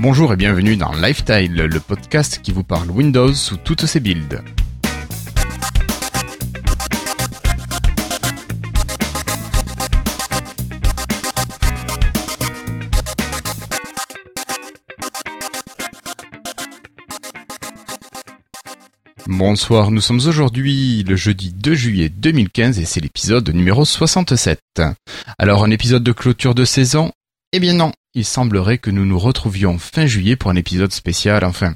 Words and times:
Bonjour 0.00 0.32
et 0.32 0.36
bienvenue 0.36 0.76
dans 0.76 0.92
Lifestyle, 0.92 1.54
le 1.54 1.80
podcast 1.80 2.40
qui 2.40 2.52
vous 2.52 2.62
parle 2.62 2.88
Windows 2.88 3.34
sous 3.34 3.56
toutes 3.56 3.84
ses 3.84 3.98
builds. 3.98 4.44
Bonsoir, 19.26 19.90
nous 19.90 20.00
sommes 20.00 20.20
aujourd'hui 20.24 21.02
le 21.02 21.16
jeudi 21.16 21.52
2 21.52 21.74
juillet 21.74 22.08
2015 22.08 22.78
et 22.78 22.84
c'est 22.84 23.00
l'épisode 23.00 23.48
numéro 23.50 23.84
67. 23.84 24.60
Alors 25.38 25.64
un 25.64 25.70
épisode 25.72 26.04
de 26.04 26.12
clôture 26.12 26.54
de 26.54 26.64
saison? 26.64 27.10
Eh 27.52 27.60
bien 27.60 27.72
non, 27.72 27.92
il 28.18 28.24
semblerait 28.24 28.78
que 28.78 28.90
nous 28.90 29.04
nous 29.04 29.18
retrouvions 29.18 29.78
fin 29.78 30.06
juillet 30.06 30.34
pour 30.34 30.50
un 30.50 30.56
épisode 30.56 30.92
spécial, 30.92 31.44
enfin, 31.44 31.74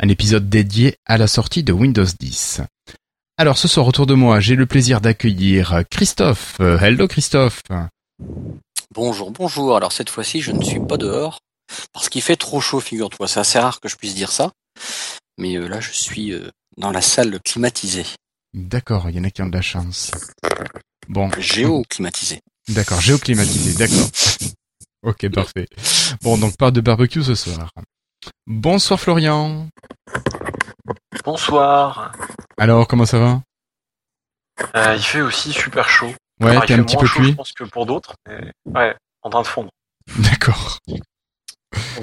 un 0.00 0.08
épisode 0.08 0.48
dédié 0.48 0.96
à 1.04 1.18
la 1.18 1.26
sortie 1.26 1.62
de 1.62 1.74
Windows 1.74 2.06
10. 2.18 2.62
Alors 3.36 3.58
ce 3.58 3.68
soir 3.68 3.86
autour 3.86 4.06
de 4.06 4.14
moi, 4.14 4.40
j'ai 4.40 4.54
le 4.54 4.64
plaisir 4.64 5.02
d'accueillir 5.02 5.82
Christophe. 5.90 6.56
Euh, 6.60 6.78
hello 6.78 7.06
Christophe. 7.06 7.60
Bonjour, 8.94 9.30
bonjour. 9.30 9.76
Alors 9.76 9.92
cette 9.92 10.08
fois-ci, 10.08 10.40
je 10.40 10.52
ne 10.52 10.64
suis 10.64 10.80
pas 10.80 10.96
dehors 10.96 11.40
parce 11.92 12.08
qu'il 12.08 12.22
fait 12.22 12.36
trop 12.36 12.62
chaud, 12.62 12.80
figure-toi. 12.80 13.28
C'est 13.28 13.40
assez 13.40 13.58
rare 13.58 13.78
que 13.78 13.90
je 13.90 13.96
puisse 13.96 14.14
dire 14.14 14.32
ça. 14.32 14.52
Mais 15.36 15.56
euh, 15.56 15.68
là, 15.68 15.80
je 15.80 15.92
suis 15.92 16.32
euh, 16.32 16.48
dans 16.78 16.92
la 16.92 17.02
salle 17.02 17.38
climatisée. 17.44 18.06
D'accord, 18.54 19.10
il 19.10 19.16
y 19.16 19.20
en 19.20 19.24
a 19.24 19.30
qui 19.30 19.42
ont 19.42 19.48
de 19.48 19.56
la 19.56 19.60
chance. 19.60 20.12
Bon. 21.08 21.30
Géoclimatisée. 21.38 22.40
D'accord, 22.68 23.02
géoclimatisé, 23.02 23.74
d'accord. 23.74 24.08
Ok, 25.04 25.30
parfait. 25.30 25.66
Bon, 26.22 26.38
donc 26.38 26.56
pas 26.56 26.70
de 26.70 26.80
barbecue 26.80 27.22
ce 27.22 27.34
soir. 27.34 27.70
Bonsoir 28.46 28.98
Florian. 29.00 29.68
Bonsoir. 31.24 32.12
Alors, 32.58 32.86
comment 32.88 33.06
ça 33.06 33.18
va? 33.18 33.42
Euh, 34.76 34.94
Il 34.96 35.02
fait 35.02 35.20
aussi 35.20 35.52
super 35.52 35.88
chaud. 35.88 36.12
Ouais, 36.40 36.58
t'es 36.66 36.74
un 36.74 36.82
petit 36.82 36.96
peu 36.96 37.06
plus. 37.06 37.28
Je 37.30 37.34
pense 37.34 37.52
que 37.52 37.64
pour 37.64 37.86
d'autres, 37.86 38.14
mais 38.28 38.52
ouais, 38.66 38.94
en 39.22 39.30
train 39.30 39.42
de 39.42 39.46
fondre. 39.46 39.70
D'accord. 40.18 40.78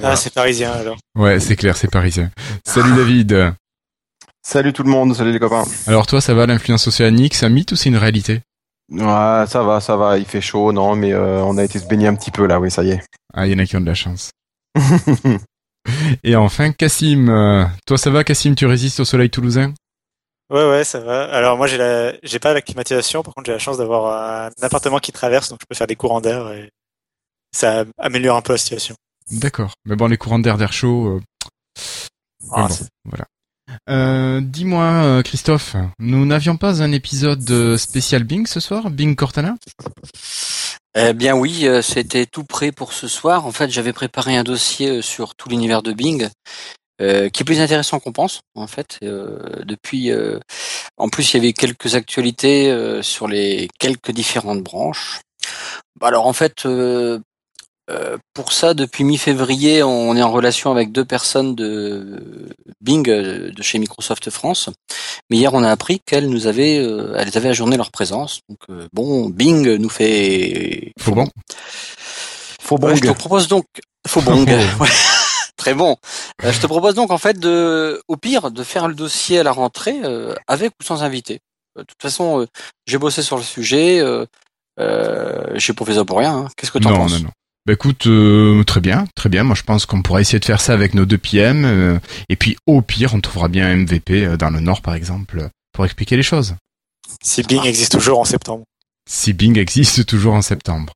Ah, 0.03 0.15
c'est 0.15 0.33
parisien 0.33 0.71
alors. 0.71 0.97
Ouais, 1.15 1.39
c'est 1.39 1.55
clair, 1.55 1.77
c'est 1.77 1.89
parisien. 1.89 2.31
Salut 2.65 2.93
David. 2.95 3.53
Salut 4.43 4.73
tout 4.73 4.83
le 4.83 4.89
monde, 4.89 5.15
salut 5.15 5.31
les 5.31 5.39
copains. 5.39 5.63
Alors 5.87 6.07
toi, 6.07 6.19
ça 6.19 6.33
va 6.33 6.45
l'influence 6.47 6.87
océanique, 6.87 7.35
c'est 7.35 7.45
un 7.45 7.49
mythe 7.49 7.71
ou 7.71 7.75
c'est 7.75 7.89
une 7.89 7.97
réalité? 7.97 8.41
Ouais, 8.91 9.45
ça 9.47 9.63
va, 9.63 9.79
ça 9.79 9.95
va, 9.95 10.17
il 10.17 10.25
fait 10.25 10.41
chaud, 10.41 10.73
non, 10.73 10.95
mais 10.95 11.13
euh, 11.13 11.41
on 11.43 11.57
a 11.57 11.63
été 11.63 11.79
se 11.79 11.87
baigner 11.87 12.07
un 12.07 12.15
petit 12.15 12.31
peu 12.31 12.45
là, 12.45 12.59
oui, 12.59 12.69
ça 12.69 12.83
y 12.83 12.91
est. 12.91 13.01
Ah, 13.33 13.47
il 13.47 13.53
y 13.53 13.55
en 13.55 13.59
a 13.59 13.65
qui 13.65 13.77
ont 13.77 13.81
de 13.81 13.85
la 13.85 13.93
chance. 13.93 14.31
Et 16.23 16.35
enfin, 16.35 16.71
Cassim. 16.73 17.29
Euh, 17.29 17.65
toi, 17.87 17.97
ça 17.97 18.09
va, 18.09 18.23
Cassim 18.23 18.53
Tu 18.53 18.65
résistes 18.65 18.99
au 18.99 19.05
soleil 19.05 19.29
toulousain? 19.29 19.73
Ouais, 20.51 20.69
ouais, 20.69 20.83
ça 20.83 20.99
va. 20.99 21.23
Alors 21.33 21.57
moi, 21.57 21.67
j'ai 21.67 21.77
la, 21.77 22.13
j'ai 22.23 22.39
pas 22.39 22.53
la 22.53 22.61
climatisation. 22.61 23.23
Par 23.23 23.33
contre, 23.33 23.45
j'ai 23.45 23.53
la 23.53 23.59
chance 23.59 23.77
d'avoir 23.77 24.47
un 24.47 24.49
appartement 24.61 24.99
qui 24.99 25.13
traverse, 25.13 25.49
donc 25.49 25.59
je 25.61 25.65
peux 25.65 25.75
faire 25.75 25.87
des 25.87 25.95
courants 25.95 26.21
d'air 26.21 26.51
et 26.51 26.69
ça 27.53 27.85
améliore 27.97 28.35
un 28.35 28.41
peu 28.41 28.53
la 28.53 28.57
situation. 28.57 28.95
D'accord. 29.31 29.73
Mais 29.85 29.95
bon, 29.95 30.07
les 30.07 30.17
courants 30.17 30.39
d'air, 30.39 30.57
d'air 30.57 30.73
chaud. 30.73 31.07
Euh... 31.07 31.21
Ah, 32.51 32.67
bon, 32.67 32.75
voilà. 33.05 33.25
Euh, 33.91 34.39
Dis-moi, 34.41 34.83
euh, 34.83 35.21
Christophe, 35.21 35.75
nous 35.99 36.25
n'avions 36.25 36.57
pas 36.57 36.81
un 36.81 36.91
épisode 36.91 37.77
spécial 37.77 38.23
Bing 38.23 38.47
ce 38.47 38.59
soir, 38.59 38.89
Bing 38.89 39.15
Cortana? 39.15 39.55
Eh 40.93 41.13
bien 41.13 41.35
oui, 41.35 41.67
euh, 41.67 41.81
c'était 41.81 42.25
tout 42.25 42.43
prêt 42.43 42.71
pour 42.71 42.91
ce 42.91 43.07
soir. 43.07 43.45
En 43.45 43.51
fait, 43.51 43.69
j'avais 43.69 43.93
préparé 43.93 44.35
un 44.35 44.43
dossier 44.43 44.89
euh, 44.89 45.01
sur 45.01 45.35
tout 45.35 45.47
l'univers 45.47 45.81
de 45.81 45.93
Bing, 45.93 46.27
euh, 47.01 47.29
qui 47.29 47.43
est 47.43 47.45
plus 47.45 47.61
intéressant 47.61 47.99
qu'on 47.99 48.11
pense. 48.11 48.41
En 48.55 48.67
fait, 48.67 48.99
depuis, 49.01 50.11
en 50.97 51.09
plus, 51.09 51.33
il 51.33 51.37
y 51.37 51.39
avait 51.39 51.53
quelques 51.53 51.95
actualités 51.95 52.99
sur 53.01 53.27
les 53.27 53.69
quelques 53.79 54.11
différentes 54.11 54.61
branches. 54.61 55.21
Bah, 55.99 56.07
alors 56.07 56.27
en 56.27 56.33
fait, 56.33 56.65
euh, 57.91 58.17
pour 58.33 58.53
ça, 58.53 58.73
depuis 58.73 59.03
mi-février, 59.03 59.83
on 59.83 60.15
est 60.15 60.21
en 60.21 60.31
relation 60.31 60.71
avec 60.71 60.91
deux 60.91 61.05
personnes 61.05 61.55
de 61.55 62.53
Bing 62.79 63.09
euh, 63.09 63.51
de 63.51 63.61
chez 63.61 63.79
Microsoft 63.79 64.29
France. 64.29 64.69
Mais 65.29 65.37
hier, 65.37 65.53
on 65.53 65.63
a 65.63 65.69
appris 65.69 65.99
qu'elles 65.99 66.29
nous 66.29 66.47
avaient, 66.47 66.79
euh, 66.79 67.15
elles 67.17 67.37
avaient 67.37 67.49
ajourné 67.49 67.77
leur 67.77 67.91
présence. 67.91 68.41
Donc 68.49 68.59
bon, 68.93 69.29
Bing 69.29 69.75
nous 69.75 69.89
fait 69.89 70.93
faux 70.99 71.15
bon. 71.15 71.27
Faux 72.61 72.77
bon. 72.77 72.95
je 72.95 73.01
te 73.01 73.11
propose 73.11 73.47
donc 73.47 73.65
faux 74.07 74.21
bon. 74.21 74.45
Très 75.57 75.73
bon. 75.75 75.95
je 76.43 76.59
te 76.59 76.65
propose 76.65 76.95
donc 76.95 77.11
en 77.11 77.19
fait 77.19 77.39
de, 77.39 78.01
au 78.07 78.17
pire, 78.17 78.49
de 78.49 78.63
faire 78.63 78.87
le 78.87 78.95
dossier 78.95 79.39
à 79.39 79.43
la 79.43 79.51
rentrée 79.51 79.99
avec 80.47 80.71
ou 80.81 80.83
sans 80.83 81.03
invité. 81.03 81.39
De 81.77 81.83
toute 81.83 82.01
façon, 82.01 82.47
j'ai 82.87 82.97
bossé 82.97 83.21
sur 83.21 83.37
le 83.37 83.43
sujet. 83.43 84.01
Euh, 84.79 85.45
j'ai 85.55 85.73
pas 85.73 85.85
fait 85.85 85.95
ça 85.95 86.05
pour 86.05 86.17
rien. 86.17 86.35
Hein. 86.35 86.47
Qu'est-ce 86.55 86.71
que 86.71 86.79
tu 86.79 86.87
en 86.87 86.95
penses? 86.95 87.11
Non, 87.11 87.17
non, 87.17 87.23
non. 87.25 87.31
Bah 87.67 87.73
écoute, 87.73 88.07
euh, 88.07 88.63
très 88.63 88.81
bien, 88.81 89.05
très 89.15 89.29
bien. 89.29 89.43
Moi, 89.43 89.55
je 89.55 89.61
pense 89.61 89.85
qu'on 89.85 90.01
pourrait 90.01 90.21
essayer 90.21 90.39
de 90.39 90.45
faire 90.45 90.59
ça 90.59 90.73
avec 90.73 90.95
nos 90.95 91.05
deux 91.05 91.19
PM. 91.19 91.63
Euh, 91.63 91.99
et 92.27 92.35
puis, 92.35 92.57
au 92.65 92.81
pire, 92.81 93.13
on 93.13 93.21
trouvera 93.21 93.49
bien 93.49 93.67
un 93.67 93.75
MVP 93.75 94.25
euh, 94.25 94.35
dans 94.35 94.49
le 94.49 94.59
Nord, 94.59 94.81
par 94.81 94.95
exemple, 94.95 95.47
pour 95.71 95.85
expliquer 95.85 96.17
les 96.17 96.23
choses. 96.23 96.55
Si 97.21 97.43
Bing 97.43 97.63
existe 97.63 97.91
toujours 97.91 98.19
en 98.19 98.25
septembre. 98.25 98.63
Si 99.07 99.33
Bing 99.33 99.59
existe 99.59 100.07
toujours 100.07 100.33
en 100.33 100.41
septembre. 100.41 100.93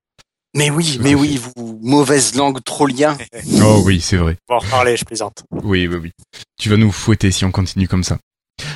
Mais 0.55 0.71
oui, 0.71 0.97
mais 1.01 1.13
oui, 1.13 1.39
vous, 1.55 1.79
mauvaise 1.83 2.33
langue 2.33 2.63
trollien. 2.63 3.15
oh 3.61 3.83
oui, 3.85 4.01
c'est 4.01 4.17
vrai. 4.17 4.37
On 4.49 4.55
va 4.55 4.57
en 4.57 4.63
reparler, 4.63 4.97
je 4.97 5.05
plaisante. 5.05 5.43
Oui, 5.51 5.85
oui, 5.85 5.97
oui. 6.01 6.11
Tu 6.57 6.69
vas 6.69 6.77
nous 6.77 6.91
fouetter 6.91 7.29
si 7.29 7.45
on 7.45 7.51
continue 7.51 7.87
comme 7.87 8.03
ça. 8.03 8.17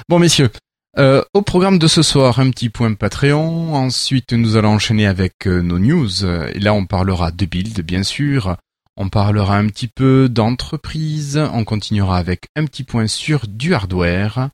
Bon, 0.08 0.20
messieurs, 0.20 0.52
euh, 0.98 1.24
au 1.34 1.42
programme 1.42 1.78
de 1.78 1.88
ce 1.88 2.02
soir, 2.02 2.40
un 2.40 2.50
petit 2.50 2.70
point 2.70 2.94
Patreon. 2.94 3.76
Ensuite, 3.76 4.34
nous 4.34 4.56
allons 4.56 4.74
enchaîner 4.74 5.06
avec 5.06 5.48
euh, 5.48 5.62
nos 5.62 5.78
news. 5.78 6.26
Et 6.26 6.60
là, 6.60 6.74
on 6.74 6.86
parlera 6.86 7.32
de 7.32 7.46
build, 7.46 7.82
bien 7.82 8.04
sûr. 8.04 8.58
On 8.98 9.08
parlera 9.08 9.58
un 9.58 9.68
petit 9.68 9.88
peu 9.88 10.28
d'entreprise. 10.30 11.38
On 11.54 11.64
continuera 11.64 12.18
avec 12.18 12.48
un 12.56 12.66
petit 12.66 12.84
point 12.84 13.08
sur 13.08 13.48
du 13.48 13.74
hardware. 13.74 14.50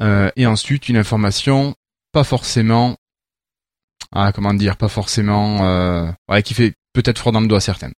Euh, 0.00 0.30
et 0.36 0.46
ensuite, 0.46 0.88
une 0.88 0.96
information 0.96 1.74
pas 2.12 2.24
forcément... 2.24 2.96
Ah, 4.14 4.32
comment 4.32 4.54
dire 4.54 4.76
Pas 4.76 4.88
forcément... 4.88 6.14
ouais, 6.28 6.42
qui 6.42 6.54
fait 6.54 6.74
peut-être 6.92 7.18
froid 7.18 7.32
dans 7.32 7.40
le 7.40 7.48
doigt 7.48 7.60
certains. 7.60 7.90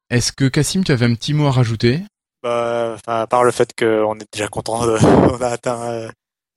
Est-ce 0.09 0.31
que 0.31 0.47
Cassim, 0.47 0.85
tu 0.85 0.93
avais 0.93 1.05
un 1.05 1.15
petit 1.15 1.33
mot 1.33 1.47
à 1.47 1.51
rajouter? 1.51 1.99
Bah, 2.43 2.95
À 3.07 3.27
part 3.27 3.43
le 3.43 3.51
fait 3.51 3.73
qu'on 3.77 4.17
est 4.17 4.27
déjà 4.31 4.47
content, 4.47 4.85
de, 4.85 4.97
on 5.03 5.41
a 5.41 5.47
atteint 5.47 5.81
euh, 5.81 6.09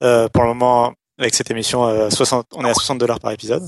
euh, 0.04 0.28
pour 0.28 0.44
le 0.44 0.50
moment 0.50 0.94
avec 1.18 1.34
cette 1.34 1.50
émission 1.50 2.10
60, 2.10 2.46
on 2.54 2.64
est 2.64 2.70
à 2.70 2.74
60 2.74 2.98
dollars 2.98 3.18
par 3.18 3.32
épisode. 3.32 3.64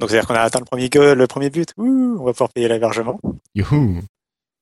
Donc 0.00 0.10
c'est-à-dire 0.10 0.26
qu'on 0.26 0.34
a 0.34 0.40
atteint 0.40 0.58
le 0.58 0.64
premier 0.64 0.88
le 0.92 1.26
premier 1.28 1.50
but. 1.50 1.72
on 1.78 2.24
va 2.24 2.32
pouvoir 2.32 2.50
payer 2.52 2.66
l'hébergement. 2.66 3.20
Youhou. 3.54 4.00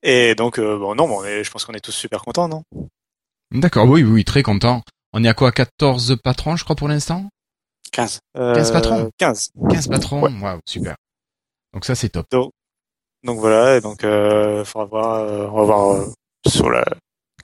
Et 0.03 0.35
donc 0.35 0.61
bon 0.61 0.95
non, 0.95 1.09
bon, 1.09 1.23
je 1.25 1.51
pense 1.51 1.65
qu'on 1.65 1.73
est 1.73 1.81
tous 1.81 1.93
super 1.93 2.21
contents, 2.21 2.49
non? 2.49 2.65
D'accord, 3.53 3.87
oui, 3.89 4.03
oui, 4.03 4.25
très 4.25 4.43
content. 4.43 4.83
On 5.13 5.23
est 5.25 5.29
à 5.29 5.35
quoi 5.35 5.53
14 5.53 6.17
patrons, 6.23 6.57
je 6.57 6.65
crois, 6.65 6.77
pour 6.77 6.89
l'instant? 6.89 7.29
15. 7.93 8.21
15 8.35 8.73
patrons? 8.73 9.11
15. 9.19 9.49
15 9.71 9.89
patrons 9.89 10.23
Waouh, 10.41 10.61
super. 10.67 10.97
Donc 11.75 11.85
ça, 11.85 11.95
c'est 11.95 12.09
top. 12.09 12.27
Donc 13.25 13.39
voilà, 13.39 13.77
et 13.77 13.81
donc 13.81 14.03
euh, 14.05 14.65
faudra 14.65 14.85
voir, 14.87 15.15
euh, 15.21 15.47
on 15.53 15.59
va 15.59 15.65
voir 15.65 15.91
euh, 15.93 16.13
sur 16.49 16.69
la 16.71 16.85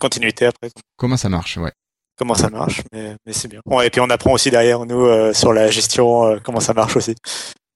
continuité 0.00 0.46
après 0.46 0.70
Comment 0.96 1.16
ça 1.16 1.28
marche, 1.28 1.56
ouais. 1.56 1.70
comment 2.18 2.34
ça 2.34 2.50
marche, 2.50 2.82
mais, 2.92 3.14
mais 3.24 3.32
c'est 3.32 3.46
bien. 3.46 3.60
Bon, 3.64 3.80
et 3.80 3.88
puis 3.90 4.00
on 4.00 4.10
apprend 4.10 4.32
aussi 4.32 4.50
derrière 4.50 4.84
nous 4.86 5.06
euh, 5.06 5.32
sur 5.32 5.52
la 5.52 5.70
gestion 5.70 6.24
euh, 6.24 6.38
comment 6.42 6.58
ça 6.58 6.74
marche 6.74 6.96
aussi. 6.96 7.14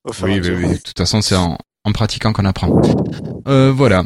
Au 0.04 0.10
Oui, 0.24 0.40
oui, 0.40 0.50
oui. 0.50 0.68
De 0.70 0.76
toute 0.78 0.98
façon, 0.98 1.22
c'est 1.22 1.36
en, 1.36 1.56
en 1.84 1.92
pratiquant 1.92 2.32
qu'on 2.32 2.44
apprend. 2.44 2.82
Euh, 3.46 3.70
voilà. 3.70 4.04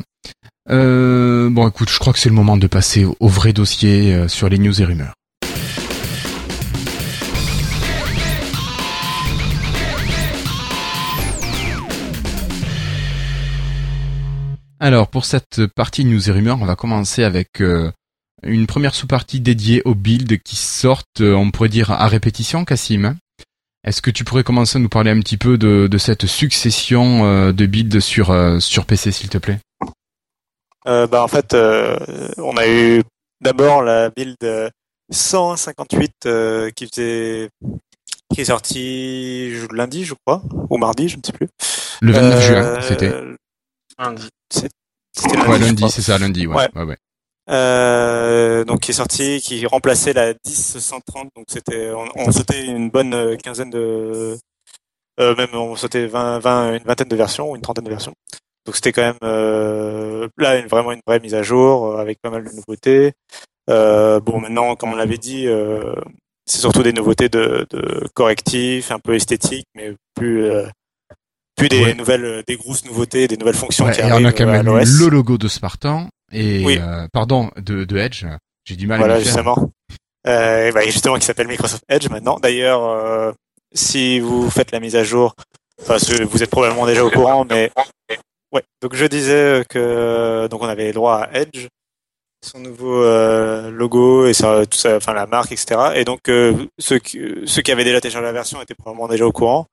Euh, 0.68 1.48
bon, 1.48 1.68
écoute, 1.68 1.90
je 1.90 1.98
crois 1.98 2.12
que 2.12 2.18
c'est 2.18 2.28
le 2.28 2.34
moment 2.34 2.56
de 2.56 2.66
passer 2.66 3.04
au, 3.04 3.28
vrai 3.28 3.52
dossier 3.52 4.14
euh, 4.14 4.28
sur 4.28 4.48
les 4.48 4.58
news 4.58 4.80
et 4.80 4.84
rumeurs. 4.84 5.14
Alors, 14.80 15.08
pour 15.08 15.24
cette 15.24 15.66
partie 15.68 16.04
news 16.04 16.28
et 16.28 16.32
rumeurs, 16.32 16.58
on 16.60 16.66
va 16.66 16.76
commencer 16.76 17.22
avec 17.22 17.60
euh, 17.60 17.90
une 18.42 18.66
première 18.66 18.94
sous-partie 18.94 19.40
dédiée 19.40 19.82
aux 19.84 19.94
builds 19.94 20.38
qui 20.42 20.56
sortent, 20.56 21.20
on 21.20 21.50
pourrait 21.50 21.68
dire, 21.68 21.92
à 21.92 22.08
répétition, 22.08 22.64
Cassim. 22.64 23.16
Est-ce 23.84 24.02
que 24.02 24.10
tu 24.10 24.24
pourrais 24.24 24.42
commencer 24.42 24.78
à 24.78 24.80
nous 24.80 24.88
parler 24.88 25.12
un 25.12 25.20
petit 25.20 25.36
peu 25.36 25.58
de, 25.58 25.96
cette 25.96 26.26
succession 26.26 27.52
de 27.52 27.66
builds 27.66 28.00
sur, 28.00 28.34
sur 28.60 28.84
PC, 28.84 29.12
s'il 29.12 29.28
te 29.28 29.38
plaît? 29.38 29.60
Bah 30.86 31.22
en 31.22 31.28
fait, 31.28 31.54
euh, 31.54 31.96
on 32.38 32.56
a 32.56 32.66
eu 32.68 33.02
d'abord 33.40 33.82
la 33.82 34.10
build 34.10 34.36
euh, 34.44 34.70
158 35.10 36.12
euh, 36.26 36.70
qui 36.70 36.86
faisait 36.86 37.48
qui 38.32 38.40
est 38.40 38.44
sortie 38.46 39.52
lundi, 39.72 40.04
je 40.04 40.14
crois, 40.24 40.42
ou 40.70 40.78
mardi, 40.78 41.08
je 41.08 41.16
ne 41.16 41.22
sais 41.24 41.32
plus. 41.32 41.48
Le 42.00 42.12
29 42.12 42.38
Euh, 42.38 42.40
juin, 42.40 42.80
c'était. 42.82 43.12
Lundi. 43.98 44.28
C'était 44.52 45.36
lundi. 45.36 45.48
Ouais, 45.48 45.58
lundi, 45.58 45.90
c'est 45.90 46.02
ça, 46.02 46.18
lundi, 46.18 46.46
ouais. 46.46 46.54
Ouais. 46.56 46.68
ouais, 46.74 46.82
ouais. 46.82 46.96
Euh, 47.48 48.64
donc 48.64 48.80
qui 48.80 48.90
est 48.90 48.94
sorti, 48.94 49.40
qui 49.40 49.64
remplaçait 49.66 50.12
la 50.12 50.34
10 50.34 50.78
130. 50.78 51.28
Donc 51.36 51.46
c'était, 51.48 51.90
on, 51.92 52.06
on 52.16 52.32
sautait 52.32 52.66
une 52.66 52.90
bonne 52.90 53.14
euh, 53.14 53.36
quinzaine 53.36 53.70
de, 53.70 54.36
euh, 55.20 55.36
même 55.36 55.50
on 55.54 55.76
sautait 55.76 56.06
20, 56.06 56.40
20, 56.40 56.74
une 56.78 56.82
vingtaine 56.84 57.08
de 57.08 57.16
versions, 57.16 57.50
ou 57.52 57.56
une 57.56 57.62
trentaine 57.62 57.84
de 57.84 57.90
versions. 57.90 58.14
Donc 58.66 58.74
c'était 58.74 58.92
quand 58.92 59.02
même 59.02 59.18
euh, 59.22 60.28
là 60.38 60.58
une, 60.58 60.66
vraiment 60.66 60.92
une 60.92 61.00
vraie 61.06 61.20
mise 61.20 61.34
à 61.34 61.42
jour 61.42 61.86
euh, 61.86 61.96
avec 61.98 62.20
pas 62.20 62.30
mal 62.30 62.44
de 62.44 62.50
nouveautés. 62.50 63.12
Euh, 63.70 64.20
bon 64.20 64.40
maintenant, 64.40 64.74
comme 64.76 64.92
on 64.92 64.96
l'avait 64.96 65.18
dit, 65.18 65.46
euh, 65.46 65.94
c'est 66.46 66.58
surtout 66.60 66.82
des 66.82 66.92
nouveautés 66.92 67.28
de, 67.28 67.66
de 67.70 68.06
correctifs, 68.14 68.90
un 68.90 68.98
peu 68.98 69.14
esthétiques, 69.14 69.66
mais 69.74 69.94
plus 70.14 70.44
euh, 70.44 70.66
plus 71.56 71.68
des 71.68 71.80
Ouais. 71.82 71.94
nouvelles, 71.94 72.24
euh, 72.24 72.42
des 72.46 72.56
grosses 72.56 72.84
nouveautés, 72.84 73.28
des 73.28 73.36
nouvelles 73.36 73.54
fonctions 73.54 73.86
Ouais, 73.86 73.92
qui 73.92 74.00
et 74.00 74.04
on 74.04 74.10
arrivent 74.10 74.26
a 74.26 74.32
quand 74.32 74.46
même 74.46 74.66
le 74.66 75.08
logo 75.08 75.38
de 75.38 75.48
Spartan 75.48 76.08
et 76.32 76.64
Oui. 76.64 76.78
euh, 76.80 77.06
pardon 77.12 77.50
de, 77.56 77.84
de 77.84 77.96
Edge. 77.96 78.26
J'ai 78.64 78.76
du 78.76 78.86
mal 78.88 78.98
Voilà, 78.98 79.14
à 79.14 79.20
justement. 79.20 79.70
Euh, 80.26 80.72
bah, 80.72 80.82
justement, 80.86 81.14
qui 81.16 81.24
s'appelle 81.24 81.46
Microsoft 81.46 81.84
Edge 81.88 82.08
maintenant. 82.10 82.38
D'ailleurs, 82.42 82.84
euh, 82.84 83.32
si 83.72 84.18
vous 84.18 84.50
faites 84.50 84.72
la 84.72 84.80
mise 84.80 84.96
à 84.96 85.04
jour, 85.04 85.34
enfin, 85.80 85.96
vous 86.28 86.42
êtes 86.42 86.50
probablement 86.50 86.84
déjà 86.84 87.04
au 87.04 87.10
courant, 87.10 87.44
mais 87.48 87.70
ouais. 88.56 88.64
Donc 88.82 88.94
je 88.94 89.06
disais 89.06 89.64
que 89.68 90.46
donc 90.48 90.62
on 90.62 90.68
avait 90.68 90.92
droit 90.92 91.16
à 91.18 91.40
Edge, 91.40 91.68
son 92.44 92.58
nouveau 92.60 93.02
euh, 93.02 93.70
logo 93.70 94.26
et 94.26 94.34
ça, 94.34 94.66
tout 94.66 94.78
ça, 94.78 94.96
enfin 94.96 95.14
la 95.14 95.26
marque, 95.26 95.52
etc. 95.52 95.92
Et 95.94 96.04
donc 96.04 96.28
euh, 96.28 96.66
ceux 96.78 96.98
qui 96.98 97.20
ceux 97.46 97.62
qui 97.62 97.72
avaient 97.72 97.84
déjà 97.84 98.00
téléchargé 98.00 98.26
la 98.26 98.32
version 98.32 98.60
étaient 98.60 98.74
probablement 98.74 99.08
déjà 99.08 99.26
au 99.26 99.32
courant. 99.32 99.66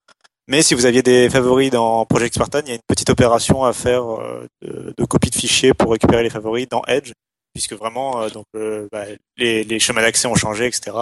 Mais 0.48 0.62
si 0.62 0.74
vous 0.76 0.86
aviez 0.86 1.02
des 1.02 1.30
favoris 1.30 1.72
dans 1.72 2.06
Project 2.06 2.36
Spartan, 2.36 2.60
il 2.64 2.70
y 2.70 2.72
a 2.72 2.76
une 2.76 2.82
petite 2.88 3.10
opération 3.10 3.64
à 3.64 3.72
faire 3.74 4.04
euh, 4.20 4.48
de, 4.62 5.06
copie 5.06 5.30
de 5.30 5.36
fichiers 5.36 5.74
pour 5.74 5.92
récupérer 5.92 6.24
les 6.24 6.30
favoris 6.30 6.68
dans 6.68 6.84
Edge 6.86 7.14
puisque 7.54 7.74
vraiment 7.74 8.22
euh, 8.22 8.30
donc 8.30 8.46
euh, 8.56 8.88
bah, 8.92 9.06
les, 9.38 9.64
les 9.64 9.80
chemins 9.80 10.02
d'accès 10.02 10.28
ont 10.28 10.36
changé, 10.36 10.66
etc. 10.66 10.98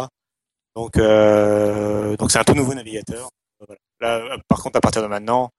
Donc 0.75 0.97
euh, 0.97 2.15
donc 2.17 2.31
c'est 2.31 2.39
un 2.39 2.43
tout 2.43 2.53
nouveau 2.53 2.73
navigateur. 2.73 3.29
Là, 3.99 4.37
par 4.47 4.61
contre, 4.61 4.77
à 4.77 4.81
partir 4.81 5.01
de 5.01 5.07
maintenant, 5.07 5.49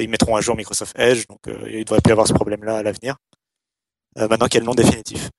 ils 0.00 0.08
mettront 0.08 0.36
à 0.36 0.40
jour 0.40 0.56
Microsoft 0.56 0.98
Edge, 0.98 1.26
donc 1.28 1.40
euh, 1.48 1.68
il 1.70 1.84
devrait 1.84 2.00
plus 2.00 2.10
y 2.10 2.12
avoir 2.12 2.26
ce 2.26 2.32
problème-là 2.32 2.78
à 2.78 2.82
l'avenir. 2.82 3.16
Euh, 4.18 4.28
maintenant 4.28 4.46
qu'il 4.46 4.54
y 4.54 4.58
a 4.58 4.60
le 4.60 4.66
nom 4.66 4.74
définitif. 4.74 5.30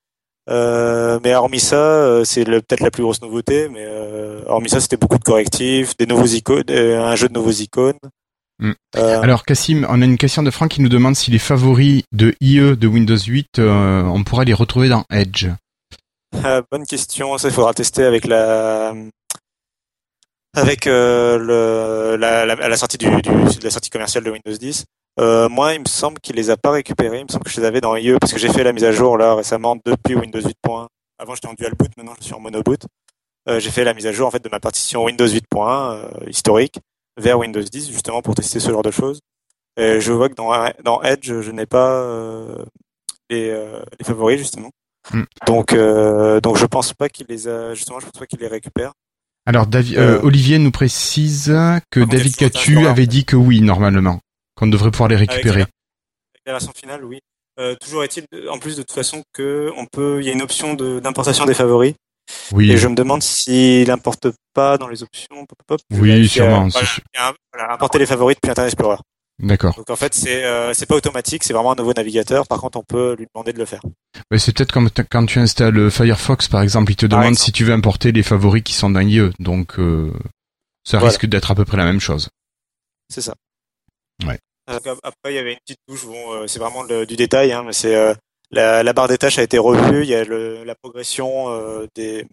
Euh, 0.49 1.19
mais 1.23 1.33
hormis 1.35 1.59
ça, 1.59 2.25
c'est 2.25 2.43
peut-être 2.43 2.81
la 2.81 2.91
plus 2.91 3.03
grosse 3.03 3.21
nouveauté. 3.21 3.69
Mais 3.69 3.87
hormis 4.45 4.69
ça, 4.69 4.79
c'était 4.79 4.97
beaucoup 4.97 5.17
de 5.17 5.23
correctifs, 5.23 5.95
des 5.97 6.05
nouveaux 6.05 6.25
icônes, 6.25 6.69
un 6.69 7.15
jeu 7.15 7.29
de 7.29 7.33
nouveaux 7.33 7.51
icônes. 7.51 7.99
Mm. 8.59 8.73
Alors 8.93 9.45
Cassim, 9.45 9.85
on 9.89 10.01
a 10.01 10.05
une 10.05 10.17
question 10.17 10.43
de 10.43 10.51
Franck 10.51 10.71
qui 10.71 10.81
nous 10.81 10.89
demande 10.89 11.15
si 11.15 11.31
les 11.31 11.39
favoris 11.39 12.03
de 12.11 12.35
IE 12.41 12.77
de 12.77 12.87
Windows 12.87 13.17
8, 13.17 13.59
euh, 13.59 14.03
on 14.03 14.23
pourra 14.23 14.43
les 14.43 14.53
retrouver 14.53 14.89
dans 14.89 15.05
Edge. 15.11 15.47
Ah, 16.43 16.61
bonne 16.71 16.85
question. 16.85 17.37
Ça, 17.37 17.49
il 17.49 17.53
faudra 17.53 17.73
tester 17.73 18.03
avec 18.03 18.25
la 18.25 18.93
avec 20.53 20.87
euh, 20.87 21.37
le 21.37 22.15
la, 22.17 22.45
la, 22.45 22.55
la 22.55 22.77
sortie 22.77 22.97
du, 22.97 23.09
du 23.09 23.29
de 23.29 23.63
la 23.63 23.69
sortie 23.69 23.89
commerciale 23.89 24.23
de 24.23 24.31
Windows 24.31 24.57
10. 24.57 24.85
Euh, 25.19 25.47
moi, 25.49 25.73
il 25.73 25.81
me 25.81 25.85
semble 25.85 26.19
qu'il 26.19 26.35
les 26.35 26.49
a 26.49 26.57
pas 26.57 26.71
récupérés. 26.71 27.19
Il 27.19 27.25
me 27.25 27.29
semble 27.29 27.43
que 27.43 27.51
je 27.51 27.59
les 27.59 27.67
avais 27.67 27.81
dans 27.81 27.95
IE 27.95 28.17
parce 28.19 28.33
que 28.33 28.39
j'ai 28.39 28.49
fait 28.49 28.63
la 28.63 28.73
mise 28.73 28.83
à 28.83 28.91
jour 28.91 29.17
là 29.17 29.35
récemment 29.35 29.75
depuis 29.85 30.15
Windows 30.15 30.39
8.1. 30.39 30.87
Avant, 31.19 31.35
j'étais 31.35 31.47
en 31.47 31.53
dual 31.53 31.73
boot. 31.75 31.89
Maintenant, 31.97 32.13
je 32.19 32.25
suis 32.25 32.33
en 32.33 32.39
mono 32.39 32.63
boot. 32.63 32.85
Euh, 33.49 33.59
j'ai 33.59 33.71
fait 33.71 33.83
la 33.83 33.93
mise 33.93 34.07
à 34.07 34.11
jour 34.11 34.27
en 34.27 34.31
fait 34.31 34.43
de 34.43 34.49
ma 34.49 34.59
partition 34.59 35.03
Windows 35.03 35.27
8.1 35.27 35.95
euh, 35.95 36.29
historique 36.29 36.79
vers 37.17 37.37
Windows 37.37 37.61
10 37.61 37.91
justement 37.91 38.21
pour 38.21 38.35
tester 38.35 38.59
ce 38.59 38.71
genre 38.71 38.83
de 38.83 38.91
choses. 38.91 39.19
Et 39.77 39.99
je 39.99 40.13
vois 40.13 40.29
que 40.29 40.35
dans 40.35 40.51
dans 40.83 41.01
Edge, 41.01 41.41
je 41.41 41.51
n'ai 41.51 41.65
pas 41.65 41.91
euh, 41.91 42.63
les, 43.29 43.49
euh, 43.49 43.81
les 43.99 44.05
favoris 44.05 44.37
justement. 44.37 44.69
Mm. 45.11 45.23
Donc, 45.47 45.73
euh, 45.73 46.39
donc 46.39 46.57
je 46.57 46.65
pense 46.65 46.93
pas 46.93 47.09
qu'il 47.09 47.25
les 47.27 47.47
a, 47.47 47.73
justement, 47.73 47.99
je 47.99 48.05
pense 48.05 48.19
pas 48.19 48.25
qu'il 48.25 48.39
les 48.39 48.47
récupère. 48.47 48.93
Alors 49.45 49.67
Davi- 49.67 49.97
euh, 49.97 50.17
Euh, 50.19 50.21
Olivier 50.23 50.57
nous 50.59 50.71
précise 50.71 51.53
que 51.91 51.99
David 51.99 52.35
Catu 52.35 52.87
avait 52.87 53.07
dit 53.07 53.25
que 53.25 53.35
oui, 53.35 53.61
normalement, 53.61 54.19
qu'on 54.55 54.67
devrait 54.67 54.91
pouvoir 54.91 55.09
les 55.09 55.15
récupérer. 55.17 55.61
avec 55.61 55.69
la 56.45 56.53
version 56.53 56.71
finale, 56.75 57.03
oui. 57.03 57.19
Euh, 57.59 57.75
toujours 57.75 58.03
est-il, 58.03 58.25
en 58.49 58.57
plus 58.57 58.77
de 58.77 58.81
toute 58.81 58.93
façon, 58.93 59.21
que 59.33 59.71
on 59.77 59.85
peut, 59.85 60.19
il 60.21 60.25
y 60.25 60.29
a 60.29 60.33
une 60.33 60.41
option 60.41 60.73
de- 60.73 60.99
d'importation 60.99 61.45
des 61.45 61.53
favoris. 61.53 61.93
Oui, 62.53 62.71
Et 62.71 62.77
je 62.77 62.87
me 62.87 62.95
demande 62.95 63.21
s'il 63.21 63.87
n'importe 63.89 64.27
pas 64.53 64.77
dans 64.77 64.87
les 64.87 65.03
options. 65.03 65.45
Pop, 65.45 65.57
pop, 65.67 65.81
Oui, 65.91 66.27
sûrement, 66.27 66.67
voilà, 67.53 67.73
importer 67.73 67.99
les 67.99 68.05
favoris 68.05 68.35
depuis 68.37 68.49
Internet 68.49 68.71
Explorer. 68.73 68.97
D'accord. 69.39 69.75
Donc 69.75 69.89
en 69.89 69.95
fait, 69.95 70.13
c'est 70.13 70.43
euh, 70.43 70.73
c'est 70.73 70.85
pas 70.85 70.95
automatique, 70.95 71.43
c'est 71.43 71.53
vraiment 71.53 71.71
un 71.73 71.75
nouveau 71.75 71.93
navigateur. 71.93 72.47
Par 72.47 72.59
contre, 72.61 72.77
on 72.79 72.83
peut 72.83 73.15
lui 73.17 73.27
demander 73.33 73.53
de 73.53 73.59
le 73.59 73.65
faire. 73.65 73.81
Mais 74.31 74.39
c'est 74.39 74.55
peut-être 74.55 74.71
comme 74.71 74.89
quand 75.09 75.25
tu 75.25 75.39
installes 75.39 75.89
Firefox, 75.91 76.47
par 76.47 76.61
exemple, 76.61 76.91
il 76.91 76.95
te 76.95 77.05
demande 77.05 77.25
exemple. 77.25 77.41
si 77.45 77.51
tu 77.51 77.63
veux 77.65 77.73
importer 77.73 78.11
les 78.11 78.23
favoris 78.23 78.63
qui 78.63 78.73
sont 78.73 78.89
dans 78.89 79.01
IE. 79.01 79.31
Donc, 79.39 79.79
euh, 79.79 80.11
ça 80.85 80.97
Voilà. 80.97 81.09
risque 81.09 81.25
d'être 81.25 81.51
à 81.51 81.55
peu 81.55 81.65
près 81.65 81.77
la 81.77 81.85
même 81.85 81.99
chose. 81.99 82.29
C'est 83.09 83.21
ça. 83.21 83.33
Ouais. 84.25 84.39
Euh, 84.69 84.79
donc, 84.79 84.97
après, 85.03 85.33
il 85.33 85.35
y 85.35 85.39
avait 85.39 85.53
une 85.53 85.59
petite 85.65 85.79
touche. 85.87 86.05
Bon, 86.05 86.33
euh, 86.33 86.47
c'est 86.47 86.59
vraiment 86.59 86.83
le- 86.83 87.05
du 87.05 87.15
détail, 87.15 87.51
hein, 87.51 87.63
mais 87.65 87.73
c'est 87.73 87.95
euh, 87.95 88.13
la, 88.51 88.83
la 88.83 88.93
barre 88.93 89.07
des 89.07 89.17
tâches 89.17 89.37
a 89.39 89.43
été 89.43 89.57
revue. 89.57 90.03
Il 90.03 90.09
y 90.09 90.15
a 90.15 90.23
le, 90.23 90.63
la 90.63 90.75
progression 90.75 91.49
euh, 91.49 91.85
des. 91.95 92.25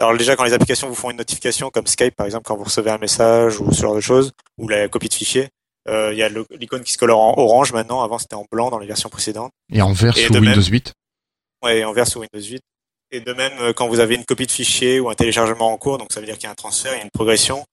Alors 0.00 0.16
déjà, 0.16 0.36
quand 0.36 0.44
les 0.44 0.52
applications 0.52 0.88
vous 0.88 0.94
font 0.94 1.10
une 1.10 1.16
notification, 1.16 1.70
comme 1.70 1.86
Skype 1.88 2.14
par 2.14 2.26
exemple, 2.26 2.44
quand 2.46 2.56
vous 2.56 2.64
recevez 2.64 2.90
un 2.90 2.98
message 2.98 3.60
ou 3.60 3.72
ce 3.72 3.82
genre 3.82 3.96
de 3.96 4.00
choses, 4.00 4.30
ou 4.56 4.68
la 4.68 4.88
copie 4.88 5.08
de 5.08 5.14
fichier, 5.14 5.44
euh, 5.44 5.48
il 6.12 6.16
y 6.18 6.22
a 6.22 6.28
l'icône 6.58 6.82
qui 6.82 6.92
se 6.92 6.98
colore 6.98 7.20
en 7.20 7.34
orange 7.38 7.72
maintenant. 7.72 8.02
Avant, 8.02 8.18
c'était 8.18 8.34
en 8.34 8.46
blanc 8.50 8.70
dans 8.70 8.78
les 8.78 8.86
versions 8.86 9.08
précédentes. 9.08 9.52
Et 9.72 9.82
en 9.82 9.92
vert 9.92 10.16
Et 10.16 10.26
sous 10.26 10.32
Windows 10.34 10.50
même- 10.50 10.62
8. 10.62 10.92
Ouais, 11.62 11.78
et 11.78 11.84
en 11.84 11.92
vert 11.92 12.06
sur 12.06 12.20
Windows 12.20 12.46
8. 12.48 12.60
Et 13.10 13.20
de 13.20 13.32
même, 13.32 13.52
euh, 13.60 13.72
quand 13.72 13.88
vous 13.88 14.00
avez 14.00 14.14
une 14.16 14.24
copie 14.24 14.46
de 14.46 14.50
fichier 14.52 15.00
ou 15.00 15.08
un 15.08 15.14
téléchargement 15.14 15.72
en 15.72 15.76
cours, 15.78 15.96
donc 15.98 16.12
ça 16.12 16.20
veut 16.20 16.26
dire 16.26 16.34
qu'il 16.36 16.44
y 16.44 16.46
a 16.46 16.50
un 16.50 16.54
transfert, 16.54 16.92
il 16.94 16.98
y 16.98 17.00
a 17.00 17.04
une 17.04 17.10
progression. 17.10 17.64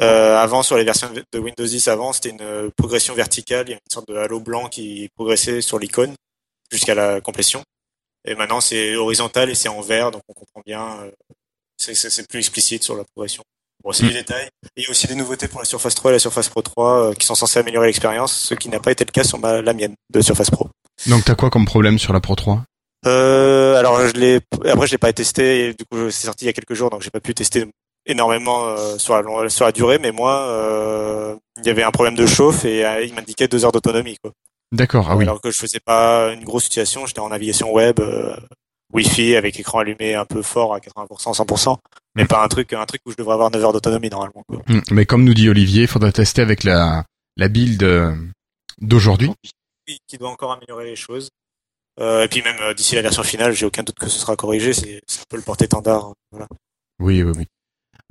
Euh, 0.00 0.36
avant, 0.36 0.62
sur 0.62 0.76
les 0.76 0.84
versions 0.84 1.10
de 1.32 1.38
Windows 1.38 1.64
10 1.66 1.88
avant, 1.88 2.12
c'était 2.12 2.28
une 2.30 2.42
euh, 2.42 2.70
progression 2.76 3.14
verticale, 3.14 3.66
il 3.68 3.70
y 3.70 3.74
a 3.74 3.76
une 3.76 3.92
sorte 3.92 4.08
de 4.08 4.14
halo 4.14 4.40
blanc 4.40 4.68
qui 4.68 5.08
progressait 5.16 5.60
sur 5.62 5.78
l'icône 5.78 6.14
jusqu'à 6.70 6.94
la 6.94 7.20
complétion. 7.20 7.62
Et 8.28 8.34
maintenant, 8.34 8.60
c'est 8.60 8.94
horizontal 8.94 9.50
et 9.50 9.54
c'est 9.54 9.68
en 9.68 9.80
vert, 9.80 10.10
donc 10.10 10.22
on 10.28 10.34
comprend 10.34 10.60
bien, 10.66 10.98
euh, 11.00 11.10
c'est 11.78 12.28
plus 12.28 12.38
explicite 12.40 12.82
sur 12.82 12.94
la 12.96 13.04
progression. 13.04 13.42
Bon, 13.86 13.92
c'est 13.92 14.02
Mm. 14.04 14.08
du 14.08 14.14
détail. 14.14 14.46
Et 14.76 14.80
il 14.80 14.82
y 14.82 14.86
a 14.86 14.90
aussi 14.90 15.06
des 15.06 15.14
nouveautés 15.14 15.46
pour 15.46 15.60
la 15.60 15.64
Surface 15.64 15.94
3 15.94 16.10
et 16.10 16.14
la 16.14 16.18
Surface 16.18 16.48
Pro 16.48 16.60
3 16.60 17.10
euh, 17.10 17.14
qui 17.14 17.24
sont 17.24 17.36
censées 17.36 17.60
améliorer 17.60 17.86
l'expérience, 17.86 18.32
ce 18.36 18.54
qui 18.54 18.68
n'a 18.68 18.80
pas 18.80 18.90
été 18.90 19.04
le 19.04 19.12
cas 19.12 19.22
sur 19.22 19.38
ma, 19.38 19.62
la 19.62 19.72
mienne 19.72 19.94
de 20.12 20.20
Surface 20.20 20.50
Pro. 20.50 20.68
Donc, 21.06 21.24
t'as 21.24 21.36
quoi 21.36 21.50
comme 21.50 21.66
problème 21.66 21.96
sur 21.98 22.12
la 22.12 22.18
Pro 22.20 22.34
3 22.34 22.62
Euh, 23.06 23.76
alors 23.76 24.04
je 24.08 24.14
l'ai 24.14 24.40
après 24.68 24.86
je 24.88 24.92
l'ai 24.92 24.98
pas 24.98 25.12
testé 25.12 25.68
et 25.68 25.74
du 25.74 25.84
coup 25.88 26.10
c'est 26.10 26.26
sorti 26.26 26.44
il 26.44 26.48
y 26.48 26.50
a 26.50 26.52
quelques 26.52 26.74
jours 26.74 26.90
donc 26.90 27.02
j'ai 27.02 27.10
pas 27.10 27.20
pu 27.20 27.34
tester 27.34 27.66
énormément 28.06 28.66
euh, 28.66 28.98
sur 28.98 29.14
la 29.14 29.48
sur 29.48 29.64
la 29.66 29.70
durée 29.70 29.98
mais 30.00 30.10
moi 30.10 30.34
euh, 30.48 31.36
il 31.60 31.66
y 31.66 31.70
avait 31.70 31.84
un 31.84 31.92
problème 31.92 32.16
de 32.16 32.26
chauffe 32.26 32.64
et 32.64 32.84
euh, 32.84 33.04
il 33.04 33.14
m'indiquait 33.14 33.46
deux 33.46 33.64
heures 33.64 33.70
d'autonomie 33.70 34.16
quoi. 34.20 34.32
D'accord, 34.72 35.06
ah 35.08 35.16
oui. 35.16 35.22
Alors 35.24 35.40
que 35.40 35.52
je 35.52 35.58
faisais 35.58 35.78
pas 35.78 36.32
une 36.32 36.42
grosse 36.42 36.64
situation, 36.64 37.06
j'étais 37.06 37.20
en 37.20 37.28
navigation 37.28 37.70
web 37.72 38.00
euh, 38.00 38.34
Wi-Fi 38.92 39.36
avec 39.36 39.58
écran 39.58 39.80
allumé 39.80 40.14
un 40.14 40.24
peu 40.24 40.42
fort 40.42 40.74
à 40.74 40.78
80%, 40.78 41.34
100%, 41.36 41.76
mais 42.14 42.24
pas 42.24 42.42
un 42.42 42.48
truc, 42.48 42.72
un 42.72 42.86
truc 42.86 43.02
où 43.06 43.10
je 43.10 43.16
devrais 43.16 43.34
avoir 43.34 43.50
9 43.50 43.64
heures 43.64 43.72
d'autonomie 43.72 44.08
normalement. 44.10 44.42
quoi. 44.48 44.62
Hmm, 44.68 44.80
Mais 44.90 45.06
comme 45.06 45.24
nous 45.24 45.34
dit 45.34 45.48
Olivier, 45.48 45.82
il 45.82 45.88
faudra 45.88 46.12
tester 46.12 46.42
avec 46.42 46.64
la, 46.64 47.04
la 47.36 47.48
build 47.48 47.82
euh, 47.82 48.14
d'aujourd'hui. 48.80 49.30
Oui, 49.88 49.98
qui 50.06 50.18
doit 50.18 50.30
encore 50.30 50.52
améliorer 50.52 50.84
les 50.86 50.96
choses. 50.96 51.28
Euh, 51.98 52.24
et 52.24 52.28
puis 52.28 52.42
même 52.42 52.56
euh, 52.60 52.74
d'ici 52.74 52.94
la 52.94 53.02
version 53.02 53.22
finale, 53.22 53.52
j'ai 53.52 53.66
aucun 53.66 53.82
doute 53.82 53.98
que 53.98 54.08
ce 54.08 54.18
sera 54.18 54.36
corrigé. 54.36 54.72
C'est 54.72 54.98
un 54.98 55.24
peu 55.28 55.36
le 55.36 55.42
porte-étendard. 55.42 56.12
Voilà. 56.30 56.46
Oui, 57.00 57.22
oui, 57.22 57.32
oui. 57.36 57.46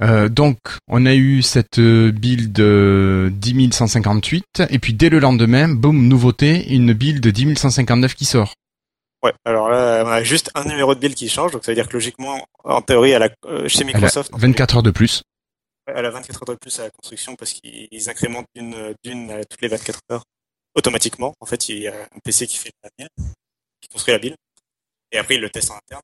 Euh, 0.01 0.27
donc, 0.27 0.58
on 0.88 1.05
a 1.05 1.13
eu 1.15 1.41
cette 1.41 1.79
euh, 1.79 2.12
build 2.12 2.60
euh, 2.60 3.29
10158, 3.29 4.63
et 4.70 4.79
puis 4.79 4.94
dès 4.94 5.10
le 5.10 5.20
lendemain, 5.20 5.70
boum, 5.70 6.08
nouveauté, 6.08 6.74
une 6.74 6.94
build 6.94 7.25
10159 7.25 8.13
qui 8.13 8.25
sort. 8.25 8.53
Ouais. 9.25 9.34
Alors 9.44 9.70
là, 9.70 10.03
on 10.05 10.10
a 10.10 10.22
juste 10.22 10.51
un 10.53 10.65
numéro 10.65 10.94
de 10.94 11.00
build 11.00 11.15
qui 11.15 11.29
change, 11.29 11.51
donc 11.51 11.65
ça 11.65 11.72
veut 11.72 11.75
dire 11.75 11.88
que 11.88 11.94
logiquement, 11.94 12.46
en 12.63 12.84
théorie, 12.84 13.15
à 13.15 13.17
la, 13.17 13.29
euh, 13.46 13.67
chez 13.67 13.84
Microsoft, 13.84 14.32
24 14.36 14.77
heures 14.77 14.84
de 14.84 14.91
plus. 14.91 15.24
elle 15.88 16.05
a 16.05 16.12
24 16.12 16.44
heures 16.44 16.53
de 16.53 16.60
plus 16.60 16.79
à 16.79 16.84
la 16.84 16.89
construction 16.91 17.36
parce 17.36 17.53
qu'ils 17.53 18.08
incrémentent 18.08 18.46
d'une 18.55 18.94
d'une 19.03 19.32
à 19.32 19.44
toutes 19.44 19.63
les 19.63 19.67
24 19.67 20.00
heures 20.12 20.24
automatiquement. 20.75 21.34
En 21.39 21.48
fait, 21.48 21.70
il 21.70 21.79
y 21.79 21.88
a 21.88 21.96
un 21.96 22.20
PC 22.24 22.46
qui 22.46 22.58
fait 22.58 22.72
la 22.84 22.91
mienne, 23.00 23.32
qui 23.82 23.88
construit 23.88 24.12
la 24.12 24.20
build, 24.20 24.36
et 25.12 25.17
après 25.17 25.36
il 25.36 25.41
le 25.41 25.50
teste 25.50 25.72
en 25.72 25.77
interne. 25.77 26.03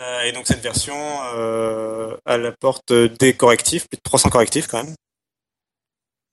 Euh, 0.00 0.22
et 0.22 0.32
donc 0.32 0.48
cette 0.48 0.60
version, 0.60 0.96
euh, 1.36 2.16
elle 2.26 2.46
apporte 2.46 2.92
des 2.92 3.34
correctifs, 3.34 3.88
plus 3.88 3.96
de 3.96 4.02
300 4.02 4.30
correctifs 4.30 4.66
quand 4.66 4.82
même. 4.82 4.94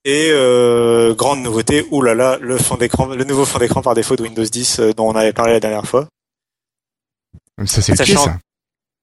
Et 0.08 0.28
euh, 0.30 1.14
grande 1.16 1.40
nouveauté, 1.42 1.84
oulala, 1.90 2.38
le 2.40 2.56
fond 2.58 2.76
d'écran, 2.76 3.06
le 3.06 3.24
nouveau 3.24 3.44
fond 3.44 3.58
d'écran 3.58 3.82
par 3.82 3.94
défaut 3.94 4.14
de 4.14 4.22
Windows 4.22 4.44
10 4.44 4.78
euh, 4.78 4.92
dont 4.92 5.08
on 5.08 5.16
avait 5.16 5.32
parlé 5.32 5.52
la 5.54 5.58
dernière 5.58 5.84
fois. 5.84 6.06
Ça, 7.64 7.82
c'est 7.82 7.92
pied, 7.94 8.14
Sachant- 8.14 8.24
ça. 8.24 8.36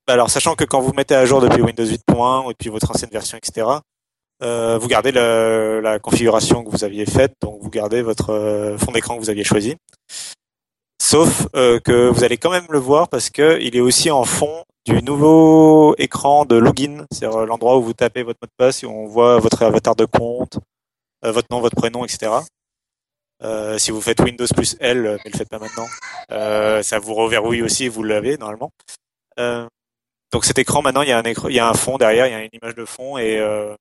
Alors, 0.08 0.30
sachant 0.30 0.56
que 0.56 0.64
quand 0.64 0.80
vous 0.80 0.94
mettez 0.94 1.14
à 1.16 1.26
jour 1.26 1.42
depuis 1.42 1.62
Windows 1.62 1.84
8.1 1.86 2.46
ou 2.46 2.52
depuis 2.54 2.70
votre 2.70 2.90
ancienne 2.90 3.10
version, 3.12 3.38
etc., 3.38 3.68
euh, 4.44 4.78
vous 4.78 4.88
gardez 4.88 5.12
le- 5.12 5.82
la 5.84 6.00
configuration 6.00 6.64
que 6.64 6.70
vous 6.70 6.86
aviez 6.86 7.06
faite, 7.06 7.34
donc 7.42 7.60
vous 7.62 7.70
gardez 7.70 8.02
votre 8.02 8.30
euh, 8.32 8.78
fond 8.78 8.92
d'écran 8.94 9.16
que 9.16 9.20
vous 9.22 9.30
aviez 9.30 9.44
choisi. 9.44 9.76
Sauf 11.02 11.48
euh, 11.58 11.80
que 11.82 12.08
vous 12.10 12.24
allez 12.24 12.38
quand 12.38 12.50
même 12.52 12.66
le 12.70 12.80
voir 12.80 13.10
parce 13.10 13.30
que 13.30 13.60
il 13.62 13.76
est 13.76 13.82
aussi 13.82 14.10
en 14.10 14.24
fond 14.24 14.64
du 14.86 15.02
nouveau 15.04 15.96
écran 15.98 16.46
de 16.46 16.56
login, 16.56 17.06
c'est-à-dire 17.12 17.46
l'endroit 17.46 17.78
où 17.78 17.84
vous 17.84 17.94
tapez 17.94 18.24
votre 18.24 18.40
mot 18.42 18.48
de 18.48 18.54
passe 18.58 18.84
et 18.84 18.88
on 18.88 19.06
voit 19.06 19.40
votre 19.40 19.64
avatar 19.64 19.96
de 19.96 20.06
compte, 20.06 20.60
votre 21.32 21.48
nom, 21.52 21.60
votre 21.62 21.76
prénom, 21.76 22.04
etc. 22.06 22.32
Euh, 23.44 23.78
si 23.78 23.92
vous 23.92 24.02
faites 24.02 24.20
Windows 24.22 24.46
plus 24.56 24.78
L, 24.80 25.06
euh, 25.06 25.18
mais 25.26 25.32
le 25.32 25.38
faites 25.38 25.50
pas 25.50 25.60
maintenant, 25.60 25.88
euh, 26.32 26.82
ça 26.82 27.00
vous 27.00 27.14
reverrouille 27.14 27.62
aussi, 27.62 27.88
vous 27.88 28.04
l'avez 28.04 28.38
normalement. 28.38 28.72
Euh, 29.40 29.66
donc 30.32 30.46
cet 30.46 30.60
écran 30.60 30.82
maintenant 30.82 31.02
il 31.02 31.10
y 31.10 31.12
a 31.12 31.18
un 31.18 31.24
écran, 31.24 31.48
il 31.50 31.56
y 31.56 31.60
a 31.60 31.68
un 31.68 31.74
fond 31.74 31.98
derrière, 31.98 32.28
il 32.28 32.32
y 32.32 32.34
a 32.34 32.44
une 32.44 32.50
image 32.54 32.76
de 32.76 32.86
fond 32.86 33.18
et 33.18 33.38
euh, 33.40 33.76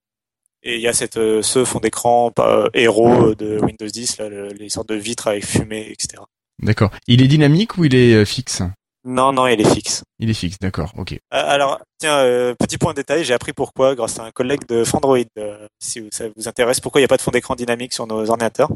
et 0.63 0.77
il 0.77 0.81
y 0.81 0.89
a 0.89 0.93
cette 0.93 1.17
euh, 1.17 1.43
ce 1.43 1.65
fond 1.65 1.79
d'écran 1.79 2.33
euh, 2.39 2.69
héros 2.75 3.35
de 3.35 3.59
Windows 3.61 3.87
10 3.87 4.19
là, 4.19 4.29
le- 4.29 4.49
les 4.49 4.69
sortes 4.69 4.89
de 4.89 4.95
vitres 4.95 5.29
avec 5.29 5.45
fumée 5.45 5.89
etc. 5.91 6.23
D'accord. 6.61 6.91
Il 7.07 7.23
est 7.23 7.29
dynamique 7.29 7.77
ou 7.79 7.85
il 7.85 7.95
est 7.95 8.15
euh, 8.15 8.25
fixe? 8.25 8.63
Non 9.05 9.33
non 9.33 9.47
il 9.47 9.61
est 9.61 9.75
fixe. 9.75 10.05
Il 10.19 10.31
est 10.31 10.35
fixe, 10.35 10.59
d'accord, 10.61 10.93
ok. 10.97 11.13
Euh, 11.13 11.17
alors 11.31 11.81
tiens 11.99 12.19
euh, 12.19 12.55
petit 12.55 12.79
point 12.79 12.93
de 12.93 12.97
détail 12.97 13.25
j'ai 13.25 13.35
appris 13.35 13.53
pourquoi 13.53 13.95
grâce 13.95 14.19
à 14.19 14.25
un 14.25 14.31
collègue 14.31 14.67
de 14.69 14.85
Fandroid 14.85 15.19
euh, 15.39 15.67
si 15.81 16.09
ça 16.13 16.25
vous 16.37 16.49
intéresse 16.49 16.81
pourquoi 16.81 17.01
il 17.01 17.03
n'y 17.03 17.07
a 17.07 17.09
pas 17.09 17.17
de 17.17 17.23
fond 17.23 17.33
d'écran 17.33 17.55
dynamique 17.57 17.93
sur 17.93 18.07
nos 18.07 18.31
ordinateurs. 18.31 18.71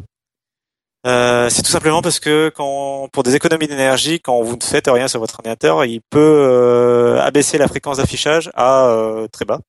Euh, 1.06 1.48
c'est 1.50 1.62
tout 1.62 1.70
simplement 1.70 2.02
parce 2.02 2.18
que 2.18 2.48
quand, 2.48 3.08
pour 3.12 3.22
des 3.22 3.36
économies 3.36 3.68
d'énergie, 3.68 4.18
quand 4.20 4.42
vous 4.42 4.56
ne 4.56 4.62
faites 4.62 4.88
rien 4.88 5.06
sur 5.06 5.20
votre 5.20 5.34
ordinateur, 5.36 5.84
il 5.84 6.00
peut 6.10 6.18
euh, 6.18 7.20
abaisser 7.20 7.58
la 7.58 7.68
fréquence 7.68 7.98
d'affichage 7.98 8.50
à 8.54 8.88
euh, 8.88 9.28
très 9.28 9.44
bas, 9.44 9.60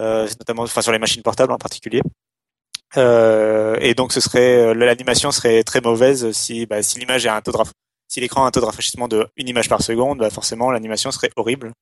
euh, 0.00 0.26
notamment, 0.40 0.62
enfin 0.62 0.82
sur 0.82 0.90
les 0.90 0.98
machines 0.98 1.22
portables 1.22 1.52
en 1.52 1.58
particulier. 1.58 2.02
Euh, 2.96 3.76
et 3.80 3.94
donc, 3.94 4.12
ce 4.12 4.20
serait 4.20 4.74
l'animation 4.74 5.30
serait 5.30 5.62
très 5.62 5.80
mauvaise 5.80 6.32
si, 6.32 6.66
bah, 6.66 6.82
si 6.82 6.98
l'image 6.98 7.26
a 7.26 7.36
un 7.36 7.40
taux 7.42 7.52
de 7.52 7.56
si 8.10 8.20
l'écran 8.20 8.44
a 8.44 8.48
un 8.48 8.50
taux 8.50 8.60
de 8.60 8.66
rafraîchissement 8.66 9.08
de 9.08 9.28
une 9.36 9.48
image 9.48 9.68
par 9.68 9.82
seconde, 9.82 10.18
bah, 10.18 10.30
forcément 10.30 10.70
l'animation 10.70 11.10
serait 11.10 11.30
horrible. 11.36 11.72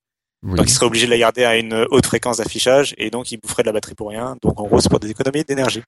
Oui. 0.44 0.56
Donc, 0.56 0.66
il 0.68 0.72
serait 0.72 0.86
obligé 0.86 1.06
de 1.06 1.10
la 1.10 1.18
garder 1.18 1.44
à 1.44 1.56
une 1.56 1.86
haute 1.90 2.06
fréquence 2.06 2.36
d'affichage 2.36 2.94
et 2.98 3.10
donc 3.10 3.32
il 3.32 3.38
boufferait 3.38 3.64
de 3.64 3.68
la 3.68 3.72
batterie 3.72 3.94
pour 3.94 4.10
rien. 4.10 4.36
Donc, 4.42 4.60
en 4.60 4.66
gros, 4.66 4.80
c'est 4.80 4.90
pour 4.90 5.00
des 5.00 5.10
économies 5.10 5.42
d'énergie. 5.42 5.82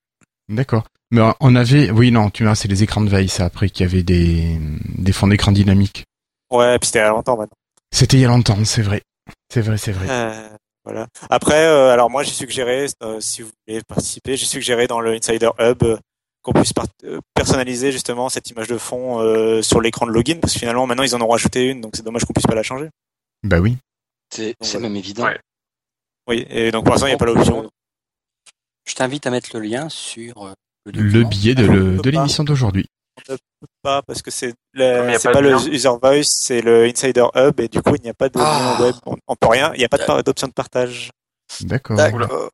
D'accord. 0.48 0.84
Mais 1.12 1.20
on 1.40 1.54
avait, 1.54 1.90
oui, 1.90 2.10
non, 2.10 2.30
tu 2.30 2.44
vois, 2.44 2.54
c'est 2.54 2.66
les 2.68 2.82
écrans 2.82 3.02
de 3.02 3.08
veille, 3.08 3.28
ça, 3.28 3.44
après, 3.44 3.68
qui 3.68 3.84
avaient 3.84 4.02
des, 4.02 4.58
des 4.98 5.12
fonds 5.12 5.28
d'écran 5.28 5.52
dynamiques. 5.52 6.04
Ouais, 6.50 6.78
puis 6.78 6.86
c'était 6.86 7.00
il 7.00 7.02
y 7.02 7.04
a 7.04 7.10
longtemps 7.10 7.36
maintenant. 7.36 7.56
C'était 7.92 8.16
il 8.16 8.20
y 8.20 8.24
a 8.24 8.28
longtemps, 8.28 8.64
c'est 8.64 8.82
vrai. 8.82 9.02
C'est 9.52 9.60
vrai, 9.60 9.76
c'est 9.76 9.92
vrai. 9.92 10.06
Euh, 10.08 10.48
voilà. 10.84 11.06
Après, 11.28 11.66
euh, 11.66 11.92
alors 11.92 12.10
moi 12.10 12.22
j'ai 12.22 12.32
suggéré, 12.32 12.86
euh, 13.02 13.20
si 13.20 13.42
vous 13.42 13.50
voulez 13.66 13.80
participer, 13.86 14.36
j'ai 14.36 14.46
suggéré 14.46 14.86
dans 14.86 15.00
le 15.00 15.12
Insider 15.12 15.50
Hub 15.58 15.82
qu'on 16.42 16.52
puisse 16.52 16.72
par- 16.72 16.86
euh, 17.04 17.20
personnaliser 17.34 17.92
justement 17.92 18.28
cette 18.28 18.48
image 18.50 18.68
de 18.68 18.78
fond 18.78 19.20
euh, 19.20 19.62
sur 19.62 19.80
l'écran 19.80 20.06
de 20.06 20.12
login, 20.12 20.38
parce 20.40 20.52
que 20.54 20.58
finalement 20.58 20.86
maintenant 20.86 21.02
ils 21.04 21.14
en 21.14 21.20
ont 21.20 21.28
rajouté 21.28 21.66
une, 21.68 21.80
donc 21.80 21.92
c'est 21.96 22.02
dommage 22.02 22.24
qu'on 22.24 22.32
puisse 22.32 22.46
pas 22.46 22.54
la 22.54 22.62
changer. 22.62 22.88
Bah 23.42 23.58
oui. 23.60 23.76
C'est 24.32 24.54
c'est 24.60 24.72
voilà. 24.78 24.88
même 24.88 24.96
évident. 24.96 25.24
Ouais. 25.24 25.38
Oui, 26.28 26.46
et 26.48 26.70
donc 26.70 26.84
pour 26.84 26.92
l'instant 26.94 27.06
il 27.06 27.10
n'y 27.10 27.14
a 27.14 27.18
pas 27.18 27.26
l'option. 27.26 27.70
Je 28.86 28.94
t'invite 28.94 29.26
à 29.26 29.30
mettre 29.30 29.50
le 29.54 29.60
lien 29.60 29.88
sur 29.88 30.46
euh, 30.46 30.52
le 30.86 31.02
Le 31.02 31.24
billet 31.24 31.54
de 31.54 31.64
Alors, 31.64 31.74
on 31.74 31.78
le- 31.78 31.96
peut 31.96 32.02
pas. 32.02 32.10
l'émission 32.10 32.44
d'aujourd'hui. 32.44 32.86
Parce 33.82 34.22
que 34.22 34.30
c'est 34.30 34.54
pas 34.72 35.18
pas, 35.32 35.40
le 35.42 35.68
user 35.70 35.90
voice, 36.02 36.22
c'est 36.24 36.62
le 36.62 36.84
Insider 36.86 37.26
Hub, 37.34 37.60
et 37.60 37.68
du 37.68 37.82
coup 37.82 37.94
il 37.96 38.02
n'y 38.02 38.08
a 38.08 38.14
pas 38.14 38.28
de 38.30 38.38
Ah. 38.38 38.76
lien 38.78 38.86
web. 38.86 38.94
On, 39.04 39.16
on 39.26 39.36
peut 39.36 39.48
rien, 39.48 39.72
il 39.74 39.78
n'y 39.78 39.84
a 39.84 39.88
pas 39.90 39.98
par- 39.98 40.22
d'option 40.24 40.46
de 40.48 40.52
partage, 40.52 41.10
D'accord. 41.62 41.96
D'accord. 41.98 42.50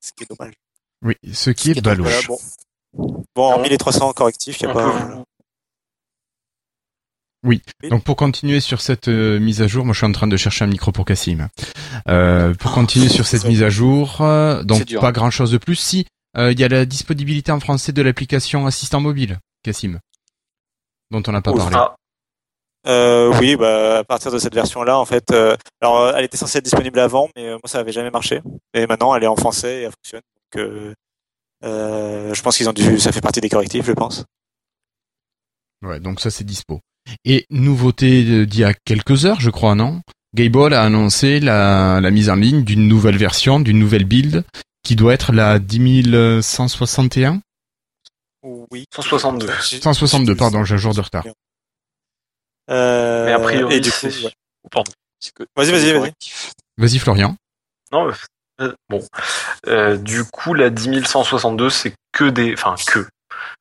ce 0.00 0.12
qui 0.16 0.24
est 0.24 0.26
dommage. 0.30 0.54
Oui, 1.04 1.14
ce 1.32 1.50
qui 1.50 1.72
est. 1.72 1.80
Voilà, 1.84 1.96
bon. 2.28 2.38
Bon, 2.94 3.24
en 3.52 3.56
Non. 3.56 3.62
1300 3.62 4.12
correctifs, 4.12 4.60
il 4.60 4.66
n'y 4.66 4.72
a 4.72 4.74
On 4.74 4.78
pas. 4.78 5.02
peut- 5.02 5.24
Donc 7.88 8.04
pour 8.04 8.14
continuer 8.16 8.60
sur 8.60 8.80
cette 8.80 9.08
euh, 9.08 9.40
mise 9.40 9.62
à 9.62 9.66
jour, 9.66 9.84
moi 9.84 9.94
je 9.94 9.98
suis 9.98 10.06
en 10.06 10.12
train 10.12 10.28
de 10.28 10.36
chercher 10.36 10.64
un 10.64 10.68
micro 10.68 10.92
pour 10.92 11.04
Cassim. 11.04 11.48
Euh, 12.08 12.54
pour 12.54 12.70
continuer 12.72 13.08
sur 13.08 13.26
cette 13.26 13.44
mise 13.46 13.62
à 13.64 13.68
jour, 13.70 14.20
euh, 14.20 14.62
donc 14.62 14.84
dur. 14.84 15.00
pas 15.00 15.10
grand 15.12 15.30
chose 15.30 15.50
de 15.50 15.58
plus. 15.58 15.74
Si 15.76 16.06
euh, 16.36 16.52
il 16.52 16.60
y 16.60 16.64
a 16.64 16.68
la 16.68 16.84
disponibilité 16.86 17.50
en 17.50 17.58
français 17.58 17.90
de 17.92 18.00
l'application 18.00 18.66
assistant 18.66 19.00
mobile, 19.00 19.38
Cassim, 19.64 19.98
dont 21.10 21.22
on 21.26 21.32
n'a 21.32 21.42
pas 21.42 21.50
Ouf. 21.52 21.58
parlé. 21.58 21.76
Ah, 21.76 21.96
Euh, 22.86 23.32
oui, 23.40 23.56
bah, 23.56 23.98
à 23.98 24.04
partir 24.04 24.30
de 24.32 24.38
cette 24.38 24.54
version-là, 24.54 24.96
en 24.98 25.04
fait, 25.04 25.30
euh, 25.32 25.56
alors 25.80 26.10
elle 26.16 26.24
était 26.24 26.36
censée 26.36 26.58
être 26.58 26.64
disponible 26.64 26.98
avant, 27.00 27.28
mais 27.36 27.46
euh, 27.48 27.52
moi 27.54 27.62
ça 27.66 27.78
avait 27.78 27.92
jamais 27.92 28.10
marché. 28.10 28.40
Et 28.74 28.86
maintenant, 28.86 29.14
elle 29.16 29.22
est 29.24 29.28
en 29.28 29.36
français 29.36 29.80
et 29.80 29.82
elle 29.82 29.92
fonctionne. 29.92 30.22
Donc, 30.54 30.94
euh, 31.64 32.30
euh, 32.30 32.34
je 32.34 32.42
pense 32.42 32.56
qu'ils 32.56 32.68
ont 32.68 32.72
dû, 32.72 32.98
ça 32.98 33.12
fait 33.12 33.20
partie 33.20 33.40
des 33.40 33.48
correctifs, 33.48 33.84
je 33.86 33.92
pense. 33.92 34.24
Ouais, 35.82 36.00
donc 36.00 36.20
ça 36.20 36.30
c'est 36.30 36.44
dispo. 36.44 36.80
Et 37.24 37.46
nouveauté 37.50 38.24
de- 38.24 38.44
d'il 38.44 38.60
y 38.60 38.64
a 38.64 38.74
quelques 38.74 39.24
heures, 39.26 39.40
je 39.40 39.50
crois, 39.50 39.74
non? 39.74 40.00
Gayball 40.34 40.72
a 40.74 40.82
annoncé 40.82 41.40
la, 41.40 42.00
la 42.00 42.10
mise 42.10 42.30
en 42.30 42.36
ligne 42.36 42.62
d'une 42.64 42.86
nouvelle 42.88 43.16
version, 43.18 43.60
d'une 43.60 43.78
nouvelle 43.78 44.04
build, 44.04 44.44
qui 44.84 44.96
doit 44.96 45.12
être 45.14 45.32
la 45.32 45.58
10161 45.58 47.40
Oui. 48.42 48.84
162. 48.94 49.52
162, 49.60 50.34
pardon, 50.36 50.64
j'ai 50.64 50.74
un 50.74 50.78
jour 50.78 50.94
de 50.94 51.00
retard. 51.00 51.24
Euh, 52.70 53.26
Mais 53.26 53.32
a 53.32 53.38
priori, 53.40 53.74
et 53.74 53.80
du 53.80 53.90
coup, 53.90 54.06
ouais. 54.06 54.32
Vas-y, 55.56 55.70
vas-y, 55.72 55.92
vas-y. 55.92 56.12
Vas-y 56.78 56.98
Florian. 56.98 57.36
Non, 57.90 58.08
euh, 58.08 58.12
bon. 58.88 59.02
Euh, 59.66 59.96
du 59.96 60.24
coup, 60.24 60.54
la 60.54 60.70
10162, 60.70 61.70
c'est 61.70 61.94
que 62.12 62.24
des, 62.24 62.54
enfin, 62.54 62.74
que 62.86 63.06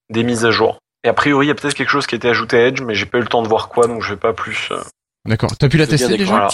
des 0.10 0.24
mises 0.24 0.46
à 0.46 0.52
jour. 0.52 0.80
Et 1.04 1.10
a 1.10 1.14
priori, 1.14 1.48
il 1.48 1.50
y 1.50 1.52
a 1.52 1.56
peut-être 1.56 1.74
quelque 1.74 1.90
chose 1.90 2.06
qui 2.06 2.16
a 2.16 2.18
été 2.18 2.30
ajouté 2.30 2.58
à 2.58 2.68
Edge, 2.68 2.82
mais 2.82 2.94
j'ai 2.94 3.06
pas 3.06 3.18
eu 3.18 3.22
le 3.22 3.28
temps 3.28 3.42
de 3.42 3.48
voir 3.48 3.70
quoi, 3.70 3.88
donc 3.88 4.02
je 4.04 4.14
vais 4.14 4.20
pas 4.20 4.34
plus, 4.34 4.70
euh, 4.72 4.82
D'accord. 5.26 5.56
T'as 5.58 5.70
pu 5.70 5.78
la 5.78 5.88
tester 5.88 6.18
déjà 6.18 6.48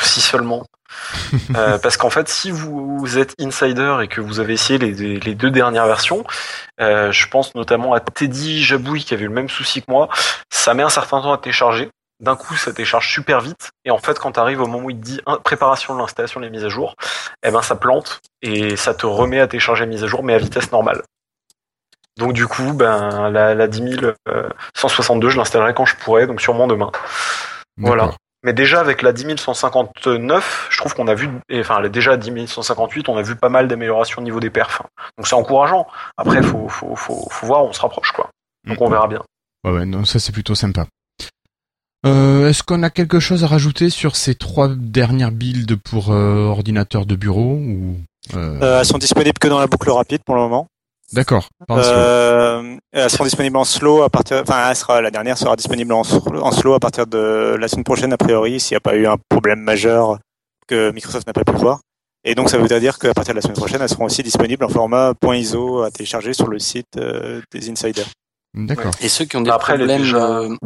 si 0.00 0.20
seulement. 0.20 0.64
Euh, 1.54 1.78
parce 1.78 1.98
qu'en 1.98 2.08
fait, 2.08 2.28
si 2.28 2.50
vous 2.50 3.18
êtes 3.18 3.34
insider 3.38 3.98
et 4.02 4.08
que 4.08 4.20
vous 4.22 4.40
avez 4.40 4.54
essayé 4.54 4.78
les, 4.78 5.18
les 5.20 5.34
deux 5.34 5.50
dernières 5.50 5.86
versions, 5.86 6.24
euh, 6.80 7.12
je 7.12 7.28
pense 7.28 7.54
notamment 7.54 7.92
à 7.92 8.00
Teddy 8.00 8.62
Jabouille 8.62 9.04
qui 9.04 9.12
avait 9.12 9.24
eu 9.24 9.28
le 9.28 9.34
même 9.34 9.50
souci 9.50 9.82
que 9.82 9.90
moi, 9.90 10.08
ça 10.50 10.72
met 10.72 10.82
un 10.82 10.88
certain 10.88 11.20
temps 11.20 11.32
à 11.32 11.38
télécharger. 11.38 11.90
D'un 12.20 12.34
coup, 12.34 12.56
ça 12.56 12.72
télécharge 12.72 13.12
super 13.12 13.40
vite. 13.40 13.70
Et 13.84 13.90
en 13.90 13.98
fait, 13.98 14.18
quand 14.18 14.32
tu 14.32 14.40
arrives 14.40 14.60
au 14.60 14.66
moment 14.66 14.86
où 14.86 14.90
il 14.90 14.98
te 14.98 15.04
dit 15.04 15.20
hein, 15.26 15.38
préparation 15.44 15.94
de 15.94 16.00
l'installation 16.00 16.40
des 16.40 16.50
mises 16.50 16.64
à 16.64 16.68
jour, 16.68 16.96
eh 17.44 17.50
ben 17.50 17.62
ça 17.62 17.76
plante 17.76 18.20
et 18.42 18.76
ça 18.76 18.92
te 18.92 19.06
remet 19.06 19.38
à 19.38 19.46
télécharger 19.46 19.84
la 19.84 19.90
mise 19.90 20.02
à 20.02 20.08
jour, 20.08 20.24
mais 20.24 20.34
à 20.34 20.38
vitesse 20.38 20.72
normale. 20.72 21.02
Donc 22.16 22.32
du 22.32 22.48
coup, 22.48 22.72
ben 22.72 23.30
la, 23.30 23.54
la 23.54 23.68
10162, 23.68 25.28
je 25.28 25.36
l'installerai 25.36 25.74
quand 25.74 25.86
je 25.86 25.94
pourrai, 25.96 26.26
donc 26.26 26.40
sûrement 26.40 26.66
demain. 26.66 26.90
Voilà. 27.76 28.10
Mais 28.42 28.52
déjà 28.52 28.80
avec 28.80 29.02
la 29.02 29.12
10159, 29.12 30.68
je 30.70 30.78
trouve 30.78 30.94
qu'on 30.94 31.06
a 31.06 31.14
vu, 31.14 31.28
et 31.48 31.60
enfin 31.60 31.80
déjà 31.88 32.12
à 32.12 32.16
10158, 32.16 33.08
on 33.08 33.16
a 33.16 33.22
vu 33.22 33.36
pas 33.36 33.48
mal 33.48 33.68
d'améliorations 33.68 34.20
au 34.20 34.24
niveau 34.24 34.40
des 34.40 34.50
perfs. 34.50 34.82
Donc 35.16 35.28
c'est 35.28 35.34
encourageant. 35.34 35.86
Après, 36.16 36.42
faut, 36.42 36.68
faut, 36.68 36.96
faut, 36.96 37.28
faut 37.30 37.46
voir, 37.46 37.64
on 37.64 37.72
se 37.72 37.80
rapproche 37.80 38.10
quoi. 38.10 38.30
Donc 38.66 38.80
on 38.80 38.88
verra 38.88 39.06
bien. 39.06 39.22
Ouais, 39.64 39.72
ouais, 39.72 39.86
non, 39.86 40.04
ça 40.04 40.18
c'est 40.18 40.32
plutôt 40.32 40.54
sympa. 40.54 40.86
Euh, 42.06 42.48
Est-ce 42.48 42.62
qu'on 42.62 42.82
a 42.82 42.90
quelque 42.90 43.20
chose 43.20 43.44
à 43.44 43.48
rajouter 43.48 43.90
sur 43.90 44.16
ces 44.16 44.34
trois 44.34 44.68
dernières 44.68 45.32
builds 45.32 45.76
pour 45.76 46.12
euh, 46.12 46.46
ordinateur 46.46 47.06
de 47.06 47.16
bureau 47.16 47.54
ou 47.54 47.96
euh, 48.34 48.58
Euh, 48.62 48.80
elles 48.80 48.86
sont 48.86 48.98
disponibles 48.98 49.38
que 49.38 49.48
dans 49.48 49.58
la 49.58 49.66
boucle 49.66 49.90
rapide 49.90 50.20
pour 50.24 50.36
le 50.36 50.42
moment. 50.42 50.66
D'accord. 51.12 51.48
Euh, 51.70 52.76
elles 52.92 53.10
seront 53.10 53.24
disponibles 53.24 53.56
en 53.56 53.64
slow 53.64 54.02
à 54.02 54.10
partir. 54.10 54.42
Enfin, 54.42 54.68
elle 54.68 54.76
sera, 54.76 55.00
la 55.00 55.10
dernière 55.10 55.38
sera 55.38 55.56
disponible 55.56 55.92
en, 55.92 56.02
en 56.02 56.52
slow 56.52 56.74
à 56.74 56.80
partir 56.80 57.06
de 57.06 57.56
la 57.58 57.66
semaine 57.66 57.84
prochaine 57.84 58.12
a 58.12 58.18
priori, 58.18 58.60
s'il 58.60 58.74
n'y 58.74 58.76
a 58.76 58.80
pas 58.80 58.94
eu 58.94 59.06
un 59.06 59.16
problème 59.28 59.60
majeur 59.60 60.18
que 60.66 60.92
Microsoft 60.92 61.26
n'a 61.26 61.32
pas 61.32 61.44
pu 61.44 61.56
voir. 61.56 61.80
Et 62.24 62.34
donc, 62.34 62.50
ça 62.50 62.58
voudrait 62.58 62.80
dire 62.80 62.98
qu'à 62.98 63.14
partir 63.14 63.32
de 63.32 63.36
la 63.38 63.42
semaine 63.42 63.56
prochaine, 63.56 63.80
elles 63.80 63.88
seront 63.88 64.04
aussi 64.04 64.22
disponibles 64.22 64.64
en 64.64 64.68
format 64.68 65.14
.iso 65.32 65.82
à 65.82 65.90
télécharger 65.90 66.34
sur 66.34 66.48
le 66.48 66.58
site 66.58 66.98
euh, 66.98 67.40
des 67.52 67.70
insiders. 67.70 68.08
D'accord. 68.54 68.94
Et 69.00 69.08
ceux 69.08 69.24
qui 69.24 69.36
ont 69.36 69.40
des 69.42 69.50
Après, 69.50 69.76
problèmes, 69.76 70.02
déjà- 70.02 70.16
euh, 70.40 70.56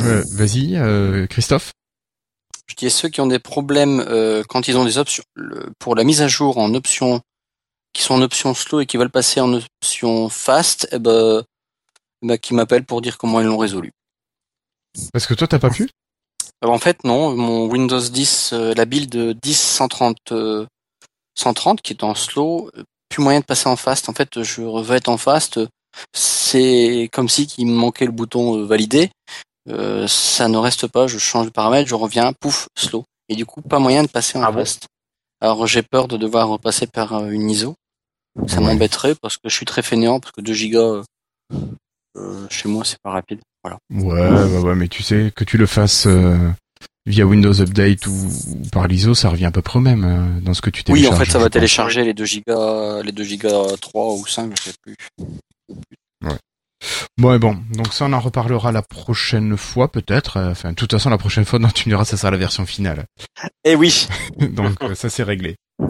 Euh, 0.00 0.22
Vas-y, 0.32 0.76
euh, 0.76 1.26
Christophe. 1.26 1.72
je 2.68 2.74
dis 2.76 2.90
ceux 2.90 3.08
qui 3.08 3.20
ont 3.20 3.26
des 3.26 3.38
problèmes 3.38 4.00
euh, 4.08 4.42
quand 4.48 4.68
ils 4.68 4.76
ont 4.76 4.84
des 4.84 4.98
options 4.98 5.24
le- 5.34 5.70
pour 5.78 5.94
la 5.94 6.04
mise 6.04 6.20
à 6.22 6.28
jour 6.28 6.58
en 6.58 6.74
option, 6.74 7.20
qui 7.92 8.02
sont 8.02 8.14
en 8.14 8.22
option 8.22 8.54
slow 8.54 8.80
et 8.80 8.86
qui 8.86 8.96
veulent 8.96 9.10
passer 9.10 9.40
en 9.40 9.52
option 9.54 10.28
fast, 10.28 10.86
eh 10.92 10.98
ben, 10.98 11.42
eh 12.22 12.26
ben, 12.26 12.38
qui 12.38 12.54
m'appellent 12.54 12.84
pour 12.84 13.00
dire 13.00 13.18
comment 13.18 13.40
ils 13.40 13.46
l'ont 13.46 13.56
résolu. 13.58 13.92
Parce 15.12 15.26
que 15.26 15.34
toi, 15.34 15.46
t'as 15.48 15.58
pas 15.58 15.70
pu? 15.70 15.88
Euh, 16.64 16.68
en 16.68 16.78
fait, 16.78 17.02
non, 17.04 17.34
mon 17.36 17.66
Windows 17.66 18.00
10, 18.00 18.50
euh, 18.52 18.74
la 18.74 18.84
build 18.84 19.38
10 19.42 19.58
130, 19.60 20.32
euh, 20.32 20.66
130 21.36 21.82
qui 21.82 21.92
est 21.92 22.04
en 22.04 22.14
slow, 22.14 22.70
plus 23.08 23.22
moyen 23.22 23.40
de 23.40 23.44
passer 23.44 23.68
en 23.68 23.76
fast. 23.76 24.08
En 24.08 24.12
fait, 24.12 24.42
je 24.42 24.60
veux 24.62 24.96
être 24.96 25.08
en 25.08 25.16
fast. 25.18 25.58
C'est 26.12 27.08
comme 27.12 27.28
si 27.28 27.44
il 27.58 27.66
me 27.66 27.74
manquait 27.74 28.06
le 28.06 28.12
bouton 28.12 28.56
euh, 28.58 28.64
valider. 28.64 29.10
Euh, 29.68 30.06
ça 30.08 30.48
ne 30.48 30.56
reste 30.56 30.86
pas. 30.86 31.06
Je 31.06 31.18
change 31.18 31.46
de 31.46 31.50
paramètre, 31.50 31.88
je 31.88 31.94
reviens, 31.94 32.32
pouf, 32.32 32.68
slow. 32.76 33.04
Et 33.28 33.36
du 33.36 33.44
coup, 33.44 33.60
pas 33.60 33.78
moyen 33.78 34.02
de 34.02 34.08
passer 34.08 34.38
en 34.38 34.42
Ah 34.42 34.50
bon 34.50 34.60
fast. 34.60 34.86
Alors, 35.40 35.66
j'ai 35.66 35.82
peur 35.82 36.08
de 36.08 36.16
devoir 36.16 36.48
repasser 36.48 36.86
par 36.86 37.12
euh, 37.14 37.30
une 37.30 37.50
ISO. 37.50 37.74
Ça 38.46 38.60
m'embêterait 38.60 39.14
parce 39.20 39.36
que 39.36 39.48
je 39.48 39.54
suis 39.54 39.66
très 39.66 39.82
fainéant 39.82 40.20
parce 40.20 40.32
que 40.32 40.40
2 40.40 40.52
gigas 40.52 41.02
euh, 42.16 42.46
chez 42.50 42.68
moi 42.68 42.84
c'est 42.84 43.00
pas 43.02 43.10
rapide. 43.10 43.40
Voilà. 43.64 43.78
Ouais, 43.90 44.28
ouais, 44.30 44.58
ouais, 44.60 44.74
mais 44.76 44.86
tu 44.88 45.02
sais, 45.02 45.32
que 45.34 45.42
tu 45.42 45.56
le 45.58 45.66
fasses 45.66 46.06
euh, 46.06 46.36
via 47.04 47.26
Windows 47.26 47.60
Update 47.60 48.06
ou, 48.06 48.12
ou 48.12 48.68
par 48.70 48.86
l'ISO, 48.86 49.14
ça 49.14 49.30
revient 49.30 49.46
à 49.46 49.50
peu 49.50 49.60
près 49.62 49.78
au 49.78 49.82
même 49.82 50.04
euh, 50.04 50.40
dans 50.40 50.54
ce 50.54 50.62
que 50.62 50.70
tu 50.70 50.82
Oui, 50.88 51.00
télécharges. 51.00 51.14
en 51.14 51.18
fait, 51.24 51.30
ça 51.32 51.38
va 51.40 51.50
télécharger 51.50 52.04
les 52.04 52.14
2 52.14 52.24
gigas, 52.24 53.02
les 53.02 53.12
2 53.12 53.24
gigas 53.24 53.76
3 53.80 54.14
ou 54.14 54.24
5, 54.26 54.52
je 54.56 54.62
sais 54.70 54.74
plus. 54.82 54.94
Bon, 57.20 57.34
et 57.34 57.38
bon, 57.40 57.58
donc 57.74 57.92
ça, 57.92 58.04
on 58.04 58.12
en 58.12 58.20
reparlera 58.20 58.70
la 58.70 58.82
prochaine 58.82 59.56
fois, 59.56 59.90
peut-être. 59.90 60.36
Euh, 60.36 60.50
Enfin, 60.52 60.70
de 60.70 60.74
toute 60.76 60.92
façon, 60.92 61.10
la 61.10 61.18
prochaine 61.18 61.44
fois, 61.44 61.58
non, 61.58 61.68
tu 61.68 61.88
me 61.88 61.92
diras, 61.94 62.04
ça 62.04 62.16
sera 62.16 62.30
la 62.30 62.36
version 62.36 62.64
finale. 62.66 63.06
Et 63.64 63.74
oui. 63.74 64.06
donc, 64.38 64.80
euh, 64.84 64.94
ça, 64.94 65.10
c'est 65.10 65.24
réglé. 65.24 65.56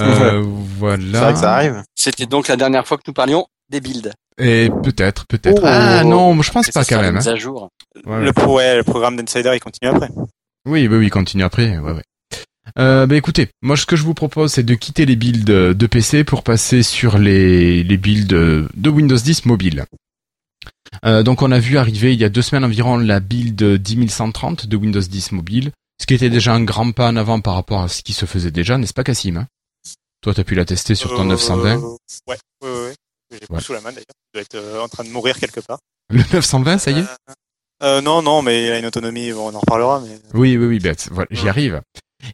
Euh, 0.00 0.44
voilà. 0.44 1.02
C'est 1.12 1.18
vrai 1.18 1.32
que 1.32 1.38
ça 1.40 1.54
arrive. 1.56 1.82
C'était 1.96 2.26
donc 2.26 2.46
la 2.46 2.54
dernière 2.56 2.86
fois 2.86 2.98
que 2.98 3.02
nous 3.08 3.12
parlions 3.12 3.46
des 3.68 3.80
builds. 3.80 4.12
Et 4.38 4.70
peut-être, 4.84 5.26
peut-être. 5.26 5.60
Oh. 5.60 5.66
ah 5.66 6.04
non, 6.04 6.40
je 6.40 6.52
pense 6.52 6.70
pas 6.70 6.84
quand 6.84 7.00
même. 7.00 7.16
hein. 7.16 7.26
à 7.26 7.34
jour. 7.34 7.68
Ouais, 8.06 8.20
Le, 8.20 8.26
ouais. 8.26 8.32
pro, 8.32 8.56
ouais, 8.58 8.76
le 8.76 8.84
programme 8.84 9.16
d'Insider, 9.16 9.50
il 9.54 9.60
continue 9.60 9.90
après. 9.90 10.08
Oui, 10.66 10.86
oui, 10.86 10.98
oui, 10.98 11.10
continue 11.10 11.42
après. 11.42 11.78
Ouais, 11.78 11.92
ouais. 11.92 12.02
Euh, 12.78 13.06
bah 13.06 13.16
écoutez, 13.16 13.48
moi 13.62 13.76
ce 13.76 13.86
que 13.86 13.96
je 13.96 14.02
vous 14.02 14.14
propose 14.14 14.52
c'est 14.52 14.62
de 14.62 14.74
quitter 14.74 15.06
les 15.06 15.16
builds 15.16 15.48
euh, 15.50 15.74
de 15.74 15.86
PC 15.86 16.24
pour 16.24 16.42
passer 16.42 16.82
sur 16.82 17.18
les, 17.18 17.82
les 17.82 17.96
builds 17.96 18.32
euh, 18.34 18.68
de 18.74 18.90
Windows 18.90 19.16
10 19.16 19.46
mobile. 19.46 19.84
Euh, 21.04 21.22
donc 21.22 21.42
on 21.42 21.50
a 21.50 21.58
vu 21.58 21.78
arriver 21.78 22.12
il 22.14 22.20
y 22.20 22.24
a 22.24 22.28
deux 22.28 22.42
semaines 22.42 22.64
environ 22.64 22.98
la 22.98 23.20
build 23.20 23.82
10130 23.82 24.66
de 24.66 24.76
Windows 24.76 25.00
10 25.00 25.32
mobile, 25.32 25.70
ce 26.00 26.06
qui 26.06 26.14
était 26.14 26.30
déjà 26.30 26.52
un 26.54 26.62
grand 26.62 26.92
pas 26.92 27.08
en 27.08 27.16
avant 27.16 27.40
par 27.40 27.54
rapport 27.54 27.80
à 27.82 27.88
ce 27.88 28.02
qui 28.02 28.12
se 28.12 28.26
faisait 28.26 28.50
déjà, 28.50 28.76
n'est-ce 28.78 28.94
pas 28.94 29.04
Cassim 29.04 29.36
hein? 29.38 29.46
Toi 30.20 30.34
t'as 30.34 30.44
pu 30.44 30.54
la 30.54 30.64
tester 30.64 30.94
sur 30.94 31.10
ton 31.14 31.22
Euh, 31.22 31.34
920 31.34 31.76
Ouais, 31.76 31.88
ouais, 32.26 32.36
ouais. 32.62 32.70
ouais. 32.70 32.94
J'ai 33.30 33.38
Ouais. 33.54 33.60
sous 33.60 33.72
la 33.72 33.80
main 33.80 33.90
d'ailleurs. 33.90 34.04
Il 34.32 34.36
doit 34.38 34.42
être 34.42 34.54
euh, 34.56 34.82
en 34.82 34.88
train 34.88 35.04
de 35.04 35.10
mourir 35.10 35.38
quelque 35.38 35.60
part. 35.60 35.78
Le 36.10 36.22
920 36.32 36.78
ça 36.78 36.90
y 36.90 36.98
est? 36.98 37.02
Euh, 37.02 37.32
euh, 37.82 38.00
non, 38.00 38.22
non, 38.22 38.42
mais 38.42 38.66
il 38.66 38.72
a 38.72 38.78
une 38.78 38.86
autonomie, 38.86 39.30
bon, 39.32 39.52
on 39.52 39.54
en 39.54 39.60
reparlera, 39.60 40.00
mais. 40.00 40.18
Oui, 40.34 40.56
oui, 40.56 40.66
oui, 40.66 40.78
bête. 40.80 41.08
Voilà, 41.12 41.28
j'y 41.30 41.48
arrive. 41.48 41.80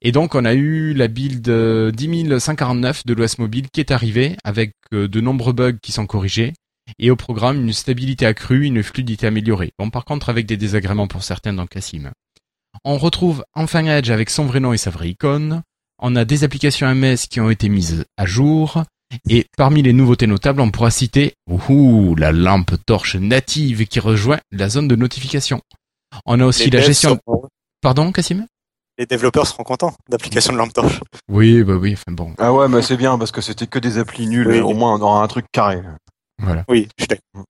Et 0.02 0.12
donc, 0.12 0.34
on 0.34 0.44
a 0.44 0.54
eu 0.54 0.94
la 0.94 1.08
build 1.08 1.48
euh, 1.48 1.90
10149 1.92 3.06
de 3.06 3.14
l'OS 3.14 3.38
mobile 3.38 3.68
qui 3.70 3.80
est 3.80 3.90
arrivée 3.90 4.36
avec 4.44 4.72
euh, 4.92 5.08
de 5.08 5.20
nombreux 5.20 5.52
bugs 5.52 5.78
qui 5.82 5.92
sont 5.92 6.06
corrigés 6.06 6.52
et 6.98 7.10
au 7.10 7.16
programme 7.16 7.60
une 7.60 7.72
stabilité 7.72 8.26
accrue, 8.26 8.64
une 8.64 8.82
fluidité 8.82 9.26
améliorée. 9.26 9.72
Bon, 9.78 9.90
par 9.90 10.04
contre, 10.04 10.28
avec 10.28 10.46
des 10.46 10.56
désagréments 10.56 11.06
pour 11.06 11.22
certains 11.22 11.52
dans 11.52 11.66
Cassim. 11.66 12.10
On 12.84 12.98
retrouve 12.98 13.44
enfin 13.54 13.84
Edge 13.86 14.10
avec 14.10 14.30
son 14.30 14.46
vrai 14.46 14.60
nom 14.60 14.72
et 14.72 14.78
sa 14.78 14.90
vraie 14.90 15.10
icône. 15.10 15.62
On 15.98 16.16
a 16.16 16.24
des 16.24 16.44
applications 16.44 16.92
MS 16.92 17.28
qui 17.30 17.40
ont 17.40 17.50
été 17.50 17.68
mises 17.68 18.04
à 18.16 18.26
jour. 18.26 18.82
Et 19.28 19.46
parmi 19.56 19.82
les 19.82 19.92
nouveautés 19.92 20.26
notables, 20.26 20.60
on 20.60 20.70
pourra 20.70 20.90
citer 20.90 21.34
ouhou, 21.48 22.16
la 22.16 22.32
lampe 22.32 22.74
torche 22.84 23.16
native 23.16 23.86
qui 23.86 24.00
rejoint 24.00 24.40
la 24.50 24.68
zone 24.68 24.88
de 24.88 24.96
notification. 24.96 25.60
On 26.26 26.40
a 26.40 26.46
aussi 26.46 26.70
Les 26.70 26.78
la 26.78 26.84
gestion... 26.84 27.18
Pardon, 27.80 28.10
Cassim? 28.12 28.46
Les 28.98 29.06
développeurs 29.06 29.46
seront 29.46 29.64
contents 29.64 29.94
d'applications 30.08 30.52
de 30.52 30.58
lampe 30.58 30.72
torche. 30.72 31.00
Oui, 31.28 31.62
bah 31.64 31.74
oui, 31.74 31.94
enfin 31.94 32.12
bon, 32.12 32.32
Ah 32.38 32.52
ouais, 32.52 32.68
mais 32.68 32.80
c'est 32.82 32.96
bien 32.96 33.18
parce 33.18 33.32
que 33.32 33.40
c'était 33.40 33.66
que 33.66 33.78
des 33.78 33.98
applis 33.98 34.26
nuls. 34.26 34.46
Oui. 34.46 34.60
Au 34.60 34.72
moins, 34.72 34.94
on 34.94 35.00
aura 35.02 35.22
un 35.22 35.26
truc 35.26 35.46
carré. 35.52 35.80
voilà. 36.40 36.64
Oui, 36.68 36.88
je 36.98 37.06
d'accord. 37.06 37.44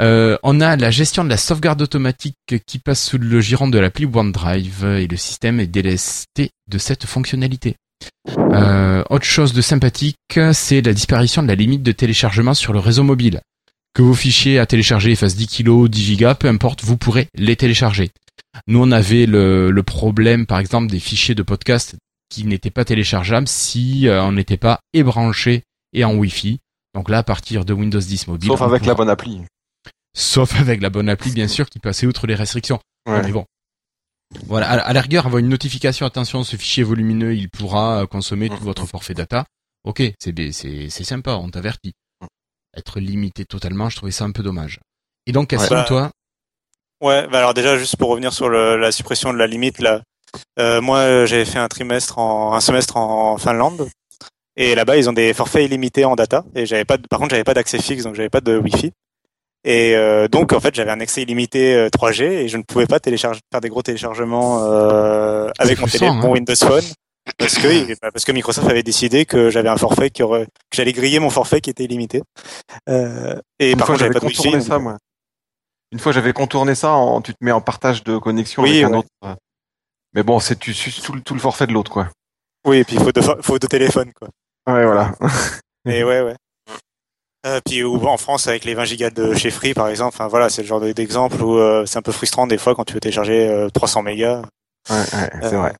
Euh, 0.00 0.38
on 0.42 0.60
a 0.60 0.76
la 0.76 0.90
gestion 0.90 1.24
de 1.24 1.28
la 1.28 1.36
sauvegarde 1.36 1.80
automatique 1.82 2.36
qui 2.66 2.78
passe 2.78 3.04
sous 3.04 3.18
le 3.18 3.40
giron 3.40 3.68
de 3.68 3.78
l'appli 3.78 4.06
OneDrive 4.06 4.84
et 4.84 5.06
le 5.06 5.16
système 5.16 5.60
est 5.60 5.66
délesté 5.66 6.50
de 6.68 6.78
cette 6.78 7.06
fonctionnalité. 7.06 7.76
Euh, 8.38 9.04
autre 9.10 9.24
chose 9.26 9.52
de 9.52 9.60
sympathique, 9.60 10.16
c'est 10.52 10.80
la 10.80 10.92
disparition 10.92 11.42
de 11.42 11.48
la 11.48 11.54
limite 11.54 11.82
de 11.82 11.92
téléchargement 11.92 12.54
sur 12.54 12.72
le 12.72 12.78
réseau 12.78 13.04
mobile. 13.04 13.40
Que 13.94 14.02
vos 14.02 14.14
fichiers 14.14 14.58
à 14.58 14.66
télécharger 14.66 15.14
fassent 15.16 15.36
10 15.36 15.46
kg, 15.48 15.88
10 15.88 16.02
gigas, 16.02 16.34
peu 16.34 16.48
importe, 16.48 16.84
vous 16.84 16.96
pourrez 16.96 17.28
les 17.34 17.56
télécharger. 17.56 18.10
Nous, 18.66 18.80
on 18.82 18.90
avait 18.90 19.26
le, 19.26 19.70
le 19.70 19.82
problème, 19.82 20.46
par 20.46 20.58
exemple, 20.58 20.88
des 20.88 21.00
fichiers 21.00 21.34
de 21.34 21.42
podcast 21.42 21.96
qui 22.28 22.44
n'étaient 22.44 22.70
pas 22.70 22.84
téléchargeables 22.84 23.48
si 23.48 24.06
euh, 24.08 24.22
on 24.22 24.32
n'était 24.32 24.56
pas 24.56 24.80
ébranché 24.92 25.62
et 25.92 26.04
en 26.04 26.14
Wi-Fi. 26.14 26.58
Donc 26.94 27.08
là, 27.08 27.18
à 27.18 27.22
partir 27.22 27.64
de 27.64 27.72
Windows 27.72 28.00
10 28.00 28.26
mobile, 28.28 28.48
Sauf 28.48 28.62
avec 28.62 28.84
la 28.86 28.94
bonne 28.94 29.08
appli. 29.10 29.40
Sauf 30.16 30.60
avec 30.60 30.80
la 30.80 30.90
bonne 30.90 31.08
appli, 31.08 31.30
bien 31.32 31.46
sûr, 31.48 31.68
qui 31.70 31.78
passait 31.78 32.06
outre 32.06 32.26
les 32.26 32.34
restrictions. 32.34 32.80
Ouais. 33.08 33.22
Mais 33.22 33.32
bon. 33.32 33.44
Voilà, 34.46 34.68
à, 34.70 34.78
à 34.78 34.92
la 34.92 35.00
rigueur, 35.00 35.26
avoir 35.26 35.38
une 35.40 35.48
notification, 35.48 36.06
attention, 36.06 36.44
ce 36.44 36.56
fichier 36.56 36.82
volumineux, 36.84 37.34
il 37.34 37.48
pourra 37.48 38.02
euh, 38.02 38.06
consommer 38.06 38.48
tout 38.48 38.56
Mhm. 38.56 38.60
votre 38.64 38.86
forfait 38.86 39.14
data. 39.14 39.44
Ok, 39.84 40.02
c'est 40.20 40.52
c'est 40.52 40.88
c'est 40.90 41.04
sympa, 41.04 41.32
on 41.34 41.48
t'avertit. 41.48 41.94
Être 42.76 43.00
limité 43.00 43.44
totalement, 43.44 43.88
je 43.88 43.96
trouvais 43.96 44.12
ça 44.12 44.24
un 44.24 44.30
peu 44.30 44.42
dommage. 44.44 44.78
Et 45.26 45.32
donc, 45.32 45.48
Cassim, 45.48 45.70
Bah, 45.74 45.84
toi, 45.88 46.10
Ouais, 47.00 47.26
bah 47.28 47.38
alors 47.38 47.54
déjà 47.54 47.76
juste 47.78 47.96
pour 47.96 48.10
revenir 48.10 48.32
sur 48.32 48.48
le, 48.48 48.76
la 48.76 48.92
suppression 48.92 49.32
de 49.32 49.38
la 49.38 49.46
limite 49.46 49.78
là, 49.80 50.02
euh, 50.58 50.80
moi 50.80 50.98
euh, 50.98 51.26
j'avais 51.26 51.46
fait 51.46 51.58
un 51.58 51.68
trimestre 51.68 52.18
en 52.18 52.54
un 52.54 52.60
semestre 52.60 52.96
en 52.96 53.38
Finlande. 53.38 53.88
Et 54.56 54.74
là-bas 54.74 54.96
ils 54.98 55.08
ont 55.08 55.12
des 55.14 55.32
forfaits 55.32 55.64
illimités 55.64 56.04
en 56.04 56.16
data. 56.16 56.44
Et 56.54 56.66
j'avais 56.66 56.84
pas 56.84 56.98
de- 56.98 57.06
par 57.08 57.18
contre 57.18 57.30
j'avais 57.30 57.44
pas 57.44 57.54
d'accès 57.54 57.78
fixe 57.78 58.02
donc 58.04 58.14
j'avais 58.14 58.28
pas 58.28 58.40
de 58.42 58.58
wifi. 58.58 58.92
Et 59.64 59.94
euh, 59.96 60.28
donc 60.28 60.52
en 60.52 60.60
fait 60.60 60.74
j'avais 60.74 60.90
un 60.90 61.00
accès 61.00 61.22
illimité 61.22 61.74
euh, 61.74 61.88
3G 61.88 62.22
et 62.24 62.48
je 62.48 62.56
ne 62.56 62.62
pouvais 62.62 62.86
pas 62.86 63.00
télécharger 63.00 63.40
faire 63.50 63.60
des 63.60 63.68
gros 63.68 63.82
téléchargements 63.82 64.64
euh, 64.64 65.48
avec 65.58 65.78
mon, 65.80 65.86
télé, 65.86 65.98
frustrant, 65.98 66.18
hein. 66.18 66.22
mon 66.22 66.32
Windows 66.32 66.54
Phone. 66.56 66.84
Parce 67.38 67.54
que 67.56 67.92
bah, 68.02 68.10
parce 68.12 68.24
que 68.24 68.32
Microsoft 68.32 68.68
avait 68.68 68.82
décidé 68.82 69.24
que 69.24 69.50
j'avais 69.50 69.68
un 69.68 69.76
forfait 69.76 70.10
qui 70.10 70.22
aurait, 70.22 70.44
que 70.44 70.76
j'allais 70.76 70.92
griller 70.92 71.18
mon 71.18 71.30
forfait 71.30 71.60
qui 71.60 71.70
était 71.70 71.84
illimité. 71.84 72.22
Euh, 72.88 73.36
et 73.58 73.72
Une 73.72 73.78
par 73.78 73.86
contre 73.86 74.00
j'avais 74.00 74.12
pas 74.12 74.20
de 74.20 74.26
wifi 74.26 74.60
ça, 74.62 74.78
moi. 74.78 74.96
Une 75.92 75.98
fois, 75.98 76.12
j'avais 76.12 76.32
contourné 76.32 76.74
ça 76.74 76.92
en, 76.92 77.20
tu 77.20 77.32
te 77.32 77.38
mets 77.44 77.52
en 77.52 77.60
partage 77.60 78.04
de 78.04 78.16
connexion 78.18 78.62
Oui, 78.62 78.82
avec 78.82 78.84
un 78.94 78.98
autre. 78.98 79.08
euh. 79.24 79.34
Mais 80.14 80.22
bon, 80.22 80.38
c'est, 80.40 80.58
tu 80.58 80.72
suces 80.74 81.02
tout, 81.02 81.12
le- 81.12 81.20
tout 81.20 81.34
le 81.34 81.40
forfait 81.40 81.66
de 81.66 81.72
l'autre, 81.72 81.90
quoi. 81.90 82.08
oui 82.66 82.78
et 82.78 82.84
puis 82.84 82.96
faut 82.96 83.12
de 83.12 83.20
faut 83.20 83.58
de 83.58 83.66
téléphone 83.66 84.12
quoi 84.12 84.28
Ouais, 84.72 84.84
voilà. 84.84 85.12
Et 85.86 86.04
ouais, 86.04 86.20
ouais. 86.20 86.34
Euh, 87.46 87.58
puis 87.64 87.82
ou 87.82 87.96
en 88.06 88.18
France 88.18 88.46
avec 88.48 88.64
les 88.66 88.74
20 88.74 88.84
gigas 88.84 89.08
de 89.10 89.34
chez 89.34 89.50
Free 89.50 89.72
par 89.72 89.88
exemple, 89.88 90.14
enfin 90.14 90.28
voilà, 90.28 90.50
c'est 90.50 90.60
le 90.60 90.68
genre 90.68 90.80
de- 90.80 90.92
d'exemple 90.92 91.42
où 91.42 91.56
euh, 91.58 91.86
c'est 91.86 91.98
un 91.98 92.02
peu 92.02 92.12
frustrant 92.12 92.46
des 92.46 92.58
fois 92.58 92.74
quand 92.74 92.84
tu 92.84 92.92
veux 92.92 93.00
télécharger 93.00 93.48
euh, 93.48 93.70
300 93.70 94.02
mégas. 94.02 94.42
Ouais, 94.90 94.96
ouais, 94.96 95.30
c'est 95.42 95.54
Euh, 95.54 95.58
vrai. 95.58 95.72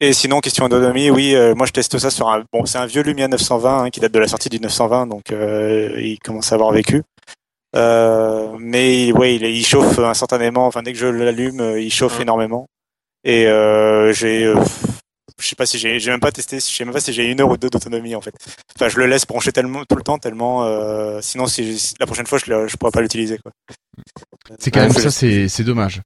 Et 0.00 0.12
sinon 0.14 0.40
question 0.40 0.68
d'autonomie, 0.68 1.10
oui, 1.10 1.34
euh, 1.34 1.54
moi 1.54 1.66
je 1.66 1.72
teste 1.72 1.98
ça 1.98 2.10
sur 2.10 2.28
un 2.30 2.44
bon, 2.52 2.64
c'est 2.64 2.78
un 2.78 2.86
vieux 2.86 3.02
Lumia 3.02 3.28
920 3.28 3.82
hein, 3.84 3.90
qui 3.90 4.00
date 4.00 4.12
de 4.12 4.18
la 4.18 4.28
sortie 4.28 4.48
du 4.48 4.58
920 4.60 5.06
donc 5.06 5.30
euh, 5.32 5.92
il 6.00 6.18
commence 6.18 6.50
à 6.52 6.54
avoir 6.54 6.72
vécu. 6.72 7.02
Euh, 7.74 8.56
mais 8.58 9.12
ouais, 9.12 9.34
il, 9.36 9.42
il 9.44 9.66
chauffe 9.66 9.98
instantanément, 9.98 10.66
enfin 10.66 10.82
dès 10.82 10.92
que 10.92 10.98
je 10.98 11.06
l'allume, 11.06 11.60
euh, 11.60 11.80
il 11.80 11.92
chauffe 11.92 12.20
énormément. 12.20 12.66
Et 13.24 13.46
euh, 13.48 14.12
j'ai 14.12 14.44
euh, 14.44 14.54
je 15.38 15.46
sais 15.48 15.56
pas 15.56 15.66
si 15.66 15.78
j'ai 15.78 15.98
j'ai 15.98 16.10
même 16.10 16.20
pas 16.20 16.30
testé, 16.32 16.56
je 16.56 16.62
sais 16.64 16.84
même 16.84 16.94
pas 16.94 17.00
si 17.00 17.12
j'ai 17.12 17.24
une 17.30 17.40
heure 17.40 17.50
ou 17.50 17.56
deux 17.56 17.68
d'autonomie 17.68 18.14
en 18.14 18.20
fait. 18.20 18.34
Enfin, 18.76 18.88
je 18.88 18.98
le 18.98 19.06
laisse 19.06 19.26
brancher 19.26 19.52
tellement 19.52 19.84
tout 19.84 19.96
le 19.96 20.02
temps 20.02 20.18
tellement 20.18 20.64
euh, 20.64 21.18
sinon 21.20 21.46
si 21.46 21.94
la 22.00 22.06
prochaine 22.06 22.26
fois 22.26 22.38
je 22.38 22.44
je 22.68 22.76
pourrais 22.76 22.92
pas 22.92 23.02
l'utiliser 23.02 23.38
quoi. 23.38 23.52
c'est 24.58 24.70
quand 24.70 24.80
même 24.80 24.92
ça, 24.92 25.10
c'est 25.10 25.48
c'est 25.48 25.64
dommage. 25.64 26.00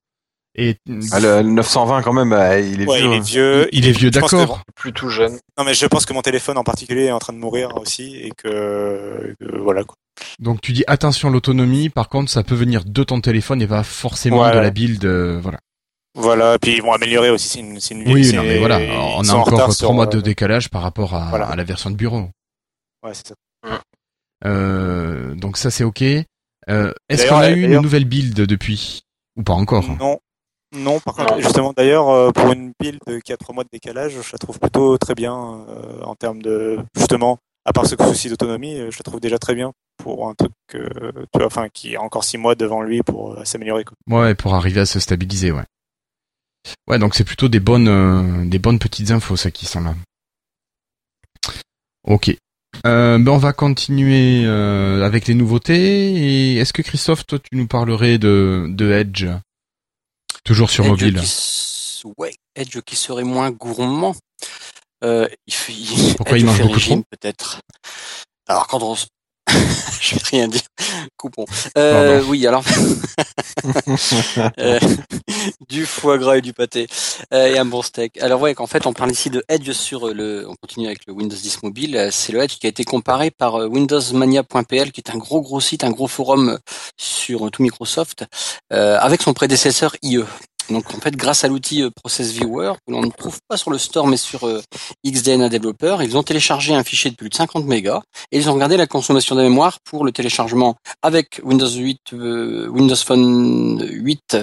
Et 0.56 0.76
Ah, 1.12 1.20
le, 1.20 1.42
le 1.42 1.50
920 1.50 2.02
quand 2.02 2.12
même, 2.12 2.32
il 2.64 2.82
est 2.82 2.86
Ouais, 2.86 2.98
vieux. 2.98 3.06
il 3.08 3.14
est 3.16 3.20
vieux. 3.20 3.68
il 3.70 3.86
est 3.86 3.92
vieux, 3.92 4.10
je 4.12 4.18
pense 4.18 4.32
que- 4.32 4.36
d'accord. 4.36 4.62
Plus 4.74 4.92
tout 4.92 5.08
jeune. 5.08 5.38
Non, 5.56 5.62
mais 5.64 5.74
je 5.74 5.86
pense 5.86 6.04
que 6.06 6.12
mon 6.12 6.22
téléphone 6.22 6.58
en 6.58 6.64
particulier 6.64 7.04
est 7.04 7.12
en 7.12 7.20
train 7.20 7.32
de 7.32 7.38
mourir 7.38 7.76
aussi 7.76 8.16
et 8.16 8.32
que, 8.36 9.32
que 9.38 9.56
voilà 9.58 9.84
quoi. 9.84 9.94
Donc 10.38 10.60
tu 10.60 10.72
dis 10.72 10.84
attention 10.86 11.28
à 11.28 11.30
l'autonomie. 11.32 11.88
Par 11.90 12.08
contre, 12.08 12.30
ça 12.30 12.42
peut 12.42 12.54
venir 12.54 12.84
de 12.84 13.02
ton 13.04 13.20
téléphone 13.20 13.60
et 13.62 13.66
pas 13.66 13.82
forcément 13.82 14.38
Voilà. 14.38 14.56
de 14.56 14.60
la 14.60 14.70
build. 14.70 15.04
euh, 15.04 15.38
voilà. 15.40 15.58
Voilà, 16.16 16.58
puis 16.58 16.72
ils 16.76 16.82
vont 16.82 16.92
améliorer 16.92 17.30
aussi. 17.30 17.48
C'est 17.48 17.60
une, 17.94 18.02
une 18.02 18.12
Oui, 18.12 18.32
non, 18.34 18.42
mais 18.42 18.58
voilà. 18.58 18.78
On 19.16 19.28
a 19.28 19.32
encore 19.34 19.58
trois 19.60 19.72
sur, 19.72 19.92
mois 19.92 20.06
euh, 20.06 20.10
de 20.10 20.20
décalage 20.20 20.68
par 20.68 20.82
rapport 20.82 21.14
à, 21.14 21.28
voilà. 21.30 21.46
à 21.46 21.54
la 21.56 21.62
version 21.64 21.88
de 21.90 21.94
bureau. 21.96 22.28
Ouais, 23.04 23.12
c'est 23.14 23.28
ça. 23.28 23.34
Euh, 24.46 25.34
donc 25.34 25.56
ça 25.56 25.70
c'est 25.70 25.84
ok. 25.84 26.02
Euh, 26.68 26.92
Est-ce 27.08 27.28
qu'on 27.28 27.36
a 27.36 27.50
eu 27.50 27.62
une 27.64 27.80
nouvelle 27.80 28.04
build 28.04 28.34
depuis 28.34 29.02
ou 29.36 29.42
pas 29.42 29.52
encore? 29.54 29.84
Non, 29.98 30.18
non. 30.74 31.00
Par 31.00 31.14
contre, 31.14 31.34
Non. 31.36 31.40
justement, 31.40 31.72
d'ailleurs, 31.76 32.08
euh, 32.08 32.30
pour 32.32 32.52
une 32.52 32.72
build 32.80 33.00
qui 33.24 33.32
a 33.32 33.36
trois 33.36 33.54
mois 33.54 33.64
de 33.64 33.68
décalage, 33.72 34.12
je 34.22 34.32
la 34.32 34.38
trouve 34.38 34.58
plutôt 34.58 34.96
très 34.98 35.14
bien 35.14 35.34
euh, 35.68 36.02
en 36.02 36.14
termes 36.14 36.42
de 36.42 36.78
justement, 36.96 37.38
à 37.64 37.72
part 37.72 37.86
ce 37.86 37.96
souci 37.96 38.28
d'autonomie, 38.28 38.76
euh, 38.78 38.90
je 38.90 38.98
la 38.98 39.02
trouve 39.04 39.20
déjà 39.20 39.38
très 39.38 39.54
bien 39.54 39.72
pour 40.02 40.28
un 40.28 40.34
truc, 40.34 40.52
tu 40.68 40.78
vois, 41.34 41.46
enfin, 41.46 41.68
qui 41.68 41.96
a 41.96 42.02
encore 42.02 42.24
six 42.24 42.38
mois 42.38 42.54
devant 42.54 42.82
lui 42.82 43.02
pour 43.02 43.32
euh, 43.32 43.44
s'améliorer. 43.44 43.84
quoi. 43.84 43.96
Ouais, 44.08 44.34
pour 44.34 44.54
arriver 44.54 44.80
à 44.80 44.86
se 44.86 45.00
stabiliser, 45.00 45.52
ouais. 45.52 45.64
Ouais, 46.88 46.98
donc 46.98 47.14
c'est 47.14 47.24
plutôt 47.24 47.48
des 47.48 47.60
bonnes, 47.60 47.88
euh, 47.88 48.44
des 48.44 48.58
bonnes 48.58 48.78
petites 48.78 49.10
infos, 49.10 49.36
ça 49.36 49.50
qui 49.50 49.66
sont 49.66 49.80
là. 49.80 49.94
Ok. 52.06 52.36
Euh, 52.86 53.18
ben 53.18 53.32
on 53.32 53.38
va 53.38 53.52
continuer 53.52 54.44
euh, 54.44 55.04
avec 55.04 55.26
les 55.26 55.34
nouveautés. 55.34 55.74
Et 55.74 56.56
est-ce 56.56 56.72
que 56.72 56.82
Christophe, 56.82 57.26
toi, 57.26 57.38
tu 57.38 57.56
nous 57.56 57.66
parlerais 57.66 58.18
de, 58.18 58.66
de 58.68 58.92
Edge, 58.92 59.26
toujours 60.44 60.70
sur 60.70 60.84
Edge 60.84 60.90
mobile 60.90 61.20
qui 61.20 62.02
Ouais, 62.16 62.32
Edge 62.54 62.80
qui 62.80 62.96
serait 62.96 63.24
moins 63.24 63.50
gourmand. 63.50 64.16
Euh, 65.04 65.28
il 65.46 65.52
fait, 65.52 65.72
Pourquoi 66.16 66.36
Edge 66.36 66.42
il 66.42 66.46
mange 66.46 66.60
beaucoup 66.62 66.74
régime, 66.74 67.02
peut-être. 67.10 67.60
Alors 68.48 68.66
quand 68.66 68.82
on... 68.82 68.96
Je 70.00 70.14
vais 70.14 70.20
rien 70.30 70.48
dire. 70.48 70.62
Coupons. 71.16 71.44
Euh, 71.76 72.22
oui, 72.26 72.46
alors 72.46 72.64
Euh, 74.58 74.78
du 75.68 75.84
foie 75.84 76.16
gras 76.16 76.36
et 76.36 76.40
du 76.40 76.52
pâté 76.52 76.86
euh, 77.34 77.46
et 77.46 77.58
un 77.58 77.64
bon 77.64 77.82
steak. 77.82 78.20
Alors 78.22 78.40
ouais, 78.40 78.54
qu'en 78.54 78.66
fait, 78.66 78.86
on 78.86 78.92
parle 78.92 79.10
ici 79.10 79.28
de 79.28 79.44
Edge 79.48 79.70
sur 79.72 80.12
le. 80.14 80.46
On 80.48 80.54
continue 80.54 80.86
avec 80.86 81.06
le 81.06 81.12
Windows 81.12 81.36
10 81.36 81.62
mobile. 81.62 82.08
C'est 82.10 82.32
le 82.32 82.40
Edge 82.40 82.58
qui 82.58 82.66
a 82.66 82.70
été 82.70 82.84
comparé 82.84 83.30
par 83.30 83.54
WindowsMania.pl, 83.54 84.92
qui 84.92 85.00
est 85.00 85.10
un 85.10 85.18
gros 85.18 85.40
gros 85.42 85.60
site, 85.60 85.84
un 85.84 85.90
gros 85.90 86.08
forum 86.08 86.58
sur 86.96 87.50
tout 87.50 87.62
Microsoft, 87.62 88.24
avec 88.70 89.22
son 89.22 89.34
prédécesseur 89.34 89.94
IE. 90.02 90.24
Donc 90.70 90.94
en 90.94 91.00
fait, 91.00 91.16
grâce 91.16 91.44
à 91.44 91.48
l'outil 91.48 91.82
euh, 91.82 91.90
Process 91.90 92.30
Viewer, 92.32 92.74
que 92.86 92.92
l'on 92.92 93.02
ne 93.02 93.10
trouve 93.10 93.38
pas 93.48 93.56
sur 93.56 93.70
le 93.70 93.78
store 93.78 94.06
mais 94.06 94.16
sur 94.16 94.44
euh, 94.44 94.62
XDNA 95.06 95.48
Developer, 95.48 95.98
ils 96.02 96.16
ont 96.16 96.22
téléchargé 96.22 96.74
un 96.74 96.84
fichier 96.84 97.10
de 97.10 97.16
plus 97.16 97.28
de 97.28 97.34
50 97.34 97.64
mégas 97.66 98.02
et 98.30 98.38
ils 98.38 98.48
ont 98.48 98.54
regardé 98.54 98.76
la 98.76 98.86
consommation 98.86 99.34
de 99.34 99.42
mémoire 99.42 99.78
pour 99.84 100.04
le 100.04 100.12
téléchargement 100.12 100.76
avec 101.02 101.40
Windows 101.42 101.68
8, 101.68 101.98
euh, 102.12 102.68
Windows 102.68 102.96
Phone 102.96 103.84
8 103.90 104.36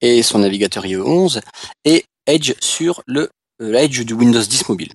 et 0.00 0.22
son 0.22 0.40
navigateur 0.40 0.84
IE11 0.84 1.40
et 1.84 2.04
Edge 2.26 2.54
sur 2.60 3.02
le 3.06 3.30
Edge 3.60 4.04
du 4.04 4.14
Windows 4.14 4.42
10 4.42 4.68
mobile. 4.68 4.92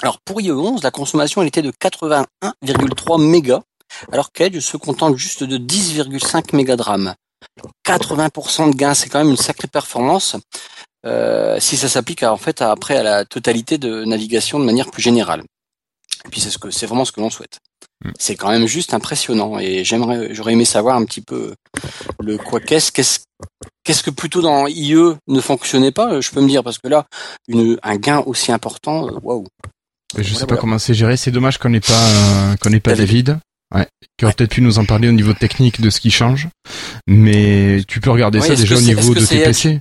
Alors 0.00 0.18
pour 0.24 0.40
IE11, 0.40 0.82
la 0.82 0.90
consommation 0.90 1.42
était 1.42 1.62
de 1.62 1.72
81,3 1.72 3.20
mégas, 3.20 3.62
alors 4.12 4.30
qu'Edge 4.32 4.60
se 4.60 4.76
contente 4.76 5.16
juste 5.16 5.42
de 5.42 5.58
10,5 5.58 6.54
mégas 6.54 6.76
de 6.76 6.82
RAM. 6.82 7.14
80% 7.86 8.70
de 8.70 8.76
gain, 8.76 8.94
c'est 8.94 9.08
quand 9.08 9.18
même 9.18 9.30
une 9.30 9.36
sacrée 9.36 9.68
performance. 9.68 10.36
euh, 11.06 11.60
si 11.60 11.76
ça 11.76 11.88
s'applique 11.88 12.24
en 12.24 12.36
fait 12.36 12.60
à- 12.60 12.72
après 12.72 12.96
à 12.96 13.04
la 13.04 13.24
totalité 13.24 13.78
de 13.78 14.04
navigation 14.04 14.58
de 14.58 14.64
manière 14.64 14.90
plus 14.90 15.00
générale. 15.00 15.44
Et 16.26 16.28
puis 16.28 16.40
c'est 16.40 16.50
ce 16.50 16.58
que 16.58 16.70
c'est 16.72 16.86
vraiment 16.86 17.04
ce 17.04 17.12
que 17.12 17.20
l'on 17.20 17.30
souhaite. 17.30 17.58
Mm. 18.04 18.10
C'est 18.18 18.34
quand 18.34 18.50
même 18.50 18.66
juste 18.66 18.92
impressionnant 18.94 19.60
et 19.60 19.84
j'aimerais 19.84 20.34
j'aurais 20.34 20.54
aimé 20.54 20.64
savoir 20.64 20.96
un 20.96 21.04
petit 21.04 21.20
peu 21.20 21.54
le 22.20 22.36
quoi 22.36 22.58
qu'est-ce 22.58 22.90
qu'est-ce 22.90 23.20
qu'est-ce 23.84 24.02
que 24.02 24.10
plutôt 24.10 24.42
dans 24.42 24.66
IE 24.66 25.14
ne 25.28 25.40
fonctionnait 25.40 25.92
pas, 25.92 26.20
je 26.20 26.30
peux 26.32 26.40
me 26.40 26.48
dire 26.48 26.64
parce 26.64 26.78
que 26.78 26.88
là 26.88 27.06
une 27.46 27.78
un 27.84 27.96
gain 27.96 28.18
aussi 28.26 28.50
important, 28.50 29.06
euh, 29.06 29.12
waouh. 29.22 29.46
Je 30.16 30.22
sais 30.24 30.30
Voilà, 30.30 30.40
pas 30.40 30.46
voilà. 30.46 30.60
comment 30.62 30.78
c'est 30.80 30.94
géré. 30.94 31.16
C'est 31.16 31.30
dommage 31.30 31.58
qu'on 31.58 31.68
n'ait 31.68 31.80
pas, 31.80 31.92
euh, 31.94 32.56
qu'on 32.60 32.70
n'ait 32.70 32.80
pas 32.80 32.94
David. 32.94 33.26
David. 33.26 33.40
Ouais. 33.74 33.86
Qui 34.16 34.24
aurait 34.24 34.34
peut-être 34.34 34.52
pu 34.52 34.62
nous 34.62 34.78
en 34.78 34.84
parler 34.86 35.08
au 35.08 35.12
niveau 35.12 35.34
technique 35.34 35.80
de 35.80 35.90
ce 35.90 36.00
qui 36.00 36.10
change. 36.10 36.48
Mais 37.06 37.82
tu 37.86 38.00
peux 38.00 38.10
regarder 38.10 38.40
ça 38.40 38.54
déjà 38.54 38.76
au 38.76 38.80
niveau 38.80 39.14
de 39.14 39.24
tes 39.24 39.42
PC. 39.44 39.80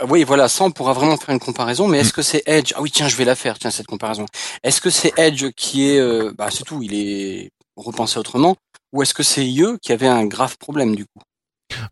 Euh, 0.00 0.06
Oui, 0.08 0.22
voilà, 0.22 0.48
ça 0.48 0.62
on 0.64 0.70
pourra 0.70 0.92
vraiment 0.92 1.16
faire 1.16 1.30
une 1.34 1.40
comparaison, 1.40 1.88
Mm. 1.88 1.90
mais 1.90 1.98
est-ce 2.00 2.12
que 2.12 2.22
c'est 2.22 2.42
Edge? 2.46 2.72
Ah 2.76 2.80
oui, 2.82 2.90
tiens, 2.92 3.08
je 3.08 3.16
vais 3.16 3.24
la 3.24 3.34
faire, 3.34 3.58
tiens, 3.58 3.70
cette 3.72 3.88
comparaison. 3.88 4.26
Est-ce 4.62 4.80
que 4.80 4.90
c'est 4.90 5.12
Edge 5.18 5.46
qui 5.56 5.88
est, 5.90 5.98
euh, 5.98 6.32
bah 6.38 6.48
c'est 6.52 6.62
tout, 6.64 6.80
il 6.82 6.94
est 6.94 7.50
repensé 7.76 8.18
autrement, 8.18 8.54
ou 8.92 9.02
est-ce 9.02 9.12
que 9.14 9.24
c'est 9.24 9.44
IE 9.44 9.76
qui 9.82 9.90
avait 9.92 10.06
un 10.06 10.24
grave 10.26 10.56
problème 10.58 10.94
du 10.94 11.04
coup? 11.04 11.20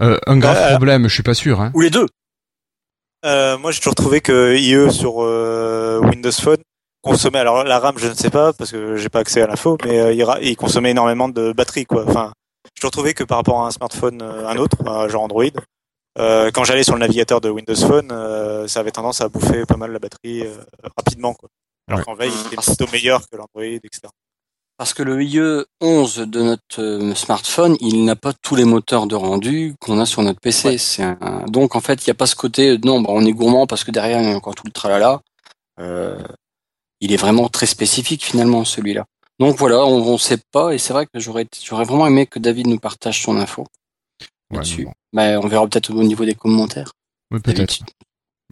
Euh, 0.00 0.18
un 0.26 0.38
grave 0.38 0.56
Euh, 0.56 0.76
problème, 0.76 1.08
je 1.08 1.14
suis 1.14 1.22
pas 1.24 1.34
sûr. 1.34 1.60
Hein. 1.60 1.72
Ou 1.74 1.80
les 1.80 1.90
deux 1.90 2.06
Euh, 3.24 3.58
moi, 3.58 3.72
j'ai 3.72 3.80
toujours 3.80 3.96
trouvé 3.96 4.20
que 4.20 4.56
IE 4.56 4.92
sur 4.92 5.24
euh, 5.24 5.98
Windows 6.00 6.30
Phone 6.30 6.58
consommait. 7.06 7.38
Alors 7.38 7.64
la 7.64 7.78
RAM, 7.78 7.96
je 7.98 8.08
ne 8.08 8.14
sais 8.14 8.30
pas 8.30 8.52
parce 8.52 8.70
que 8.72 8.96
j'ai 8.96 9.08
pas 9.08 9.20
accès 9.20 9.42
à 9.42 9.46
l'info, 9.46 9.76
mais 9.84 9.98
euh, 10.00 10.12
il, 10.12 10.22
ra- 10.24 10.40
il 10.40 10.56
consommait 10.56 10.90
énormément 10.90 11.28
de 11.28 11.52
batterie, 11.52 11.86
quoi. 11.86 12.04
Enfin, 12.06 12.32
toujours 12.74 12.90
trouvé 12.90 13.14
que 13.14 13.24
par 13.24 13.38
rapport 13.38 13.62
à 13.62 13.66
un 13.68 13.70
smartphone, 13.70 14.20
euh, 14.22 14.46
un 14.48 14.56
autre, 14.56 14.76
euh, 14.86 15.08
genre 15.08 15.22
Android, 15.24 15.44
euh, 16.18 16.50
quand 16.52 16.64
j'allais 16.64 16.82
sur 16.82 16.94
le 16.94 17.00
navigateur 17.00 17.40
de 17.40 17.48
Windows 17.50 17.74
Phone, 17.76 18.08
euh, 18.12 18.66
ça 18.68 18.80
avait 18.80 18.90
tendance 18.90 19.20
à 19.20 19.28
bouffer 19.28 19.64
pas 19.66 19.76
mal 19.76 19.92
la 19.92 19.98
batterie 19.98 20.42
euh, 20.46 20.56
rapidement, 20.96 21.34
quoi. 21.34 21.48
Alors 21.88 22.00
Ouais. 22.00 22.04
qu'en 22.04 22.14
veille, 22.14 22.32
il 22.34 22.46
était 22.52 22.56
plutôt 22.56 22.86
meilleur 22.92 23.20
que 23.30 23.36
l'Android, 23.36 23.62
etc. 23.64 24.00
Parce 24.78 24.92
que 24.92 25.02
le 25.02 25.22
IE 25.22 25.64
11 25.80 26.16
de 26.28 26.42
notre 26.42 27.12
smartphone, 27.14 27.76
il 27.80 28.04
n'a 28.04 28.16
pas 28.16 28.32
tous 28.34 28.56
les 28.56 28.64
moteurs 28.64 29.06
de 29.06 29.14
rendu 29.14 29.74
qu'on 29.80 29.98
a 30.00 30.04
sur 30.04 30.20
notre 30.22 30.40
PC. 30.40 30.68
Ouais. 30.68 30.78
C'est 30.78 31.02
un... 31.02 31.44
Donc 31.48 31.76
en 31.76 31.80
fait, 31.80 32.04
il 32.04 32.10
n'y 32.10 32.10
a 32.10 32.14
pas 32.14 32.26
ce 32.26 32.34
côté, 32.36 32.76
non, 32.84 33.00
bah, 33.00 33.08
on 33.12 33.24
est 33.24 33.32
gourmand 33.32 33.66
parce 33.66 33.84
que 33.84 33.90
derrière, 33.90 34.20
il 34.20 34.28
y 34.28 34.32
a 34.32 34.36
encore 34.36 34.54
tout 34.54 34.64
le 34.66 34.72
tralala. 34.72 35.20
Euh, 35.80 36.18
il 37.00 37.12
est 37.12 37.16
vraiment 37.16 37.48
très 37.48 37.66
spécifique 37.66 38.24
finalement, 38.24 38.64
celui-là. 38.64 39.04
Donc 39.38 39.56
voilà, 39.58 39.84
on 39.84 40.12
ne 40.12 40.18
sait 40.18 40.38
pas, 40.52 40.72
et 40.72 40.78
c'est 40.78 40.92
vrai 40.92 41.06
que 41.06 41.20
j'aurais 41.20 41.46
j'aurais 41.62 41.84
vraiment 41.84 42.06
aimé 42.06 42.26
que 42.26 42.38
David 42.38 42.66
nous 42.68 42.78
partage 42.78 43.22
son 43.22 43.36
info 43.36 43.66
Ouais, 44.50 44.58
là-dessus. 44.58 44.78
mais 44.78 44.84
bon. 44.84 44.92
Bah, 45.12 45.40
on 45.42 45.48
verra 45.48 45.66
peut-être 45.68 45.90
au 45.90 46.02
niveau 46.04 46.24
des 46.24 46.34
commentaires. 46.34 46.92
Oui, 47.30 47.40
peut-être. 47.40 47.80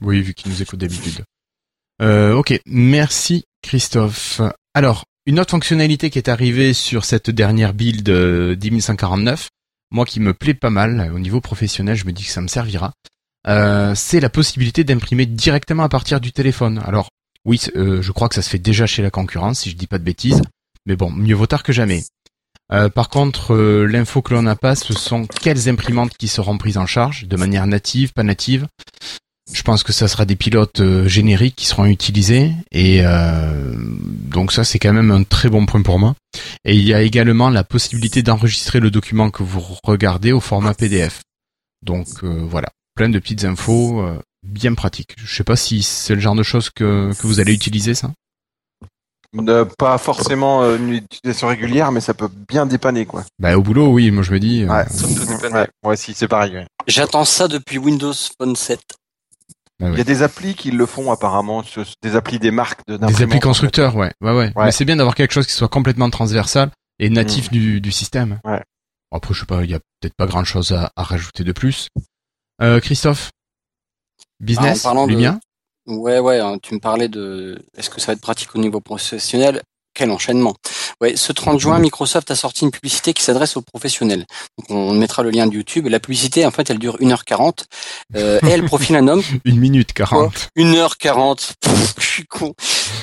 Oui, 0.03 0.21
vu 0.21 0.35
qu'il 0.35 0.51
nous 0.51 0.61
écoute 0.61 0.81
d'habitude. 0.81 1.25
Euh, 2.03 2.35
ok, 2.35 2.61
merci 2.67 3.45
Christophe. 3.63 4.41
Alors, 4.75 5.05
une 5.27 5.39
autre 5.41 5.53
fonctionnalité 5.53 6.11
qui 6.11 6.19
est 6.19 6.29
arrivée 6.29 6.73
sur 6.75 7.05
cette 7.05 7.31
dernière 7.31 7.73
build 7.73 8.09
euh, 8.09 8.57
10149, 8.57 9.49
moi 9.93 10.05
qui 10.05 10.21
me 10.21 10.35
plaît 10.35 10.55
pas 10.55 10.71
mal 10.71 11.13
au 11.15 11.19
niveau 11.19 11.41
professionnel, 11.41 11.97
je 11.97 12.05
me 12.05 12.13
dis 12.13 12.25
que 12.25 12.31
ça 12.31 12.41
me 12.41 12.49
servira. 12.49 12.93
Euh, 13.47 13.95
c'est 13.95 14.21
la 14.21 14.31
possibilité 14.31 14.85
d'imprimer 14.85 15.27
directement 15.27 15.85
à 15.85 15.89
partir 15.89 16.21
du 16.21 16.33
téléphone. 16.33 16.83
Alors, 16.85 17.09
oui, 17.47 17.61
euh, 17.77 18.01
je 18.01 18.13
crois 18.13 18.29
que 18.29 18.35
ça 18.35 18.43
se 18.43 18.49
fait 18.49 18.59
déjà 18.59 18.87
chez 18.87 19.03
la 19.03 19.11
concurrence, 19.11 19.61
si 19.61 19.71
je 19.71 19.77
dis 19.77 19.87
pas 19.87 19.99
de 19.99 20.05
bêtises, 20.05 20.43
mais 20.87 20.97
bon, 20.97 21.11
mieux 21.11 21.35
vaut 21.35 21.47
tard 21.47 21.63
que 21.63 21.73
jamais. 21.73 22.05
Euh, 22.73 22.89
par 22.89 23.11
contre, 23.11 23.55
euh, 23.55 23.85
l'info 23.87 24.23
que 24.23 24.33
l'on 24.33 24.43
n'a 24.43 24.57
pas, 24.57 24.75
ce 24.75 24.95
sont 24.95 25.27
quelles 25.27 25.69
imprimantes 25.69 26.17
qui 26.17 26.29
seront 26.29 26.57
prises 26.57 26.79
en 26.79 26.87
charge, 26.87 27.27
de 27.27 27.37
manière 27.37 27.67
native, 27.67 28.13
pas 28.15 28.23
native. 28.23 28.67
Je 29.53 29.63
pense 29.63 29.83
que 29.83 29.93
ça 29.93 30.09
sera 30.09 30.25
des 30.25 30.37
pilotes 30.37 30.83
génériques 31.07 31.57
qui 31.57 31.67
seront 31.67 31.85
utilisés 31.85 32.53
et 32.73 33.03
donc 33.03 34.53
ça 34.53 34.65
c'est 34.65 34.79
quand 34.79 34.95
même 34.95 35.11
un 35.11 35.23
très 35.23 35.51
bon 35.51 35.67
point 35.67 35.83
pour 35.83 35.99
moi. 35.99 36.15
Et 36.65 36.75
il 36.75 36.83
y 36.83 36.95
a 36.95 37.03
également 37.03 37.51
la 37.51 37.63
possibilité 37.63 38.23
d'enregistrer 38.23 38.81
le 38.81 38.91
document 38.91 39.31
que 39.31 39.43
vous 39.43 39.63
regardez 39.85 40.33
au 40.33 40.41
format 40.41 40.73
PDF. 40.73 41.21
Donc 41.83 42.25
voilà, 42.25 42.71
plein 42.95 43.11
de 43.11 43.19
petites 43.19 43.45
infos 43.45 44.03
bien 44.45 44.75
pratiques. 44.75 45.15
Je 45.19 45.35
sais 45.35 45.45
pas 45.45 45.57
si 45.57 45.83
c'est 45.83 46.15
le 46.15 46.21
genre 46.21 46.35
de 46.35 46.43
choses 46.43 46.71
que, 46.71 47.13
que 47.19 47.27
vous 47.27 47.41
allez 47.41 47.53
utiliser 47.55 47.95
ça. 47.95 48.11
Euh, 49.37 49.65
pas 49.79 49.99
forcément 49.99 50.63
euh, 50.63 50.77
une 50.77 50.93
utilisation 50.93 51.49
régulière, 51.49 51.91
mais 51.91 52.01
ça 52.01 52.15
peut 52.15 52.29
bien 52.49 52.67
dépanner, 52.67 53.05
quoi. 53.05 53.25
Bah 53.41 53.57
au 53.59 53.63
boulot 53.63 53.89
oui, 53.89 54.13
moi 54.13 54.23
je 54.23 54.33
me 54.33 54.39
dis. 54.39 54.63
euh, 54.63 54.69
Ouais. 54.69 54.85
Ça 54.89 55.09
peut 55.09 55.27
dépanner. 55.27 55.55
Ouais, 55.57 55.69
moi 55.83 55.93
aussi, 55.95 56.15
c'est 56.15 56.29
pareil. 56.29 56.53
ouais. 56.55 56.67
J'attends 56.87 57.25
ça 57.25 57.49
depuis 57.49 57.79
Windows 57.79 58.13
Phone 58.39 58.55
7. 58.55 58.79
bah 59.81 59.89
Il 59.91 59.99
y 59.99 60.01
a 60.01 60.05
des 60.05 60.23
applis 60.23 60.55
qui 60.55 60.71
le 60.71 60.87
font 60.87 61.11
apparemment, 61.11 61.65
des 62.03 62.15
applis 62.15 62.39
des 62.39 62.53
marques 62.53 62.87
de 62.87 62.97
Des 62.97 63.23
applis 63.23 63.25
en 63.25 63.29
fait. 63.31 63.41
constructeurs, 63.41 63.97
ouais, 63.97 64.13
ouais, 64.21 64.31
ouais. 64.33 64.53
Ouais. 64.55 64.67
Mais 64.67 64.71
c'est 64.73 64.85
bien 64.85 64.95
d'avoir 64.97 65.17
quelque 65.17 65.33
chose 65.33 65.49
qui 65.49 65.53
soit 65.53 65.69
complètement 65.69 66.11
transversal 66.11 66.71
et 67.01 67.11
natif 67.11 67.51
du, 67.51 67.81
du 67.81 67.91
système. 67.91 68.39
Ouais. 68.45 68.63
Après, 69.11 69.35
je 69.35 69.41
sais 69.41 69.47
pas, 69.47 69.65
il 69.65 69.71
y 69.71 69.75
a 69.75 69.81
peut-être 70.01 70.15
pas 70.17 70.27
grand 70.27 70.45
chose 70.45 70.71
à, 70.71 70.93
à 70.95 71.03
rajouter 71.03 71.43
de 71.43 71.51
plus. 71.53 71.89
Euh, 72.63 72.79
Christophe, 72.79 73.31
business, 74.45 74.83
Ah, 74.85 74.89
en 74.89 74.91
parlant 74.95 75.07
de- 75.07 75.13
Ouais, 75.87 76.19
ouais, 76.19 76.41
hein, 76.41 76.57
tu 76.63 76.75
me 76.75 76.81
parlais 76.81 77.09
de 77.09 77.59
est-ce 77.77 77.91
que 77.91 78.01
ça 78.01 78.09
va 78.09 78.13
être 78.15 78.21
pratique 78.23 78.55
au 78.55 78.59
niveau 78.59 78.81
professionnel? 78.81 79.61
Quel 79.93 80.11
enchaînement 80.11 80.55
Ouais, 81.01 81.17
ce 81.17 81.33
30 81.33 81.59
juin, 81.59 81.79
Microsoft 81.79 82.31
a 82.31 82.37
sorti 82.37 82.65
une 82.65 82.71
publicité 82.71 83.13
qui 83.13 83.23
s'adresse 83.23 83.57
aux 83.57 83.63
professionnels. 83.63 84.27
Donc, 84.59 84.71
on 84.71 84.93
mettra 84.93 85.23
le 85.23 85.31
lien 85.31 85.47
de 85.47 85.55
YouTube. 85.55 85.87
La 85.89 86.01
publicité, 86.01 86.47
en 86.47 86.51
fait, 86.51 86.71
elle 86.71 86.79
dure 86.79 86.97
1h40 86.99 87.65
euh, 88.17 88.39
et 88.47 88.51
elle 88.51 88.65
profile 88.65 88.97
un 88.97 89.09
homme. 89.09 89.23
Une 89.45 89.59
minute 89.59 89.93
40. 89.93 90.51
1h40. 90.57 91.53
Pff, 91.61 91.95
je 91.99 92.07
suis 92.07 92.27
con. 92.27 92.55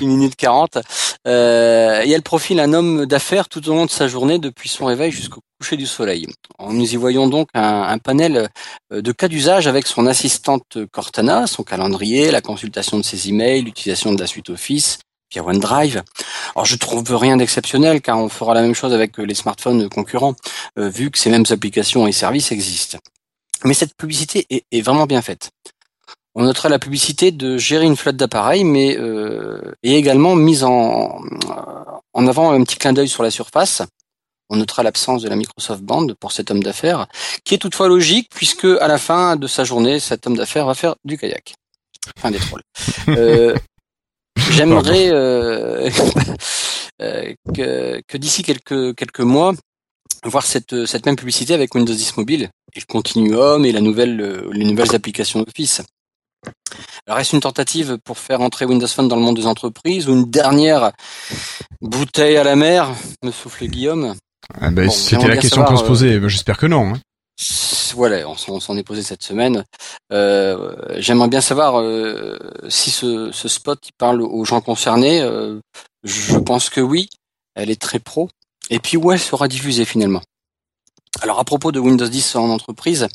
1 0.02 0.06
minute 0.06 0.36
40. 0.36 0.80
Euh, 1.28 2.02
et 2.04 2.12
elle 2.12 2.24
profile 2.24 2.60
un 2.60 2.74
homme 2.74 3.06
d'affaires 3.06 3.50
tout 3.50 3.68
au 3.70 3.74
long 3.74 3.86
de 3.86 3.92
sa 3.92 4.08
journée 4.08 4.40
depuis 4.40 4.70
son 4.70 4.86
réveil 4.86 5.12
jusqu'au 5.12 5.42
coucher 5.60 5.78
du 5.78 5.86
soleil. 5.86 6.28
Nous 6.60 6.94
y 6.94 6.96
voyons 6.96 7.28
donc 7.28 7.50
un, 7.54 7.84
un 7.84 7.98
panel 8.00 8.50
euh, 8.92 9.02
de 9.02 9.12
cas 9.12 9.28
d'usage 9.28 9.68
avec 9.68 9.86
son 9.86 10.08
assistante 10.08 10.80
Cortana, 10.92 11.46
son 11.46 11.64
calendrier, 11.64 12.32
la 12.32 12.42
consultation 12.42 12.98
de 12.98 13.04
ses 13.04 13.30
emails, 13.30 13.62
l'utilisation 13.62 14.14
de 14.14 14.20
la 14.20 14.28
suite 14.28 14.50
Office 14.50 15.00
via 15.32 15.44
OneDrive. 15.44 16.04
Alors 16.56 16.66
je 16.66 16.76
trouve 16.76 17.16
rien 17.16 17.38
d'exceptionnel 17.38 18.02
car 18.02 18.18
on 18.20 18.30
fera 18.30 18.54
la 18.54 18.62
même 18.62 18.76
chose 18.76 18.94
avec 18.94 19.18
les 19.18 19.36
smartphones 19.36 19.90
concurrents 19.90 20.36
euh, 20.78 20.90
vu 20.90 21.12
que 21.12 21.18
ces 21.18 21.30
mêmes 21.30 21.46
applications 21.50 22.08
et 22.08 22.12
services 22.12 22.52
existent. 22.52 22.98
Mais 23.64 23.74
cette 23.74 23.96
publicité 23.96 24.46
est, 24.50 24.66
est 24.72 24.82
vraiment 24.82 25.06
bien 25.06 25.22
faite. 25.22 25.52
On 26.34 26.44
notera 26.44 26.70
la 26.70 26.80
publicité 26.80 27.32
de 27.32 27.58
gérer 27.58 27.86
une 27.86 27.98
flotte 27.98 28.16
d'appareils, 28.16 28.64
mais 28.64 28.98
euh, 28.98 29.76
est 29.84 29.96
également 29.96 30.36
mise 30.36 30.64
en, 30.64 31.20
en 32.14 32.28
avant 32.28 32.52
un 32.52 32.64
petit 32.64 32.78
clin 32.78 32.94
d'œil 32.94 33.10
sur 33.10 33.22
la 33.22 33.32
surface. 33.32 33.82
On 34.50 34.58
notera 34.58 34.84
l'absence 34.84 35.22
de 35.22 35.30
la 35.30 35.36
Microsoft 35.36 35.82
Band 35.82 36.08
pour 36.20 36.32
cet 36.32 36.52
homme 36.52 36.64
d'affaires, 36.64 37.08
qui 37.44 37.54
est 37.54 37.58
toutefois 37.58 37.88
logique 37.88 38.30
puisque 38.34 38.66
à 38.66 38.88
la 38.88 38.98
fin 38.98 39.36
de 39.36 39.48
sa 39.48 39.64
journée, 39.64 40.00
cet 40.00 40.26
homme 40.26 40.38
d'affaires 40.38 40.66
va 40.66 40.74
faire 40.74 40.96
du 41.04 41.18
kayak. 41.18 41.54
Fin 42.18 42.32
des 42.32 42.40
trolls. 42.40 42.62
Euh, 43.10 43.56
J'aimerais 44.52 45.10
euh, 45.12 45.90
euh, 47.02 47.34
que, 47.56 48.02
que 48.08 48.18
d'ici 48.18 48.44
quelques 48.44 48.96
quelques 48.96 49.20
mois 49.22 49.54
voir 50.24 50.46
cette 50.46 50.86
cette 50.86 51.06
même 51.06 51.16
publicité 51.16 51.54
avec 51.54 51.74
Windows 51.74 51.94
10 51.94 52.18
mobile 52.18 52.50
et 52.74 52.80
le 52.80 52.86
Continuum 52.86 53.66
et 53.66 53.72
la 53.72 53.82
nouvelle 53.82 54.20
euh, 54.22 54.50
les 54.54 54.66
nouvelles 54.66 54.96
applications 54.96 55.44
Office. 55.48 55.82
Alors 57.08 57.20
est-ce 57.20 57.36
une 57.36 57.42
tentative 57.42 57.98
pour 58.04 58.18
faire 58.18 58.42
entrer 58.42 58.66
Windows 58.66 58.88
Phone 58.88 59.08
dans 59.08 59.16
le 59.16 59.22
monde 59.22 59.36
des 59.36 59.46
entreprises 59.46 60.08
ou 60.08 60.14
une 60.14 60.30
dernière 60.30 60.92
bouteille 61.82 62.38
à 62.38 62.44
la 62.44 62.56
mer, 62.56 62.90
me 63.24 63.32
souffle 63.32 63.66
Guillaume? 63.68 64.16
Ah 64.60 64.72
ben, 64.72 64.88
Bon, 64.88 64.92
C'était 64.92 65.28
la 65.28 65.38
question 65.38 65.64
qu'on 65.64 65.78
se 65.78 65.84
posait. 65.84 66.20
J'espère 66.30 66.58
que 66.58 66.66
non. 66.66 66.94
hein. 66.94 67.00
Voilà, 67.96 68.28
on 68.28 68.36
s'en 68.36 68.78
est 68.78 68.84
posé 68.84 69.04
cette 69.04 69.24
semaine. 69.24 69.64
Euh, 70.12 70.76
J'aimerais 70.98 71.28
bien 71.28 71.42
savoir 71.42 71.80
euh, 71.80 72.38
si 72.70 72.92
ce, 72.92 73.32
spot 73.32 73.80
parle 73.98 74.22
aux 74.22 74.46
gens 74.46 74.62
concernés. 74.62 75.22
Euh, 75.22 75.60
je 76.04 76.38
pense 76.38 76.70
que 76.70 76.82
oui, 76.82 77.10
elle 77.56 77.70
est 77.70 77.82
très 77.82 78.00
pro. 78.00 78.30
Et 78.70 78.80
puis 78.80 78.98
où 78.98 79.12
elle 79.12 79.20
sera 79.20 79.48
diffusée 79.48 79.86
finalement? 79.86 80.22
Alors 81.22 81.40
à 81.40 81.44
propos 81.44 81.72
de 81.72 81.80
Windows 81.80 82.08
10 82.08 82.36
en 82.38 82.50
entreprise, 82.50 83.08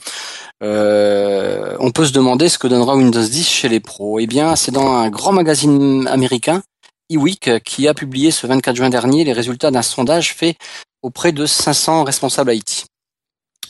on 0.60 1.90
peut 1.94 2.06
se 2.06 2.12
demander 2.12 2.48
ce 2.48 2.58
que 2.58 2.68
donnera 2.68 2.94
Windows 2.94 3.22
10 3.22 3.48
chez 3.48 3.68
les 3.68 3.80
pros. 3.80 4.18
Eh 4.18 4.26
bien, 4.26 4.54
c'est 4.56 4.72
dans 4.72 4.96
un 4.96 5.08
grand 5.08 5.32
magazine 5.32 6.06
américain, 6.08 6.62
eWeek, 7.10 7.62
qui 7.64 7.88
a 7.88 7.94
publié 7.94 8.30
ce 8.30 8.46
24 8.46 8.76
juin 8.76 8.90
dernier 8.90 9.24
les 9.24 9.32
résultats 9.32 9.70
d'un 9.70 9.82
sondage 9.82 10.34
fait 10.34 10.56
auprès 11.02 11.32
de 11.32 11.46
500 11.46 12.04
responsables 12.04 12.54
IT. 12.54 12.86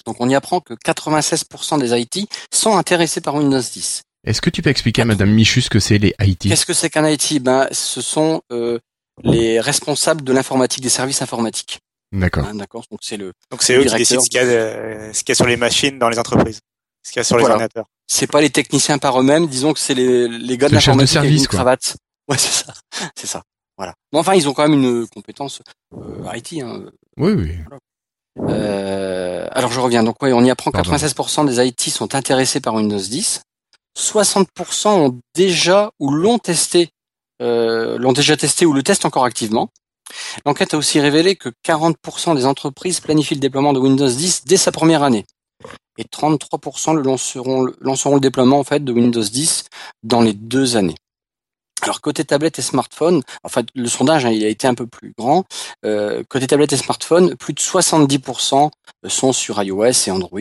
Donc 0.07 0.17
on 0.21 0.29
y 0.29 0.35
apprend 0.35 0.61
que 0.61 0.75
96% 0.75 1.79
des 1.79 2.01
IT 2.01 2.29
sont 2.53 2.77
intéressés 2.77 3.21
par 3.21 3.35
Windows 3.35 3.61
10. 3.61 4.03
Est-ce 4.27 4.41
que 4.41 4.51
tu 4.51 4.63
peux 4.63 4.71
expliquer 4.71 5.03
à 5.03 5.05
Madame 5.05 5.31
Michu 5.31 5.61
ce 5.61 5.71
que 5.71 5.79
c'est 5.81 5.99
les 5.99 6.15
IT 6.21 6.43
Qu'est-ce 6.49 6.67
que 6.67 6.73
c'est 6.75 6.91
qu'un 6.91 7.09
IT 7.09 7.41
Ben, 7.43 7.69
ce 7.73 8.01
sont 8.01 8.43
euh, 8.53 8.79
les 9.23 9.61
responsables 9.61 10.23
de 10.23 10.33
l'informatique, 10.33 10.83
des 10.83 10.89
services 10.89 11.23
informatiques. 11.23 11.79
D'accord. 12.13 12.47
Hein, 12.47 12.55
D'accord. 12.55 12.85
Donc 12.91 13.01
c'est 13.03 13.17
le, 13.17 13.33
Donc 13.51 13.63
c'est 13.63 13.77
eux 13.77 13.85
qui 13.85 13.95
décident 13.95 14.21
ce 14.21 14.29
qu'il 14.29 14.41
y, 14.41 14.43
a 14.43 14.47
de- 14.47 15.13
ce 15.13 15.21
qu'il 15.21 15.31
y 15.31 15.33
a 15.33 15.35
sur 15.35 15.47
les 15.47 15.57
machines 15.57 15.99
dans 15.99 16.09
les 16.09 16.19
entreprises, 16.19 16.61
ce 17.05 17.13
qu'il 17.13 17.19
y 17.19 17.21
a 17.21 17.25
sur 17.25 17.37
les 17.37 17.43
Voilà. 17.43 17.55
ordinateurs. 17.57 17.87
c'est 18.09 18.27
pas 18.31 18.41
les 18.41 18.51
techniciens 18.51 18.99
par 18.99 19.21
eux-mêmes. 19.21 19.47
Disons 19.49 19.73
que 19.73 19.81
c'est 19.81 19.95
les, 19.95 20.29
les 20.29 20.59
gars 20.59 20.69
de 20.69 20.75
l'informatique 20.75 21.17
avec 21.17 21.29
service, 21.29 21.43
une 21.43 21.49
quoi. 21.49 21.57
cravate. 21.59 21.97
Ouais, 22.29 22.39
c'est 22.39 22.65
ça. 22.65 22.75
C'est 23.15 23.27
ça. 23.29 23.43
Voilà. 23.77 23.95
Bon, 24.13 24.19
enfin, 24.19 24.35
ils 24.35 24.49
ont 24.49 24.53
quand 24.55 24.69
même 24.69 24.81
une 24.83 25.07
compétence 25.07 25.63
euh, 25.97 26.25
IT. 26.35 26.55
Hein. 26.61 26.87
Oui, 27.19 27.33
oui. 27.35 27.53
Euh, 28.39 29.47
alors 29.53 29.73
je 29.73 29.81
reviens. 29.81 30.03
Donc 30.03 30.23
ouais, 30.23 30.33
on 30.33 30.45
y 30.45 30.51
apprend 30.51 30.71
que 30.71 30.77
Pardon. 30.77 30.93
96% 30.93 31.47
des 31.47 31.67
IT 31.67 31.81
sont 31.91 32.15
intéressés 32.15 32.61
par 32.61 32.75
Windows 32.75 32.99
10. 32.99 33.43
60% 33.99 34.89
ont 34.89 35.19
déjà 35.35 35.91
ou 35.99 36.11
l'ont 36.11 36.39
testé, 36.39 36.91
euh, 37.41 37.97
l'ont 37.99 38.13
déjà 38.13 38.37
testé 38.37 38.67
ou 38.67 38.73
le 38.73 38.83
testent 38.83 39.07
encore 39.07 39.25
activement. 39.25 39.71
L'enquête 40.45 40.75
a 40.75 40.77
aussi 40.77 41.01
révélé 41.01 41.35
que 41.35 41.49
40% 41.67 42.37
des 42.37 42.47
entreprises 42.47 43.01
planifient 43.01 43.35
le 43.35 43.41
déploiement 43.41 43.73
de 43.73 43.81
Windows 43.81 44.09
10 44.09 44.45
dès 44.45 44.57
sa 44.57 44.71
première 44.71 45.03
année. 45.03 45.25
Et 45.99 46.05
33% 46.05 46.95
le 46.95 47.03
lanceront, 47.03 47.67
lanceront 47.81 48.17
le 48.17 48.21
déploiement 48.21 48.59
en 48.59 48.65
fait 48.65 48.85
de 48.85 48.93
Windows 48.93 49.23
10 49.23 49.65
dans 50.03 50.21
les 50.21 50.35
deux 50.35 50.77
années. 50.77 50.95
Alors 51.83 52.01
côté 52.01 52.25
tablette 52.25 52.59
et 52.59 52.63
smartphone, 52.63 53.23
en 53.45 53.49
fait 53.49 53.67
le 53.75 53.87
sondage 53.89 54.25
hein, 54.25 54.31
il 54.31 54.45
a 54.45 54.49
été 54.49 54.67
un 54.67 54.75
peu 54.75 54.87
plus 54.87 55.13
grand. 55.17 55.45
Euh, 55.85 56.25
côté 56.29 56.47
tablette 56.47 56.73
et 56.73 56.77
smartphone, 56.77 57.37
plus 57.37 57.53
de 57.53 57.61
70% 57.61 58.71
sont 59.09 59.33
sur 59.33 59.63
iOS 59.63 59.85
et 60.07 60.11
Android, 60.11 60.41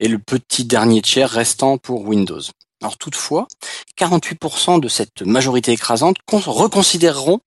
et 0.00 0.08
le 0.08 0.18
petit 0.18 0.64
dernier 0.64 1.00
tiers 1.00 1.30
restant 1.30 1.78
pour 1.78 2.02
Windows. 2.02 2.40
Alors 2.82 2.98
toutefois, 2.98 3.46
48% 3.98 4.80
de 4.80 4.88
cette 4.88 5.22
majorité 5.22 5.72
écrasante 5.72 6.16
con- 6.26 6.42
reconsidéreront 6.44 7.40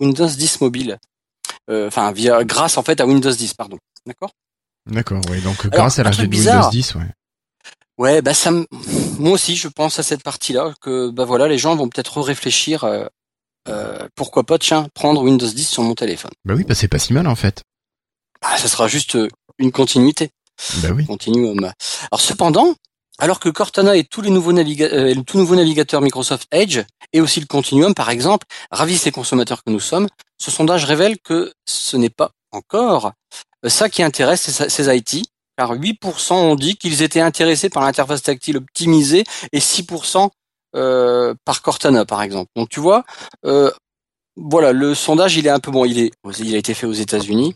Windows 0.00 0.28
10 0.28 0.60
mobile, 0.60 0.98
Euh, 1.70 1.88
enfin 1.88 2.12
via 2.12 2.44
grâce 2.44 2.76
en 2.76 2.82
fait 2.82 3.00
à 3.00 3.06
Windows 3.06 3.32
10, 3.32 3.54
pardon. 3.54 3.78
D'accord? 4.06 4.30
D'accord, 4.88 5.20
oui. 5.30 5.40
Donc, 5.40 5.66
grâce 5.66 5.98
à 5.98 6.04
l'arrivée 6.04 6.28
de. 6.28 6.36
Windows 6.36 6.70
10, 6.70 6.94
ouais. 6.96 7.10
Ouais, 7.98 8.22
bah 8.22 8.34
ça, 8.34 8.52
me- 8.52 8.66
moi 9.18 9.32
aussi, 9.32 9.56
je 9.56 9.68
pense 9.68 9.98
à 9.98 10.02
cette 10.02 10.22
partie-là 10.22 10.74
que 10.80 11.10
bah 11.10 11.24
voilà, 11.24 11.48
les 11.48 11.58
gens 11.58 11.76
vont 11.76 11.88
peut-être 11.88 12.20
réfléchir. 12.20 12.84
Euh, 12.84 13.06
euh, 13.68 14.06
pourquoi 14.14 14.44
pas, 14.44 14.58
tiens, 14.58 14.86
prendre 14.94 15.22
Windows 15.22 15.46
10 15.48 15.68
sur 15.68 15.82
mon 15.82 15.94
téléphone. 15.94 16.30
Bah 16.44 16.54
oui, 16.56 16.64
bah 16.64 16.74
c'est 16.74 16.88
pas 16.88 16.98
si 17.00 17.12
mal 17.12 17.26
en 17.26 17.34
fait. 17.34 17.62
Bah, 18.40 18.56
ça 18.56 18.68
sera 18.68 18.86
juste 18.88 19.16
euh, 19.16 19.28
une 19.58 19.72
continuité. 19.72 20.30
Bah 20.82 20.88
oui. 20.94 21.04
Continuum. 21.04 21.72
Alors 22.10 22.20
cependant, 22.20 22.74
alors 23.18 23.40
que 23.40 23.48
Cortana 23.48 23.96
et 23.96 24.04
tous 24.04 24.20
les 24.22 24.30
nouveaux 24.30 24.52
naviga- 24.52 24.92
euh, 24.92 25.12
le 25.14 25.22
tout 25.22 25.38
nouveau 25.38 25.56
navigateur 25.56 26.00
Microsoft 26.00 26.46
Edge 26.52 26.80
et 27.12 27.20
aussi 27.20 27.40
le 27.40 27.46
Continuum 27.46 27.94
par 27.94 28.10
exemple 28.10 28.46
ravissent 28.70 29.04
les 29.04 29.10
consommateurs 29.10 29.64
que 29.64 29.70
nous 29.70 29.80
sommes, 29.80 30.06
ce 30.38 30.50
sondage 30.50 30.84
révèle 30.84 31.18
que 31.18 31.52
ce 31.66 31.96
n'est 31.96 32.10
pas 32.10 32.30
encore 32.52 33.12
euh, 33.64 33.68
ça 33.68 33.88
qui 33.88 34.02
intéresse 34.02 34.42
ces, 34.50 34.68
ces 34.68 34.96
IT, 34.96 35.24
car 35.56 35.74
8% 35.74 36.34
ont 36.34 36.54
dit 36.54 36.76
qu'ils 36.76 37.02
étaient 37.02 37.20
intéressés 37.20 37.70
par 37.70 37.82
l'interface 37.82 38.22
tactile 38.22 38.58
optimisée 38.58 39.24
et 39.52 39.58
6% 39.58 40.30
euh, 40.74 41.34
par 41.44 41.62
Cortana 41.62 42.04
par 42.04 42.22
exemple. 42.22 42.50
Donc 42.56 42.68
tu 42.68 42.80
vois, 42.80 43.04
euh, 43.44 43.70
voilà, 44.36 44.72
le 44.72 44.94
sondage 44.94 45.36
il 45.36 45.46
est 45.46 45.50
un 45.50 45.60
peu 45.60 45.70
bon, 45.70 45.84
il 45.84 45.98
est, 45.98 46.12
il 46.38 46.54
a 46.54 46.58
été 46.58 46.74
fait 46.74 46.86
aux 46.86 46.92
États-Unis. 46.92 47.54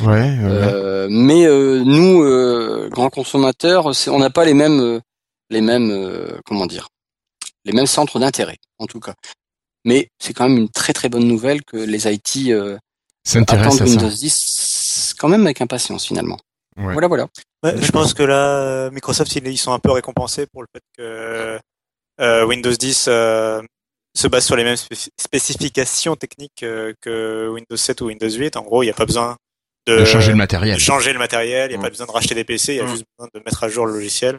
Ouais, 0.00 0.06
ouais. 0.06 0.40
Euh, 0.42 1.08
mais 1.10 1.46
euh, 1.46 1.82
nous, 1.84 2.22
euh, 2.22 2.88
grands 2.90 3.08
consommateurs, 3.08 3.90
on 4.08 4.18
n'a 4.18 4.30
pas 4.30 4.44
les 4.44 4.54
mêmes, 4.54 5.00
les 5.48 5.60
mêmes, 5.60 5.90
euh, 5.90 6.38
comment 6.44 6.66
dire, 6.66 6.88
les 7.64 7.72
mêmes 7.72 7.86
centres 7.86 8.18
d'intérêt, 8.18 8.58
en 8.78 8.86
tout 8.86 9.00
cas. 9.00 9.14
Mais 9.84 10.08
c'est 10.18 10.34
quand 10.34 10.48
même 10.48 10.58
une 10.58 10.68
très 10.68 10.92
très 10.92 11.08
bonne 11.08 11.26
nouvelle 11.26 11.64
que 11.64 11.76
les 11.76 12.06
IT 12.06 12.50
euh, 12.50 12.76
s'intéresse 13.24 13.66
attendent 13.66 13.82
à 13.82 13.86
ça. 13.86 13.90
Windows 13.90 14.10
10 14.10 15.14
quand 15.18 15.28
même 15.28 15.44
avec 15.44 15.60
impatience 15.60 16.06
finalement. 16.06 16.38
Ouais. 16.80 16.92
Voilà, 16.92 17.08
voilà. 17.08 17.28
Ouais, 17.62 17.74
je 17.80 17.90
pense 17.92 18.14
que 18.14 18.22
là, 18.22 18.58
euh, 18.58 18.90
Microsoft, 18.90 19.34
ils, 19.36 19.58
sont 19.58 19.72
un 19.72 19.78
peu 19.78 19.90
récompensés 19.90 20.46
pour 20.46 20.62
le 20.62 20.68
fait 20.74 20.82
que 20.96 21.58
euh, 22.20 22.44
Windows 22.46 22.72
10 22.72 23.06
euh, 23.08 23.62
se 24.16 24.28
base 24.28 24.44
sur 24.46 24.56
les 24.56 24.64
mêmes 24.64 24.76
spécif- 24.76 25.10
spécifications 25.20 26.16
techniques 26.16 26.62
euh, 26.62 26.92
que 27.00 27.48
Windows 27.48 27.76
7 27.76 28.00
ou 28.00 28.06
Windows 28.06 28.30
8. 28.30 28.56
En 28.56 28.62
gros, 28.62 28.82
il 28.82 28.86
n'y 28.86 28.90
a 28.90 28.94
pas 28.94 29.06
besoin 29.06 29.36
de, 29.86 29.98
De 30.00 30.04
changer 30.04 30.28
le 30.28 30.32
de 30.34 30.38
matériel. 30.38 30.78
changer 30.78 31.12
le 31.12 31.18
matériel, 31.18 31.70
il 31.70 31.74
n'y 31.74 31.76
a 31.76 31.78
Mm. 31.78 31.82
pas 31.82 31.90
besoin 31.90 32.06
de 32.06 32.12
racheter 32.12 32.34
des 32.34 32.44
PC, 32.44 32.74
il 32.74 32.76
y 32.76 32.80
a 32.80 32.84
Mm. 32.84 32.88
juste 32.88 33.04
besoin 33.18 33.30
de 33.34 33.40
mettre 33.40 33.62
à 33.64 33.68
jour 33.68 33.86
le 33.86 33.92
logiciel. 33.92 34.38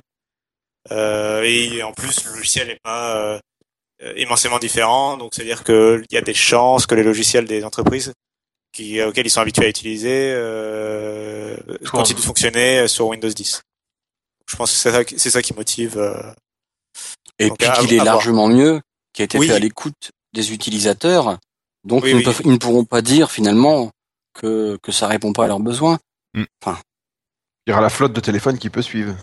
Euh, 0.92 1.44
et 1.44 1.84
en 1.84 1.94
plus, 1.94 2.26
le 2.26 2.32
logiciel 2.36 2.68
n'est 2.68 2.80
pas 2.84 3.18
euh, 4.04 4.14
immensément 4.18 4.58
différent, 4.58 5.16
donc 5.18 5.34
c'est-à-dire 5.36 5.64
qu'il 5.64 6.04
y 6.12 6.18
a 6.18 6.22
des 6.22 6.34
chances 6.34 6.88
que 6.88 6.96
les 6.96 7.04
logiciels 7.04 7.46
des 7.46 7.64
entreprises 7.64 8.14
qui, 8.72 9.02
auxquels 9.02 9.26
ils 9.26 9.30
sont 9.32 9.42
habitués 9.42 9.66
à 9.66 9.70
utiliser 9.70 10.32
euh, 10.34 11.58
continuent 11.92 12.18
de 12.18 12.22
fonctionner 12.24 12.88
sur 12.88 13.08
Windows 13.08 13.30
10. 13.30 13.62
Je 14.50 14.56
pense 14.56 14.72
que 14.72 14.78
c'est 14.78 14.92
ça, 14.92 15.04
qui- 15.06 15.20
c'est 15.20 15.30
ça 15.30 15.42
qui 15.42 15.54
motive. 15.54 15.98
euh, 15.98 16.22
Et 17.40 17.50
puis 17.52 17.68
à- 17.68 17.74
qu'il 17.78 17.94
est 17.94 18.00
à 18.00 18.04
voir. 18.04 18.16
largement 18.16 18.48
mieux, 18.48 18.82
qui 19.14 19.22
a 19.22 19.26
été 19.26 19.38
Oui. 19.38 19.48
fait 19.48 19.54
à 19.54 19.60
l'écoute 19.60 20.12
des 20.34 20.54
utilisateurs. 20.54 21.38
Donc 21.84 22.04
Oui, 22.04 22.12
ils, 22.12 22.14
ne 22.14 22.18
oui. 22.20 22.24
peuvent- 22.26 22.42
ils 22.46 22.52
ne 22.52 22.58
pourront 22.58 22.86
pas 22.86 23.02
dire 23.02 23.32
finalement 23.32 23.92
que 24.34 24.78
que 24.84 24.92
ça 24.92 25.08
répond 25.08 25.34
pas 25.34 25.46
à 25.46 25.48
leurs 25.48 25.60
besoins. 25.60 25.98
Il 26.34 26.46
y 27.68 27.72
aura 27.72 27.82
la 27.82 27.90
flotte 27.90 28.14
de 28.14 28.20
téléphones 28.20 28.58
qui 28.58 28.70
peut 28.70 28.82
suivre. 28.82 29.16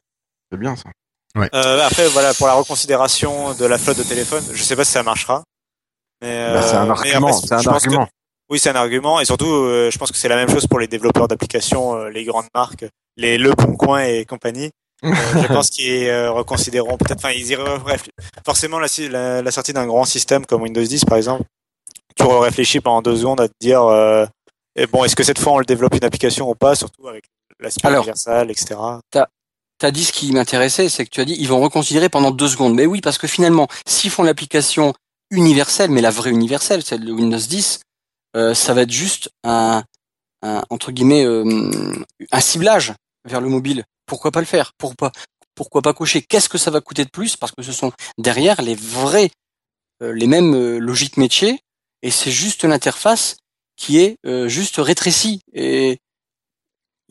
C'est 0.50 0.58
bien 0.58 0.76
ça. 0.76 0.90
Euh, 1.36 1.86
après, 1.86 2.08
voilà, 2.08 2.34
pour 2.34 2.46
la 2.46 2.54
reconsidération 2.54 3.54
de 3.54 3.64
la 3.64 3.78
flotte 3.78 3.98
de 3.98 4.02
téléphone, 4.02 4.42
je 4.52 4.62
sais 4.62 4.74
pas 4.76 4.84
si 4.84 4.92
ça 4.92 5.02
marchera. 5.02 5.44
Mais, 6.20 6.52
Bah, 6.52 6.62
c'est 6.62 6.74
un 6.74 6.82
euh, 6.82 6.84
mais 6.84 6.90
argument. 6.90 7.28
après, 7.28 7.46
C'est 7.46 7.54
un 7.54 7.72
argument. 7.72 8.08
Oui, 8.50 8.58
c'est 8.58 8.70
un 8.70 8.76
argument, 8.76 9.20
et 9.20 9.24
surtout, 9.24 9.52
euh, 9.52 9.90
je 9.90 9.98
pense 9.98 10.10
que 10.10 10.16
c'est 10.16 10.28
la 10.28 10.36
même 10.36 10.48
chose 10.48 10.66
pour 10.66 10.78
les 10.78 10.86
développeurs 10.86 11.28
d'applications, 11.28 11.96
euh, 11.96 12.08
les 12.08 12.24
grandes 12.24 12.48
marques, 12.54 12.86
les 13.16 13.36
Le 13.36 13.52
Bon 13.52 13.76
Coin 13.76 14.02
et 14.04 14.24
compagnie. 14.24 14.70
Euh, 15.04 15.12
je 15.42 15.46
pense 15.52 15.68
qu'ils 15.70 16.08
euh, 16.08 16.30
reconsidéreront 16.32 16.96
peut-être, 16.96 17.18
enfin, 17.18 17.30
ils 17.30 17.46
y 17.46 17.54
réfléchissent. 17.56 18.12
Forcément, 18.44 18.78
la, 18.78 18.88
la, 19.10 19.42
la 19.42 19.50
sortie 19.50 19.72
d'un 19.72 19.86
grand 19.86 20.04
système 20.04 20.46
comme 20.46 20.62
Windows 20.62 20.82
10, 20.82 21.04
par 21.04 21.18
exemple, 21.18 21.44
tu 22.16 22.24
réfléchis 22.24 22.80
pendant 22.80 23.02
deux 23.02 23.16
secondes 23.16 23.40
à 23.40 23.48
te 23.48 23.54
dire, 23.60 23.82
euh, 23.82 24.26
et 24.74 24.86
bon, 24.86 25.04
est-ce 25.04 25.16
que 25.16 25.22
cette 25.24 25.38
fois 25.38 25.52
on 25.52 25.58
le 25.58 25.64
développe 25.64 25.94
une 25.94 26.04
application 26.04 26.50
ou 26.50 26.54
pas, 26.54 26.74
surtout 26.74 27.06
avec 27.08 27.24
l'aspect 27.60 27.88
universal, 27.92 28.50
etc. 28.50 28.76
T'as 29.78 29.92
dit 29.92 30.04
ce 30.04 30.12
qui 30.12 30.32
m'intéressait, 30.32 30.88
c'est 30.88 31.04
que 31.04 31.10
tu 31.10 31.20
as 31.20 31.24
dit 31.24 31.36
ils 31.38 31.46
vont 31.46 31.60
reconsidérer 31.60 32.08
pendant 32.08 32.32
deux 32.32 32.48
secondes. 32.48 32.74
Mais 32.74 32.86
oui, 32.86 33.00
parce 33.00 33.16
que 33.16 33.28
finalement, 33.28 33.68
s'ils 33.86 34.10
font 34.10 34.24
l'application 34.24 34.92
universelle, 35.30 35.90
mais 35.90 36.00
la 36.00 36.10
vraie 36.10 36.30
universelle, 36.30 36.82
celle 36.82 37.04
de 37.04 37.12
Windows 37.12 37.38
10, 37.38 37.78
euh, 37.78 37.82
ça 38.34 38.74
va 38.74 38.82
être 38.82 38.90
juste 38.90 39.30
un, 39.44 39.82
entre 40.42 40.92
guillemets 40.92 41.24
euh, 41.24 41.60
un 42.30 42.40
ciblage 42.40 42.94
vers 43.24 43.40
le 43.40 43.48
mobile. 43.48 43.84
Pourquoi 44.06 44.30
pas 44.30 44.40
le 44.40 44.46
faire? 44.46 44.72
Pourquoi 44.78 45.10
pas 45.10 45.20
Pourquoi 45.54 45.82
pas 45.82 45.92
cocher? 45.92 46.22
Qu'est-ce 46.22 46.48
que 46.48 46.58
ça 46.58 46.70
va 46.70 46.80
coûter 46.80 47.04
de 47.04 47.10
plus? 47.10 47.36
Parce 47.36 47.52
que 47.52 47.62
ce 47.62 47.72
sont 47.72 47.92
derrière 48.16 48.62
les 48.62 48.74
vrais, 48.74 49.30
euh, 50.02 50.12
les 50.12 50.26
mêmes 50.26 50.54
euh, 50.54 50.78
logiques 50.78 51.16
métiers, 51.16 51.60
et 52.02 52.10
c'est 52.10 52.30
juste 52.30 52.64
l'interface 52.64 53.36
qui 53.76 53.98
est 53.98 54.16
euh, 54.26 54.48
juste 54.48 54.76
rétrécie. 54.78 55.40
Et 55.52 55.98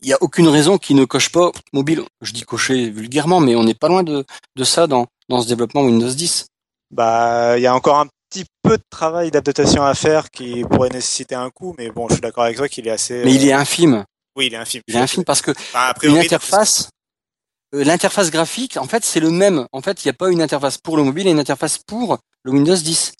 il 0.02 0.06
n'y 0.06 0.12
a 0.12 0.18
aucune 0.20 0.48
raison 0.48 0.78
qui 0.78 0.94
ne 0.94 1.04
coche 1.04 1.30
pas 1.30 1.50
mobile. 1.72 2.02
Je 2.20 2.32
dis 2.32 2.42
cocher 2.42 2.90
vulgairement, 2.90 3.40
mais 3.40 3.56
on 3.56 3.64
n'est 3.64 3.74
pas 3.74 3.88
loin 3.88 4.02
de, 4.02 4.24
de 4.56 4.64
ça 4.64 4.86
dans, 4.86 5.06
dans 5.28 5.42
ce 5.42 5.48
développement 5.48 5.82
Windows 5.82 6.10
10. 6.10 6.46
Bah, 6.90 7.58
il 7.58 7.62
y 7.62 7.66
a 7.66 7.74
encore 7.74 7.98
un 7.98 8.08
petit 8.30 8.44
peu 8.62 8.76
de 8.78 8.82
travail 8.90 9.30
d'adaptation 9.30 9.84
à 9.84 9.94
faire 9.94 10.30
qui 10.30 10.62
pourrait 10.64 10.90
nécessiter 10.90 11.34
un 11.34 11.50
coût, 11.50 11.74
mais 11.78 11.90
bon, 11.90 12.08
je 12.08 12.14
suis 12.14 12.20
d'accord 12.20 12.44
avec 12.44 12.56
toi 12.56 12.68
qu'il 12.68 12.86
est 12.86 12.90
assez. 12.90 13.22
Mais 13.24 13.34
il 13.34 13.46
est 13.46 13.52
infime. 13.52 14.04
Oui, 14.36 14.46
il 14.46 14.54
est 14.54 14.58
infime. 14.58 14.82
Il 14.86 14.96
est 14.96 15.00
infime 15.00 15.24
parce 15.24 15.42
que 15.42 15.50
Enfin, 15.50 15.78
a 15.80 15.88
une 15.88 15.94
priori, 15.94 16.20
interface, 16.20 16.90
euh, 17.74 17.84
l'interface 17.84 18.30
graphique, 18.30 18.76
en 18.76 18.86
fait, 18.86 19.04
c'est 19.04 19.20
le 19.20 19.30
même. 19.30 19.66
En 19.72 19.82
fait, 19.82 20.04
il 20.04 20.08
n'y 20.08 20.10
a 20.10 20.14
pas 20.14 20.30
une 20.30 20.42
interface 20.42 20.78
pour 20.78 20.96
le 20.96 21.02
mobile 21.02 21.26
et 21.26 21.30
une 21.30 21.40
interface 21.40 21.78
pour 21.78 22.18
le 22.44 22.52
Windows 22.52 22.76
10. 22.76 23.12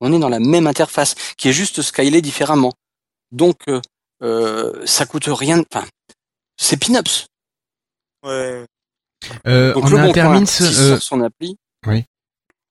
On 0.00 0.12
est 0.12 0.18
dans 0.18 0.28
la 0.28 0.40
même 0.40 0.66
interface 0.66 1.14
qui 1.36 1.48
est 1.48 1.52
juste 1.52 1.82
scalée 1.82 2.20
différemment. 2.22 2.72
Donc, 3.30 3.56
euh, 3.68 3.80
euh, 4.22 4.84
ça 4.86 5.06
coûte 5.06 5.26
rien. 5.26 5.62
Enfin, 5.72 5.86
c'est 6.56 6.76
peanuts. 6.76 7.26
Ouais. 8.24 8.64
Euh, 9.46 9.72
Donc, 9.74 9.84
on 9.84 9.88
le 9.88 9.98
a 9.98 10.06
bon 10.06 10.12
Dermins, 10.12 10.38
coin, 10.38 10.46
si 10.46 10.62
euh, 10.64 10.94
sur 10.94 11.02
son 11.02 11.20
appli, 11.22 11.56
il 11.86 11.90
a 11.92 12.02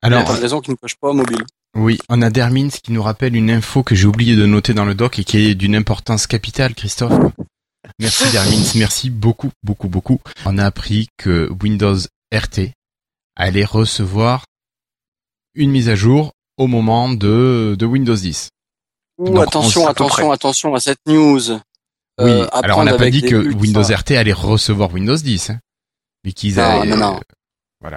alors, 0.02 0.24
pas 0.24 0.36
de 0.36 0.40
raison 0.40 0.60
qu'il 0.60 0.72
ne 0.72 0.76
coche 0.76 0.96
pas 0.96 1.12
mobile. 1.12 1.44
Oui, 1.74 1.98
on 2.08 2.22
a 2.22 2.30
Dermins 2.30 2.68
qui 2.68 2.92
nous 2.92 3.02
rappelle 3.02 3.34
une 3.36 3.50
info 3.50 3.82
que 3.82 3.94
j'ai 3.94 4.06
oublié 4.06 4.36
de 4.36 4.46
noter 4.46 4.74
dans 4.74 4.84
le 4.84 4.94
doc 4.94 5.18
et 5.18 5.24
qui 5.24 5.38
est 5.38 5.54
d'une 5.54 5.74
importance 5.76 6.26
capitale, 6.26 6.74
Christophe. 6.74 7.12
Merci 7.98 8.30
Dermins, 8.32 8.72
merci 8.76 9.10
beaucoup, 9.10 9.50
beaucoup, 9.62 9.88
beaucoup. 9.88 10.20
On 10.46 10.58
a 10.58 10.64
appris 10.64 11.08
que 11.16 11.50
Windows 11.62 11.98
RT 12.32 12.70
allait 13.36 13.64
recevoir 13.64 14.44
une 15.54 15.70
mise 15.70 15.88
à 15.88 15.94
jour 15.94 16.32
au 16.56 16.66
moment 16.66 17.08
de, 17.10 17.76
de 17.78 17.86
Windows 17.86 18.14
10. 18.16 18.48
Ouh, 19.18 19.26
Donc, 19.26 19.36
on 19.36 19.40
attention, 19.40 19.86
à 19.86 19.90
attention, 19.90 20.32
attention 20.32 20.74
à 20.74 20.80
cette 20.80 20.98
news. 21.06 21.40
Oui, 22.20 22.30
Euh, 22.30 22.46
alors 22.52 22.78
on 22.78 22.84
n'a 22.84 22.96
pas 22.96 23.10
dit 23.10 23.22
que 23.22 23.34
Windows 23.54 23.82
RT 23.82 24.12
allait 24.12 24.32
recevoir 24.32 24.92
Windows 24.92 25.16
10, 25.16 25.50
hein, 25.50 25.60
mais 26.24 26.32
qu'ils 26.32 26.56
Non, 26.56 26.62
allaient- 26.62 26.90
non, 26.90 26.96
non. 26.96 27.20
Euh, 27.84 27.90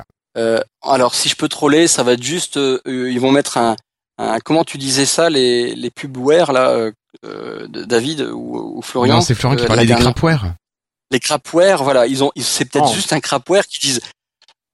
alors, 0.81 1.15
si 1.15 1.29
je 1.29 1.35
peux 1.35 1.47
troller, 1.49 1.87
ça 1.87 2.03
va 2.03 2.13
être 2.13 2.23
juste, 2.23 2.57
euh, 2.57 2.79
euh, 2.87 3.11
ils 3.11 3.19
vont 3.19 3.31
mettre 3.31 3.57
un, 3.57 3.75
un- 4.17 4.39
comment 4.39 4.63
tu 4.63 4.77
disais 4.77 5.05
ça, 5.05 5.29
les, 5.29 5.75
les 5.75 5.89
pubware 5.89 6.51
là, 6.51 6.69
euh, 6.71 6.91
euh, 7.25 7.67
de 7.67 7.83
David 7.83 8.21
ou, 8.33 8.77
ou 8.77 8.81
Florian? 8.81 9.15
Non, 9.15 9.21
c'est 9.21 9.35
Florian 9.35 9.57
qui 9.57 9.63
euh, 9.63 9.67
parlait 9.67 9.85
la 9.85 9.95
des 9.95 10.01
crapware. 10.01 10.53
Les 11.11 11.19
crapware, 11.19 11.83
voilà, 11.83 12.05
ils 12.07 12.23
ont, 12.23 12.31
ils- 12.35 12.43
c'est 12.43 12.65
peut-être 12.65 12.89
Oh. 12.89 12.93
juste 12.93 13.13
un 13.13 13.19
crapware 13.19 13.65
qui 13.67 13.79
disent, 13.79 14.01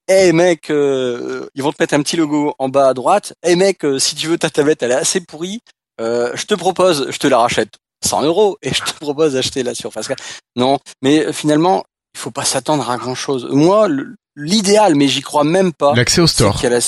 hey 0.08 0.34
mec, 0.34 0.70
euh, 0.70 1.48
ils 1.56 1.64
vont 1.64 1.72
te 1.72 1.82
mettre 1.82 1.94
un 1.94 2.02
petit 2.02 2.18
logo 2.18 2.54
en 2.60 2.70
bas 2.70 2.90
à 2.90 2.94
droite. 2.94 3.34
Hey 3.44 3.56
mec, 3.56 3.86
euh, 3.86 4.00
si 4.00 4.16
tu 4.16 4.28
veux 4.28 4.38
ta 4.38 4.50
tablette, 4.50 4.84
elle 4.84 4.92
est 4.92 4.96
assez 4.96 5.22
pourrie, 5.22 5.62
euh, 6.02 6.32
je 6.36 6.46
te 6.46 6.54
propose, 6.56 7.10
je 7.12 7.18
te 7.20 7.28
la 7.28 7.38
rachète 7.38 7.76
100 8.06 8.24
euros 8.24 8.58
et 8.62 8.74
je 8.74 8.82
te 8.84 8.92
propose 9.00 9.34
d'acheter 9.34 9.64
la 9.64 9.76
Surface 9.76 10.08
4. 10.08 10.22
Non, 10.58 10.80
mais 11.02 11.28
euh, 11.28 11.32
finalement, 11.32 11.84
il 12.16 12.20
faut 12.20 12.32
pas 12.32 12.44
s'attendre 12.46 12.90
à 12.90 12.98
grand 12.98 13.16
chose. 13.16 13.48
Moi, 13.50 13.88
le- 13.88 14.16
l'idéal, 14.36 14.96
mais 14.96 15.08
j'y 15.08 15.22
crois 15.22 15.44
même 15.44 15.74
pas. 15.74 15.94
L'accès 15.96 16.22
au 16.22 16.28
store. 16.28 16.60
la- 16.64 16.80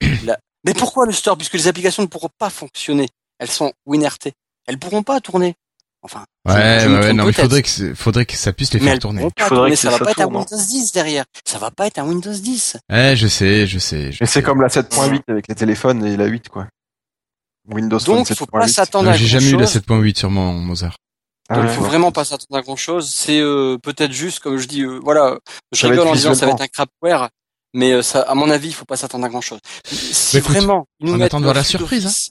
la- 0.24 0.38
Mais 0.64 0.74
pourquoi 0.74 1.06
le 1.06 1.12
store? 1.12 1.36
Puisque 1.36 1.54
les 1.54 1.68
applications 1.68 2.02
ne 2.02 2.08
pourront 2.08 2.30
pas 2.38 2.50
fonctionner. 2.50 3.08
Elles 3.38 3.50
sont 3.50 3.72
WinRT. 3.86 4.32
Elles 4.66 4.78
pourront 4.78 5.02
pas 5.02 5.20
tourner. 5.20 5.54
Enfin. 6.04 6.24
je- 6.46 6.52
Ouais, 6.52 6.80
je 6.80 6.88
me 6.88 6.94
ouais, 6.96 7.00
ouais, 7.06 7.12
non, 7.12 7.24
mais 7.26 7.32
faudrait 7.32 7.62
que, 7.62 7.68
c'est- 7.68 7.94
faudrait 7.94 8.26
que 8.26 8.36
ça 8.36 8.52
puisse 8.52 8.72
les 8.74 8.80
Mais 8.80 8.90
faire 8.90 8.98
tourner. 8.98 9.22
pas 9.22 9.44
faudrait 9.44 9.48
tourner. 9.56 9.70
que 9.72 9.76
Ça 9.76 9.90
va 9.90 9.98
ça 9.98 10.04
pas 10.04 10.10
être 10.10 10.20
un. 10.20 10.26
Windows 10.26 10.56
10 10.56 10.92
derrière. 10.92 11.24
Ça 11.44 11.58
va 11.58 11.70
pas 11.70 11.86
être 11.86 11.98
un 11.98 12.04
Windows 12.08 12.32
10. 12.32 12.76
Eh, 12.92 13.14
je 13.16 13.26
sais, 13.28 13.66
je 13.68 13.78
sais. 13.78 14.10
je 14.12 14.24
Et 14.24 14.26
c'est 14.26 14.42
comme 14.42 14.60
la 14.62 14.68
7.8 14.68 15.22
avec 15.28 15.46
les 15.48 15.54
téléphones 15.54 16.04
et 16.04 16.16
la 16.16 16.26
8, 16.26 16.48
quoi. 16.48 16.66
Windows 17.68 17.98
Donc, 17.98 18.28
il 18.28 18.34
faut 18.34 18.46
pas 18.46 18.66
7.8. 18.66 18.72
s'attendre 18.74 19.08
à 19.10 19.12
J'ai 19.16 19.26
jamais 19.26 19.46
eu 19.50 19.52
la 19.56 19.66
chose. 19.66 19.70
7.8 19.74 20.16
sur 20.18 20.30
mon 20.30 20.52
Mozart. 20.54 20.96
Ah 21.52 21.56
Donc, 21.56 21.64
il 21.70 21.74
faut 21.74 21.82
ouais. 21.82 21.88
vraiment 21.88 22.12
pas 22.12 22.24
s'attendre 22.24 22.56
à 22.58 22.62
grand 22.62 22.76
chose. 22.76 23.10
C'est 23.10 23.40
euh, 23.40 23.76
peut-être 23.82 24.12
juste, 24.12 24.40
comme 24.40 24.56
je 24.58 24.66
dis, 24.66 24.82
euh, 24.82 24.98
voilà, 25.02 25.38
je 25.72 25.80
Ça 25.80 25.88
rigole 25.88 26.08
en 26.08 26.12
disant 26.14 26.34
ça 26.34 26.46
va 26.46 26.52
être 26.52 26.60
un 26.62 26.66
crapware, 26.68 27.28
mais 27.74 27.92
euh, 27.92 28.02
ça, 28.02 28.20
à 28.22 28.34
mon 28.34 28.48
avis, 28.50 28.68
il 28.68 28.74
faut 28.74 28.84
pas 28.84 28.96
s'attendre 28.96 29.24
à 29.26 29.28
grand 29.28 29.40
chose. 29.40 29.58
Si 29.84 30.36
Bah, 30.36 30.38
écoute, 30.40 30.56
vraiment, 30.56 30.86
ils 31.00 31.06
nous 31.06 31.14
on 31.14 31.16
mettent 31.16 31.26
attend 31.26 31.38
de 31.40 31.44
voir 31.44 31.54
la 31.54 31.64
suite 31.64 31.78
surprise, 31.78 32.04
hein. 32.06 32.08
Office, 32.08 32.30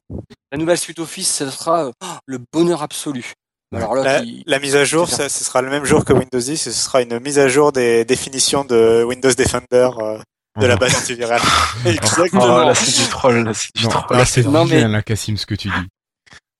La 0.51 0.57
nouvelle 0.57 0.77
suite 0.77 0.99
Office, 0.99 1.33
ce 1.35 1.49
sera 1.49 1.85
euh, 1.85 1.91
oh, 2.03 2.07
le 2.25 2.39
bonheur 2.51 2.81
absolu. 2.83 3.33
Alors 3.73 3.95
là, 3.95 4.03
La, 4.03 4.21
qui- 4.21 4.43
la 4.47 4.59
mise 4.59 4.75
à 4.75 4.83
jour, 4.83 5.07
ça, 5.07 5.29
ce 5.29 5.43
sera 5.45 5.61
le 5.61 5.69
même 5.69 5.85
jour 5.85 6.03
que 6.03 6.11
Windows 6.11 6.39
10, 6.39 6.49
et 6.51 6.55
ce 6.57 6.71
sera 6.71 7.01
une 7.01 7.19
mise 7.19 7.39
à 7.39 7.47
jour 7.47 7.71
des 7.71 8.03
définitions 8.03 8.65
de 8.65 9.03
Windows 9.07 9.31
Defender 9.33 9.89
euh, 9.99 10.19
de 10.59 10.65
la 10.67 10.75
base 10.75 10.95
antivirale. 10.95 11.39
exactement. 11.85 12.41
Oh, 12.63 12.63
là, 12.67 12.75
c'est 12.75 13.01
du 13.03 13.07
troll, 13.09 13.43
là, 13.45 13.53
c'est 13.53 13.73
du 13.75 13.83
Non, 13.85 13.89
troll. 13.89 14.17
là 14.17 14.25
c'est 14.25 14.43
Non, 14.45 14.65
mais- 14.65 14.85
là, 14.87 15.01
Cassim, 15.01 15.37
ce 15.37 15.45
que 15.45 15.55
tu 15.55 15.69
dis. 15.69 15.87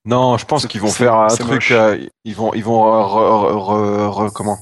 Non, 0.06 0.38
je 0.38 0.46
pense 0.46 0.66
qu'ils 0.66 0.82
vont 0.82 0.90
faire 0.92 1.14
un 1.14 1.28
truc. 1.28 1.72
euh, 1.72 2.04
ils 2.26 2.36
vont, 2.36 2.54
ils 2.54 2.64
vont 2.64 2.82
re- 2.84 3.52
re- 3.52 3.52
re- 3.54 4.28
re- 4.28 4.32
comment 4.32 4.58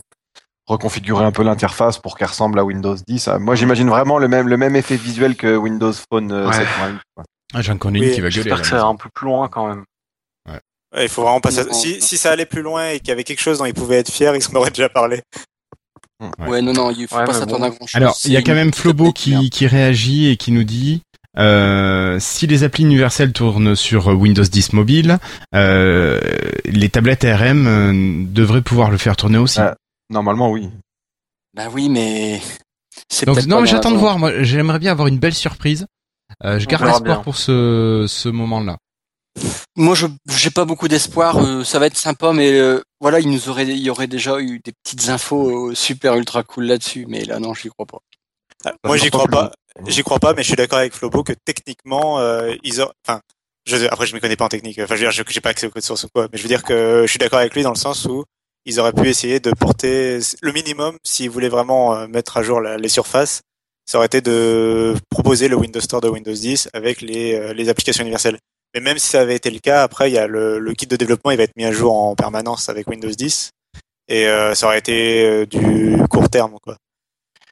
reconfigurer 0.67 1.23
un 1.25 1.31
peu 1.31 1.43
l'interface 1.43 1.97
pour 1.97 2.17
qu'elle 2.17 2.27
ressemble 2.27 2.59
à 2.59 2.63
Windows 2.63 2.95
10. 3.07 3.27
Euh, 3.27 3.39
Moi, 3.39 3.55
j'imagine 3.55 3.89
vraiment 3.89 4.17
le 4.19 4.27
même, 4.27 4.47
le 4.47 4.57
même 4.57 4.75
effet 4.75 4.97
visuel 4.97 5.35
que 5.35 5.55
Windows 5.55 5.93
Phone 6.11 6.31
euh, 6.31 6.47
Ouais. 6.47 6.53
7.8. 6.57 6.99
quoi. 7.15 7.23
Ah, 7.53 7.61
j'en 7.61 7.77
connais 7.77 7.99
Oui, 7.99 8.07
une 8.07 8.13
qui 8.13 8.21
va 8.21 8.29
gueuler. 8.29 8.43
J'espère 8.43 8.61
que 8.61 8.67
ça 8.67 8.75
va 8.77 8.83
un 8.85 8.95
peu 8.95 9.09
plus 9.13 9.25
loin 9.27 9.47
quand 9.47 9.67
même. 9.67 9.83
Ouais, 10.47 11.03
il 11.03 11.09
faut 11.09 11.21
vraiment 11.23 11.39
pas. 11.39 11.49
Non, 11.51 11.55
s'att- 11.55 11.73
Si, 11.73 12.01
si 12.01 12.17
ça 12.17 12.31
allait 12.31 12.45
plus 12.45 12.61
loin 12.61 12.89
et 12.89 12.99
qu'il 12.99 13.09
y 13.09 13.11
avait 13.11 13.23
quelque 13.23 13.41
chose 13.41 13.59
dont 13.59 13.65
ils 13.65 13.73
pouvaient 13.73 13.97
être 13.99 14.11
fiers, 14.11 14.31
ils 14.35 14.47
en 14.51 14.59
auraient 14.59 14.69
déjà 14.71 14.89
parlé. 14.89 15.21
Ouais. 16.19 16.47
Ouais, 16.49 16.61
non, 16.61 16.73
non, 16.73 16.91
il 16.91 17.07
faut 17.07 17.15
Ouais, 17.15 17.25
pas 17.25 17.33
s'attendre 17.33 17.59
bon. 17.59 17.65
à 17.65 17.69
grand 17.69 17.87
chose. 17.87 17.95
Alors, 17.95 18.17
il 18.25 18.31
y 18.31 18.37
a 18.37 18.41
quand 18.41 18.53
même 18.55 18.73
Flobo 18.73 19.11
qui, 19.13 19.49
qui 19.49 19.67
réagit 19.67 20.27
et 20.29 20.35
qui 20.37 20.51
nous 20.51 20.63
dit 20.65 21.01
euh, 21.37 22.17
si 22.19 22.47
les 22.47 22.63
applis 22.63 22.83
universelles 22.83 23.33
tournent 23.33 23.75
sur 23.75 24.07
Windows 24.07 24.43
10 24.43 24.73
mobile, 24.73 25.19
euh, 25.55 26.19
les 26.65 26.89
tablettes 26.89 27.23
ARM 27.25 27.67
euh, 27.67 28.23
devraient 28.27 28.61
pouvoir 28.61 28.89
le 28.91 28.97
faire 28.97 29.15
tourner 29.15 29.37
aussi. 29.37 29.59
Normalement, 30.09 30.49
oui. 30.49 30.69
Bah 31.53 31.67
oui, 31.71 31.89
mais 31.89 32.41
c'est 33.09 33.25
Donc 33.25 33.35
peut-être 33.35 33.47
non, 33.47 33.61
mais 33.61 33.67
j'attends 33.67 33.91
de 33.91 33.97
voir. 33.97 34.17
Moi, 34.19 34.43
j'aimerais 34.43 34.79
bien 34.79 34.91
avoir 34.91 35.07
une 35.07 35.19
belle 35.19 35.33
surprise. 35.33 35.85
Euh, 36.43 36.59
je 36.59 36.65
garde 36.67 36.83
verra 36.83 36.97
espoir 36.97 37.17
bien. 37.17 37.23
pour 37.23 37.37
ce 37.37 38.05
ce 38.07 38.29
moment-là. 38.29 38.77
Moi, 39.75 39.95
je 39.95 40.07
j'ai 40.27 40.51
pas 40.51 40.65
beaucoup 40.65 40.87
d'espoir. 40.87 41.37
euh, 41.37 41.63
ça 41.63 41.79
va 41.79 41.87
être 41.87 41.97
sympa, 41.97 42.33
mais 42.33 42.51
euh, 42.59 42.81
voilà, 42.99 43.19
il 43.19 43.29
nous 43.29 43.49
aurait, 43.49 43.65
il 43.67 43.77
y 43.77 43.89
aurait 43.89 44.07
déjà 44.07 44.39
eu 44.39 44.59
des 44.59 44.73
petites 44.83 45.09
infos 45.09 45.69
euh, 45.69 45.75
super 45.75 46.15
ultra 46.15 46.43
cool 46.43 46.65
là-dessus. 46.65 47.05
Mais 47.07 47.23
là, 47.25 47.39
non, 47.39 47.53
j'y 47.53 47.69
crois 47.69 47.85
pas. 47.85 47.99
Ah, 48.65 48.73
Moi, 48.83 48.97
j'y 48.97 49.09
crois 49.09 49.27
pas. 49.27 49.51
J'y 49.87 50.03
crois 50.03 50.19
pas, 50.19 50.33
mais 50.33 50.43
je 50.43 50.47
suis 50.47 50.55
d'accord 50.55 50.79
avec 50.79 50.93
Flobo 50.93 51.23
que 51.23 51.33
techniquement, 51.33 52.19
euh, 52.19 52.55
ils 52.63 52.81
ont. 52.81 52.91
Enfin, 53.07 53.21
je... 53.65 53.75
après, 53.87 54.05
je 54.05 54.15
me 54.15 54.19
connais 54.19 54.35
pas 54.35 54.45
en 54.45 54.49
technique. 54.49 54.79
Enfin, 54.79 54.95
je 54.95 55.05
veux 55.05 55.11
dire, 55.11 55.25
j'ai 55.27 55.41
pas 55.41 55.49
accès 55.49 55.67
au 55.67 55.69
code 55.69 55.83
source 55.83 56.03
ou 56.03 56.07
quoi. 56.13 56.27
Mais 56.31 56.37
je 56.37 56.43
veux 56.43 56.49
dire 56.49 56.63
que 56.63 57.03
je 57.05 57.09
suis 57.09 57.19
d'accord 57.19 57.39
avec 57.39 57.53
lui 57.55 57.63
dans 57.63 57.71
le 57.71 57.77
sens 57.77 58.05
où 58.05 58.23
ils 58.65 58.79
auraient 58.79 58.93
pu 58.93 59.07
essayer 59.07 59.39
de 59.39 59.51
porter 59.51 60.19
le 60.41 60.51
minimum 60.51 60.97
s'ils 61.03 61.29
voulaient 61.29 61.49
vraiment 61.49 61.95
euh, 61.95 62.07
mettre 62.07 62.37
à 62.37 62.43
jour 62.43 62.61
les 62.61 62.89
surfaces. 62.89 63.41
Ça 63.85 63.97
aurait 63.97 64.07
été 64.07 64.21
de 64.21 64.95
proposer 65.09 65.47
le 65.47 65.55
Windows 65.55 65.79
Store 65.79 66.01
de 66.01 66.09
Windows 66.09 66.31
10 66.31 66.69
avec 66.73 67.01
les, 67.01 67.33
euh, 67.33 67.53
les 67.53 67.69
applications 67.69 68.03
universelles. 68.03 68.37
Mais 68.75 68.81
même 68.81 68.99
si 68.99 69.07
ça 69.07 69.21
avait 69.21 69.35
été 69.35 69.49
le 69.49 69.57
cas, 69.57 69.81
après, 69.81 70.11
il 70.11 70.13
y 70.13 70.19
a 70.19 70.27
le, 70.27 70.59
le 70.59 70.73
kit 70.73 70.85
de 70.85 70.95
développement, 70.95 71.31
il 71.31 71.37
va 71.37 71.43
être 71.43 71.55
mis 71.55 71.65
à 71.65 71.71
jour 71.71 71.95
en 71.95 72.15
permanence 72.15 72.69
avec 72.69 72.87
Windows 72.87 73.09
10. 73.09 73.49
Et 74.07 74.27
euh, 74.27 74.53
ça 74.53 74.67
aurait 74.67 74.77
été 74.77 75.25
euh, 75.25 75.45
du 75.47 75.97
court 76.07 76.29
terme, 76.29 76.57
quoi. 76.61 76.77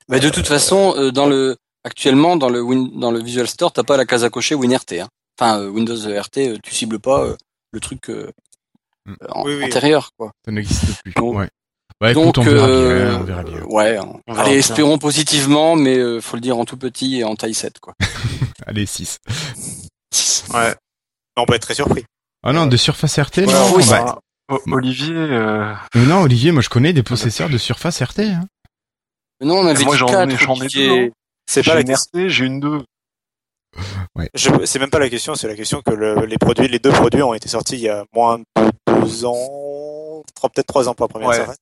Mais 0.10 0.20
de 0.20 0.30
toute 0.30 0.48
façon, 0.48 1.12
dans 1.12 1.26
le 1.26 1.58
actuellement 1.88 2.36
dans 2.38 2.50
le 2.50 2.62
Win- 2.62 3.00
dans 3.00 3.12
le 3.12 3.20
Visual 3.22 3.48
Store, 3.48 3.72
t'as 3.72 3.84
pas 3.84 3.98
la 3.98 4.06
case 4.06 4.24
à 4.24 4.30
cocher 4.30 4.56
WinRT. 4.56 5.00
Hein. 5.02 5.08
Enfin, 5.40 5.60
euh, 5.60 5.68
Windows 5.70 5.96
RT, 5.98 6.38
euh, 6.50 6.58
tu 6.64 6.74
cibles 6.76 7.00
pas 7.00 7.24
euh, 7.24 7.36
le 7.72 7.80
truc 7.80 8.10
euh, 8.10 8.32
Mm. 9.06 9.14
en- 9.30 9.44
Oui, 9.46 9.56
oui. 9.58 9.64
antérieur, 9.66 10.12
quoi. 10.18 10.32
Ça 10.46 10.52
n'existe 10.52 11.02
plus. 11.02 11.14
Donc- 11.14 11.36
ouais. 11.38 11.50
Bah 12.00 12.12
écoute, 12.12 12.38
on 12.38 12.44
verra 12.44 12.68
euh, 12.68 13.10
bien. 13.10 13.20
On 13.20 13.24
verra 13.24 13.44
bien. 13.44 13.64
ouais. 13.64 13.98
on- 14.00 14.22
On 14.28 14.34
verra 14.34 14.44
Allez, 14.44 14.52
bien. 14.52 14.60
espérons 14.60 14.98
positivement, 15.00 15.76
mais 15.76 15.98
euh, 15.98 16.22
faut 16.22 16.36
le 16.38 16.42
dire 16.42 16.58
en 16.60 16.66
tout 16.66 16.78
petit 16.78 17.18
et 17.20 17.24
en 17.24 17.36
taille 17.36 17.56
7, 17.56 17.80
quoi. 17.80 17.94
Allez, 18.68 18.86
6. 18.86 19.18
Ouais. 20.54 20.76
Mais 21.36 21.42
on 21.42 21.46
peut 21.46 21.56
être 21.56 21.62
très 21.64 21.74
surpris. 21.74 22.04
Ah 22.44 22.54
non, 22.54 22.68
de 22.68 22.78
Surface 22.78 23.18
RT, 23.18 23.38
Ouais, 23.40 23.46
non. 23.54 23.74
oui, 23.76 23.84
bah, 23.90 24.20
O- 24.50 24.60
Olivier, 24.72 25.14
non, 25.96 26.22
Olivier, 26.22 26.52
moi 26.54 26.62
je 26.62 26.70
connais 26.70 26.94
des 26.94 27.04
possesseurs 27.04 27.50
de 27.50 27.58
Surface 27.58 28.02
RT. 28.02 28.20
Hein. 28.32 28.46
Non, 29.42 29.56
on 29.60 29.68
avait 29.68 29.84
Moi, 29.84 29.94
dit 29.96 30.00
j'en 30.00 30.08
ai- 30.08 30.12
4. 30.12 30.40
j'en 30.40 30.62
ai 30.62 30.68
deux, 30.68 30.90
hein. 30.90 31.10
C'est 31.50 31.64
pas 31.64 31.76
la 31.76 31.82
une 31.82 31.88
question. 31.88 32.10
RT, 32.20 32.30
j'ai 32.30 32.45
une 32.45 32.60
2. 32.60 32.84
je- 34.34 34.66
C'est 34.66 34.80
même 34.80 34.89
pas 34.89 35.00
la 35.00 35.10
question, 35.10 35.36
c'est 35.36 35.48
la 35.48 35.56
question 35.56 35.82
que 35.82 35.91
le- 35.91 36.26
les 36.26 36.38
produits, 36.38 36.68
les 36.68 36.80
deux 36.80 36.91
produits 36.91 37.22
ont 37.24 37.34
été 37.34 37.48
sortis 37.48 37.76
il 37.76 37.82
y 37.82 37.89
a 37.89 38.04
moins 38.14 38.39
de 38.39 38.43
deux 39.02 39.26
ans, 39.26 40.24
trois- 40.36 40.50
peut-être 40.50 40.68
trois 40.68 40.89
ans 40.89 40.93
pour 40.93 41.06
la 41.06 41.10
première. 41.10 41.30
Ouais. 41.30 41.56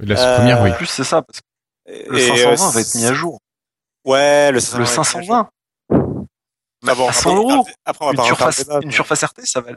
La 0.00 0.20
Euh, 0.20 0.36
première, 0.38 0.62
oui. 0.62 0.70
En 0.70 0.74
plus, 0.74 0.86
c'est 0.86 1.04
ça, 1.04 1.22
parce 1.22 1.40
que 1.40 2.10
le 2.12 2.18
Et, 2.18 2.26
520 2.28 2.68
euh, 2.68 2.70
va 2.72 2.80
être 2.80 2.94
mis 2.94 3.06
à 3.06 3.14
jour. 3.14 3.38
Ouais, 4.04 4.52
le 4.52 4.60
520. 4.60 4.78
Le 4.78 4.84
va 4.84 4.90
être 4.92 4.96
mis 4.96 5.00
à 5.00 5.22
jour. 5.22 5.24
520, 5.28 5.48
Ah 6.86 6.94
bon, 6.94 7.08
à 7.08 7.12
100 7.12 7.30
après, 7.30 7.54
euros. 7.54 7.66
Après, 7.84 8.04
on 8.04 8.08
va 8.08 8.14
une 8.14 8.24
surface, 8.26 8.58
débat, 8.58 8.80
une 8.82 8.90
surface 8.92 9.22
RT, 9.24 9.40
ça 9.46 9.60
va. 9.60 9.70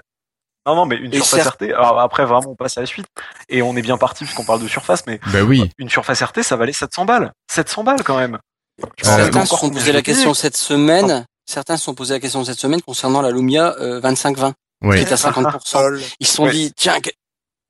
Non, 0.66 0.76
non, 0.76 0.86
mais 0.86 0.96
une 0.96 1.14
Et 1.14 1.20
surface 1.20 1.46
RT. 1.48 1.64
Alors 1.74 2.00
après, 2.00 2.24
vraiment, 2.26 2.50
on 2.52 2.56
passe 2.56 2.78
à 2.78 2.82
la 2.82 2.88
suite. 2.88 3.06
Et 3.50 3.62
on 3.62 3.76
est 3.76 3.82
bien 3.82 3.98
parti 3.98 4.24
puisqu'on 4.24 4.46
parle 4.46 4.62
de 4.62 4.68
surface, 4.70 5.06
mais 5.06 5.20
Bah 5.34 5.42
oui. 5.44 5.70
une 5.78 5.90
surface 5.90 6.22
RT, 6.22 6.42
ça 6.44 6.56
valait 6.56 6.72
700 6.72 7.04
balles. 7.04 7.34
700 7.52 7.84
balles 7.84 8.04
quand 8.04 8.18
même. 8.18 8.40
Euh, 8.82 8.88
Certains 9.02 9.46
se 9.46 9.56
sont 9.56 9.70
posé 9.70 9.92
la 9.92 10.02
question 10.02 10.34
cette 10.34 10.58
semaine. 10.58 11.26
Certains 11.46 11.78
se 11.78 11.84
sont 11.84 11.94
posé 11.94 12.14
la 12.14 12.20
question 12.20 12.44
cette 12.46 12.60
semaine 12.60 12.82
concernant 12.82 13.22
la 13.22 13.30
Lumia 13.32 13.76
euh, 13.80 14.00
2520, 14.02 14.52
qui 14.52 14.56
Oui. 14.88 14.98
est 15.00 15.12
à 15.12 15.16
50%. 15.16 15.82
Lol. 15.82 16.02
Ils 16.20 16.28
se 16.28 16.36
sont 16.36 16.44
Ouais. 16.46 16.52
dit, 16.52 16.74
tiens, 16.76 16.98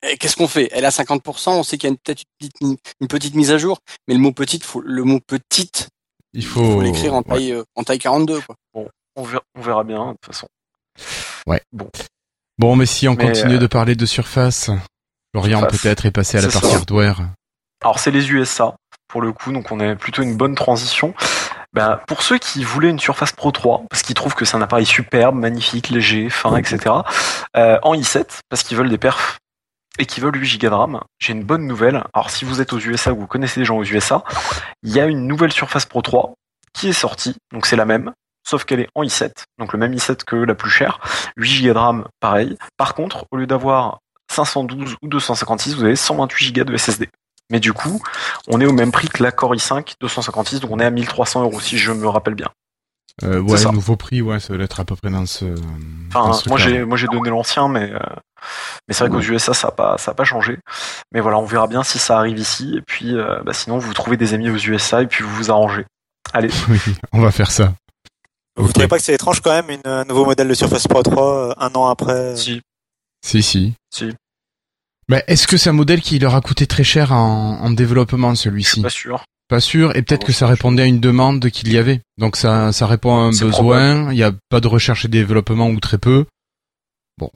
eh, 0.03 0.17
qu'est-ce 0.17 0.35
qu'on 0.35 0.47
fait? 0.47 0.69
Elle 0.71 0.83
est 0.83 0.87
à 0.87 0.91
50%, 0.91 1.51
on 1.51 1.63
sait 1.63 1.77
qu'il 1.77 1.89
y 1.89 1.93
a 1.93 1.95
peut-être 2.03 2.21
une 2.39 2.47
petite, 2.77 2.93
une 3.01 3.07
petite 3.07 3.35
mise 3.35 3.51
à 3.51 3.57
jour, 3.57 3.79
mais 4.07 4.13
le 4.13 4.19
mot 4.19 4.31
petite, 4.31 4.63
faut, 4.63 4.81
le 4.81 5.03
mot 5.03 5.19
petite, 5.19 5.87
Il 6.33 6.45
faut, 6.45 6.81
l'écrire 6.81 7.13
en 7.15 7.17
ouais. 7.17 7.23
taille, 7.35 7.51
euh, 7.53 7.63
en 7.75 7.83
taille 7.83 7.99
42. 7.99 8.41
Quoi. 8.41 8.55
On 9.15 9.23
verra, 9.23 9.43
on 9.55 9.61
verra 9.61 9.83
bien, 9.83 10.07
de 10.07 10.11
toute 10.21 10.25
façon. 10.33 10.47
Bon, 12.59 12.75
mais 12.75 12.85
si 12.85 13.07
on 13.07 13.15
Mais, 13.15 13.25
continue 13.25 13.55
euh, 13.55 13.59
de 13.59 13.67
parler 13.67 13.95
de 13.95 14.05
Surface, 14.05 14.69
Florian 15.33 15.59
Surface. 15.61 15.81
peut-être 15.81 16.05
est 16.05 16.11
passé 16.11 16.37
à 16.37 16.41
la 16.41 16.49
partie 16.49 16.69
ça. 16.69 16.75
hardware. 16.77 17.21
Alors 17.81 17.99
c'est 17.99 18.11
les 18.11 18.29
USA 18.31 18.75
pour 19.13 19.21
le 19.21 19.31
coup, 19.31 19.51
donc 19.51 19.71
on 19.71 19.79
est 19.79 19.95
plutôt 19.95 20.23
une 20.23 20.35
bonne 20.35 20.55
transition. 20.55 21.13
Ben, 21.71 21.99
pour 22.07 22.23
ceux 22.23 22.39
qui 22.39 22.63
voulaient 22.63 22.89
une 22.89 22.99
Surface 22.99 23.31
Pro 23.31 23.51
3, 23.51 23.83
parce 23.87 24.01
qu'ils 24.01 24.15
trouvent 24.15 24.33
que 24.33 24.43
c'est 24.43 24.57
un 24.57 24.61
appareil 24.63 24.87
superbe, 24.87 25.35
magnifique, 25.35 25.89
léger, 25.89 26.31
fin, 26.31 26.57
etc., 26.57 26.95
euh, 27.55 27.77
en 27.83 27.93
i7, 27.93 28.25
parce 28.49 28.63
qu'ils 28.63 28.75
veulent 28.75 28.89
des 28.89 28.97
perfs 28.97 29.37
et 29.99 30.07
qu'ils 30.07 30.23
veulent 30.23 30.35
8 30.35 30.59
Go 30.59 30.69
de 30.69 30.73
RAM, 30.73 31.01
j'ai 31.19 31.33
une 31.33 31.43
bonne 31.43 31.67
nouvelle. 31.67 32.03
Alors 32.15 32.31
si 32.31 32.43
vous 32.43 32.59
êtes 32.59 32.73
aux 32.73 32.79
USA 32.79 33.13
ou 33.13 33.19
vous 33.19 33.27
connaissez 33.27 33.59
des 33.59 33.65
gens 33.67 33.77
aux 33.77 33.83
USA, 33.83 34.23
il 34.81 34.91
y 34.91 34.99
a 34.99 35.05
une 35.05 35.27
nouvelle 35.27 35.51
Surface 35.51 35.85
Pro 35.85 36.01
3 36.01 36.33
qui 36.73 36.89
est 36.89 36.93
sortie, 36.93 37.35
donc 37.51 37.67
c'est 37.67 37.75
la 37.75 37.85
même, 37.85 38.13
sauf 38.43 38.65
qu'elle 38.65 38.79
est 38.79 38.89
en 38.95 39.03
i7, 39.03 39.31
donc 39.59 39.73
le 39.73 39.79
même 39.79 39.93
i7 39.93 40.23
que 40.23 40.37
la 40.37 40.55
plus 40.55 40.71
chère, 40.71 40.99
8 41.37 41.67
Go 41.67 41.73
de 41.73 41.77
RAM, 41.77 42.07
pareil. 42.19 42.57
Par 42.77 42.95
contre, 42.95 43.27
au 43.29 43.37
lieu 43.37 43.45
d'avoir 43.45 43.99
512 44.31 44.95
ou 45.03 45.07
256, 45.07 45.75
vous 45.75 45.83
avez 45.83 45.95
128 45.95 46.51
Go 46.53 46.63
de 46.63 46.75
SSD. 46.75 47.09
Mais 47.53 47.59
du 47.61 47.71
coup, 47.71 48.01
on 48.49 48.59
est 48.59 48.65
au 48.65 48.73
même 48.73 48.91
prix 48.91 49.07
que 49.07 49.23
la 49.23 49.31
Core 49.31 49.53
i5 49.55 49.93
256, 50.01 50.59
donc 50.59 50.71
on 50.71 50.79
est 50.79 50.85
à 50.85 50.89
1300 50.89 51.43
euros 51.43 51.61
si 51.61 51.77
je 51.77 51.91
me 51.93 52.07
rappelle 52.09 52.33
bien. 52.35 52.49
Euh, 53.23 53.43
C'est 53.45 53.51
ouais, 53.51 53.57
ça. 53.59 53.71
nouveau 53.71 53.95
prix, 53.95 54.21
ouais, 54.23 54.39
ça 54.39 54.53
doit 54.55 54.63
être 54.63 54.79
à 54.79 54.85
peu 54.85 54.95
près 54.95 55.11
dans 55.11 55.25
ce. 55.27 55.45
Enfin, 56.09 56.27
dans 56.29 56.33
ce 56.33 56.49
moi 56.49 56.57
j'ai 56.57 56.83
moi 56.83 56.97
j'ai 56.97 57.05
donné 57.07 57.29
l'ancien, 57.29 57.67
mais 57.67 57.91
euh, 57.93 57.99
mais 58.87 58.93
c'est 58.95 59.05
vrai 59.05 59.11
qu'aux 59.15 59.21
USA 59.21 59.53
ça 59.53 59.67
a 59.67 59.71
pas 59.71 59.99
ça 59.99 60.11
a 60.11 60.13
pas 60.15 60.23
changé. 60.23 60.57
Mais 61.13 61.19
voilà, 61.21 61.37
on 61.37 61.45
verra 61.45 61.67
bien 61.67 61.83
si 61.83 61.99
ça 61.99 62.17
arrive 62.17 62.39
ici. 62.39 62.73
Et 62.75 62.81
puis, 62.81 63.15
euh, 63.15 63.39
bah, 63.45 63.53
sinon 63.53 63.77
vous 63.77 63.93
trouvez 63.93 64.17
des 64.17 64.33
amis 64.33 64.49
aux 64.49 64.57
USA 64.57 65.03
et 65.03 65.07
puis 65.07 65.23
vous 65.23 65.29
vous 65.35 65.51
arrangez. 65.51 65.85
Allez, 66.33 66.49
Oui, 66.69 66.79
on 67.11 67.21
va 67.21 67.31
faire 67.31 67.51
ça. 67.51 67.73
Vous 68.57 68.65
Ok. 68.65 68.73
trouvez 68.73 68.87
pas 68.87 68.97
que 68.97 69.03
c'est 69.03 69.13
étrange 69.13 69.41
quand 69.41 69.51
même, 69.51 69.69
une, 69.69 69.81
un 69.91 70.05
nouveau 70.05 70.25
modèle 70.25 70.47
de 70.47 70.53
Surface 70.55 70.87
Pro 70.87 71.03
3 71.03 71.23
euh, 71.49 71.53
un 71.57 71.69
an 71.75 71.87
après 71.89 72.13
euh, 72.13 72.35
si 72.35 72.61
Si, 73.23 73.41
si. 73.43 73.73
si, 73.93 74.11
Mais 75.09 75.23
est-ce 75.27 75.47
que 75.47 75.57
c'est 75.57 75.69
un 75.69 75.73
modèle 75.73 76.01
qui 76.01 76.17
leur 76.19 76.35
a 76.35 76.41
coûté 76.41 76.65
très 76.67 76.83
cher 76.83 77.11
en, 77.11 77.59
en 77.61 77.69
développement, 77.71 78.35
celui-ci? 78.35 78.81
Pas 78.81 78.89
sûr. 78.89 79.23
Pas 79.49 79.59
sûr, 79.59 79.95
et 79.95 80.01
peut-être 80.01 80.25
que 80.25 80.31
ça 80.31 80.47
répondait 80.47 80.83
à 80.83 80.85
une 80.85 81.01
demande 81.01 81.49
qu'il 81.49 81.71
y 81.71 81.77
avait. 81.77 82.01
Donc 82.17 82.37
ça, 82.37 82.71
ça 82.71 82.87
répond 82.87 83.15
à 83.15 83.19
un 83.19 83.29
besoin, 83.31 84.11
il 84.11 84.15
n'y 84.15 84.23
a 84.23 84.31
pas 84.49 84.61
de 84.61 84.67
recherche 84.67 85.05
et 85.05 85.09
développement 85.09 85.67
ou 85.69 85.79
très 85.79 85.97
peu. 85.97 86.25
Bon. 87.17 87.29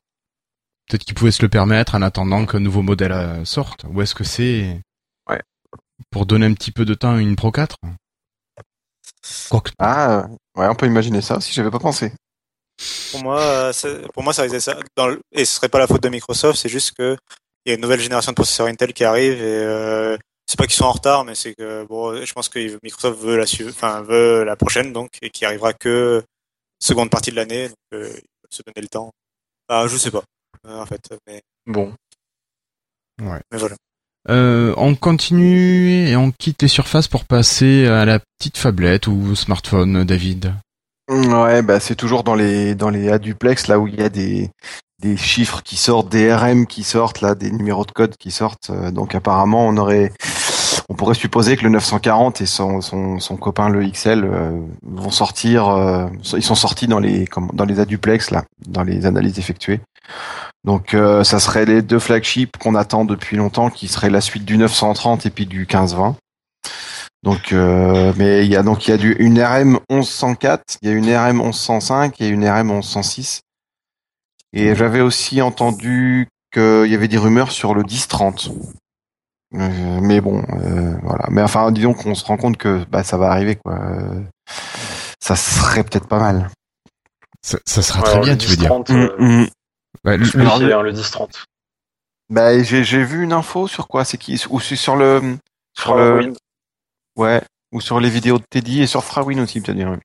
Peut-être 0.87 1.03
qu'ils 1.03 1.15
pouvaient 1.15 1.31
se 1.31 1.41
le 1.41 1.49
permettre 1.49 1.95
en 1.95 2.01
attendant 2.01 2.45
qu'un 2.45 2.61
nouveau 2.61 2.81
modèle 2.81 3.11
euh, 3.11 3.43
sorte. 3.45 3.83
Ou 3.89 4.01
est-ce 4.01 4.15
que 4.15 4.23
c'est 4.23 4.79
Ouais. 5.29 5.41
pour 6.09 6.25
donner 6.25 6.45
un 6.45 6.53
petit 6.53 6.71
peu 6.71 6.85
de 6.85 6.93
temps 6.93 7.15
à 7.15 7.19
une 7.19 7.35
Pro 7.35 7.51
4 7.51 7.75
Quoique- 9.49 9.71
Ah, 9.77 10.19
euh, 10.21 10.27
ouais, 10.55 10.67
on 10.69 10.75
peut 10.75 10.85
imaginer 10.87 11.21
ça 11.21 11.37
aussi, 11.37 11.51
j'avais 11.53 11.71
pas 11.71 11.79
pensé. 11.79 12.13
Pour 13.11 13.21
moi, 13.23 13.41
euh, 13.41 13.73
pour 14.13 14.23
moi, 14.23 14.33
ça 14.33 14.43
risque 14.43 14.61
ça. 14.61 14.77
Dans 14.95 15.07
le- 15.07 15.19
Et 15.33 15.43
ce 15.45 15.55
serait 15.57 15.69
pas 15.69 15.79
la 15.79 15.87
faute 15.87 16.03
de 16.03 16.09
Microsoft, 16.09 16.57
c'est 16.59 16.69
juste 16.69 16.93
que 16.97 17.17
il 17.67 17.71
y 17.71 17.73
a 17.73 17.75
une 17.75 17.81
nouvelle 17.81 17.99
génération 17.99 18.31
de 18.31 18.35
processeurs 18.35 18.67
Intel 18.67 18.93
qui 18.93 19.03
arrive 19.03 19.33
et 19.33 19.43
euh, 19.43 20.17
c'est 20.45 20.57
pas 20.57 20.65
qu'ils 20.65 20.75
sont 20.75 20.85
en 20.85 20.93
retard, 20.93 21.25
mais 21.25 21.35
c'est 21.35 21.53
que 21.53 21.83
bon, 21.85 22.23
je 22.23 22.33
pense 22.33 22.47
que 22.47 22.79
Microsoft 22.81 23.19
veut 23.19 23.35
la 23.35 23.45
suivre, 23.45 23.69
enfin 23.69 24.01
veut 24.03 24.45
la 24.45 24.55
prochaine 24.55 24.93
donc 24.93 25.09
et 25.21 25.29
qui 25.29 25.43
arrivera 25.43 25.73
que 25.73 26.23
seconde 26.79 27.09
partie 27.09 27.29
de 27.29 27.35
l'année, 27.35 27.67
donc 27.67 27.77
euh, 27.93 28.07
ils 28.07 28.13
veulent 28.13 28.51
se 28.51 28.61
donner 28.65 28.81
le 28.81 28.87
temps. 28.87 29.11
Ah, 29.67 29.85
je 29.89 29.97
sais 29.97 30.11
pas, 30.11 30.23
euh, 30.65 30.79
en 30.79 30.85
fait, 30.85 31.01
mais, 31.27 31.41
Bon, 31.65 31.93
mais 33.19 33.57
voilà. 33.57 33.75
Euh, 34.29 34.73
on 34.77 34.95
continue 34.95 36.07
et 36.07 36.15
on 36.15 36.31
quitte 36.31 36.61
les 36.61 36.69
surfaces 36.69 37.09
pour 37.09 37.25
passer 37.25 37.85
à 37.85 38.05
la 38.05 38.19
petite 38.39 38.61
tablette 38.61 39.07
ou 39.07 39.35
smartphone, 39.35 40.05
David. 40.05 40.53
Ouais, 41.09 41.61
bah 41.61 41.81
c'est 41.81 41.95
toujours 41.95 42.23
dans 42.23 42.35
les 42.35 42.75
dans 42.75 42.89
les 42.89 43.09
A-duplex 43.09 43.67
là 43.67 43.79
où 43.79 43.87
il 43.87 43.95
y 43.95 44.03
a 44.03 44.09
des 44.09 44.49
des 45.01 45.17
chiffres 45.17 45.61
qui 45.63 45.75
sortent, 45.75 46.09
des 46.09 46.33
RM 46.33 46.65
qui 46.65 46.83
sortent 46.83 47.21
là, 47.21 47.35
des 47.35 47.51
numéros 47.51 47.85
de 47.85 47.91
code 47.91 48.17
qui 48.17 48.31
sortent. 48.31 48.69
Euh, 48.69 48.91
donc 48.91 49.15
apparemment, 49.15 49.67
on 49.67 49.77
aurait 49.77 50.11
on 50.89 50.95
pourrait 50.95 51.15
supposer 51.15 51.57
que 51.57 51.63
le 51.63 51.69
940 51.69 52.41
et 52.41 52.45
son 52.45 52.81
son, 52.81 53.19
son 53.19 53.37
copain 53.37 53.69
le 53.69 53.85
XL 53.89 54.23
euh, 54.23 54.51
vont 54.83 55.11
sortir 55.11 55.67
euh, 55.67 56.07
ils 56.33 56.43
sont 56.43 56.55
sortis 56.55 56.87
dans 56.87 56.99
les 56.99 57.25
dans 57.53 57.65
les 57.65 57.79
A-duplex 57.79 58.31
là, 58.31 58.43
dans 58.65 58.83
les 58.83 59.05
analyses 59.05 59.37
effectuées. 59.37 59.81
Donc 60.63 60.93
euh, 60.93 61.23
ça 61.23 61.39
serait 61.39 61.65
les 61.65 61.81
deux 61.81 61.99
flagships 61.99 62.57
qu'on 62.57 62.75
attend 62.75 63.05
depuis 63.05 63.37
longtemps 63.37 63.69
qui 63.69 63.87
seraient 63.87 64.09
la 64.09 64.21
suite 64.21 64.45
du 64.45 64.57
930 64.57 65.25
et 65.25 65.29
puis 65.29 65.45
du 65.45 65.59
1520. 65.59 66.15
Donc, 67.23 67.51
euh, 67.51 68.13
mais 68.15 68.45
il 68.45 68.51
y 68.51 68.55
a 68.55 68.63
donc 68.63 68.87
il 68.87 68.91
y 68.91 68.93
a 68.93 68.97
du 68.97 69.13
une 69.19 69.41
RM 69.41 69.79
1104, 69.89 70.77
il 70.81 70.89
y 70.89 70.91
a 70.91 70.95
une 70.95 71.13
RM 71.13 71.41
1105 71.41 72.21
et 72.21 72.27
une 72.27 72.47
RM 72.47 72.67
1106. 72.67 73.41
Et 74.57 74.75
j'avais 74.75 75.01
aussi 75.01 75.41
entendu 75.41 76.27
qu'il 76.53 76.87
y 76.87 76.95
avait 76.95 77.07
des 77.07 77.17
rumeurs 77.17 77.51
sur 77.51 77.73
le 77.75 77.83
1030. 77.83 78.49
Euh, 79.53 79.99
mais 80.01 80.19
bon, 80.19 80.43
euh, 80.49 80.95
voilà. 81.03 81.25
Mais 81.29 81.41
enfin, 81.41 81.71
disons 81.71 81.93
qu'on 81.93 82.15
se 82.15 82.25
rend 82.25 82.37
compte 82.37 82.57
que 82.57 82.83
bah, 82.85 83.03
ça 83.03 83.17
va 83.17 83.29
arriver, 83.31 83.55
quoi. 83.55 83.75
Euh, 83.79 84.21
ça 85.19 85.35
serait 85.35 85.83
peut-être 85.83 86.07
pas 86.07 86.19
mal. 86.19 86.49
Ça, 87.41 87.57
ça 87.65 87.81
sera 87.81 87.99
Alors, 87.99 88.11
très 88.13 88.21
bien, 88.21 88.35
tu 88.37 88.47
veux 88.47 88.55
dire. 88.55 88.69
10-30, 88.69 88.89
euh, 88.91 89.15
Mm, 89.19 89.41
mm. 89.43 89.47
Ouais, 90.05 90.17
le- 90.17 90.25
je 90.25 90.37
le- 90.37 90.73
hein, 90.73 90.81
le 90.81 90.91
10-30. 90.91 91.45
Bah, 92.29 92.61
j'ai 92.61 92.83
j'ai 92.83 93.03
vu 93.03 93.23
une 93.23 93.31
info 93.33 93.67
sur 93.67 93.87
quoi? 93.87 94.03
C'est 94.05 94.17
qui? 94.17 94.41
Ou 94.49 94.59
c'est 94.59 94.75
sur 94.75 94.95
le 94.97 95.37
sur 95.77 95.95
le 95.95 96.33
ouais 97.15 97.41
ou 97.71 97.79
sur 97.79 97.99
les 98.01 98.09
vidéos 98.09 98.37
de 98.37 98.43
Teddy 98.49 98.81
et 98.81 98.87
sur 98.87 99.03
Frawin 99.03 99.39
aussi 99.41 99.61
peut-être. 99.61 99.77
dire. 99.77 99.95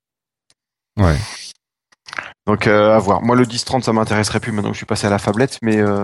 Ouais. 0.99 1.17
Donc 2.47 2.67
euh, 2.67 2.95
à 2.95 2.99
voir. 2.99 3.23
Moi 3.23 3.37
le 3.37 3.45
10-30 3.45 3.83
ça 3.83 3.93
m'intéresserait 3.93 4.41
plus 4.41 4.53
maintenant 4.53 4.71
que 4.71 4.75
je 4.75 4.79
suis 4.79 4.87
passé 4.87 5.07
à 5.07 5.11
la 5.11 5.19
fablette, 5.19 5.59
mais 5.63 5.79
euh, 5.81 6.03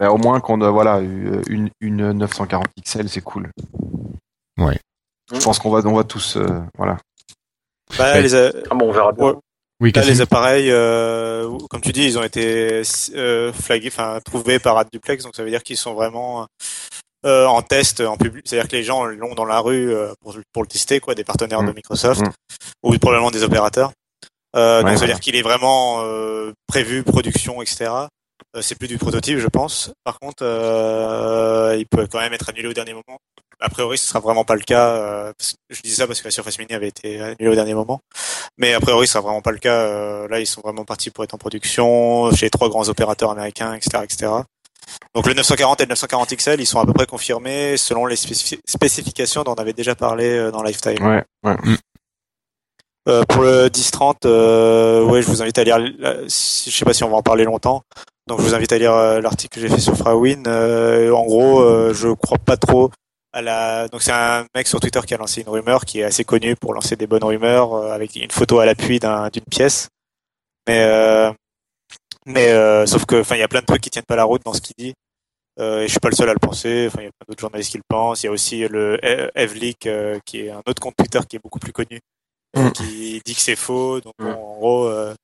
bah, 0.00 0.10
au 0.10 0.16
moins 0.18 0.40
qu'on 0.40 0.60
a 0.62 0.70
voilà 0.70 1.00
une, 1.00 1.70
une 1.80 2.12
940 2.12 2.66
XL 2.82 3.08
c'est 3.08 3.20
cool. 3.20 3.50
Ouais. 4.58 4.78
Je 5.32 5.40
pense 5.40 5.58
qu'on 5.58 5.70
va 5.70 5.80
on 5.88 5.94
va 5.94 6.04
tous 6.04 6.36
euh, 6.36 6.46
voilà. 6.78 6.96
Bah, 7.98 8.12
Ouais. 8.14 8.22
les, 8.22 8.34
a- 8.34 8.52
Ah 8.70 8.74
bon, 8.74 8.88
on 8.88 8.92
verra 8.92 9.12
bien. 9.12 9.24
Ouais. 9.26 9.34
Oui, 9.80 9.88
Là, 9.90 10.00
Cassim 10.02 10.10
les 10.10 10.20
appareils, 10.20 10.70
euh, 10.70 11.58
comme 11.68 11.80
tu 11.80 11.92
dis, 11.92 12.04
ils 12.04 12.16
ont 12.18 12.22
été 12.22 12.82
euh, 13.16 13.52
flagués, 13.52 13.88
enfin 13.92 14.20
trouvés 14.24 14.58
par 14.60 14.78
AdDuplex, 14.78 15.24
donc 15.24 15.34
ça 15.34 15.42
veut 15.42 15.50
dire 15.50 15.62
qu'ils 15.64 15.76
sont 15.76 15.94
vraiment 15.94 16.46
euh, 17.26 17.44
en 17.46 17.60
test 17.60 18.00
en 18.00 18.16
public. 18.16 18.44
C'est-à-dire 18.46 18.68
que 18.70 18.76
les 18.76 18.84
gens 18.84 19.04
l'ont 19.04 19.34
dans 19.34 19.44
la 19.44 19.58
rue 19.58 19.92
euh, 19.92 20.12
pour, 20.20 20.36
pour 20.52 20.62
le 20.62 20.68
tester, 20.68 21.00
quoi, 21.00 21.14
des 21.16 21.24
partenaires 21.24 21.62
de 21.62 21.72
Mm. 21.72 21.74
Microsoft 21.74 22.20
Mm. 22.22 22.30
ou 22.84 22.98
probablement 22.98 23.32
des 23.32 23.42
opérateurs. 23.42 23.92
Euh, 24.54 24.80
donc 24.80 24.86
Ouais, 24.86 24.90
ça 24.90 24.92
veut 24.92 24.98
voilà. 24.98 25.12
dire 25.14 25.20
qu'il 25.20 25.36
est 25.36 25.42
vraiment 25.42 26.02
euh, 26.04 26.52
prévu, 26.66 27.02
production, 27.02 27.60
etc. 27.62 27.90
Euh, 28.56 28.62
c'est 28.62 28.76
plus 28.78 28.88
du 28.88 28.98
prototype, 28.98 29.38
je 29.38 29.48
pense. 29.48 29.90
Par 30.04 30.18
contre, 30.20 30.44
euh, 30.44 31.74
il 31.78 31.86
peut 31.86 32.06
quand 32.10 32.20
même 32.20 32.32
être 32.32 32.48
annulé 32.48 32.68
au 32.68 32.72
dernier 32.72 32.92
moment. 32.94 33.18
A 33.60 33.68
priori, 33.68 33.96
ce 33.98 34.06
sera 34.08 34.20
vraiment 34.20 34.44
pas 34.44 34.54
le 34.54 34.60
cas. 34.62 34.88
euh, 34.90 35.32
parce 35.38 35.52
que 35.52 35.74
je 35.74 35.80
dis 35.82 35.94
ça 35.94 36.06
parce 36.06 36.20
que 36.20 36.26
la 36.26 36.30
Surface 36.30 36.58
Mini 36.58 36.74
avait 36.74 36.88
été 36.88 37.20
annulée 37.20 37.48
au 37.48 37.54
dernier 37.54 37.74
moment. 37.74 38.00
Mais 38.58 38.74
a 38.74 38.80
priori, 38.80 39.06
ce 39.06 39.14
sera 39.14 39.22
vraiment 39.22 39.40
pas 39.42 39.52
le 39.52 39.58
cas. 39.58 39.74
Euh, 39.80 40.28
là, 40.28 40.40
ils 40.40 40.46
sont 40.46 40.60
vraiment 40.60 40.84
partis 40.84 41.10
pour 41.10 41.24
être 41.24 41.34
en 41.34 41.38
production 41.38 42.30
chez 42.32 42.46
les 42.46 42.50
trois 42.50 42.68
grands 42.68 42.88
opérateurs 42.88 43.30
américains, 43.30 43.74
etc., 43.74 44.02
etc. 44.04 44.32
Donc 45.14 45.26
le 45.26 45.34
940 45.34 45.80
et 45.80 45.84
le 45.84 45.88
940 45.90 46.34
XL, 46.36 46.60
ils 46.60 46.66
sont 46.66 46.78
à 46.78 46.84
peu 46.84 46.92
près 46.92 47.06
confirmés 47.06 47.76
selon 47.76 48.04
les 48.06 48.16
spécifi- 48.16 48.58
spécifications 48.68 49.42
dont 49.42 49.52
on 49.52 49.60
avait 49.60 49.72
déjà 49.72 49.94
parlé 49.94 50.50
dans 50.52 50.62
Lifetime. 50.62 51.02
Ouais 51.04 51.24
ouais. 51.44 51.56
Euh, 53.08 53.22
pour 53.28 53.42
le 53.42 53.68
10-30, 53.68 54.24
euh, 54.24 55.04
ouais, 55.04 55.20
je 55.20 55.26
vous 55.26 55.42
invite 55.42 55.58
à 55.58 55.64
lire. 55.64 55.78
si- 56.28 56.70
Je 56.70 56.76
sais 56.76 56.84
pas 56.84 56.94
si 56.94 57.04
on 57.04 57.10
va 57.10 57.16
en 57.16 57.22
parler 57.22 57.44
longtemps, 57.44 57.82
donc 58.26 58.40
je 58.40 58.44
vous 58.46 58.54
invite 58.54 58.72
à 58.72 58.78
lire 58.78 58.92
euh, 58.94 59.20
l'article 59.20 59.54
que 59.54 59.60
j'ai 59.60 59.68
fait 59.68 59.80
sur 59.80 59.96
Frawin. 59.96 60.42
Euh, 60.46 61.10
en 61.12 61.24
gros, 61.24 61.60
euh, 61.60 61.92
je 61.92 62.08
crois 62.08 62.38
pas 62.38 62.56
trop 62.56 62.90
à 63.32 63.42
la. 63.42 63.88
Donc 63.88 64.02
c'est 64.02 64.12
un 64.12 64.46
mec 64.54 64.66
sur 64.66 64.80
Twitter 64.80 65.00
qui 65.06 65.12
a 65.14 65.18
lancé 65.18 65.42
une 65.42 65.48
rumeur, 65.50 65.84
qui 65.84 66.00
est 66.00 66.04
assez 66.04 66.24
connu 66.24 66.56
pour 66.56 66.72
lancer 66.72 66.96
des 66.96 67.06
bonnes 67.06 67.24
rumeurs 67.24 67.74
euh, 67.74 67.92
avec 67.92 68.16
une 68.16 68.30
photo 68.30 68.58
à 68.60 68.64
l'appui 68.66 68.98
d'un- 69.00 69.28
d'une 69.28 69.44
pièce. 69.50 69.88
Mais 70.66 70.82
euh, 70.84 71.30
mais 72.26 72.48
euh, 72.52 72.86
sauf 72.86 73.04
que, 73.04 73.20
enfin, 73.20 73.36
il 73.36 73.40
y 73.40 73.42
a 73.42 73.48
plein 73.48 73.60
de 73.60 73.66
trucs 73.66 73.82
qui 73.82 73.90
tiennent 73.90 74.04
pas 74.06 74.16
la 74.16 74.24
route 74.24 74.42
dans 74.44 74.54
ce 74.54 74.62
qu'il 74.62 74.74
dit. 74.78 74.94
Euh, 75.60 75.80
et 75.82 75.86
je 75.86 75.90
suis 75.90 76.00
pas 76.00 76.08
le 76.08 76.16
seul 76.16 76.28
à 76.30 76.32
le 76.32 76.38
penser. 76.38 76.86
Enfin, 76.88 77.02
il 77.02 77.04
y 77.04 77.08
a 77.08 77.10
plein 77.12 77.26
d'autres 77.28 77.40
journalistes 77.40 77.70
qui 77.70 77.76
le 77.78 77.82
pensent. 77.88 78.22
Il 78.22 78.26
y 78.26 78.28
a 78.30 78.32
aussi 78.32 78.66
le 78.68 78.98
E- 79.04 79.30
Evleak, 79.34 79.86
euh, 79.86 80.18
qui 80.24 80.40
est 80.46 80.50
un 80.50 80.62
autre 80.66 80.80
compte 80.80 80.94
Twitter 80.96 81.20
qui 81.28 81.36
est 81.36 81.40
beaucoup 81.42 81.58
plus 81.60 81.72
connu, 81.72 81.96
euh. 81.96 82.23
Qui 82.74 83.20
dit 83.24 83.34
que 83.34 83.40
c'est 83.40 83.56
faux. 83.56 84.00
Donc 84.00 84.14
Mm. 84.18 84.24
bon, 84.24 84.32
en 84.32 84.56
gros, 84.56 84.84
euh, 84.86 85.14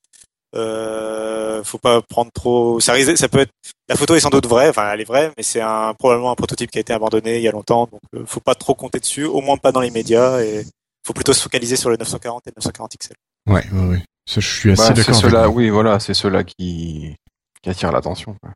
euh, 0.57 1.63
faut 1.65 1.79
pas 1.79 2.03
prendre 2.03 2.31
trop. 2.33 2.81
Ça 2.81 2.93
risque, 2.93 3.17
ça 3.17 3.29
peut 3.29 3.39
être. 3.41 3.53
La 3.89 3.97
photo 3.97 4.15
est 4.15 4.21
sans 4.21 4.31
doute 4.31 4.47
vraie. 4.47 4.69
Enfin, 4.69 4.91
elle 4.93 5.01
est 5.01 5.05
vraie, 5.05 5.33
mais 5.37 5.43
c'est 5.43 5.61
un 5.61 5.95
probablement 5.95 6.31
un 6.33 6.35
prototype 6.37 6.71
qui 6.71 6.79
a 6.79 6.81
été 6.81 6.93
abandonné 6.93 7.37
il 7.37 7.43
y 7.43 7.49
a 7.49 7.53
longtemps. 7.53 7.89
Donc, 7.91 8.01
euh, 8.17 8.25
faut 8.27 8.41
pas 8.41 8.55
trop 8.55 8.75
compter 8.75 8.99
dessus. 9.01 9.25
Au 9.25 9.41
moins 9.41 9.57
pas 9.57 9.73
dans 9.73 9.81
les 9.81 9.91
médias. 9.91 10.41
Et 10.43 10.65
faut 11.07 11.13
plutôt 11.13 11.33
se 11.33 11.43
focaliser 11.43 11.77
sur 11.77 11.91
le 11.91 11.97
940 11.97 12.47
et 12.47 12.51
le 12.51 12.55
940 12.57 12.93
XL. 12.99 13.15
Ouais, 13.49 13.65
ouais, 13.73 13.87
ouais. 13.89 14.03
Ça, 14.29 14.41
je 14.41 14.49
suis 14.49 14.71
assez 14.73 14.83
Bah, 14.83 14.87
c'est 14.89 14.95
d'accord. 14.95 15.15
avec 15.15 15.23
ceux-là, 15.31 15.49
oui, 15.49 15.71
voilà, 15.71 15.99
c'est 15.99 16.15
ceux-là 16.15 16.45
qui, 16.45 17.17
qui 17.63 17.71
attirent 17.71 17.91
l'attention. 17.93 18.37
quoi. 18.43 18.53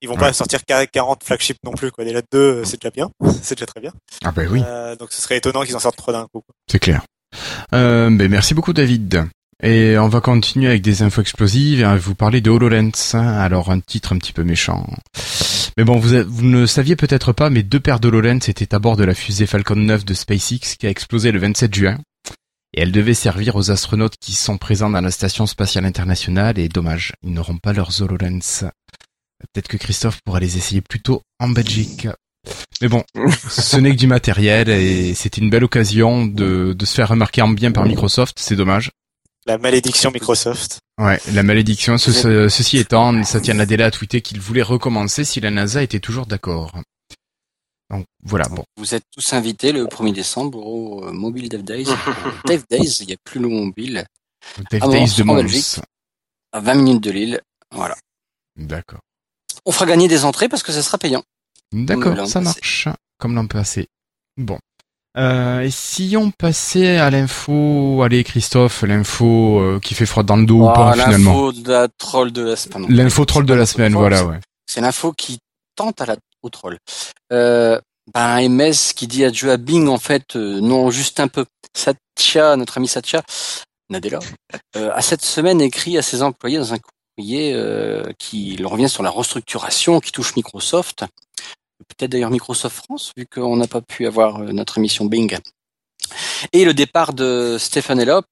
Ils 0.00 0.08
vont 0.08 0.14
Ouais. 0.14 0.20
pas 0.20 0.32
sortir 0.32 0.60
40 0.64 1.24
flagships 1.24 1.56
non 1.64 1.72
plus. 1.72 1.90
Quoi. 1.90 2.04
Déjà 2.04 2.20
deux, 2.30 2.64
c'est 2.64 2.80
déjà 2.80 2.90
bien. 2.90 3.10
c'est 3.42 3.54
déjà 3.56 3.66
très 3.66 3.80
bien. 3.80 3.92
Ah 4.24 4.30
ben 4.32 4.48
oui, 4.48 4.62
Euh, 4.64 4.94
donc 4.96 5.12
ce 5.12 5.20
serait 5.22 5.38
étonnant 5.38 5.62
qu'ils 5.62 5.74
en 5.76 5.80
sortent 5.80 5.96
trois 5.96 6.12
d'un 6.12 6.24
coup. 6.26 6.42
quoi. 6.42 6.54
c'est 6.70 6.78
clair. 6.78 7.02
Euh, 7.74 8.10
ben 8.10 8.30
merci 8.30 8.54
beaucoup 8.54 8.72
David. 8.72 9.28
Et 9.62 9.98
on 9.98 10.08
va 10.08 10.20
continuer 10.20 10.68
avec 10.68 10.82
des 10.82 11.02
infos 11.02 11.20
explosives 11.20 11.80
et 11.80 11.98
vous 11.98 12.14
parler 12.14 12.40
de 12.40 12.50
HoloLens. 12.50 13.14
Alors 13.14 13.70
un 13.70 13.80
titre 13.80 14.12
un 14.12 14.18
petit 14.18 14.32
peu 14.32 14.44
méchant. 14.44 14.86
Mais 15.76 15.84
bon, 15.84 15.98
vous, 15.98 16.42
ne 16.42 16.66
saviez 16.66 16.96
peut-être 16.96 17.32
pas, 17.32 17.50
mais 17.50 17.62
deux 17.62 17.80
paires 17.80 18.00
d'HoloLens 18.00 18.48
étaient 18.48 18.74
à 18.74 18.78
bord 18.78 18.96
de 18.96 19.04
la 19.04 19.14
fusée 19.14 19.46
Falcon 19.46 19.76
9 19.76 20.04
de 20.04 20.14
SpaceX 20.14 20.76
qui 20.78 20.86
a 20.86 20.90
explosé 20.90 21.32
le 21.32 21.38
27 21.38 21.74
juin. 21.74 21.98
Et 22.74 22.82
elles 22.82 22.92
devaient 22.92 23.14
servir 23.14 23.56
aux 23.56 23.70
astronautes 23.70 24.16
qui 24.20 24.32
sont 24.32 24.58
présents 24.58 24.90
dans 24.90 25.00
la 25.00 25.10
station 25.10 25.46
spatiale 25.46 25.86
internationale 25.86 26.58
et 26.58 26.68
dommage, 26.68 27.12
ils 27.22 27.32
n'auront 27.32 27.58
pas 27.58 27.72
leurs 27.72 28.02
HoloLens. 28.02 28.70
Peut-être 29.38 29.68
que 29.68 29.76
Christophe 29.76 30.20
pourra 30.24 30.40
les 30.40 30.56
essayer 30.56 30.80
plutôt 30.80 31.22
en 31.38 31.48
Belgique. 31.48 32.08
Mais 32.80 32.88
bon, 32.88 33.02
ce 33.50 33.76
n'est 33.76 33.90
que 33.92 33.96
du 33.96 34.06
matériel 34.06 34.68
et 34.68 35.14
c'était 35.14 35.40
une 35.40 35.50
belle 35.50 35.64
occasion 35.64 36.26
de, 36.26 36.72
de 36.72 36.84
se 36.86 36.94
faire 36.94 37.08
remarquer 37.08 37.42
en 37.42 37.48
bien 37.48 37.72
par 37.72 37.84
Microsoft, 37.84 38.38
c'est 38.38 38.56
dommage. 38.56 38.90
La 39.46 39.58
malédiction 39.58 40.10
Microsoft. 40.10 40.78
Ouais, 41.00 41.20
la 41.32 41.42
malédiction, 41.42 41.96
ce- 41.98 42.12
ce- 42.12 42.48
ceci 42.48 42.76
étant, 42.78 43.22
Satya 43.24 43.54
Nadella 43.54 43.86
a 43.86 43.90
tweeté 43.90 44.20
qu'il 44.20 44.40
voulait 44.40 44.62
recommencer 44.62 45.24
si 45.24 45.40
la 45.40 45.50
NASA 45.50 45.82
était 45.82 46.00
toujours 46.00 46.26
d'accord. 46.26 46.72
Donc 47.90 48.04
voilà, 48.22 48.46
bon. 48.48 48.64
Vous 48.76 48.94
êtes 48.94 49.04
tous 49.10 49.32
invités 49.32 49.72
le 49.72 49.86
1er 49.86 50.12
décembre 50.12 50.58
au 50.58 51.06
euh, 51.06 51.12
Mobile 51.12 51.48
Dev 51.48 51.62
Days. 51.62 51.86
Dev 52.46 52.62
Days, 52.70 52.98
il 53.00 53.06
n'y 53.06 53.14
a 53.14 53.16
plus 53.24 53.40
le 53.40 53.48
mobile, 53.48 54.04
Dave 54.70 54.80
Ah 54.82 54.86
bon, 54.86 54.92
Days 54.92 55.14
de 55.16 55.22
Mons. 55.22 55.36
Belgique. 55.36 55.80
à 56.52 56.60
20 56.60 56.74
minutes 56.74 57.02
de 57.02 57.10
Lille. 57.10 57.40
Voilà. 57.74 57.96
D'accord. 58.56 59.00
On 59.64 59.72
fera 59.72 59.86
gagner 59.86 60.08
des 60.08 60.24
entrées 60.26 60.48
parce 60.48 60.62
que 60.62 60.72
ça 60.72 60.82
sera 60.82 60.98
payant. 60.98 61.22
D'accord, 61.72 62.16
ça 62.26 62.40
passé. 62.40 62.40
marche. 62.40 62.88
Comme 63.18 63.34
l'an 63.34 63.46
passé. 63.46 63.88
Bon. 64.36 64.58
Euh, 65.16 65.60
et 65.60 65.70
si 65.70 66.16
on 66.16 66.30
passait 66.30 66.98
à 66.98 67.10
l'info, 67.10 68.02
allez 68.04 68.22
Christophe, 68.22 68.82
l'info 68.82 69.58
euh, 69.58 69.80
qui 69.80 69.94
fait 69.94 70.06
froid 70.06 70.22
dans 70.22 70.36
le 70.36 70.46
dos 70.46 70.68
ou 70.68 70.72
pas 70.72 70.92
finalement. 70.92 71.32
L'info 71.32 71.52
de 71.52 71.72
la 71.72 71.88
troll 71.88 72.32
de 72.32 72.42
la 72.42 72.56
semaine. 72.56 72.86
L'info 72.88 73.24
troll 73.24 73.44
de 73.44 73.54
la 73.54 73.66
semaine, 73.66 73.94
voilà, 73.94 74.24
ouais. 74.24 74.38
C'est 74.66 74.80
l'info 74.80 75.12
qui 75.12 75.38
tente 75.74 76.00
à 76.00 76.06
la, 76.06 76.16
au 76.42 76.50
troll. 76.50 76.78
Euh, 77.32 77.80
ben, 78.14 78.48
MS 78.48 78.92
qui 78.94 79.08
dit 79.08 79.24
adieu 79.24 79.50
à 79.50 79.56
Bing, 79.56 79.88
en 79.88 79.98
fait, 79.98 80.36
euh, 80.36 80.60
non, 80.60 80.90
juste 80.90 81.20
un 81.20 81.28
peu. 81.28 81.44
Satya, 81.74 82.56
notre 82.56 82.78
ami 82.78 82.88
Satya, 82.88 83.22
Nadella, 83.90 84.18
a 84.74 85.02
cette 85.02 85.24
semaine 85.24 85.60
écrit 85.60 85.96
à 85.98 86.02
ses 86.02 86.22
employés 86.22 86.58
dans 86.58 86.74
un 86.74 86.78
courrier 86.78 87.56
qui 88.18 88.56
leur 88.56 88.72
revient 88.72 88.88
sur 88.88 89.02
la 89.02 89.10
restructuration 89.10 90.00
qui 90.00 90.10
touche 90.10 90.34
Microsoft. 90.34 91.04
Peut-être 91.86 92.10
d'ailleurs 92.10 92.30
Microsoft 92.30 92.84
France, 92.84 93.12
vu 93.16 93.26
qu'on 93.26 93.56
n'a 93.56 93.66
pas 93.66 93.80
pu 93.80 94.06
avoir 94.06 94.40
euh, 94.40 94.52
notre 94.52 94.78
émission 94.78 95.04
Bing. 95.04 95.38
Et 96.52 96.64
le 96.64 96.74
départ 96.74 97.12
de 97.12 97.56
Stephen 97.58 98.00
Elop 98.00 98.26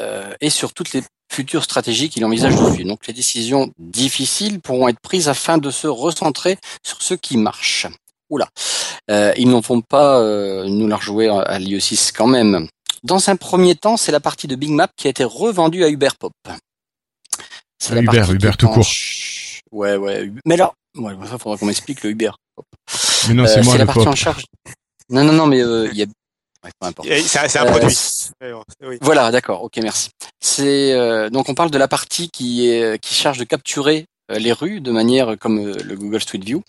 euh, 0.00 0.32
et 0.40 0.50
sur 0.50 0.72
toutes 0.72 0.92
les 0.92 1.02
futures 1.32 1.64
stratégies 1.64 2.10
qu'il 2.10 2.24
envisage 2.24 2.54
de 2.54 2.72
suivre. 2.72 2.88
Donc 2.88 3.06
les 3.06 3.14
décisions 3.14 3.72
difficiles 3.78 4.60
pourront 4.60 4.88
être 4.88 5.00
prises 5.00 5.28
afin 5.28 5.58
de 5.58 5.70
se 5.70 5.86
recentrer 5.86 6.58
sur 6.82 7.02
ce 7.02 7.14
qui 7.14 7.36
marche. 7.36 7.86
Oula, 8.30 8.48
euh, 9.10 9.32
ils 9.36 9.48
n'en 9.48 9.62
font 9.62 9.80
pas 9.80 10.20
euh, 10.20 10.66
nous 10.68 10.88
la 10.88 10.96
rejouer 10.96 11.28
à 11.28 11.58
l'IE6 11.58 12.12
quand 12.14 12.26
même. 12.26 12.68
Dans 13.02 13.28
un 13.28 13.36
premier 13.36 13.74
temps, 13.74 13.96
c'est 13.96 14.12
la 14.12 14.20
partie 14.20 14.46
de 14.46 14.54
Big 14.54 14.70
Map 14.70 14.88
qui 14.96 15.08
a 15.08 15.10
été 15.10 15.24
revendue 15.24 15.84
à 15.84 15.88
Uber 15.88 16.10
Pop. 16.18 16.32
C'est 17.78 17.98
Uber, 17.98 18.24
Uber 18.30 18.52
tout 18.58 18.68
court. 18.68 18.86
Ouais, 19.72 19.96
ouais. 19.96 20.30
Mais 20.46 20.56
là, 20.56 20.72
ouais, 20.96 21.14
ça 21.26 21.38
faudra 21.38 21.58
qu'on 21.58 21.66
m'explique 21.66 22.02
le 22.04 22.10
Uber. 22.10 22.30
Mais 23.28 23.34
non, 23.34 23.44
Euh, 23.44 23.46
c'est 23.46 23.62
moi 23.62 23.74
la 23.74 23.80
le 23.80 23.86
partie 23.86 24.00
pop. 24.00 24.08
en 24.08 24.14
charge. 24.16 24.44
Non, 25.10 25.24
non, 25.24 25.32
non, 25.32 25.46
mais 25.46 25.60
euh, 25.62 25.88
il 25.92 25.98
y 25.98 26.02
a. 26.02 26.06
Ouais, 26.64 26.70
peu 26.80 26.86
importe. 26.86 27.08
Et 27.08 27.20
C'est 27.22 27.58
un, 27.58 27.66
Euh, 27.66 27.70
produit. 27.70 27.96
oui. 28.82 28.98
voilà, 29.00 29.30
d'accord, 29.32 29.62
ok, 29.62 29.76
merci. 29.82 30.10
C'est 30.40 30.92
euh, 30.92 31.28
donc 31.30 31.48
on 31.48 31.54
parle 31.54 31.70
de 31.70 31.78
la 31.78 31.88
partie 31.88 32.28
qui 32.30 32.68
est 32.68 32.98
qui 33.00 33.14
charge 33.14 33.38
de 33.38 33.44
capturer 33.44 34.06
euh, 34.30 34.38
les 34.38 34.52
rues 34.52 34.80
de 34.80 34.90
manière 34.92 35.36
comme 35.40 35.58
euh, 35.58 35.74
le 35.82 35.96
Google 35.96 36.20
Street 36.20 36.38
View, 36.38 36.62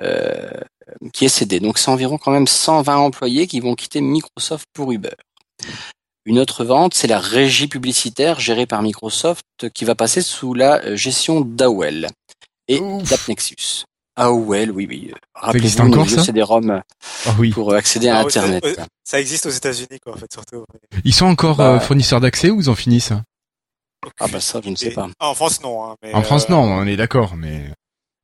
euh, 0.00 0.50
qui 1.14 1.24
est 1.24 1.28
cédé. 1.30 1.60
Donc 1.60 1.78
c'est 1.78 1.90
environ 1.90 2.18
quand 2.18 2.30
même 2.30 2.46
120 2.46 2.96
employés 2.96 3.46
qui 3.46 3.60
vont 3.60 3.74
quitter 3.74 4.00
Microsoft 4.02 4.66
pour 4.74 4.92
Uber. 4.92 5.14
Une 6.24 6.38
autre 6.38 6.64
vente, 6.64 6.94
c'est 6.94 7.08
la 7.08 7.18
régie 7.18 7.66
publicitaire 7.68 8.38
gérée 8.38 8.66
par 8.66 8.82
Microsoft 8.82 9.42
qui 9.74 9.84
va 9.84 9.94
passer 9.94 10.20
sous 10.22 10.52
la 10.54 10.80
euh, 10.84 10.94
gestion 10.96 11.40
d'AOL 11.40 12.06
et 12.68 12.78
Ouf. 12.80 13.02
d'AppNexus. 14.16 14.44
AOL, 14.66 14.70
oui, 14.72 14.86
oui. 14.88 14.98
existe 14.98 15.16
Rappelez-vous 15.34 15.78
encore, 15.80 15.96
nos 15.96 16.02
vieux 16.04 16.16
ça? 16.18 16.24
CD-ROM 16.24 16.82
Ah 17.26 17.30
oui. 17.38 17.50
pour 17.50 17.72
accéder 17.74 18.08
à 18.08 18.16
Ah, 18.18 18.20
ouais, 18.20 18.26
Internet. 18.26 18.64
ça- 18.76 18.86
Ça 19.04 19.20
existe 19.20 19.46
aux 19.46 19.50
États-Unis, 19.50 19.98
quoi, 20.04 20.14
en 20.14 20.16
fait, 20.16 20.32
surtout. 20.32 20.64
Ils 21.04 21.14
sont 21.14 21.26
encore 21.26 21.56
Bah. 21.56 21.74
euh, 21.74 21.80
fournisseurs 21.80 22.20
d'accès 22.20 22.50
ou 22.50 22.60
ils 22.60 22.70
ont 22.70 22.74
fini 22.74 23.00
ça 23.00 23.22
Ah 24.20 24.26
bah 24.30 24.40
ça, 24.40 24.60
je 24.64 24.70
ne 24.70 24.76
sais 24.76 24.90
pas. 24.90 25.08
ah, 25.18 25.28
en 25.28 25.34
France, 25.34 25.60
non. 25.62 25.84
Hein, 25.84 25.96
mais, 26.02 26.12
En 26.14 26.22
France, 26.22 26.44
euh, 26.48 26.52
non, 26.52 26.62
on 26.62 26.86
est 26.86 26.96
d'accord, 26.96 27.34
mais 27.36 27.70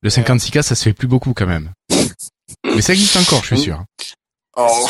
le 0.02 0.10
56K, 0.10 0.62
ça 0.62 0.74
se 0.74 0.82
fait 0.84 0.92
plus 0.92 1.08
beaucoup 1.08 1.34
quand 1.34 1.46
même. 1.46 1.70
Mais 2.64 2.80
ça 2.82 2.92
existe 2.92 3.16
encore, 3.16 3.42
je 3.42 3.54
suis 3.56 3.58
sûr. 3.64 3.82
Oh, 4.56 4.86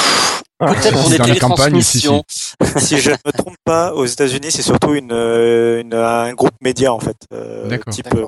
Ah, 0.60 0.74
Peut-être 0.74 0.92
pour 0.94 1.04
si, 1.04 1.10
des 1.10 1.18
dans 1.18 1.26
la 1.26 1.36
campagne, 1.36 1.80
si, 1.82 2.00
télétransmissions. 2.00 2.24
si 2.78 2.98
je 2.98 3.10
ne 3.10 3.16
me 3.24 3.30
trompe 3.32 3.56
pas, 3.64 3.94
aux 3.94 4.06
États-Unis, 4.06 4.50
c'est 4.50 4.62
surtout 4.62 4.94
une, 4.94 5.12
euh, 5.12 5.80
une- 5.82 5.94
un 5.94 6.32
groupe 6.34 6.54
média, 6.60 6.92
en 6.92 6.98
fait. 6.98 7.16
euh. 7.32 7.78
Type, 7.90 8.12
euh, 8.14 8.26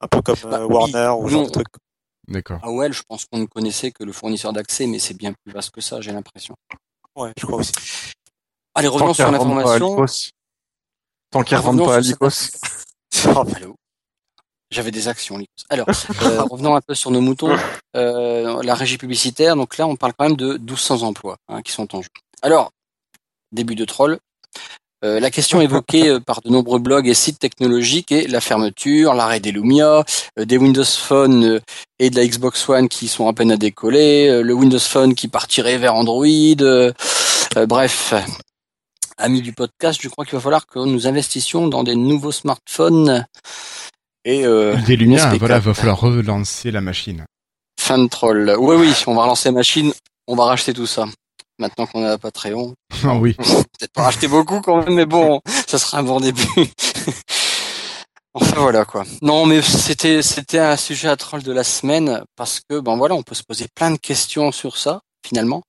un 0.00 0.06
peu 0.08 0.20
comme 0.22 0.34
euh, 0.46 0.50
Bah, 0.50 0.66
oui. 0.66 0.74
Warner 0.74 1.12
ou 1.20 1.28
genre 1.28 1.42
Non. 1.42 1.46
de 1.46 1.52
truc. 1.52 1.66
D'accord. 2.28 2.60
AOL, 2.62 2.92
je 2.92 3.02
pense 3.08 3.24
qu'on 3.24 3.38
ne 3.38 3.46
connaissait 3.46 3.90
que 3.90 4.04
le 4.04 4.12
fournisseur 4.12 4.52
d'accès, 4.52 4.86
mais 4.86 4.98
c'est 4.98 5.14
bien 5.14 5.32
plus 5.32 5.52
vaste 5.52 5.70
que 5.70 5.80
ça, 5.80 6.00
j'ai 6.02 6.12
l'impression. 6.12 6.54
Ouais, 7.16 7.32
je 7.38 7.46
crois 7.46 7.58
aussi. 7.58 7.72
Allez, 8.74 8.88
revenons 8.88 9.14
sur 9.14 9.30
l'information. 9.30 10.06
Tant 11.30 11.42
qu'ils 11.42 11.56
Revenons 11.56 11.84
revendent 11.84 11.88
pas 11.88 11.96
à 11.96 12.00
Lycos. 12.00 12.28
Allô. 13.56 13.74
J'avais 14.70 14.90
des 14.90 15.08
actions. 15.08 15.38
Lycos. 15.38 15.64
Alors, 15.70 15.88
euh, 15.88 16.42
revenons 16.50 16.76
un 16.76 16.80
peu 16.80 16.94
sur 16.94 17.10
nos 17.10 17.20
moutons. 17.20 17.56
Euh, 17.96 18.62
la 18.62 18.74
régie 18.74 18.98
publicitaire, 18.98 19.56
donc 19.56 19.78
là, 19.78 19.86
on 19.86 19.96
parle 19.96 20.12
quand 20.16 20.26
même 20.26 20.36
de 20.36 20.58
1200 20.58 21.02
emplois 21.02 21.38
hein, 21.48 21.62
qui 21.62 21.72
sont 21.72 21.94
en 21.94 22.02
jeu. 22.02 22.08
Alors, 22.42 22.70
début 23.52 23.74
de 23.74 23.84
troll. 23.84 24.18
Euh, 25.04 25.20
la 25.20 25.30
question 25.30 25.60
évoquée 25.60 26.08
euh, 26.08 26.20
par 26.20 26.40
de 26.40 26.50
nombreux 26.50 26.80
blogs 26.80 27.06
et 27.06 27.14
sites 27.14 27.38
technologiques 27.38 28.10
est 28.10 28.26
la 28.26 28.40
fermeture, 28.40 29.14
l'arrêt 29.14 29.38
des 29.38 29.52
Lumia, 29.52 30.04
euh, 30.38 30.44
des 30.44 30.56
Windows 30.56 30.84
Phone 30.84 31.60
et 32.00 32.10
de 32.10 32.16
la 32.16 32.26
Xbox 32.26 32.68
One 32.68 32.88
qui 32.88 33.06
sont 33.06 33.28
à 33.28 33.32
peine 33.32 33.52
à 33.52 33.56
décoller, 33.56 34.42
le 34.42 34.52
Windows 34.54 34.78
Phone 34.80 35.14
qui 35.14 35.28
partirait 35.28 35.78
vers 35.78 35.94
Android. 35.94 36.26
bref, 37.68 38.14
amis 39.18 39.40
du 39.40 39.52
podcast, 39.52 40.00
je 40.02 40.08
crois 40.08 40.24
qu'il 40.24 40.34
va 40.34 40.40
falloir 40.40 40.66
que 40.66 40.80
nous 40.80 41.06
investissions 41.06 41.68
dans 41.68 41.84
des 41.84 41.94
nouveaux 41.94 42.32
smartphones 42.32 43.24
et 44.24 44.42
Des 44.86 44.96
lumières, 44.96 45.24
Nespeak, 45.26 45.40
voilà, 45.40 45.56
là. 45.56 45.60
va 45.60 45.74
falloir 45.74 46.00
relancer 46.00 46.70
la 46.70 46.80
machine. 46.80 47.24
fin 47.80 47.98
de 47.98 48.08
troll. 48.08 48.54
Oui, 48.58 48.76
oui, 48.76 48.92
on 49.06 49.14
va 49.14 49.22
relancer 49.22 49.50
machine, 49.50 49.92
on 50.26 50.34
va 50.34 50.44
racheter 50.44 50.72
tout 50.72 50.86
ça. 50.86 51.06
Maintenant 51.58 51.86
qu'on 51.86 52.04
a 52.04 52.18
Patreon, 52.18 52.74
Ah 53.04 53.16
oui. 53.16 53.34
peut-être 53.34 53.92
pas 53.92 54.02
racheter 54.02 54.28
beaucoup 54.28 54.60
quand 54.60 54.84
même, 54.84 54.94
mais 54.94 55.06
bon, 55.06 55.40
ça 55.66 55.78
sera 55.78 55.98
un 55.98 56.02
bon 56.04 56.20
début. 56.20 56.46
enfin 58.34 58.60
voilà 58.60 58.84
quoi. 58.84 59.04
Non, 59.22 59.44
mais 59.46 59.60
c'était 59.62 60.22
c'était 60.22 60.58
un 60.60 60.76
sujet 60.76 61.08
à 61.08 61.16
troll 61.16 61.42
de 61.42 61.52
la 61.52 61.64
semaine 61.64 62.22
parce 62.36 62.60
que 62.60 62.78
ben 62.80 62.96
voilà, 62.96 63.14
on 63.14 63.22
peut 63.22 63.34
se 63.34 63.42
poser 63.42 63.66
plein 63.74 63.90
de 63.90 63.98
questions 63.98 64.52
sur 64.52 64.76
ça 64.76 65.00
finalement. 65.26 65.62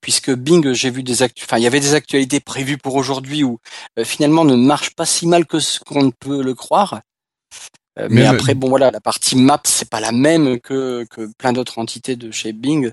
puisque 0.00 0.30
Bing, 0.32 0.72
j'ai 0.72 0.90
vu 0.90 1.02
des 1.02 1.22
actu, 1.22 1.44
enfin, 1.44 1.58
il 1.58 1.62
y 1.62 1.66
avait 1.66 1.80
des 1.80 1.94
actualités 1.94 2.40
prévues 2.40 2.78
pour 2.78 2.94
aujourd'hui 2.96 3.44
où 3.44 3.58
euh, 3.98 4.04
finalement 4.04 4.44
ne 4.44 4.56
marche 4.56 4.94
pas 4.94 5.06
si 5.06 5.26
mal 5.26 5.46
que 5.46 5.60
ce 5.60 5.80
qu'on 5.80 6.04
ne 6.04 6.10
peut 6.10 6.42
le 6.42 6.54
croire. 6.54 7.00
Euh, 7.98 8.08
mais, 8.10 8.24
après, 8.24 8.54
bon 8.54 8.68
voilà, 8.68 8.90
la 8.90 9.00
partie 9.00 9.36
map, 9.36 9.60
c'est 9.64 9.90
pas 9.90 10.00
la 10.00 10.12
même 10.12 10.60
que, 10.60 11.04
que 11.10 11.28
plein 11.38 11.52
d'autres 11.52 11.78
entités 11.78 12.16
de 12.16 12.30
chez 12.30 12.52
Bing. 12.52 12.92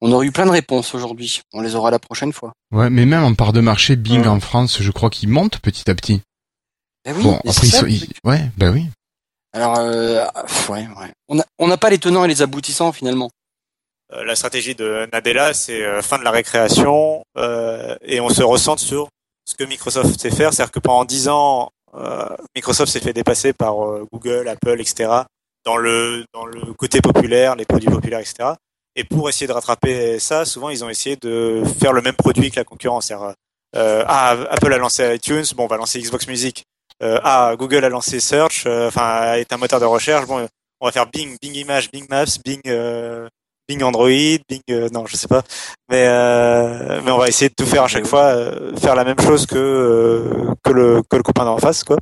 On 0.00 0.12
aurait 0.12 0.26
eu 0.26 0.32
plein 0.32 0.46
de 0.46 0.50
réponses 0.50 0.94
aujourd'hui. 0.94 1.42
On 1.52 1.60
les 1.60 1.74
aura 1.74 1.90
la 1.90 1.98
prochaine 1.98 2.32
fois. 2.32 2.52
Ouais, 2.72 2.88
mais 2.90 3.04
même 3.04 3.22
en 3.24 3.34
part 3.34 3.52
de 3.52 3.60
marché, 3.60 3.96
Bing 3.96 4.22
Ouais. 4.22 4.26
en 4.28 4.40
France, 4.40 4.80
je 4.80 4.90
crois 4.90 5.10
qu'il 5.10 5.28
monte 5.28 5.58
petit 5.58 5.90
à 5.90 5.94
petit. 5.94 6.22
Eh 7.04 7.12
oui, 7.12 7.22
bon, 7.22 7.36
après, 7.46 7.66
ça, 7.66 7.82
ouais, 7.84 8.40
bah 8.56 8.70
oui. 8.70 8.86
Alors, 9.52 9.78
euh, 9.78 10.24
ouais, 10.68 10.86
ouais. 10.86 11.12
On 11.28 11.34
n'a 11.34 11.44
on 11.58 11.66
n'a 11.68 11.76
pas 11.76 11.90
les 11.90 11.98
tenants 11.98 12.24
et 12.24 12.28
les 12.28 12.40
aboutissants 12.42 12.92
finalement. 12.92 13.30
Euh, 14.12 14.24
la 14.24 14.34
stratégie 14.36 14.74
de 14.74 15.08
Nadella, 15.12 15.54
c'est 15.54 15.82
euh, 15.84 16.02
fin 16.02 16.18
de 16.18 16.24
la 16.24 16.30
récréation 16.30 17.22
euh, 17.36 17.96
et 18.02 18.20
on 18.20 18.28
se 18.28 18.42
recentre 18.42 18.82
sur 18.82 19.08
ce 19.44 19.54
que 19.54 19.64
Microsoft 19.64 20.20
sait 20.20 20.30
faire. 20.30 20.52
C'est-à-dire 20.52 20.72
que 20.72 20.78
pendant 20.80 21.04
dix 21.04 21.28
ans, 21.28 21.70
euh, 21.94 22.28
Microsoft 22.54 22.92
s'est 22.92 23.00
fait 23.00 23.12
dépasser 23.12 23.52
par 23.52 23.84
euh, 23.84 24.06
Google, 24.12 24.48
Apple, 24.48 24.80
etc. 24.80 25.10
dans 25.64 25.76
le 25.76 26.24
dans 26.32 26.44
le 26.46 26.72
côté 26.74 27.00
populaire, 27.00 27.56
les 27.56 27.64
produits 27.64 27.88
populaires, 27.90 28.20
etc. 28.20 28.50
Et 29.00 29.04
pour 29.04 29.30
essayer 29.30 29.46
de 29.46 29.52
rattraper 29.52 30.18
ça, 30.18 30.44
souvent 30.44 30.68
ils 30.68 30.84
ont 30.84 30.90
essayé 30.90 31.16
de 31.16 31.62
faire 31.80 31.94
le 31.94 32.02
même 32.02 32.16
produit 32.16 32.50
que 32.50 32.56
la 32.56 32.64
concurrence. 32.64 33.10
Euh, 33.74 34.04
ah, 34.06 34.36
Apple 34.50 34.74
a 34.74 34.76
lancé 34.76 35.14
iTunes, 35.14 35.44
bon, 35.56 35.64
on 35.64 35.68
va 35.68 35.78
lancer 35.78 35.98
Xbox 35.98 36.28
Music. 36.28 36.64
Euh, 37.02 37.18
ah, 37.24 37.54
Google 37.58 37.82
a 37.86 37.88
lancé 37.88 38.20
Search, 38.20 38.64
euh, 38.66 38.88
enfin, 38.88 39.36
est 39.36 39.54
un 39.54 39.56
moteur 39.56 39.80
de 39.80 39.86
recherche. 39.86 40.26
Bon, 40.26 40.46
on 40.82 40.86
va 40.86 40.92
faire 40.92 41.06
Bing, 41.06 41.34
Bing 41.40 41.54
Images, 41.54 41.90
Bing 41.90 42.04
Maps, 42.10 42.36
Bing, 42.44 42.60
euh, 42.66 43.26
Bing 43.66 43.82
Android, 43.82 44.38
Bing, 44.46 44.60
euh, 44.68 44.90
non, 44.92 45.06
je 45.06 45.16
sais 45.16 45.28
pas. 45.28 45.44
Mais 45.88 46.04
mais 47.02 47.10
on 47.10 47.16
va 47.16 47.28
essayer 47.28 47.48
de 47.48 47.54
tout 47.54 47.64
faire 47.64 47.84
à 47.84 47.88
chaque 47.88 48.06
fois, 48.06 48.34
faire 48.76 48.94
la 48.94 49.04
même 49.04 49.18
chose 49.18 49.46
que 49.46 50.52
que 50.62 50.72
le 50.72 51.02
que 51.08 51.16
le 51.16 51.22
copain 51.22 51.46
d'en 51.46 51.56
face, 51.56 51.84
quoi. 51.84 51.96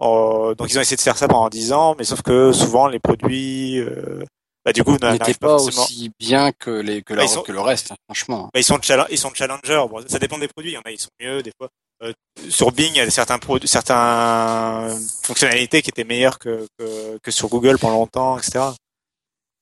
Donc 0.00 0.70
ils 0.70 0.78
ont 0.78 0.82
essayé 0.82 0.96
de 0.96 1.02
faire 1.02 1.16
ça 1.16 1.28
pendant 1.28 1.48
10 1.48 1.72
ans, 1.72 1.94
mais 1.98 2.04
sauf 2.04 2.22
que 2.22 2.52
souvent 2.52 2.88
les 2.88 2.98
produits, 2.98 3.78
euh, 3.78 4.24
bah, 4.64 4.72
du 4.72 4.82
coup, 4.84 4.92
n'était 4.92 5.34
pas 5.34 5.48
forcément. 5.58 5.82
aussi 5.84 6.10
bien 6.18 6.52
que 6.52 6.70
les 6.70 7.02
que, 7.02 7.14
Bah, 7.14 7.26
sont- 7.28 7.42
que 7.42 7.52
le 7.52 7.60
reste, 7.60 7.92
hein, 7.92 7.96
franchement. 8.06 8.50
Bah, 8.54 8.60
ils 8.60 8.64
sont 8.64 8.78
ils 9.10 9.18
sont 9.18 9.32
challengers. 9.34 9.84
Bon, 9.90 10.02
ça 10.08 10.18
dépend 10.18 10.38
des 10.38 10.48
produits. 10.48 10.72
Il 10.72 10.74
y 10.74 10.78
en 10.78 10.82
a, 10.84 10.90
ils 10.90 10.98
sont 11.00 11.10
mieux 11.20 11.42
des 11.42 11.52
fois. 11.58 11.68
Euh, 12.02 12.12
sur 12.50 12.72
Bing, 12.72 12.90
il 12.92 12.96
y 12.96 13.00
a 13.00 13.10
certains 13.10 13.38
produits, 13.38 13.68
certaines 13.68 14.98
fonctionnalités 15.22 15.80
qui 15.82 15.90
étaient 15.90 16.04
meilleures 16.04 16.38
que, 16.38 16.66
que 16.78 17.18
que 17.22 17.30
sur 17.30 17.48
Google 17.48 17.78
pendant 17.78 17.94
longtemps, 17.98 18.38
etc. 18.38 18.64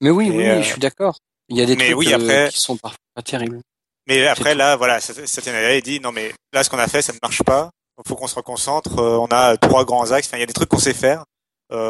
Mais 0.01 0.11
oui, 0.11 0.29
Et, 0.29 0.31
oui, 0.31 0.47
euh, 0.49 0.63
je 0.63 0.69
suis 0.71 0.81
d'accord. 0.81 1.17
Il 1.49 1.57
y 1.57 1.63
a 1.63 1.67
des 1.67 1.77
mais 1.77 1.87
trucs 1.87 1.99
oui, 1.99 2.13
euh, 2.13 2.17
après- 2.17 2.49
qui 2.51 2.61
sont 2.61 2.77
parfois 2.77 2.99
pas 3.15 3.23
terribles. 3.23 3.61
Mais 4.09 4.27
après, 4.27 4.55
là, 4.55 4.75
voilà, 4.77 5.01
Satya 5.01 5.53
Nadella 5.53 5.77
il 5.77 5.83
dit 5.83 6.01
non, 6.01 6.11
mais 6.11 6.33
là, 6.53 6.65
ce 6.65 6.71
qu'on 6.71 6.79
a 6.79 6.89
fait, 6.89 7.03
ça 7.03 7.13
ne 7.13 7.19
marche 7.23 7.43
pas. 7.43 7.71
Il 8.05 8.09
faut 8.09 8.17
qu'on 8.17 8.27
se 8.27 8.35
reconcentre. 8.35 8.99
Euh, 8.99 9.17
on 9.19 9.27
a 9.27 9.57
trois 9.57 9.85
grands 9.85 10.11
axes. 10.11 10.27
Enfin, 10.27 10.39
il 10.39 10.41
y 10.41 10.45
a 10.45 10.47
des 10.47 10.53
trucs 10.55 10.69
qu'on 10.69 10.79
sait 10.79 10.95
faire, 10.95 11.21
euh, 11.21 11.25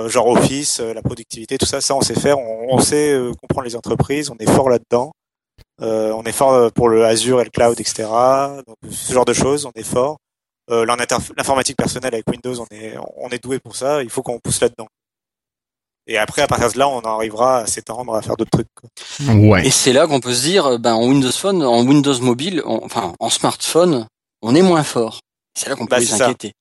genre 0.09 0.29
Office, 0.29 0.81
euh, 0.81 0.95
la 0.95 1.03
productivité, 1.03 1.59
tout 1.59 1.67
ça. 1.67 1.81
Ça, 1.81 1.95
on 1.95 2.01
sait 2.01 2.15
faire. 2.19 2.39
On, 2.39 2.75
on 2.77 2.79
sait 2.81 3.13
euh, 3.13 3.33
comprendre 3.41 3.65
les 3.67 3.77
entreprises. 3.77 4.31
On 4.31 4.37
est 4.39 4.51
fort 4.51 4.69
là-dedans. 4.71 5.13
Euh, 5.81 6.13
on 6.13 6.23
est 6.25 6.33
fort 6.33 6.53
euh, 6.53 6.69
pour 6.71 6.89
le 6.89 7.05
Azure 7.05 7.41
et 7.41 7.45
le 7.45 7.51
cloud, 7.51 7.79
etc. 7.81 8.05
Donc, 8.67 8.77
ce 8.91 9.13
genre 9.13 9.25
de 9.25 9.33
choses, 9.33 9.67
on 9.67 9.73
est 9.75 9.83
fort. 9.83 10.17
Euh, 10.71 10.87
l'informatique 10.87 11.77
personnelle 11.77 12.15
avec 12.15 12.29
Windows, 12.31 12.61
on 12.61 12.67
est, 12.75 12.95
on 13.17 13.29
est 13.31 13.43
doué 13.43 13.59
pour 13.59 13.75
ça. 13.75 14.03
Il 14.03 14.11
faut 14.11 14.23
qu'on 14.23 14.39
pousse 14.39 14.61
là-dedans. 14.61 14.87
Et 16.07 16.19
après, 16.19 16.43
à 16.43 16.47
partir 16.49 16.73
de 16.73 16.79
là, 16.79 16.89
on 16.89 17.01
arrivera 17.01 17.59
à 17.59 17.67
s'étendre 17.67 18.15
à 18.15 18.23
faire 18.23 18.37
d'autres 18.37 18.51
trucs. 18.51 18.69
quoi. 18.75 19.35
Ouais. 19.35 19.67
Et 19.67 19.71
c'est 19.71 19.93
là 19.93 20.07
qu'on 20.07 20.21
peut 20.21 20.35
se 20.35 20.43
dire, 20.43 20.67
euh, 20.67 20.79
ben 20.79 20.95
en 20.95 21.07
Windows 21.07 21.31
Phone, 21.33 21.63
en 21.63 21.85
Windows 21.85 22.19
mobile, 22.21 22.63
en- 22.65 22.81
enfin 22.85 23.13
en 23.21 23.31
smartphone, 23.31 24.07
on 24.43 24.55
est 24.55 24.63
moins 24.63 24.83
fort. 24.83 25.21
C'est 25.57 25.69
là 25.69 25.77
qu'on 25.77 25.87
peut 25.87 25.91
Bah, 25.91 25.99
les 26.01 26.07
ça. 26.07 26.25
inquiéter. 26.27 26.53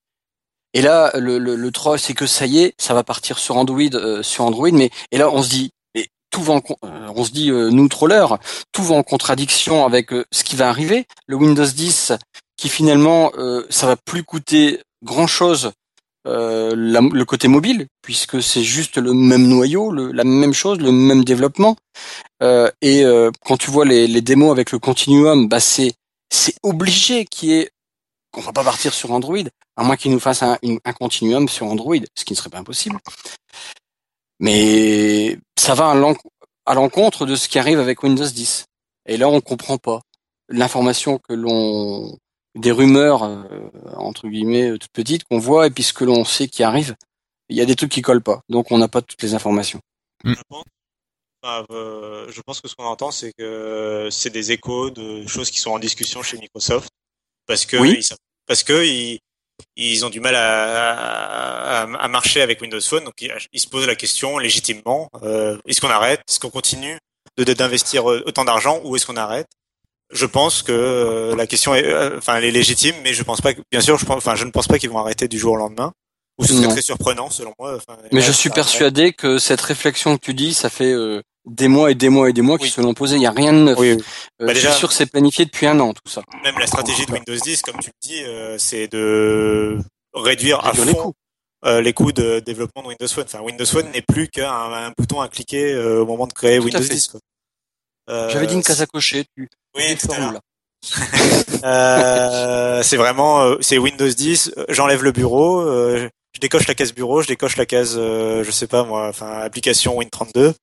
Et 0.74 0.82
là, 0.82 1.12
le, 1.18 1.38
le, 1.40 1.56
le 1.56 1.72
troll, 1.72 2.00
c'est 2.00 2.14
que 2.14 2.26
ça 2.28 2.46
y 2.46 2.60
est, 2.60 2.74
ça 2.80 2.94
va 2.94 3.04
partir 3.04 3.38
sur 3.40 3.58
Android, 3.58 3.82
euh, 3.96 4.24
sur 4.24 4.46
Android, 4.46 4.72
mais 4.72 4.90
et 5.12 5.18
là 5.18 5.30
on 5.32 5.44
se 5.44 5.50
dit, 5.50 5.72
mais 5.96 6.08
tout 6.32 6.42
va 6.44 6.54
en, 6.56 6.62
euh, 6.86 7.10
on 7.16 7.24
se 7.26 7.32
dit, 7.32 7.50
euh, 7.52 7.70
nous 7.70 7.88
trollers, 7.90 8.38
tout 8.72 8.84
va 8.84 8.96
en 8.96 9.04
contradiction 9.04 9.86
avec 9.86 10.14
euh, 10.14 10.26
ce 10.32 10.44
qui 10.44 10.56
va 10.56 10.70
arriver. 10.70 11.06
Le 11.28 11.36
Windows 11.36 11.66
10, 11.66 12.14
qui 12.58 12.70
finalement, 12.70 13.32
euh, 13.38 13.66
ça 13.70 13.88
va 13.88 13.96
plus 13.98 14.24
coûter 14.24 14.82
grand 15.04 15.28
chose. 15.28 15.72
le 16.26 17.24
côté 17.26 17.48
mobile, 17.48 17.88
puisque 18.04 18.42
c'est 18.44 18.64
juste 18.64 18.98
le 18.98 19.14
même 19.14 19.48
noyau, 19.48 19.92
le- 19.92 20.12
la 20.12 20.24
même 20.24 20.54
chose, 20.54 20.80
le 20.80 20.92
même 20.92 21.24
développement. 21.24 21.76
Et 22.82 23.04
quand 23.46 23.58
tu 23.58 23.72
vois 23.72 23.86
les, 23.86 24.08
les 24.08 24.22
démos 24.22 24.52
avec 24.52 24.72
le 24.72 24.80
continuum, 24.80 25.48
bah 25.48 25.60
c'est 25.60 25.94
c'est 26.34 26.56
obligé 26.64 27.26
qu'il 27.26 27.50
y 27.50 27.54
ait 27.60 27.70
qu'on 28.32 28.42
va 28.42 28.54
pas 28.54 28.64
partir 28.64 28.94
sur 28.94 29.12
Android, 29.12 29.38
à 29.76 29.84
moins 29.84 29.98
qu'ils 29.98 30.12
nous 30.12 30.20
fassent 30.20 30.44
un, 30.44 30.58
une- 30.64 30.80
un 30.86 30.94
continuum 30.94 31.48
sur 31.50 31.68
Android, 31.68 31.98
ce 32.16 32.24
qui 32.26 32.34
ne 32.34 32.38
serait 32.38 32.50
pas 32.50 32.60
impossible. 32.60 32.98
Mais 34.40 35.38
ça 35.58 35.76
va 35.76 35.92
à 35.92 35.96
l'en- 35.96 36.16
à 36.66 36.74
l'encontre 36.74 37.26
de 37.26 37.36
ce 37.36 37.48
qui 37.48 37.60
arrive 37.60 37.80
avec 37.80 38.04
Windows 38.04 38.26
10. 38.28 38.66
Et 39.08 39.18
là, 39.18 39.28
on 39.30 39.42
comprend 39.42 39.78
pas 39.78 40.02
l'information 40.50 41.18
que 41.18 41.34
l'on 41.34 42.18
des 42.56 42.72
rumeurs 42.72 43.24
euh, 43.24 43.44
entre 43.96 44.28
guillemets 44.28 44.72
euh, 44.72 44.78
toutes 44.78 44.92
petites 44.92 45.24
qu'on 45.24 45.40
voit 45.40 45.68
et 45.68 45.70
puis 45.72 45.84
ce 45.84 45.94
que 45.94 46.04
l'on 46.04 46.26
sait 46.26 46.48
qui 46.50 46.64
arrive. 46.64 46.96
Il 47.50 47.56
y 47.56 47.62
a 47.62 47.66
des 47.66 47.76
trucs 47.76 47.92
qui 47.92 48.02
collent 48.02 48.22
pas, 48.24 48.42
donc 48.50 48.72
on 48.72 48.78
n'a 48.78 48.88
pas 48.90 49.02
toutes 49.02 49.22
les 49.24 49.34
informations. 49.34 49.80
Mm. 50.26 50.34
Je 50.34 50.42
pense, 50.50 50.64
enfin, 51.42 51.66
euh, 51.72 52.30
je 52.30 52.42
pense 52.42 52.60
que 52.62 52.68
ce 52.68 52.76
qu'on 52.76 52.84
entend, 52.86 53.12
c'est 53.12 53.32
que 53.38 54.10
c'est 54.12 54.30
des 54.30 54.52
échos 54.52 54.90
de 54.90 55.26
choses 55.28 55.50
qui 55.52 55.60
sont 55.60 55.72
en 55.72 55.80
discussion 55.80 56.22
chez 56.24 56.38
Microsoft, 56.38 56.90
parce 57.48 57.66
que 57.66 57.78
Oui. 57.78 57.96
ils, 58.00 58.04
savent- 58.04 58.18
parce 58.48 58.64
que 58.64 58.86
ils, 58.86 59.20
ils 59.76 60.06
ont 60.06 60.10
du 60.10 60.20
mal 60.20 60.36
à, 60.36 61.82
à, 61.82 61.84
à 61.84 62.08
marcher 62.08 62.42
avec 62.42 62.62
Windows 62.62 62.82
Phone, 62.82 63.04
donc 63.04 63.14
ils, 63.22 63.60
se 63.60 63.68
posent 63.68 63.88
la 63.88 63.96
question 63.96 64.38
légitimement 64.38 65.10
euh, 65.24 65.58
est-ce 65.68 65.82
qu'on 65.82 65.90
arrête, 65.90 66.22
est-ce 66.28 66.40
qu'on 66.40 66.50
continue 66.50 66.98
d'investir 67.38 68.06
autant 68.06 68.46
d'argent 68.46 68.82
ou 68.84 68.96
est-ce 68.96 69.06
qu'on 69.06 69.18
arrête? 69.18 69.48
Je 70.12 70.26
pense 70.26 70.62
que 70.62 70.72
euh, 70.74 71.36
la 71.36 71.48
question 71.48 71.74
est, 71.74 71.86
euh, 71.86 72.18
enfin, 72.18 72.36
elle 72.36 72.44
est 72.44 72.52
légitime, 72.52 72.96
mais 73.02 73.14
je 73.14 73.24
pense 73.24 73.40
pas 73.40 73.54
que, 73.54 73.62
bien 73.72 73.80
sûr, 73.80 73.98
je 73.98 74.06
pense, 74.06 74.18
enfin, 74.18 74.36
je 74.36 74.44
ne 74.44 74.52
pense 74.52 74.68
pas 74.68 74.78
qu'ils 74.78 74.90
vont 74.90 75.00
arrêter 75.00 75.30
du 75.30 75.40
jour 75.40 75.54
au 75.54 75.56
lendemain. 75.56 75.94
Ou 76.42 76.46
ce 76.46 76.54
serait 76.54 76.66
Non. 76.68 76.72
très 76.72 76.82
surprenant, 76.82 77.30
selon 77.30 77.54
moi. 77.60 77.76
Enfin, 77.78 77.98
Mais 78.12 78.20
là, 78.20 78.26
je 78.26 78.32
suis 78.32 78.50
persuadé 78.50 79.14
que 79.14 79.38
cette 79.38 79.62
réflexion 79.62 80.18
que 80.18 80.22
tu 80.26 80.34
dis, 80.34 80.54
ça 80.54 80.70
fait 80.70 80.92
euh, 80.92 81.22
des 81.46 81.68
mois 81.68 81.92
et 81.92 81.96
des 81.96 82.10
mois 82.10 82.30
et 82.30 82.34
des 82.34 82.42
mois 82.42 82.58
qu'ils 82.58 82.66
Oui. 82.68 82.72
se 82.72 82.82
l'ont 82.82 82.94
posé. 82.94 83.16
Il 83.16 83.22
y 83.22 83.26
a 83.28 83.32
rien 83.32 83.54
de 83.54 83.60
neuf. 83.60 83.78
Oui, 83.80 83.94
oui. 83.94 84.04
Euh, 84.42 84.48
Bah, 84.48 84.54
je 84.54 84.60
suis 84.60 84.72
sûr 84.74 84.90
que 84.90 84.94
c'est 84.96 85.06
planifié 85.06 85.46
depuis 85.46 85.68
un 85.68 85.80
an 85.80 85.94
tout 85.94 86.12
ça. 86.12 86.22
même 86.44 86.58
la 86.60 86.68
stratégie 86.68 87.06
de 87.06 87.12
Windows 87.12 87.36
10, 87.36 87.62
comme 87.62 87.78
tu 87.80 87.90
le 87.90 88.08
dis, 88.08 88.24
euh, 88.24 88.58
c'est 88.58 88.88
de 88.88 89.80
réduire 90.14 90.60
à 90.66 90.70
Réduire 90.72 90.86
les 90.88 90.92
fond 90.94 91.04
coûts. 91.04 91.14
euh, 91.66 91.80
les 91.82 91.94
coûts 91.94 92.12
de 92.12 92.40
développement 92.40 92.82
de 92.84 92.88
Windows 92.90 93.08
Phone. 93.08 93.24
Enfin, 93.26 93.42
Windows 93.42 93.66
Phone 93.66 93.90
n'est 93.92 94.02
plus 94.02 94.28
qu'un 94.28 94.52
un 94.52 94.92
bouton 94.98 95.22
à 95.22 95.28
cliquer 95.30 95.74
euh, 95.74 96.02
au 96.02 96.06
moment 96.06 96.28
de 96.28 96.34
créer 96.34 96.58
Tout 96.58 96.66
Windows 96.66 96.82
fait. 96.82 96.94
10. 96.96 97.08
Quoi. 97.08 97.20
Euh, 98.10 98.30
J'avais 98.30 98.48
dit 98.48 98.56
une 98.56 98.64
case 98.64 98.82
à 98.82 98.88
cocher. 98.88 99.26
Tu 99.38 99.48
Oui, 99.76 99.96
tout 99.98 100.12
à. 100.12 100.40
Euh, 101.64 102.82
c'est 102.84 102.98
vraiment, 102.98 103.56
c'est 103.62 103.78
Windows 103.78 104.08
10. 104.08 104.52
euh, 104.58 104.66
J'enlève 104.70 105.04
le 105.04 105.12
bureau, 105.12 105.62
euh, 105.62 106.10
je 106.34 106.40
décoche 106.40 106.68
la 106.68 106.76
case 106.76 106.94
bureau, 106.94 107.22
je 107.22 107.28
décoche 107.28 107.58
la 107.58 107.66
case, 107.66 107.96
euh, 107.98 108.44
je 108.44 108.52
sais 108.52 108.68
pas 108.68 108.84
moi, 108.84 109.08
enfin 109.10 109.40
application 109.40 110.00
Win32, 110.00 110.54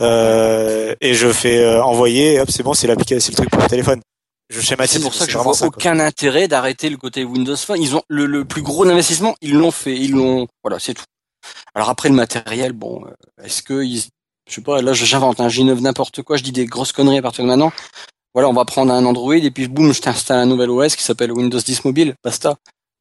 euh, 0.00 0.94
et 1.00 1.14
je 1.14 1.32
fais 1.32 1.58
euh, 1.58 1.82
envoyer. 1.82 2.34
Et 2.34 2.40
hop, 2.40 2.50
c'est 2.50 2.62
bon, 2.62 2.74
c'est 2.74 2.86
l'application, 2.86 3.20
c'est 3.20 3.32
le 3.32 3.36
truc 3.36 3.50
pour 3.50 3.62
le 3.62 3.68
téléphone. 3.68 4.00
Je 4.48 4.60
schématise. 4.60 4.96
C'est 4.96 5.02
pour 5.02 5.14
ça 5.14 5.26
que 5.26 5.32
je 5.32 5.38
vois 5.38 5.54
ça, 5.54 5.66
aucun 5.66 5.98
intérêt 5.98 6.46
d'arrêter 6.46 6.88
le 6.88 6.96
côté 6.96 7.24
Windows 7.24 7.56
Phone. 7.56 7.82
Ils 7.82 7.96
ont 7.96 8.02
le, 8.08 8.26
le 8.26 8.44
plus 8.44 8.62
gros 8.62 8.86
investissement, 8.86 9.34
ils 9.40 9.54
l'ont 9.54 9.72
fait, 9.72 9.96
ils 9.96 10.12
l'ont. 10.12 10.46
Voilà, 10.62 10.78
c'est 10.78 10.94
tout. 10.94 11.04
Alors 11.74 11.88
après 11.88 12.08
le 12.08 12.14
matériel, 12.14 12.72
bon, 12.72 13.04
euh, 13.04 13.44
est-ce 13.44 13.62
que 13.62 13.82
ils, 13.82 14.04
je 14.48 14.54
sais 14.54 14.60
pas, 14.60 14.82
là 14.82 14.92
j'invente, 14.92 15.40
un 15.40 15.48
j'innove 15.48 15.80
n'importe 15.80 16.22
quoi, 16.22 16.36
je 16.36 16.42
dis 16.42 16.52
des 16.52 16.66
grosses 16.66 16.92
conneries 16.92 17.18
à 17.18 17.22
partir 17.22 17.44
de 17.44 17.48
maintenant. 17.48 17.72
Voilà, 18.34 18.48
on 18.48 18.52
va 18.52 18.64
prendre 18.64 18.92
un 18.92 19.04
Android 19.04 19.34
et 19.34 19.50
puis 19.50 19.66
boum, 19.66 19.92
je 19.92 20.00
t'installe 20.00 20.38
un 20.38 20.46
nouvel 20.46 20.70
OS 20.70 20.94
qui 20.94 21.02
s'appelle 21.02 21.32
Windows 21.32 21.58
10 21.58 21.84
Mobile, 21.84 22.14
basta. 22.22 22.56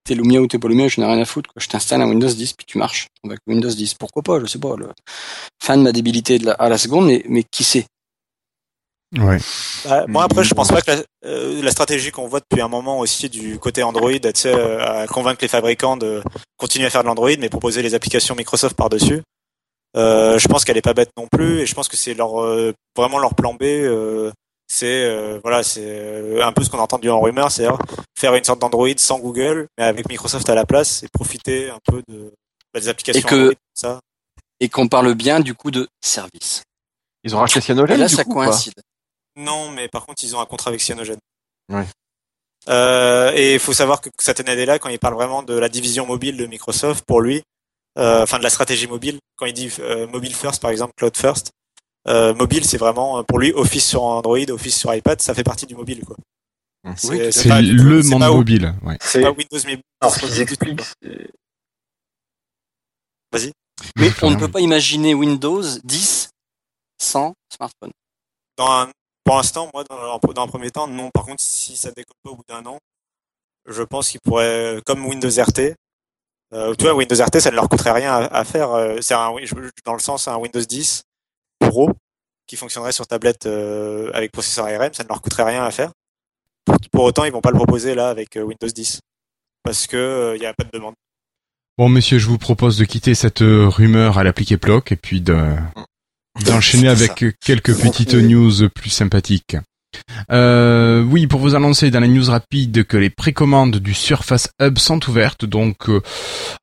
T'es 0.05 0.13
Lumia 0.15 0.39
ou 0.41 0.47
t'es 0.47 0.59
pas 0.59 0.67
Lumia, 0.67 0.87
je 0.87 1.01
n'ai 1.01 1.07
rien 1.07 1.19
à 1.19 1.25
foutre. 1.25 1.51
Quoi. 1.51 1.59
Je 1.61 1.67
t'installe 1.67 2.01
un 2.01 2.07
Windows 2.07 2.27
10 2.29 2.53
puis 2.53 2.65
tu 2.65 2.77
marches 2.77 3.07
avec 3.25 3.39
Windows 3.47 3.69
10. 3.69 3.95
Pourquoi 3.95 4.21
pas, 4.21 4.39
je 4.39 4.45
sais 4.45 4.59
pas. 4.59 4.75
Le... 4.77 4.89
Fin 5.61 5.77
de 5.77 5.81
ma 5.81 5.91
débilité 5.91 6.37
de 6.39 6.45
la, 6.45 6.53
à 6.53 6.69
la 6.69 6.77
seconde, 6.77 7.07
mais, 7.07 7.23
mais 7.27 7.43
qui 7.43 7.63
sait? 7.63 7.85
Ouais. 9.17 9.37
Bah, 9.85 10.05
moi 10.07 10.23
après, 10.23 10.43
je 10.43 10.53
pense 10.53 10.69
Mm. 10.69 10.73
pas 10.73 10.81
que 10.81 10.91
la, 10.91 10.97
euh, 11.25 11.61
la 11.61 11.71
stratégie 11.71 12.11
qu'on 12.11 12.27
voit 12.27 12.39
depuis 12.39 12.61
un 12.61 12.67
moment 12.67 12.99
aussi 12.99 13.29
du 13.29 13.57
côté 13.59 13.81
Android, 13.81 14.11
tu 14.11 14.29
sais, 14.35 14.53
euh, 14.53 15.03
à 15.03 15.07
convaincre 15.07 15.39
les 15.41 15.47
fabricants 15.47 15.95
de 15.97 16.21
continuer 16.57 16.85
à 16.87 16.89
faire 16.89 17.01
de 17.01 17.07
l'Android, 17.07 17.29
mais 17.39 17.49
proposer 17.49 17.81
les 17.81 17.93
applications 17.93 18.35
Microsoft 18.35 18.75
par 18.75 18.89
dessus. 18.89 19.21
Euh, 19.95 20.37
je 20.37 20.47
pense 20.47 20.65
qu'elle 20.65 20.77
est 20.77 20.81
pas 20.81 20.93
bête 20.93 21.11
non 21.17 21.27
plus, 21.31 21.61
et 21.61 21.65
je 21.65 21.73
pense 21.73 21.87
que 21.87 21.95
c'est 21.95 22.13
leur 22.13 22.41
euh, 22.43 22.73
vraiment 22.97 23.17
leur 23.17 23.33
plan 23.35 23.53
B. 23.53 23.63
c'est 24.67 25.03
euh, 25.05 25.39
voilà, 25.43 25.63
c'est 25.63 25.81
euh, 25.83 26.45
un 26.45 26.51
peu 26.51 26.63
ce 26.63 26.69
qu'on 26.69 26.79
a 26.79 26.81
entendu 26.81 27.09
en 27.09 27.19
rumeur, 27.21 27.51
c'est 27.51 27.67
faire 28.17 28.33
une 28.35 28.43
sorte 28.43 28.59
d'Android 28.59 28.87
sans 28.97 29.19
Google, 29.19 29.67
mais 29.77 29.83
avec 29.83 30.07
Microsoft 30.09 30.49
à 30.49 30.55
la 30.55 30.65
place, 30.65 31.03
et 31.03 31.07
profiter 31.11 31.69
un 31.69 31.79
peu 31.85 32.01
de 32.07 32.31
bah, 32.73 32.79
des 32.79 32.87
applications 32.89 33.19
Et 33.19 33.23
que- 33.23 33.35
Android, 33.35 33.53
ça. 33.73 33.99
Et 34.59 34.69
qu'on 34.69 34.87
parle 34.87 35.13
bien 35.15 35.39
du 35.39 35.53
coup 35.53 35.69
de 35.69 35.87
service. 36.01 36.63
Ils 37.23 37.35
ont 37.35 37.39
racheté 37.39 37.59
Et 37.59 37.61
Cyanogen 37.61 37.99
là, 37.99 38.07
du 38.07 38.15
ça 38.15 38.23
coup, 38.23 38.33
coïncide. 38.33 38.73
Non, 39.35 39.69
mais 39.71 39.89
par 39.89 40.05
contre, 40.05 40.23
ils 40.23 40.35
ont 40.35 40.39
un 40.39 40.45
contrat 40.45 40.69
avec 40.69 40.79
Cyanogen. 40.81 41.17
Ouais. 41.71 41.85
Euh, 42.69 43.31
et 43.35 43.55
il 43.55 43.59
faut 43.59 43.73
savoir 43.73 44.01
que 44.01 44.09
Satya 44.19 44.45
Nadella, 44.45 44.79
quand 44.79 44.89
il 44.89 44.97
parle 44.99 45.15
vraiment 45.15 45.43
de 45.43 45.53
la 45.53 45.69
division 45.69 46.05
mobile 46.05 46.37
de 46.37 46.45
Microsoft, 46.45 47.03
pour 47.05 47.21
lui, 47.21 47.43
euh, 47.97 48.23
enfin 48.23 48.37
de 48.39 48.43
la 48.43 48.49
stratégie 48.49 48.87
mobile, 48.87 49.19
quand 49.35 49.45
il 49.45 49.53
dit 49.53 49.71
euh, 49.79 50.07
mobile 50.07 50.33
first 50.33 50.61
par 50.61 50.71
exemple, 50.71 50.93
cloud 50.97 51.15
first, 51.15 51.51
euh, 52.07 52.33
mobile 52.33 52.65
c'est 52.65 52.77
vraiment 52.77 53.23
pour 53.23 53.39
lui 53.39 53.51
Office 53.53 53.85
sur 53.87 54.03
Android, 54.03 54.37
Office 54.49 54.77
sur 54.77 54.93
iPad, 54.93 55.21
ça 55.21 55.33
fait 55.33 55.43
partie 55.43 55.65
du 55.65 55.75
mobile 55.75 56.03
quoi. 56.05 56.15
Oui, 56.85 56.93
C'est- 57.31 57.49
tout- 57.49 57.83
le 57.83 58.03
c'est 58.03 58.09
monde 58.09 58.19
pas- 58.21 58.31
mobile. 58.31 58.75
Ouais. 58.83 58.97
C'est 59.01 59.21
pas 59.21 59.31
Windows 59.31 59.59
mais 59.65 59.79
alors 60.01 60.13
ce 60.13 60.19
qu'ils 60.19 60.39
expliquent. 60.41 60.81
c'est- 61.01 61.31
Mais 63.97 64.09
on 64.21 64.29
ne 64.31 64.35
peut 64.37 64.47
pas 64.51 64.61
imaginer 64.61 65.13
Windows 65.13 65.61
10 65.83 66.29
sans 67.01 67.33
smartphone. 67.53 67.91
dans 68.57 68.71
un- 68.71 68.89
pour 69.25 69.35
l'instant, 69.35 69.69
moi, 69.73 69.83
dans, 69.89 70.17
dans 70.33 70.43
un 70.43 70.47
premier 70.47 70.71
temps, 70.71 70.87
non. 70.87 71.09
Par 71.11 71.25
contre, 71.25 71.41
si 71.41 71.75
ça 71.75 71.89
décolle 71.91 72.15
pas 72.23 72.29
au 72.31 72.35
bout 72.35 72.43
d'un 72.47 72.65
an, 72.67 72.77
je 73.67 73.83
pense 73.83 74.09
qu'ils 74.09 74.21
pourraient, 74.21 74.79
comme 74.85 75.05
Windows 75.05 75.27
RT, 75.29 75.73
euh, 76.53 76.73
tu 76.75 76.85
vois, 76.85 76.93
Windows 76.93 77.15
RT, 77.21 77.41
ça 77.41 77.49
ne 77.51 77.55
leur 77.55 77.67
coûterait 77.67 77.91
rien 77.91 78.13
à, 78.13 78.19
à 78.27 78.45
faire. 78.45 78.69
euh, 78.71 79.01
C'est 79.01 79.13
un, 79.15 79.33
je- 79.43 79.53
dans 79.83 79.93
le 79.93 79.99
sens, 79.99 80.27
un 80.29 80.37
Windows 80.37 80.61
10 80.61 81.03
Pro 81.69 81.91
qui 82.47 82.55
fonctionnerait 82.55 82.91
sur 82.91 83.07
tablette 83.07 83.45
euh, 83.47 84.11
avec 84.13 84.31
processeur 84.31 84.65
ARM, 84.65 84.93
ça 84.93 85.03
ne 85.03 85.09
leur 85.09 85.21
coûterait 85.21 85.43
rien 85.43 85.63
à 85.63 85.71
faire. 85.71 85.91
Pour, 86.63 86.77
pour 86.91 87.03
autant, 87.03 87.25
ils 87.25 87.31
vont 87.31 87.41
pas 87.41 87.51
le 87.51 87.57
proposer 87.57 87.95
là 87.95 88.09
avec 88.09 88.37
euh, 88.37 88.43
Windows 88.43 88.67
10 88.67 88.99
parce 89.63 89.87
que 89.87 90.33
il 90.35 90.41
y 90.41 90.45
a 90.45 90.53
pas 90.53 90.63
de 90.63 90.69
demande. 90.71 90.93
Bon, 91.77 91.89
monsieur, 91.89 92.19
je 92.19 92.27
vous 92.27 92.37
propose 92.37 92.77
de 92.77 92.85
quitter 92.85 93.15
cette 93.15 93.41
euh, 93.41 93.67
rumeur 93.67 94.17
à 94.17 94.23
l'appliquer 94.23 94.57
bloc 94.57 94.91
et 94.91 94.95
puis 94.95 95.21
de 95.21 95.55
d'enchaîner 96.45 96.89
avec 96.89 97.23
quelques 97.41 97.75
petites 97.75 98.11
Continuez. 98.11 98.27
news 98.35 98.69
plus 98.69 98.89
sympathiques. 98.89 99.57
Euh, 100.31 101.03
oui, 101.03 101.27
pour 101.27 101.39
vous 101.39 101.55
annoncer 101.55 101.91
dans 101.91 101.99
les 101.99 102.07
news 102.07 102.29
rapides 102.29 102.85
que 102.85 102.97
les 102.97 103.09
précommandes 103.09 103.77
du 103.77 103.93
Surface 103.93 104.49
Hub 104.61 104.77
sont 104.77 104.99
ouvertes, 105.09 105.45
donc 105.45 105.89
euh, 105.89 106.01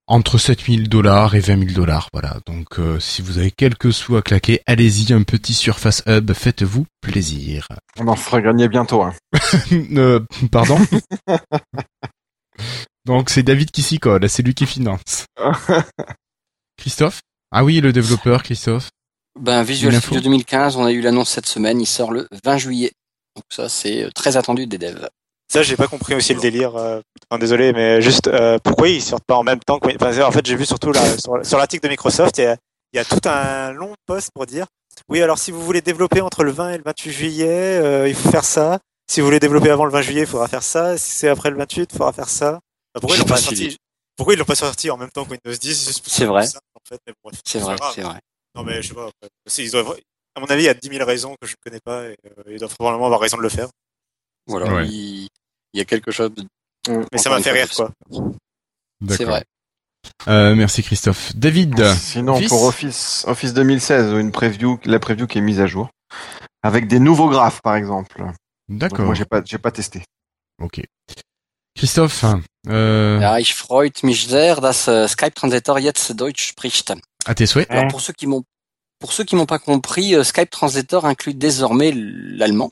entre 0.07 0.39
7000 0.39 0.89
dollars 0.89 1.35
et 1.35 1.41
20 1.41 1.59
000 1.69 1.73
dollars. 1.73 2.09
Voilà, 2.13 2.39
donc 2.47 2.79
euh, 2.79 2.99
si 3.01 3.23
vous 3.23 3.39
avez 3.39 3.51
quelques 3.51 3.93
sous 3.93 4.17
à 4.17 4.23
claquer, 4.23 4.61
allez-y, 4.67 5.13
un 5.13 5.23
petit 5.23 5.55
Surface 5.55 6.03
Hub, 6.07 6.33
faites-vous 6.33 6.87
plaisir. 7.01 7.69
On 7.99 8.09
en 8.09 8.17
fera 8.17 8.41
gagner 8.41 8.69
bientôt. 8.69 9.03
Hein. 9.03 9.15
Euh, 9.73 10.21
pardon? 10.51 10.79
Donc 13.05 13.31
c'est 13.31 13.43
David 13.43 13.71
qui 13.71 13.83
s'y 13.83 13.99
colle, 13.99 14.29
c'est 14.29 14.43
lui 14.43 14.55
qui 14.55 14.67
finance. 14.67 15.27
Christophe? 16.77 17.21
Ah 17.51 17.65
oui, 17.65 17.81
le 17.81 17.93
développeur 17.93 18.43
Christophe. 18.43 18.91
Ben, 19.39 19.63
Visual 19.63 19.95
Studio 20.01 20.21
2015, 20.21 20.77
on 20.77 20.85
a 20.85 20.93
eu 20.93 21.01
l'annonce 21.01 21.31
cette 21.31 21.47
semaine, 21.47 21.81
il 21.81 21.87
sort 21.87 22.13
le 22.13 22.29
20 22.45 22.59
juillet. 22.59 22.93
Donc 23.37 23.45
ça, 23.51 23.69
c'est 23.69 24.05
euh, 24.05 24.11
très 24.11 24.37
attendu 24.37 24.67
des 24.67 24.79
devs. 24.79 25.09
Ça, 25.53 25.63
j'ai 25.63 25.77
pas 25.77 25.87
compris 25.87 26.15
aussi 26.15 26.33
le 26.35 26.41
délire. 26.41 26.77
Euh, 26.77 27.01
enfin, 27.31 27.39
désolé, 27.39 27.73
mais 27.73 28.01
juste 28.01 28.27
euh, 28.29 28.59
pourquoi 28.63 28.89
ils 28.89 29.03
sortent 29.03 29.25
pas 29.27 29.37
en 29.37 29.43
même 29.43 29.61
temps 29.61 29.79
que... 29.79 29.95
enfin, 29.95 30.23
En 30.23 30.33
fait, 30.33 30.47
j'ai 30.47 30.57
vu 30.57 30.65
surtout 30.65 30.93
là, 30.93 31.03
sur, 31.19 31.45
sur 31.45 31.59
l'article 31.59 31.85
de 31.85 31.89
Microsoft, 31.91 32.39
il 32.39 32.45
y, 32.45 32.47
a, 32.47 32.57
il 32.93 32.97
y 32.97 33.01
a 33.01 33.05
tout 33.05 33.21
un 33.29 33.73
long 33.73 33.95
post 34.07 34.31
pour 34.35 34.47
dire 34.47 34.67
oui, 35.09 35.23
alors 35.23 35.39
si 35.39 35.51
vous 35.51 35.63
voulez 35.63 35.81
développer 35.81 36.21
entre 36.21 36.45
le 36.45 36.53
20 36.53 36.71
et 36.73 36.77
le 36.79 36.83
28 36.85 37.13
juillet, 37.13 37.49
euh, 37.49 38.09
il 38.09 38.15
faut 38.15 38.31
faire 38.31 38.45
ça. 38.45 38.79
Si 39.11 39.21
vous 39.21 39.27
voulez 39.27 39.41
développer 39.41 39.71
avant 39.71 39.85
le 39.85 39.91
20 39.91 40.03
juillet, 40.03 40.21
il 40.23 40.27
faudra 40.27 40.49
faire 40.49 40.63
ça. 40.63 40.97
Si 40.97 41.13
c'est 41.13 41.29
après 41.29 41.51
le 41.51 41.57
28, 41.57 41.91
il 41.93 41.97
faudra 41.97 42.13
faire 42.13 42.29
ça. 42.29 42.61
Enfin, 42.95 43.01
pourquoi, 43.01 43.17
ils 43.17 43.21
l'ont 43.21 43.25
pas 43.27 43.37
sorti? 43.37 43.77
Pourquoi 44.17 44.35
ils 44.35 44.39
l'ont 44.39 44.45
pas 44.45 44.55
sorti 44.55 44.91
en 44.91 44.97
même 44.97 45.11
temps 45.11 45.25
que 45.25 45.31
Windows 45.31 45.59
10 45.59 45.87
juste 45.87 46.05
pour 46.05 46.13
C'est 46.13 46.25
vrai. 46.27 46.47
en 46.47 46.81
fait, 46.89 47.01
bref, 47.25 47.41
C'est 47.45 47.59
vrai, 47.59 47.77
c'est 47.95 48.03
vrai. 48.03 48.21
Non, 48.55 48.63
mais 48.65 48.83
je 48.83 48.89
sais 48.89 48.95
pas. 48.95 49.05
après. 49.07 49.29
Si, 49.47 49.65
ils 49.65 49.71
doivent... 49.71 49.97
À 50.35 50.41
mon 50.41 50.47
avis, 50.47 50.63
il 50.63 50.67
y 50.67 50.69
a 50.69 50.75
10 50.75 50.89
000 50.89 51.05
raisons 51.05 51.35
que 51.41 51.47
je 51.47 51.53
ne 51.53 51.57
connais 51.71 51.81
pas 51.85 52.05
et 52.09 52.17
euh, 52.27 52.43
ils 52.53 52.59
doivent 52.59 52.75
probablement 52.75 53.07
avoir 53.07 53.21
raison 53.21 53.37
de 53.37 53.43
le 53.43 53.49
faire. 53.49 53.69
Voilà, 54.47 54.73
Ouais. 54.73 54.89
il, 54.89 55.29
il 55.75 55.79
y 55.79 55.81
a 55.81 55.85
quelque 55.85 56.11
chose 56.11 56.31
de... 56.35 56.45
Mais 57.13 57.19
ça 57.19 57.31
m'a 57.31 57.41
fait 57.41 57.53
rire, 57.53 57.69
quoi. 57.75 57.93
C'est 59.11 59.25
vrai. 59.25 59.45
Euh, 60.27 60.55
merci 60.57 60.83
Christophe. 60.83 61.35
David. 61.37 61.85
Sinon, 61.95 62.35
Office 62.35 62.49
pour 62.49 62.63
Office, 62.65 63.25
Office 63.29 63.53
2016, 63.55 64.13
une 64.19 64.33
preview, 64.33 64.81
la 64.85 64.99
preview 64.99 65.27
qui 65.27 65.39
est 65.39 65.43
mise 65.43 65.61
à 65.61 65.67
jour. 65.67 65.91
Avec 66.63 66.89
des 66.89 66.99
nouveaux 66.99 67.29
graphes, 67.29 67.61
par 67.63 67.77
exemple. 67.77 68.25
D'accord. 68.69 69.05
moi, 69.05 69.15
j'ai 69.15 69.25
pas, 69.25 69.43
j'ai 69.45 69.59
pas 69.59 69.71
testé. 69.71 70.03
Ok. 70.61 70.81
Christophe. 71.77 72.25
Euh, 72.69 73.19
Ja, 73.21 73.39
ich 73.39 73.55
freut 73.55 74.03
mich 74.03 74.27
sehr, 74.29 74.61
dass 74.61 74.89
äh, 74.89 75.09
Skype 75.09 75.35
Translator 75.35 75.79
jetzt 75.79 76.13
Deutsch 76.15 76.45
spricht. 76.49 76.93
à 77.25 77.35
tes 77.35 77.47
souhaits. 77.47 77.71
Alors 77.71 77.89
pour 77.89 78.01
ceux 78.01 78.13
qui 78.13 78.27
m'ont 78.27 78.43
pour 79.03 79.13
ceux 79.13 79.25
qui 79.25 79.35
m'ont 79.35 79.47
pas 79.47 79.59
compris, 79.59 80.15
euh, 80.15 80.23
Skype 80.23 80.49
Translator 80.49 81.07
inclut 81.07 81.35
désormais 81.35 81.93
l'allemand, 81.93 82.71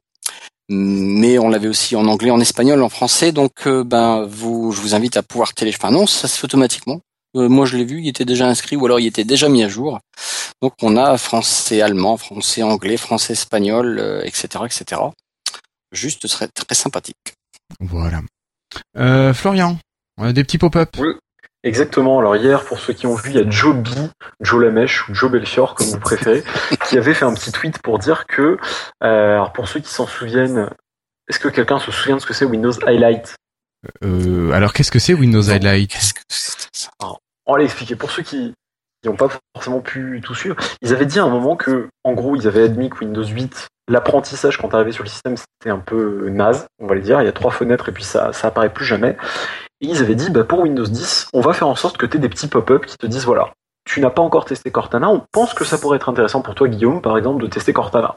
mais 0.69 1.41
on 1.41 1.49
l'avait 1.49 1.67
aussi 1.67 1.97
en 1.97 2.07
anglais, 2.07 2.31
en 2.31 2.39
espagnol, 2.39 2.81
en 2.85 2.89
français. 2.89 3.33
Donc 3.33 3.67
euh, 3.67 3.83
ben 3.83 4.25
vous, 4.27 4.71
je 4.71 4.81
vous 4.81 4.95
invite 4.95 5.17
à 5.17 5.25
pouvoir 5.25 5.55
télécharger. 5.55 5.85
Enfin 5.89 5.93
non, 5.93 6.07
ça 6.07 6.29
se 6.29 6.39
fait 6.39 6.45
automatiquement. 6.45 7.01
Euh, 7.37 7.49
moi 7.49 7.67
je 7.67 7.77
l'ai 7.77 7.85
vu, 7.85 8.01
il 8.01 8.09
était 8.09 8.25
déjà 8.25 8.47
inscrit 8.47 8.77
ou 8.77 8.87
alors 8.87 9.01
il 9.01 9.07
était 9.09 9.25
déjà 9.25 9.49
mis 9.49 9.65
à 9.65 9.69
jour. 9.69 9.99
Donc 10.63 10.75
on 10.83 10.97
a 10.97 11.19
français 11.19 11.81
allemand, 11.81 12.17
français 12.17 12.63
anglais, 12.63 12.97
français 12.97 13.33
espagnol, 13.33 13.99
euh, 13.99 14.23
etc., 14.25 14.65
etc. 14.67 15.01
Juste 15.91 16.29
très 16.29 16.47
très 16.47 16.77
sympathique. 16.77 17.35
Voilà. 17.81 18.21
Euh, 18.97 19.35
Florian. 19.35 19.79
des 20.19 20.45
petits 20.45 20.59
pop-up. 20.59 20.97
Oui. 20.97 21.15
Exactement. 21.63 22.19
Alors 22.19 22.37
hier, 22.37 22.65
pour 22.65 22.79
ceux 22.81 22.93
qui 22.95 23.07
ont 23.07 23.15
vu, 23.15 23.31
il 23.31 23.37
y 23.37 23.41
a 23.41 23.49
Joe 23.49 23.75
B, 23.75 23.89
Joe 24.41 24.63
Lamèche 24.63 25.09
ou 25.09 25.15
Joe 25.15 25.31
Belfior, 25.31 25.75
comme 25.75 25.89
vous 25.89 26.01
préférez, 26.01 26.43
qui 26.89 26.97
avait 26.97 27.15
fait 27.15 27.25
un 27.25 27.35
petit 27.35 27.53
tweet 27.53 27.81
pour 27.83 27.99
dire 27.99 28.27
que, 28.27 28.57
euh, 29.03 29.35
alors 29.35 29.53
pour 29.53 29.69
ceux 29.69 29.81
qui 29.81 29.91
s'en 29.91 30.07
souviennent, 30.07 30.71
est-ce 31.29 31.39
que 31.39 31.49
quelqu'un 31.49 31.79
se 31.79 31.93
souvient 31.93 32.17
de 32.17 32.21
ce 32.21 32.27
que 32.27 32.35
c'est 32.35 32.47
Windows 32.47 32.73
Highlight? 32.87 33.35
Euh, 34.05 34.51
alors 34.53 34.73
qu'est-ce 34.73 34.91
que 34.91 34.99
c'est 34.99 35.15
Windows 35.15 35.43
Non. 35.43 35.53
Highlight? 35.53 35.93
que 35.93 36.21
ça? 36.29 36.91
On 37.47 37.53
va 37.53 37.59
l'expliquer. 37.59 37.97
Pour 37.97 38.11
ceux 38.11 38.23
qui 38.23 38.55
n'ont 39.05 39.17
pas 39.17 39.29
forcément 39.55 39.81
pu 39.81 40.21
tout 40.25 40.35
suivre, 40.35 40.57
ils 40.83 40.93
avaient 40.93 41.07
dit 41.07 41.19
à 41.19 41.25
un 41.25 41.31
moment 41.31 41.57
que, 41.57 41.89
en 42.05 42.13
gros, 42.13 42.37
ils 42.37 42.47
avaient 42.47 42.65
admis 42.65 42.91
que 42.91 43.05
Windows 43.05 43.25
8, 43.25 43.69
l'apprentissage 43.89 44.57
quand 44.59 44.73
arrivé 44.75 44.93
sur 44.93 45.05
le 45.05 45.09
système, 45.09 45.37
c'était 45.37 45.71
un 45.71 45.79
peu 45.79 46.29
naze, 46.31 46.67
on 46.79 46.87
va 46.87 46.95
le 46.95 47.01
dire. 47.01 47.21
Il 47.21 47.25
y 47.25 47.29
a 47.29 47.33
trois 47.33 47.51
fenêtres 47.51 47.89
et 47.89 47.93
puis 47.93 48.05
ça, 48.05 48.33
ça 48.33 48.49
apparaît 48.49 48.73
plus 48.73 48.85
jamais. 48.85 49.17
Et 49.81 49.87
ils 49.87 50.03
avaient 50.03 50.15
dit, 50.15 50.31
bah, 50.31 50.45
pour 50.45 50.61
Windows 50.61 50.87
10, 50.87 51.29
on 51.33 51.41
va 51.41 51.53
faire 51.53 51.69
en 51.69 51.75
sorte 51.75 51.97
que 51.97 52.07
tu 52.07 52.17
aies 52.17 52.21
des 52.21 52.29
petits 52.29 52.49
pop-up 52.49 52.87
qui 52.87 52.99
te 52.99 53.07
disent, 53.07 53.25
voilà, 53.25 53.53
tu 53.85 54.01
n'as 54.01 54.11
pas 54.11 54.23
encore 54.23 54.45
testé 54.45 54.71
Cortana, 54.71 55.09
on 55.09 55.23
pense 55.33 55.55
que 55.55 55.65
ça 55.65 55.79
pourrait 55.79 55.97
être 55.97 56.09
intéressant 56.09 56.43
pour 56.43 56.55
toi, 56.55 56.69
Guillaume, 56.69 57.01
par 57.01 57.17
exemple, 57.17 57.43
de 57.43 57.49
tester 57.49 57.73
Cortana. 57.73 58.17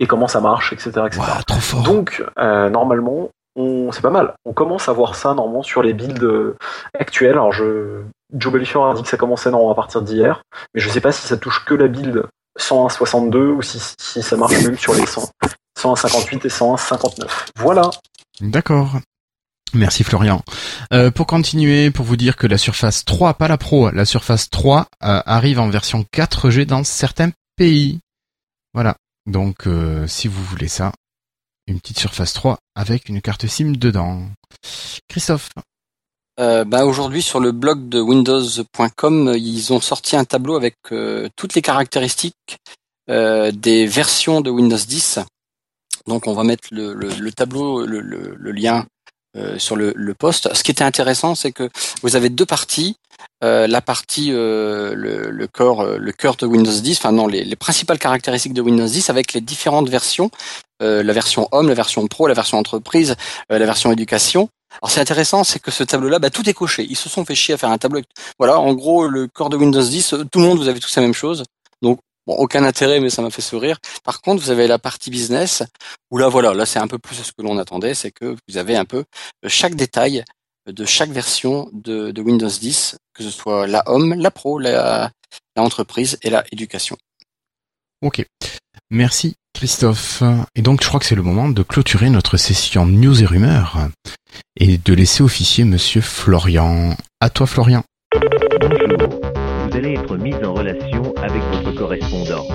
Et 0.00 0.06
comment 0.06 0.28
ça 0.28 0.40
marche, 0.40 0.72
etc. 0.72 0.90
etc. 1.06 1.20
Ouah, 1.20 1.42
trop 1.46 1.60
fort. 1.60 1.82
Donc, 1.82 2.24
euh, 2.38 2.70
normalement, 2.70 3.28
on, 3.56 3.92
c'est 3.92 4.00
pas 4.00 4.10
mal. 4.10 4.34
On 4.44 4.52
commence 4.52 4.88
à 4.88 4.92
voir 4.92 5.14
ça 5.14 5.34
normalement 5.34 5.62
sur 5.62 5.82
les 5.82 5.92
builds 5.92 6.24
euh, 6.24 6.56
actuelles. 6.98 7.32
Alors, 7.32 7.52
je, 7.52 8.02
Joe 8.34 8.52
Belfior 8.52 8.90
a 8.90 8.94
dit 8.94 9.02
que 9.02 9.08
ça 9.08 9.16
commençait 9.16 9.50
normalement 9.50 9.72
à 9.72 9.76
partir 9.76 10.02
d'hier, 10.02 10.42
mais 10.74 10.80
je 10.80 10.88
sais 10.88 11.00
pas 11.00 11.12
si 11.12 11.26
ça 11.26 11.36
touche 11.36 11.64
que 11.64 11.74
la 11.74 11.88
build 11.88 12.24
101.62 12.58 13.36
ou 13.36 13.62
si, 13.62 13.78
si 13.98 14.22
ça 14.22 14.36
marche 14.36 14.60
même 14.62 14.78
sur 14.78 14.94
les 14.94 15.06
100, 15.06 15.30
101.58 15.78 16.46
et 16.46 16.48
101.59. 16.48 17.26
Voilà. 17.56 17.90
D'accord. 18.40 18.96
Merci 19.74 20.04
Florian. 20.04 20.42
Euh, 20.92 21.10
pour 21.10 21.26
continuer, 21.26 21.90
pour 21.90 22.04
vous 22.04 22.16
dire 22.16 22.36
que 22.36 22.46
la 22.46 22.58
Surface 22.58 23.04
3, 23.04 23.34
pas 23.34 23.48
la 23.48 23.56
Pro, 23.56 23.90
la 23.90 24.04
Surface 24.04 24.50
3 24.50 24.80
euh, 25.02 25.22
arrive 25.24 25.58
en 25.58 25.70
version 25.70 26.04
4G 26.14 26.66
dans 26.66 26.84
certains 26.84 27.30
pays. 27.56 28.00
Voilà. 28.74 28.96
Donc 29.26 29.66
euh, 29.66 30.06
si 30.06 30.28
vous 30.28 30.44
voulez 30.44 30.68
ça, 30.68 30.92
une 31.66 31.80
petite 31.80 31.98
Surface 31.98 32.34
3 32.34 32.58
avec 32.74 33.08
une 33.08 33.22
carte 33.22 33.46
SIM 33.46 33.72
dedans. 33.72 34.26
Christophe. 35.08 35.48
Bah, 36.38 36.84
aujourd'hui 36.86 37.22
sur 37.22 37.38
le 37.38 37.52
blog 37.52 37.88
de 37.88 38.00
Windows.com, 38.00 39.32
ils 39.36 39.72
ont 39.72 39.80
sorti 39.80 40.16
un 40.16 40.24
tableau 40.24 40.56
avec 40.56 40.74
toutes 41.36 41.54
les 41.54 41.62
caractéristiques 41.62 42.56
des 43.08 43.86
versions 43.86 44.40
de 44.40 44.50
Windows 44.50 44.76
10. 44.76 45.20
Donc 46.08 46.26
on 46.26 46.32
va 46.34 46.42
mettre 46.42 46.66
le, 46.72 46.94
le- 46.94 47.14
le 47.14 47.32
tableau, 47.32 47.86
le, 47.86 48.00
le- 48.00 48.34
le 48.36 48.50
lien 48.50 48.86
euh, 49.36 49.58
sur 49.58 49.76
le, 49.76 49.92
le 49.96 50.14
post. 50.14 50.52
Ce 50.54 50.62
qui 50.62 50.70
était 50.70 50.84
intéressant, 50.84 51.34
c'est 51.34 51.52
que 51.52 51.68
vous 52.02 52.16
avez 52.16 52.28
deux 52.28 52.46
parties. 52.46 52.96
Euh, 53.44 53.66
la 53.66 53.80
partie 53.80 54.30
euh, 54.32 54.94
le, 54.94 55.30
le 55.30 55.46
corps 55.46 55.82
euh, 55.82 55.96
le 55.96 56.12
cœur 56.12 56.36
de 56.36 56.46
Windows 56.46 56.72
10, 56.72 56.98
enfin 56.98 57.12
non 57.12 57.26
les, 57.28 57.44
les 57.44 57.56
principales 57.56 57.98
caractéristiques 57.98 58.54
de 58.54 58.62
Windows 58.62 58.86
10 58.86 59.10
avec 59.10 59.32
les 59.32 59.40
différentes 59.40 59.88
versions, 59.88 60.30
euh, 60.82 61.02
la 61.04 61.12
version 61.12 61.48
Home, 61.52 61.68
la 61.68 61.74
version 61.74 62.06
Pro, 62.08 62.26
la 62.26 62.34
version 62.34 62.58
Entreprise, 62.58 63.14
la 63.48 63.58
version 63.58 63.92
Éducation. 63.92 64.48
Alors 64.80 64.90
c'est 64.90 65.00
intéressant, 65.00 65.44
c'est 65.44 65.58
que 65.58 65.70
ce 65.70 65.84
tableau-là, 65.84 66.18
bah, 66.18 66.30
tout 66.30 66.48
est 66.48 66.54
coché. 66.54 66.86
Ils 66.88 66.96
se 66.96 67.08
sont 67.08 67.24
fait 67.24 67.34
chier 67.34 67.54
à 67.54 67.58
faire 67.58 67.70
un 67.70 67.78
tableau. 67.78 68.00
Voilà, 68.38 68.58
en 68.58 68.72
gros, 68.74 69.06
le 69.06 69.28
corps 69.28 69.50
de 69.50 69.56
Windows 69.56 69.82
10, 69.82 70.14
euh, 70.14 70.24
tout 70.30 70.40
le 70.40 70.46
monde, 70.46 70.58
vous 70.58 70.68
avez 70.68 70.80
tous 70.80 70.94
la 70.96 71.02
même 71.02 71.14
chose. 71.14 71.44
Donc, 71.82 71.98
bon, 72.26 72.34
aucun 72.34 72.64
intérêt, 72.64 73.00
mais 73.00 73.10
ça 73.10 73.22
m'a 73.22 73.30
fait 73.30 73.42
sourire. 73.42 73.78
Par 74.04 74.20
contre, 74.20 74.42
vous 74.42 74.50
avez 74.50 74.66
la 74.66 74.78
partie 74.78 75.10
business, 75.10 75.62
où 76.10 76.18
là, 76.18 76.28
voilà, 76.28 76.54
là, 76.54 76.66
c'est 76.66 76.78
un 76.78 76.88
peu 76.88 76.98
plus 76.98 77.16
ce 77.16 77.32
que 77.32 77.42
l'on 77.42 77.58
attendait, 77.58 77.94
c'est 77.94 78.10
que 78.10 78.36
vous 78.48 78.56
avez 78.56 78.76
un 78.76 78.84
peu 78.84 79.04
euh, 79.44 79.48
chaque 79.48 79.74
détail 79.74 80.24
de 80.66 80.84
chaque 80.84 81.10
version 81.10 81.68
de, 81.72 82.10
de 82.12 82.22
Windows 82.22 82.48
10, 82.48 82.96
que 83.14 83.22
ce 83.22 83.30
soit 83.30 83.66
la 83.66 83.82
Home, 83.86 84.14
la 84.14 84.30
Pro, 84.30 84.58
la, 84.58 85.10
la 85.56 85.62
Entreprise 85.62 86.18
et 86.22 86.30
la 86.30 86.44
Éducation. 86.52 86.96
Ok. 88.02 88.24
Merci 88.90 89.34
Christophe. 89.54 90.22
Et 90.54 90.62
donc 90.62 90.82
je 90.82 90.88
crois 90.88 91.00
que 91.00 91.06
c'est 91.06 91.14
le 91.14 91.22
moment 91.22 91.48
de 91.48 91.62
clôturer 91.62 92.10
notre 92.10 92.36
session 92.36 92.86
news 92.86 93.22
et 93.22 93.26
rumeurs 93.26 93.88
et 94.56 94.78
de 94.78 94.94
laisser 94.94 95.22
officier 95.22 95.64
monsieur 95.64 96.00
Florian. 96.00 96.96
À 97.20 97.30
toi 97.30 97.46
Florian. 97.46 97.82
Bonjour, 98.60 99.20
vous 99.66 99.76
allez 99.76 99.94
être 99.94 100.16
mis 100.16 100.34
en 100.34 100.52
relation 100.52 100.91
correspondant. 101.82 102.46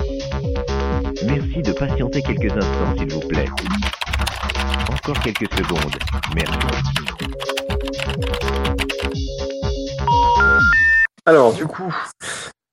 Merci 1.26 1.60
de 1.60 1.72
patienter 1.72 2.22
quelques 2.22 2.50
instants, 2.50 2.96
s'il 2.96 3.12
vous 3.12 3.20
plaît. 3.20 3.44
Encore 4.90 5.20
quelques 5.22 5.52
secondes. 5.54 5.96
Merci. 6.34 6.58
Alors, 11.26 11.52
du 11.52 11.66
coup, 11.66 11.94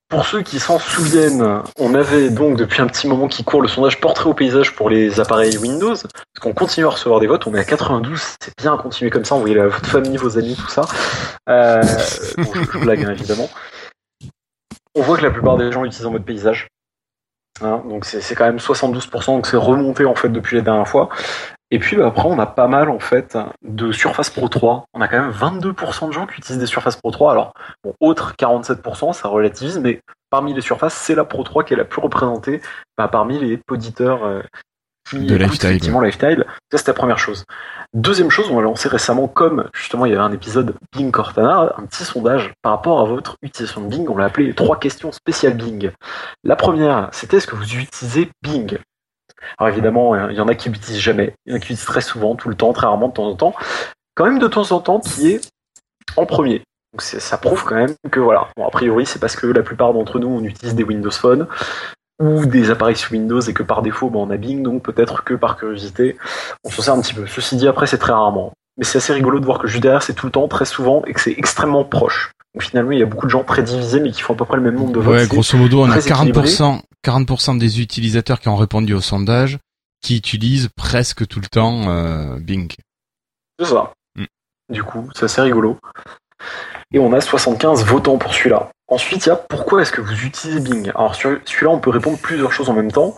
pour 0.08 0.26
ceux 0.26 0.44
qui 0.44 0.62
s'en 0.62 0.80
souviennent, 0.80 1.62
on 1.78 1.94
avait 1.94 2.30
donc 2.30 2.56
depuis 2.56 2.82
un 2.82 2.88
petit 2.88 3.10
moment 3.10 3.28
qui 3.28 3.44
court 3.44 3.62
le 3.62 3.68
sondage 3.68 4.00
portrait 4.00 4.30
au 4.30 4.34
paysage 4.34 4.74
pour 4.78 4.90
les 4.90 5.20
appareils 5.20 5.58
Windows, 5.58 5.96
parce 5.96 6.40
qu'on 6.40 6.54
continue 6.54 6.86
à 6.86 6.92
recevoir 6.92 7.20
des 7.20 7.28
votes, 7.28 7.48
on 7.48 7.54
est 7.54 7.60
à 7.60 7.66
92, 7.66 8.18
c'est 8.40 8.58
bien 8.58 8.78
continuer 8.78 9.12
comme 9.12 9.26
ça, 9.26 9.36
envoyez 9.36 9.60
à 9.60 9.68
votre 9.68 9.86
famille, 9.86 10.16
vos 10.16 10.38
amis, 10.38 10.56
tout 10.56 10.70
ça. 10.70 10.84
Euh, 11.50 11.84
bon, 12.38 12.50
je, 12.54 12.62
je 12.72 12.78
blague 12.78 13.04
hein, 13.04 13.12
évidemment. 13.12 13.50
On 14.96 15.02
voit 15.02 15.18
que 15.18 15.24
la 15.24 15.32
plupart 15.32 15.58
des 15.58 15.72
gens 15.72 15.84
l'utilisent 15.84 16.08
en 16.08 16.12
mode 16.12 16.26
paysage. 16.26 16.68
Hein, 17.62 17.84
donc 17.88 18.06
c'est 18.06 18.36
quand 18.36 18.46
même 18.46 18.58
72%, 18.58 19.28
donc 19.28 19.48
c'est 19.48 19.58
remonté 19.58 20.06
en 20.06 20.16
fait 20.16 20.30
depuis 20.30 20.58
la 20.58 20.62
dernière 20.62 20.88
fois. 20.88 21.10
Et 21.72 21.80
puis 21.80 21.96
bah, 21.96 22.08
après 22.08 22.28
on 22.28 22.38
a 22.38 22.46
pas 22.46 22.68
mal 22.68 22.90
en 22.90 23.00
fait 23.00 23.38
de 23.64 23.92
Surface 23.92 24.30
Pro 24.30 24.50
3. 24.50 24.86
On 24.94 25.02
a 25.02 25.08
quand 25.08 25.20
même 25.20 25.32
22% 25.32 26.08
de 26.08 26.14
gens 26.14 26.28
qui 26.28 26.38
utilisent 26.38 26.60
des 26.60 26.66
Surface 26.66 26.98
Pro 26.98 27.12
3. 27.12 27.32
Alors 27.32 27.54
bon, 27.84 27.94
autre 28.00 28.34
47%, 28.38 29.14
ça 29.14 29.28
relativise, 29.30 29.80
mais 29.80 30.02
parmi 30.30 30.54
les 30.54 30.62
surfaces, 30.62 30.96
c'est 30.96 31.16
la 31.16 31.24
Pro 31.24 31.44
3 31.44 31.64
qui 31.64 31.74
est 31.74 31.78
la 31.78 31.86
plus 31.86 32.02
représentée 32.02 32.62
bah, 32.98 33.08
parmi 33.08 33.40
les 33.40 33.60
auditeurs 33.70 34.26
euh, 34.26 34.42
qui 35.10 35.20
De 35.26 35.36
Lifestyle, 35.36 35.70
effectivement 35.70 36.02
Lifestyle. 36.02 36.46
Ça 36.72 36.78
c'était 36.78 36.92
la 36.92 36.96
première 36.96 37.20
chose. 37.20 37.44
Deuxième 37.94 38.30
chose, 38.32 38.50
on 38.52 38.60
a 38.60 38.62
lancé 38.62 38.90
récemment, 38.90 39.28
comme 39.28 39.70
justement 39.74 40.06
il 40.06 40.12
y 40.12 40.16
avait 40.16 40.24
un 40.24 40.32
épisode 40.32 40.76
Bing 40.96 41.12
Cortana, 41.12 41.74
un 41.78 41.86
petit 41.86 42.04
sondage 42.04 42.54
par 42.62 42.74
rapport 42.74 43.00
à 43.00 43.06
votre 43.06 43.38
utilisation 43.42 43.82
de 43.82 43.88
Bing. 43.88 44.08
On 44.10 44.18
l'a 44.18 44.26
appelé 44.26 44.54
trois 44.54 44.78
questions 44.80 45.12
spéciales 45.12 45.56
Bing. 45.56 45.92
La 46.44 46.56
première, 46.56 47.10
c'était 47.12 47.38
est-ce 47.38 47.48
que 47.48 47.56
vous 47.56 47.76
utilisez 47.76 48.30
Bing? 48.42 48.78
Alors 49.58 49.72
évidemment, 49.72 50.16
il 50.30 50.36
y 50.36 50.42
en 50.42 50.48
a 50.48 50.56
qui 50.56 50.70
l'utilisent 50.70 51.00
jamais, 51.02 51.36
il 51.46 51.52
y 51.52 51.54
en 51.54 51.58
a 51.58 51.60
qui 51.60 51.66
l'utilisent 51.70 51.86
très 51.86 52.02
souvent, 52.02 52.36
tout 52.36 52.50
le 52.50 52.56
temps, 52.56 52.74
très 52.74 52.88
rarement, 52.88 53.10
de 53.10 53.14
temps 53.14 53.28
en 53.28 53.36
temps. 53.36 53.56
Quand 54.16 54.26
même 54.26 54.40
de 54.40 54.48
temps 54.48 54.72
en 54.72 54.80
temps, 54.80 55.00
qui 55.00 55.32
est 55.34 55.42
en 56.18 56.26
premier. 56.26 56.64
Donc 56.94 57.02
c'est- 57.02 57.20
ça 57.20 57.38
prouve 57.38 57.64
quand 57.66 57.76
même 57.76 57.94
que 58.10 58.20
voilà. 58.22 58.48
Bon, 58.58 58.66
a 58.66 58.72
priori, 58.72 59.06
c'est 59.06 59.20
parce 59.20 59.36
que 59.36 59.48
la 59.48 59.62
plupart 59.62 59.94
d'entre 59.94 60.18
nous, 60.18 60.30
on 60.30 60.44
utilise 60.44 60.74
des 60.76 60.84
Windows 60.84 61.12
Phone 61.12 61.48
ou 62.20 62.46
des 62.46 62.72
appareils 62.72 62.96
sous 62.96 63.14
Windows 63.14 63.42
et 63.42 63.54
que 63.54 63.64
par 63.64 63.82
défaut, 63.82 64.10
ben, 64.10 64.20
on 64.20 64.30
a 64.30 64.38
Bing, 64.38 64.64
donc 64.64 64.84
peut-être 64.84 65.24
que 65.24 65.34
par 65.34 65.58
curiosité, 65.58 66.18
on 66.64 66.70
s'en 66.70 66.82
sert 66.82 66.94
un 66.94 67.02
petit 67.02 67.14
peu. 67.14 67.28
Ceci 67.28 67.58
dit, 67.58 67.68
après, 67.68 67.88
c'est 67.88 67.98
très 67.98 68.14
rarement. 68.14 68.54
Mais 68.78 68.84
c'est 68.84 68.98
assez 68.98 69.14
rigolo 69.14 69.40
de 69.40 69.46
voir 69.46 69.60
que 69.60 69.68
juste 69.68 69.84
derrière, 69.84 70.04
c'est 70.04 70.14
tout 70.14 70.26
le 70.26 70.32
temps, 70.32 70.48
très 70.48 70.66
souvent, 70.66 71.04
et 71.06 71.14
que 71.14 71.22
c'est 71.22 71.34
extrêmement 71.38 71.84
proche. 71.84 72.32
Donc 72.54 72.64
finalement, 72.64 72.92
il 72.92 73.00
y 73.00 73.04
a 73.04 73.06
beaucoup 73.06 73.26
de 73.26 73.32
gens 73.32 73.44
très 73.44 73.64
divisés, 73.64 74.00
mais 74.00 74.12
qui 74.12 74.22
font 74.22 74.34
à 74.34 74.38
peu 74.38 74.46
près 74.46 74.58
le 74.58 74.64
même 74.64 74.76
nombre 74.76 74.94
de 74.94 75.00
votes. 75.00 75.14
Ouais, 75.14 75.28
grosso 75.28 75.58
modo, 75.58 75.82
on 75.82 75.92
a 75.92 76.00
très 76.00 76.10
équilibré. 76.10 76.48
40%, 76.48 76.82
40% 77.06 77.58
des 77.58 77.82
utilisateurs 77.82 78.40
qui 78.40 78.48
ont 78.48 78.56
répondu 78.56 78.94
au 78.94 79.02
sondage 79.02 79.60
qui 80.02 80.18
utilisent 80.18 80.70
presque 80.76 81.28
tout 81.28 81.40
le 81.40 81.48
temps 81.48 81.90
euh, 81.90 82.38
Bing. 82.40 82.72
C'est 83.60 83.66
ça. 83.66 83.94
Mm. 84.16 84.26
Du 84.70 84.84
coup, 84.84 85.10
c'est 85.16 85.26
assez 85.26 85.42
rigolo. 85.42 85.80
Et 86.94 87.00
on 87.00 87.12
a 87.12 87.20
75 87.20 87.84
votants 87.86 88.18
pour 88.18 88.34
celui-là. 88.34 88.70
Ensuite, 88.88 89.26
il 89.26 89.30
y 89.30 89.32
a 89.32 89.36
pourquoi 89.36 89.82
est-ce 89.82 89.92
que 89.92 90.02
vous 90.02 90.24
utilisez 90.26 90.60
Bing? 90.60 90.90
Alors 90.94 91.16
sur 91.16 91.40
celui-là, 91.46 91.72
on 91.72 91.80
peut 91.80 91.90
répondre 91.90 92.18
plusieurs 92.20 92.52
choses 92.52 92.70
en 92.70 92.74
même 92.74 92.92
temps. 92.92 93.18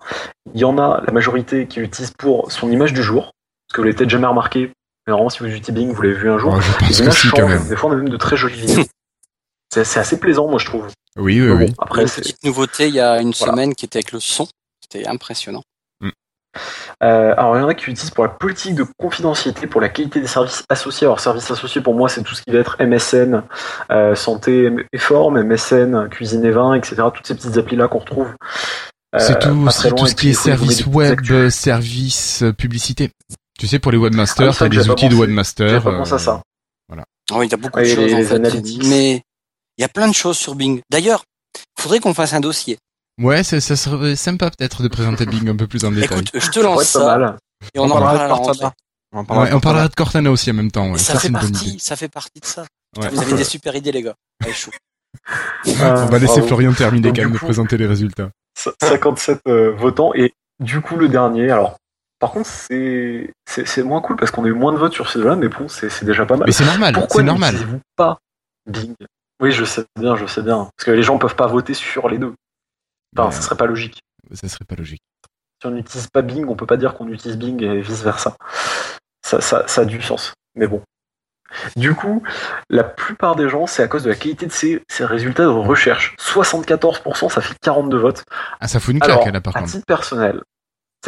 Il 0.53 0.59
y 0.61 0.63
en 0.63 0.77
a 0.77 1.01
la 1.05 1.11
majorité 1.11 1.67
qui 1.67 1.79
l'utilise 1.81 2.11
pour 2.11 2.51
son 2.51 2.71
image 2.71 2.93
du 2.93 3.03
jour, 3.03 3.31
parce 3.67 3.75
que 3.75 3.81
vous 3.81 3.83
l'avez 3.83 3.95
peut-être 3.95 4.09
jamais 4.09 4.27
remarqué. 4.27 4.71
Mais 5.05 5.11
normalement, 5.11 5.29
si 5.29 5.39
vous 5.39 5.45
utilisez 5.47 5.71
Bing, 5.73 5.91
vous 5.93 6.01
l'avez 6.01 6.15
vu 6.15 6.29
un 6.29 6.37
jour. 6.37 6.53
Ouais, 6.53 6.61
je 6.61 6.71
pense 6.71 6.89
Les 6.89 6.95
que 6.95 7.01
images 7.03 7.21
si 7.21 7.29
quand 7.29 7.37
changent. 7.37 7.49
même. 7.51 7.67
Des 7.67 7.75
fois, 7.75 7.89
on 7.89 7.93
a 7.93 7.95
même 7.97 8.09
de 8.09 8.17
très 8.17 8.37
jolies 8.37 8.55
vidéos. 8.61 8.83
c'est 9.69 9.99
assez 9.99 10.19
plaisant, 10.19 10.47
moi, 10.47 10.57
je 10.59 10.65
trouve. 10.65 10.87
Oui, 11.17 11.41
oui, 11.41 11.49
oui. 11.49 11.57
bon, 11.57 11.59
Il 11.65 11.67
y 11.67 11.71
a 11.71 11.73
après, 11.79 12.01
une 12.03 12.09
petite 12.09 12.43
nouveauté 12.43 12.87
il 12.87 12.95
y 12.95 12.99
a 13.01 13.19
une 13.21 13.31
Voilà. 13.31 13.51
semaine 13.53 13.75
qui 13.75 13.85
était 13.85 13.97
avec 13.97 14.11
le 14.13 14.19
son. 14.21 14.47
C'était 14.81 15.05
impressionnant. 15.07 15.63
Euh, 17.03 17.33
alors, 17.37 17.57
il 17.57 17.61
y 17.61 17.63
en 17.63 17.67
a 17.67 17.73
qui 17.73 17.89
utilisent 17.89 18.11
pour 18.11 18.23
la 18.23 18.29
politique 18.29 18.75
de 18.75 18.85
confidentialité, 18.97 19.67
pour 19.67 19.81
la 19.81 19.89
qualité 19.89 20.19
des 20.21 20.27
services 20.27 20.63
associés. 20.69 21.05
Alors, 21.05 21.19
services 21.19 21.49
associés, 21.51 21.81
pour 21.81 21.93
moi, 21.95 22.09
c'est 22.09 22.23
tout 22.23 22.35
ce 22.35 22.41
qui 22.41 22.51
va 22.51 22.59
être 22.59 22.77
MSN, 22.79 23.43
euh, 23.91 24.15
santé 24.15 24.71
et 24.93 24.97
forme, 24.97 25.41
MSN, 25.41 26.07
cuisine 26.09 26.43
et 26.45 26.51
vin, 26.51 26.73
etc. 26.73 26.95
Toutes 27.13 27.27
ces 27.27 27.35
petites 27.35 27.57
applis-là 27.57 27.87
qu'on 27.87 27.99
retrouve. 27.99 28.27
euh, 29.15 29.19
C'est 29.19 29.39
tout, 29.39 29.69
c'est 29.69 29.95
tout 29.95 30.07
ce 30.07 30.15
qui 30.15 30.29
est 30.29 30.33
service 30.33 30.85
web, 30.85 31.49
service 31.49 32.43
publicité. 32.57 33.11
Tu 33.59 33.65
sais, 33.67 33.79
pour 33.79 33.91
les 33.91 33.97
Ah 33.97 34.01
webmasters, 34.01 34.53
ça, 34.53 34.65
t'as 34.65 34.69
des 34.69 34.89
outils 34.89 35.09
de 35.09 35.15
webmaster. 35.15 35.81
Pas 35.83 35.91
pensé 35.97 36.11
à 36.13 36.15
euh, 36.15 36.19
ça. 36.19 36.41
Ah 37.29 37.39
oui, 37.39 37.47
il 37.47 37.51
y 37.51 37.53
a 37.53 37.57
beaucoup 37.57 37.79
Ouais, 37.79 37.83
de 37.89 37.93
choses 37.95 38.05
les- 38.05 38.13
en 38.13 38.17
les 38.19 38.23
fait. 38.23 38.35
analytics. 38.35 38.83
Mais 38.85 39.15
il 39.77 39.81
y 39.81 39.83
a 39.83 39.89
plein 39.89 40.07
de 40.07 40.13
choses 40.13 40.37
sur 40.37 40.55
Bing. 40.55 40.79
D'ailleurs, 40.89 41.23
il 41.77 41.81
faudrait 41.81 41.99
qu'on 41.99 42.13
fasse 42.13 42.33
un 42.33 42.39
dossier. 42.39 42.77
Ouais, 43.19 43.43
ça, 43.43 43.59
ça 43.59 43.75
serait 43.75 44.15
sympa 44.15 44.51
peut-être 44.51 44.83
de 44.83 44.87
présenter 44.87 45.25
Bing 45.25 45.49
un 45.49 45.55
peu 45.55 45.67
plus 45.67 45.83
en 45.85 45.91
détail. 45.91 46.19
Écoute, 46.19 46.29
je 46.33 46.49
te 46.51 46.59
lance 46.59 46.77
pas 46.77 46.99
ça 46.99 47.17
mal. 47.17 47.37
et 47.73 47.79
on, 47.79 47.85
en 47.85 47.89
parlera 47.89 48.11
parle 48.11 48.19
à 48.19 48.23
de 48.25 48.29
la 48.29 48.35
Cortana. 48.35 48.63
rentrée. 48.65 48.77
On 49.13 49.25
parlera 49.25 49.45
Ouais, 49.45 49.53
on 49.53 49.59
parlera 49.59 49.87
de 49.87 49.95
Cortana 49.95 50.31
aussi 50.31 50.51
en 50.51 50.53
même 50.53 50.71
temps. 50.71 50.91
Ouais. 50.91 50.97
Ça, 50.99 51.13
Ça, 51.13 51.19
fait 51.19 51.31
partie, 51.31 51.79
ça 51.79 51.95
fait 51.95 52.09
partie 52.09 52.39
de 52.39 52.45
ça. 52.45 52.65
Ouais. 52.99 53.09
Vous 53.09 53.21
avez 53.21 53.33
des 53.33 53.43
super 53.43 53.75
idées, 53.75 53.91
les 53.91 54.03
gars. 54.03 54.15
Allez, 54.43 54.53
chaud. 54.53 54.71
On 55.65 55.71
va 55.71 56.19
laisser 56.19 56.33
Bravo. 56.33 56.47
Florian 56.47 56.73
terminer 56.73 57.07
Donc, 57.07 57.15
quand 57.15 57.23
même 57.23 57.33
de 57.33 57.37
présenter 57.39 57.77
les 57.77 57.87
résultats. 57.87 58.29
57 58.81 59.39
euh, 59.47 59.71
votants. 59.71 60.11
Et 60.13 60.33
du 60.59 60.81
coup, 60.81 60.95
le 60.95 61.09
dernier, 61.09 61.49
alors. 61.51 61.77
Par 62.19 62.31
contre, 62.31 62.49
c'est 62.49 63.31
c'est 63.47 63.67
c'est 63.67 63.83
moins 63.83 64.01
cool 64.01 64.15
parce 64.15 64.31
qu'on 64.31 64.43
a 64.43 64.47
eu 64.47 64.53
moins 64.53 64.73
de 64.73 64.79
votes 64.79 64.93
sur 64.93 65.07
ces 65.07 65.19
deux-là, 65.19 65.35
mais 65.35 65.49
bon, 65.49 65.67
c'est 65.67 65.87
c'est 65.89 66.03
déjà 66.03 66.25
pas 66.25 66.35
mal. 66.35 66.47
Mais 66.47 66.51
c'est 66.51 66.65
normal, 66.65 66.95
Pourquoi 66.95 67.21
c'est 67.21 67.25
normal. 67.27 67.53
n'utilisez-vous 67.53 67.81
pas 67.95 68.17
Bing? 68.65 68.95
Oui, 69.39 69.51
je 69.51 69.63
sais 69.63 69.85
bien, 69.99 70.15
je 70.15 70.25
sais 70.25 70.41
bien. 70.41 70.67
Parce 70.75 70.85
que 70.85 70.91
les 70.91 71.03
gens 71.03 71.19
peuvent 71.19 71.35
pas 71.35 71.45
voter 71.45 71.75
sur 71.75 72.09
les 72.09 72.17
deux. 72.17 72.33
Enfin, 73.17 73.31
ça 73.31 73.41
serait 73.41 73.57
pas 73.57 73.65
logique. 73.65 74.01
euh, 74.31 74.35
ça 74.35 74.47
serait 74.47 74.65
pas 74.65 74.75
logique. 74.75 75.01
Si 75.61 75.67
on 75.67 75.71
n'utilise 75.71 76.07
pas 76.07 76.21
Bing, 76.21 76.45
on 76.47 76.55
peut 76.55 76.65
pas 76.67 76.77
dire 76.77 76.93
qu'on 76.95 77.07
utilise 77.07 77.37
Bing 77.37 77.61
et 77.63 77.81
vice 77.81 78.03
versa. 78.03 78.35
Ça, 79.25 79.41
ça, 79.41 79.67
ça 79.67 79.81
a 79.81 79.85
du 79.85 80.01
sens. 80.01 80.33
Mais 80.55 80.67
bon. 80.67 80.81
Du 81.75 81.95
coup, 81.95 82.21
la 82.69 82.83
plupart 82.83 83.35
des 83.35 83.47
gens, 83.49 83.67
c'est 83.67 83.81
à 83.81 83.87
cause 83.87 84.03
de 84.03 84.09
la 84.09 84.15
qualité 84.15 84.45
de 84.45 84.51
ces, 84.51 84.81
ces 84.89 85.05
résultats 85.05 85.43
de 85.43 85.47
recherche. 85.49 86.15
74%, 86.19 87.29
ça 87.29 87.41
fait 87.41 87.55
42 87.61 87.97
votes. 87.97 88.23
Ah, 88.59 88.67
ça 88.67 88.79
fout 88.79 88.93
une 88.93 88.99
claque 88.99 89.21
Alors, 89.21 89.31
là 89.31 89.41
par 89.41 89.55
à 89.55 89.59
contre. 89.61 89.71
titre 89.71 89.85
personnel, 89.85 90.41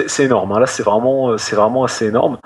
c'est 0.07 0.23
énorme. 0.23 0.51
hein. 0.53 0.59
Là, 0.59 0.65
c'est 0.65 0.83
vraiment, 0.83 1.37
c'est 1.37 1.55
vraiment 1.55 1.83
assez 1.83 2.07
énorme. 2.07 2.39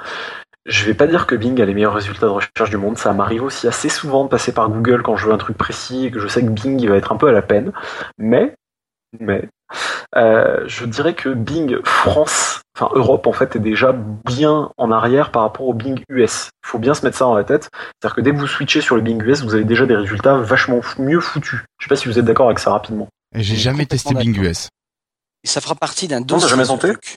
Je 0.66 0.86
vais 0.86 0.94
pas 0.94 1.08
dire 1.08 1.28
que 1.28 1.36
Bing 1.36 1.62
a 1.62 1.66
les 1.66 1.74
meilleurs 1.74 1.94
résultats 1.94 2.26
de 2.26 2.32
recherche 2.32 2.70
du 2.70 2.78
monde. 2.78 2.98
Ça 2.98 3.14
m'arrive 3.14 3.44
aussi 3.44 3.68
assez 3.68 3.90
souvent 3.90 4.24
de 4.24 4.30
passer 4.30 4.54
par 4.54 4.70
Google 4.70 5.04
quand 5.04 5.16
je 5.18 5.28
veux 5.28 5.34
un 5.34 5.38
truc 5.38 5.58
précis 5.58 6.06
et 6.08 6.12
que 6.12 6.20
je 6.20 6.28
sais 6.28 6.42
que 6.42 6.50
Bing 6.50 6.80
il 6.82 6.90
va 6.90 6.96
être 6.96 7.12
un 7.12 7.18
peu 7.18 7.28
à 7.28 7.32
la 7.34 7.42
peine. 7.42 7.72
Mais, 8.18 8.56
mais, 9.20 9.48
euh, 10.16 10.64
je 10.68 10.86
dirais 10.86 11.14
que 11.14 11.30
Bing 11.30 11.78
France, 11.84 12.62
enfin 12.76 12.92
Europe 12.94 13.28
en 13.28 13.34
fait, 13.34 13.56
est 13.56 13.60
déjà 13.60 13.94
bien 13.94 14.72
en 14.78 14.92
arrière 14.92 15.32
par 15.32 15.44
rapport 15.44 15.68
au 15.68 15.74
Bing 15.74 16.02
US. 16.10 16.50
Il 16.64 16.68
faut 16.68 16.80
bien 16.80 16.94
se 16.94 17.06
mettre 17.06 17.18
ça 17.18 17.26
dans 17.26 17.36
la 17.36 17.44
tête. 17.44 17.70
C'est-à-dire 17.74 18.16
que 18.16 18.22
dès 18.22 18.32
que 18.32 18.38
vous 18.38 18.48
switchez 18.48 18.82
sur 18.82 18.96
le 18.96 19.02
Bing 19.02 19.22
US, 19.24 19.42
vous 19.42 19.56
avez 19.56 19.64
déjà 19.64 19.86
des 19.86 19.96
résultats 19.96 20.38
vachement 20.38 20.82
mieux 21.00 21.20
foutus. 21.20 21.62
Je 21.80 21.86
sais 21.86 21.90
pas 21.90 21.96
si 21.96 22.08
vous 22.08 22.20
êtes 22.20 22.26
d'accord 22.26 22.48
avec 22.48 22.60
ça 22.60 22.72
rapidement. 22.72 23.08
J'ai 23.36 23.56
jamais 23.56 23.86
testé 23.86 24.14
Bing. 24.14 24.38
US. 24.40 24.70
Et 25.44 25.48
ça 25.48 25.62
fera 25.62 25.76
partie 25.76 26.08
d'un 26.08 26.22
dossier. 26.22 26.50
jamais 26.50 26.66
tenté 26.66 26.90
truc. 26.90 27.16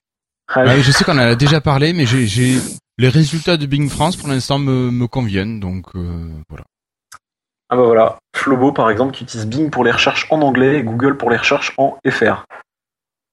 Allez. 0.48 0.70
Ouais, 0.70 0.82
je 0.82 0.92
sais 0.92 1.04
qu'on 1.04 1.14
en 1.14 1.18
a 1.18 1.34
déjà 1.34 1.60
parlé, 1.60 1.92
mais 1.92 2.06
j'ai, 2.06 2.26
j'ai 2.26 2.58
les 2.98 3.08
résultats 3.08 3.56
de 3.56 3.66
Bing 3.66 3.90
France 3.90 4.16
pour 4.16 4.28
l'instant 4.28 4.58
me, 4.58 4.90
me 4.90 5.06
conviennent, 5.06 5.60
donc 5.60 5.86
euh, 5.94 6.30
voilà. 6.48 6.64
Ah 7.68 7.76
bah 7.76 7.82
voilà, 7.82 8.18
Flobo 8.36 8.70
par 8.72 8.90
exemple 8.90 9.12
qui 9.14 9.24
utilise 9.24 9.46
Bing 9.46 9.70
pour 9.70 9.82
les 9.84 9.90
recherches 9.90 10.26
en 10.30 10.40
anglais 10.42 10.76
et 10.78 10.82
Google 10.82 11.16
pour 11.16 11.30
les 11.30 11.36
recherches 11.36 11.72
en 11.78 11.98
FR. 12.08 12.44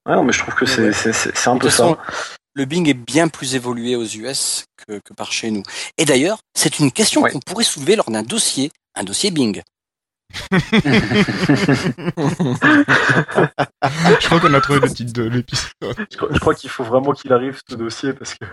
Ouais, 0.06 0.14
non, 0.16 0.24
mais 0.24 0.32
je 0.32 0.40
trouve 0.40 0.54
que 0.54 0.66
c'est 0.66 0.82
Ouais. 0.82 0.90
un 1.46 1.58
peu 1.58 1.70
ça. 1.70 1.84
façon, 1.84 1.96
le 2.54 2.64
Bing 2.64 2.88
est 2.88 2.94
bien 2.94 3.28
plus 3.28 3.54
évolué 3.54 3.94
aux 3.96 4.04
US 4.04 4.64
que, 4.86 4.98
que 5.04 5.14
par 5.14 5.30
chez 5.32 5.50
nous. 5.50 5.62
Et 5.98 6.04
d'ailleurs, 6.04 6.38
c'est 6.54 6.78
une 6.80 6.90
question 6.92 7.22
Ouais. 7.22 7.30
qu'on 7.30 7.38
pourrait 7.40 7.64
soulever 7.64 7.96
lors 7.96 8.10
d'un 8.10 8.22
dossier, 8.22 8.70
un 8.96 9.04
dossier 9.04 9.30
Bing. 9.30 9.62
Je 13.00 14.26
crois 14.26 14.40
qu'on 14.40 14.54
a 14.54 14.60
trouvé 14.60 14.80
le 14.80 14.90
titre 14.92 15.12
de 15.12 15.22
l'épisode. 15.24 15.70
Je, 16.10 16.16
crois- 16.16 16.28
je 16.32 16.38
crois 16.38 16.54
qu'il 16.54 16.70
faut 16.70 16.84
vraiment 16.84 17.12
qu'il 17.12 17.32
arrive 17.32 17.60
ce 17.68 17.74
dossier 17.76 18.12
parce 18.12 18.34
que 18.34 18.44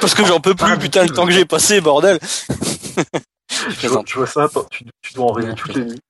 Parce 0.00 0.14
que 0.14 0.24
j'en 0.24 0.40
peux 0.40 0.54
plus, 0.54 0.66
Ah, 0.72 0.76
putain, 0.76 1.02
le 1.04 1.10
temps 1.10 1.26
que 1.26 1.32
j'ai 1.32 1.44
passé, 1.44 1.80
bordel. 1.80 2.18
Je 3.50 3.56
vois- 3.64 3.74
plaisante. 3.76 4.08
je 4.08 4.14
vois 4.14 4.26
ça, 4.26 4.48
tu, 4.70 4.84
tu 5.02 5.14
dois 5.14 5.26
en 5.26 5.32
rêver 5.32 5.54
toutes 5.54 5.74
les 5.74 5.84
nuits. 5.84 6.00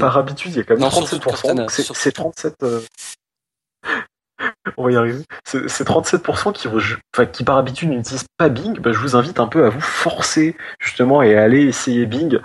Par 0.00 0.16
habitude, 0.18 0.52
il 0.52 0.56
y 0.58 0.60
a 0.60 0.64
quand 0.64 0.74
même 0.74 0.82
Non, 0.82 0.90
surtout 0.90 1.16
37%. 1.16 1.20
Cortana, 1.22 1.62
donc 1.62 1.70
C'est 1.70 1.82
surtout. 1.82 2.00
c'est 2.00 2.12
37. 2.12 2.54
euh, 2.62 2.80
On 4.76 4.84
va 4.84 4.92
y 4.92 4.96
arriver. 4.96 5.22
C'est 5.44 5.68
c'est 5.68 5.86
37% 5.86 6.52
qui, 6.52 6.68
re- 6.68 6.98
enfin, 7.14 7.26
qui 7.26 7.44
par 7.44 7.56
habitude 7.58 7.90
n'utilisent 7.90 8.26
pas 8.36 8.48
Bing. 8.48 8.78
Bah, 8.80 8.92
je 8.92 8.98
vous 8.98 9.14
invite 9.16 9.38
un 9.38 9.46
peu 9.46 9.64
à 9.64 9.68
vous 9.68 9.80
forcer 9.80 10.56
justement 10.80 11.22
et 11.22 11.36
à 11.36 11.42
aller 11.42 11.62
essayer 11.66 12.06
Bing 12.06 12.40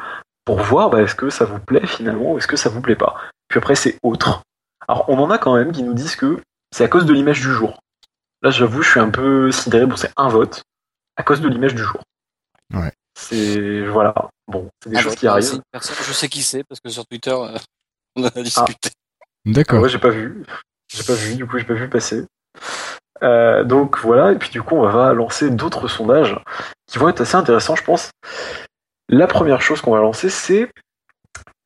pour 0.46 0.60
voir 0.60 0.90
bah, 0.90 1.02
est-ce 1.02 1.16
que 1.16 1.30
ça 1.30 1.46
vous 1.46 1.60
plaît 1.60 1.86
finalement 1.88 2.34
ou 2.34 2.38
est-ce 2.38 2.48
que 2.48 2.58
ça 2.58 2.70
vous 2.70 2.82
plaît 2.82 2.96
pas. 2.96 3.16
Puis 3.48 3.58
après 3.58 3.76
c'est 3.76 3.98
autre. 4.04 4.42
Alors 4.88 5.06
on 5.10 5.18
en 5.20 5.32
a 5.32 5.38
quand 5.38 5.56
même 5.56 5.72
qui 5.72 5.84
nous 5.84 5.94
disent 5.94 6.16
que 6.16 6.40
c'est 6.72 6.84
à 6.84 6.88
cause 6.88 7.06
de 7.06 7.14
l'image 7.14 7.40
du 7.42 7.52
jour. 7.52 7.80
Là, 8.42 8.52
j'avoue, 8.52 8.82
je 8.84 8.90
suis 8.92 9.00
un 9.02 9.10
peu 9.10 9.52
sidéré. 9.52 9.86
Bon, 9.86 9.98
c'est 9.98 10.12
un 10.16 10.30
vote 10.30 10.62
à 11.18 11.24
cause 11.24 11.42
de 11.42 11.50
l'image 11.50 11.76
du 11.76 11.82
jour. 11.84 12.02
Ouais. 12.74 12.92
C'est 13.22 13.86
voilà. 13.88 14.14
Bon, 14.48 14.70
c'est 14.84 14.90
des 14.90 14.98
Ah, 14.98 15.02
choses 15.02 15.16
qui 15.16 15.28
arrivent. 15.28 15.62
personne- 15.72 15.96
je 16.08 16.14
sais 16.14 16.28
qui 16.30 16.42
c'est 16.42 16.64
parce 16.64 16.80
que 16.80 16.90
sur 16.90 17.06
Twitter, 17.06 17.32
euh, 17.32 17.58
on 18.16 18.24
en 18.24 18.28
a 18.28 18.42
discuté. 18.42 18.74
Ah 18.86 19.20
D'accord. 19.46 19.82
ouais, 19.82 19.90
j'ai 19.90 20.00
pas 20.00 20.10
vu. 20.10 20.44
J'ai 20.92 21.04
pas 21.04 21.14
vu, 21.14 21.36
du 21.36 21.46
coup, 21.46 21.58
j'ai 21.60 21.66
pas 21.66 21.74
vu 21.76 21.88
passer. 21.90 22.26
Euh, 23.22 23.64
donc 23.64 24.00
voilà, 24.00 24.32
et 24.32 24.36
puis 24.38 24.50
du 24.50 24.62
coup, 24.64 24.76
on 24.76 24.90
va 24.90 25.14
lancer 25.14 25.50
d'autres 25.50 25.88
sondages 25.88 26.36
qui 26.88 26.98
vont 26.98 27.10
être 27.10 27.22
assez 27.22 27.36
intéressants, 27.36 27.76
je 27.76 27.84
pense. 27.84 28.10
La 29.10 29.28
première 29.28 29.62
chose 29.62 29.82
qu'on 29.82 29.92
va 29.92 30.00
lancer, 30.00 30.30
c'est 30.30 30.72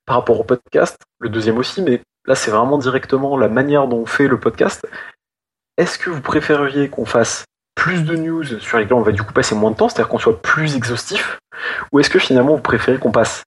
par 0.06 0.18
rapport 0.18 0.40
au 0.40 0.44
podcast, 0.44 0.98
le 1.20 1.30
deuxième 1.30 1.58
aussi, 1.58 1.82
mais 1.82 2.02
là, 2.26 2.36
c'est 2.36 2.52
vraiment 2.52 2.78
directement 2.78 3.38
la 3.38 3.48
manière 3.48 3.88
dont 3.88 4.00
on 4.00 4.06
fait 4.06 4.28
le 4.28 4.40
podcast. 4.40 4.86
Est-ce 5.78 5.98
que 5.98 6.10
vous 6.10 6.22
préfériez 6.22 6.90
qu'on 6.90 7.06
fasse 7.06 7.46
plus 7.76 8.04
de 8.04 8.16
news 8.16 8.44
sur 8.44 8.78
lesquelles 8.78 8.94
on 8.94 9.02
va 9.02 9.12
du 9.12 9.24
coup 9.24 9.34
passer 9.34 9.56
moins 9.56 9.72
de 9.72 9.76
temps, 9.76 9.90
c'est-à-dire 9.90 10.10
qu'on 10.10 10.20
soit 10.20 10.42
plus 10.42 10.76
exhaustif, 10.76 11.40
ou 11.92 12.00
est-ce 12.00 12.10
que 12.10 12.20
finalement 12.20 12.56
vous 12.56 12.62
préférez 12.62 12.98
qu'on 12.98 13.12
passe, 13.12 13.44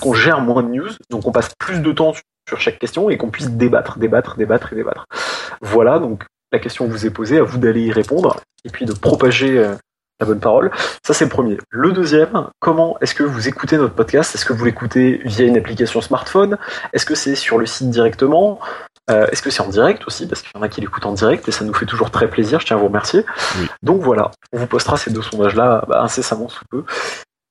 qu'on 0.00 0.14
gère 0.14 0.40
moins 0.40 0.62
de 0.62 0.68
news, 0.68 0.90
donc 1.10 1.26
on 1.26 1.32
passe 1.32 1.50
plus 1.58 1.80
de 1.80 1.92
temps 1.92 2.14
sur 2.48 2.60
chaque 2.60 2.78
question 2.78 3.10
et 3.10 3.16
qu'on 3.16 3.30
puisse 3.30 3.50
débattre, 3.50 3.98
débattre, 3.98 4.36
débattre 4.36 4.72
et 4.72 4.76
débattre? 4.76 5.04
Voilà, 5.60 5.98
donc 5.98 6.24
la 6.52 6.58
question 6.58 6.86
vous 6.86 7.06
est 7.06 7.10
posée, 7.10 7.38
à 7.38 7.42
vous 7.42 7.58
d'aller 7.58 7.82
y 7.82 7.92
répondre 7.92 8.40
et 8.64 8.70
puis 8.70 8.86
de 8.86 8.92
propager 8.92 9.58
euh, 9.58 9.74
la 10.20 10.26
bonne 10.26 10.40
parole. 10.40 10.70
Ça, 11.04 11.14
c'est 11.14 11.24
le 11.24 11.30
premier. 11.30 11.58
Le 11.70 11.92
deuxième, 11.92 12.48
comment 12.60 12.98
est-ce 13.00 13.14
que 13.14 13.22
vous 13.22 13.48
écoutez 13.48 13.78
notre 13.78 13.94
podcast? 13.94 14.34
Est-ce 14.34 14.44
que 14.44 14.52
vous 14.52 14.64
l'écoutez 14.64 15.22
via 15.24 15.46
une 15.46 15.56
application 15.56 16.00
smartphone? 16.00 16.58
Est-ce 16.92 17.06
que 17.06 17.14
c'est 17.14 17.34
sur 17.34 17.58
le 17.58 17.66
site 17.66 17.90
directement? 17.90 18.60
Euh, 19.10 19.26
Est-ce 19.28 19.42
que 19.42 19.50
c'est 19.50 19.62
en 19.62 19.68
direct 19.68 20.06
aussi? 20.06 20.28
Parce 20.28 20.42
qu'il 20.42 20.50
y 20.54 20.58
en 20.58 20.62
a 20.62 20.68
qui 20.68 20.80
l'écoutent 20.80 21.06
en 21.06 21.12
direct 21.12 21.48
et 21.48 21.52
ça 21.52 21.64
nous 21.64 21.74
fait 21.74 21.86
toujours 21.86 22.10
très 22.10 22.28
plaisir. 22.28 22.60
Je 22.60 22.66
tiens 22.66 22.76
à 22.76 22.78
vous 22.80 22.86
remercier. 22.86 23.24
Oui. 23.58 23.66
Donc 23.82 24.02
voilà, 24.02 24.30
on 24.52 24.58
vous 24.58 24.66
postera 24.66 24.96
ces 24.96 25.10
deux 25.10 25.22
sondages-là 25.22 25.84
bah, 25.88 26.02
incessamment 26.02 26.48
sous 26.48 26.64
peu. 26.70 26.84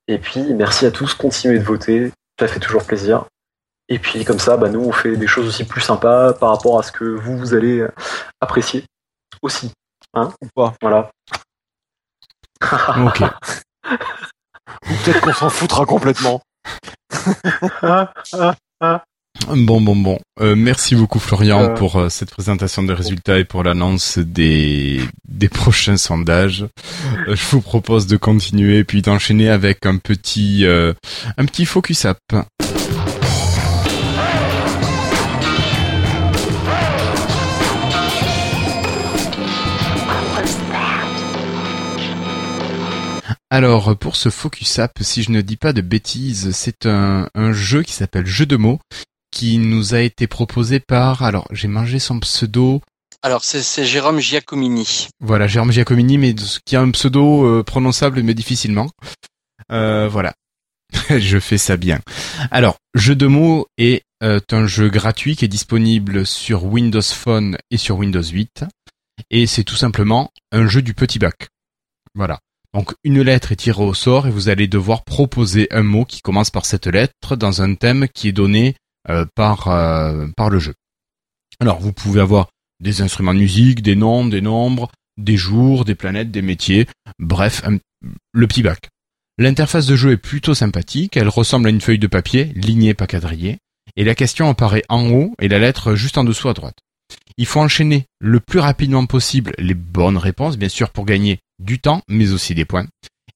Et 0.07 0.19
puis, 0.19 0.53
merci 0.53 0.85
à 0.85 0.91
tous. 0.91 1.15
Continuez 1.15 1.59
de 1.59 1.63
voter. 1.63 2.11
Ça 2.39 2.47
fait 2.47 2.59
toujours 2.59 2.85
plaisir. 2.85 3.25
Et 3.91 3.97
puis 3.97 4.23
comme 4.23 4.39
ça, 4.39 4.55
bah, 4.55 4.69
nous, 4.69 4.81
on 4.81 4.91
fait 4.91 5.17
des 5.17 5.27
choses 5.27 5.47
aussi 5.47 5.63
plus 5.63 5.81
sympas 5.81 6.33
par 6.33 6.49
rapport 6.49 6.77
à 6.77 6.83
ce 6.83 6.91
que 6.91 7.03
vous, 7.03 7.35
vous 7.35 7.55
allez 7.55 7.83
apprécier 8.39 8.85
aussi. 9.41 9.71
Hein? 10.13 10.31
Ou 10.41 10.47
pas. 10.55 10.73
Voilà. 10.81 11.09
Ok. 12.97 13.21
Ou 14.89 14.93
peut-être 15.03 15.21
qu'on 15.21 15.33
s'en 15.33 15.49
foutra 15.49 15.85
complètement. 15.85 16.41
Bon, 19.47 19.81
bon, 19.81 19.95
bon. 19.95 20.19
Euh, 20.41 20.55
merci 20.55 20.95
beaucoup 20.95 21.19
Florian 21.19 21.61
Euh. 21.61 21.73
pour 21.75 21.95
euh, 21.95 22.09
cette 22.09 22.29
présentation 22.29 22.83
des 22.83 22.93
résultats 22.93 23.39
et 23.39 23.45
pour 23.45 23.63
l'annonce 23.63 24.17
des, 24.19 25.01
des 25.27 25.49
prochains 25.49 25.97
sondages. 25.97 26.65
Je 27.27 27.45
vous 27.51 27.61
propose 27.61 28.05
de 28.07 28.17
continuer 28.17 28.83
puis 28.83 29.01
d'enchaîner 29.01 29.49
avec 29.49 29.85
un 29.85 29.97
petit, 29.97 30.65
un 30.65 31.45
petit 31.45 31.65
focus 31.65 32.05
up. 32.05 32.17
Alors, 43.49 43.97
pour 43.97 44.15
ce 44.15 44.29
focus 44.29 44.77
up, 44.79 44.91
si 45.01 45.23
je 45.23 45.31
ne 45.31 45.41
dis 45.41 45.57
pas 45.57 45.73
de 45.73 45.81
bêtises, 45.81 46.51
c'est 46.51 46.85
un, 46.85 47.29
un 47.33 47.51
jeu 47.51 47.81
qui 47.81 47.93
s'appelle 47.93 48.25
Jeu 48.27 48.45
de 48.45 48.57
mots, 48.57 48.79
qui 49.31 49.57
nous 49.57 49.95
a 49.95 50.01
été 50.01 50.27
proposé 50.27 50.79
par, 50.79 51.23
alors 51.23 51.47
j'ai 51.51 51.67
mangé 51.67 51.99
son 51.99 52.19
pseudo, 52.19 52.81
Alors, 53.23 53.43
c'est 53.43 53.61
c'est 53.63 53.85
Jérôme 53.85 54.19
Giacomini. 54.19 55.07
voilà, 55.19 55.47
Jérôme 55.47 55.71
Giacomini, 55.71 56.17
mais 56.17 56.35
qui 56.65 56.75
a 56.75 56.81
un 56.81 56.91
pseudo 56.91 57.45
euh, 57.45 57.63
prononçable 57.63 58.21
mais 58.23 58.33
difficilement. 58.33 58.89
Euh, 59.71 60.07
voilà, 60.07 60.33
je 61.09 61.39
fais 61.39 61.57
ça 61.57 61.75
bien. 61.77 61.99
Alors, 62.51 62.77
Jeu 62.95 63.15
de 63.15 63.27
mots 63.27 63.67
est 63.77 64.03
euh, 64.23 64.39
un 64.51 64.67
jeu 64.67 64.89
gratuit 64.89 65.35
qui 65.35 65.45
est 65.45 65.49
disponible 65.49 66.25
sur 66.25 66.65
Windows 66.65 67.01
Phone 67.01 67.57
et 67.71 67.77
sur 67.77 67.97
Windows 67.97 68.23
8, 68.23 68.63
et 69.31 69.47
c'est 69.47 69.63
tout 69.63 69.75
simplement 69.75 70.31
un 70.51 70.67
jeu 70.67 70.81
du 70.81 70.93
petit 70.93 71.19
bac. 71.19 71.49
Voilà. 72.15 72.39
Donc 72.73 72.93
une 73.03 73.21
lettre 73.21 73.51
est 73.51 73.57
tirée 73.57 73.83
au 73.83 73.93
sort 73.93 74.27
et 74.27 74.31
vous 74.31 74.49
allez 74.49 74.67
devoir 74.67 75.03
proposer 75.03 75.67
un 75.71 75.83
mot 75.83 76.05
qui 76.05 76.21
commence 76.21 76.51
par 76.51 76.65
cette 76.65 76.87
lettre 76.87 77.35
dans 77.35 77.61
un 77.61 77.75
thème 77.75 78.07
qui 78.13 78.27
est 78.27 78.33
donné 78.33 78.75
euh, 79.09 79.25
par 79.35 79.67
euh, 79.69 80.27
par 80.37 80.49
le 80.49 80.59
jeu. 80.59 80.75
Alors 81.59 81.79
vous 81.79 81.93
pouvez 81.93 82.21
avoir 82.21 82.49
des 82.79 83.01
instruments 83.01 83.33
de 83.33 83.39
musique, 83.39 83.81
des 83.81 83.95
noms, 83.95 84.25
des 84.25 84.41
nombres, 84.41 84.91
des 85.17 85.35
jours, 85.35 85.83
des 85.83 85.95
planètes, 85.95 86.31
des 86.31 86.41
métiers, 86.41 86.87
bref, 87.17 87.63
le 88.33 88.47
petit 88.47 88.61
bac. 88.61 88.89
L'interface 89.37 89.85
de 89.85 89.95
jeu 89.95 90.11
est 90.11 90.17
plutôt 90.17 90.53
sympathique, 90.53 91.17
elle 91.17 91.27
ressemble 91.27 91.67
à 91.67 91.69
une 91.71 91.81
feuille 91.81 91.99
de 91.99 92.07
papier, 92.07 92.51
lignée 92.55 92.93
pas 92.93 93.07
quadrillée, 93.07 93.57
et 93.95 94.03
la 94.03 94.15
question 94.15 94.49
apparaît 94.49 94.83
en 94.89 95.09
haut 95.09 95.33
et 95.39 95.47
la 95.47 95.59
lettre 95.59 95.95
juste 95.95 96.17
en 96.17 96.23
dessous 96.23 96.49
à 96.49 96.53
droite. 96.53 96.77
Il 97.37 97.45
faut 97.45 97.59
enchaîner 97.59 98.05
le 98.19 98.39
plus 98.39 98.59
rapidement 98.59 99.05
possible 99.05 99.53
les 99.57 99.73
bonnes 99.73 100.17
réponses, 100.17 100.57
bien 100.57 100.69
sûr 100.69 100.89
pour 100.89 101.05
gagner 101.05 101.39
du 101.59 101.79
temps, 101.79 102.01
mais 102.07 102.31
aussi 102.31 102.55
des 102.55 102.65
points. 102.65 102.87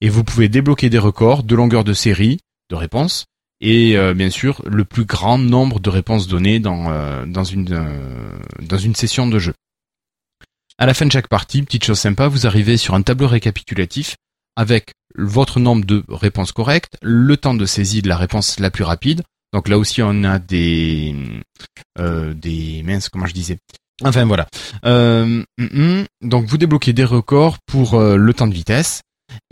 Et 0.01 0.09
vous 0.09 0.23
pouvez 0.23 0.49
débloquer 0.49 0.89
des 0.89 0.97
records 0.97 1.43
de 1.43 1.55
longueur 1.55 1.83
de 1.83 1.93
série, 1.93 2.39
de 2.69 2.75
réponses, 2.75 3.25
et 3.61 3.97
euh, 3.97 4.13
bien 4.13 4.29
sûr 4.29 4.61
le 4.65 4.83
plus 4.83 5.05
grand 5.05 5.37
nombre 5.37 5.79
de 5.79 5.89
réponses 5.89 6.27
données 6.27 6.59
dans, 6.59 6.91
euh, 6.91 7.25
dans, 7.25 7.45
une, 7.45 7.71
euh, 7.71 8.39
dans 8.61 8.77
une 8.77 8.95
session 8.95 9.27
de 9.27 9.39
jeu. 9.39 9.53
À 10.77 10.85
la 10.85 10.93
fin 10.93 11.05
de 11.05 11.11
chaque 11.11 11.29
partie, 11.29 11.61
petite 11.61 11.85
chose 11.85 11.99
sympa, 11.99 12.27
vous 12.27 12.45
arrivez 12.47 12.77
sur 12.77 12.95
un 12.95 13.01
tableau 13.01 13.27
récapitulatif 13.27 14.17
avec 14.55 14.91
votre 15.15 15.59
nombre 15.59 15.85
de 15.85 16.03
réponses 16.09 16.51
correctes, 16.51 16.97
le 17.01 17.37
temps 17.37 17.53
de 17.53 17.65
saisie 17.65 18.01
de 18.01 18.09
la 18.09 18.17
réponse 18.17 18.59
la 18.59 18.71
plus 18.71 18.83
rapide. 18.83 19.23
Donc 19.53 19.67
là 19.67 19.77
aussi, 19.77 20.01
on 20.01 20.23
a 20.23 20.39
des 20.39 21.15
des 21.95 22.81
minces, 22.83 23.09
comment 23.09 23.27
je 23.27 23.33
disais? 23.33 23.59
Enfin 24.01 24.25
voilà. 24.25 24.47
Euh, 24.85 25.43
hum, 25.59 25.69
hum. 25.73 26.05
donc 26.21 26.45
vous 26.45 26.57
débloquez 26.57 26.93
des 26.93 27.03
records 27.03 27.57
pour 27.65 27.95
euh, 27.95 28.15
le 28.15 28.33
temps 28.33 28.47
de 28.47 28.53
vitesse 28.53 29.01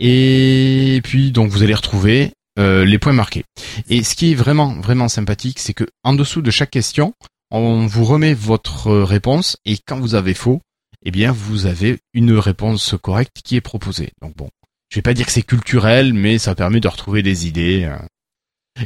et 0.00 1.00
puis 1.04 1.30
donc 1.30 1.50
vous 1.50 1.62
allez 1.62 1.74
retrouver 1.74 2.32
euh, 2.58 2.84
les 2.84 2.98
points 2.98 3.12
marqués. 3.12 3.44
Et 3.88 4.02
ce 4.02 4.14
qui 4.14 4.32
est 4.32 4.34
vraiment 4.34 4.74
vraiment 4.80 5.08
sympathique, 5.08 5.58
c'est 5.58 5.74
que 5.74 5.84
en 6.02 6.14
dessous 6.14 6.42
de 6.42 6.50
chaque 6.50 6.70
question, 6.70 7.14
on 7.50 7.86
vous 7.86 8.04
remet 8.04 8.34
votre 8.34 8.92
réponse 8.92 9.56
et 9.64 9.78
quand 9.78 9.98
vous 10.00 10.14
avez 10.14 10.34
faux, 10.34 10.60
eh 11.04 11.10
bien 11.10 11.32
vous 11.32 11.66
avez 11.66 11.98
une 12.12 12.32
réponse 12.32 12.94
correcte 13.00 13.38
qui 13.44 13.56
est 13.56 13.60
proposée. 13.60 14.10
Donc 14.20 14.36
bon, 14.36 14.48
je 14.90 14.98
vais 14.98 15.02
pas 15.02 15.14
dire 15.14 15.26
que 15.26 15.32
c'est 15.32 15.42
culturel, 15.42 16.12
mais 16.12 16.38
ça 16.38 16.54
permet 16.54 16.80
de 16.80 16.88
retrouver 16.88 17.22
des 17.22 17.46
idées. 17.46 17.84
euh. 17.84 17.96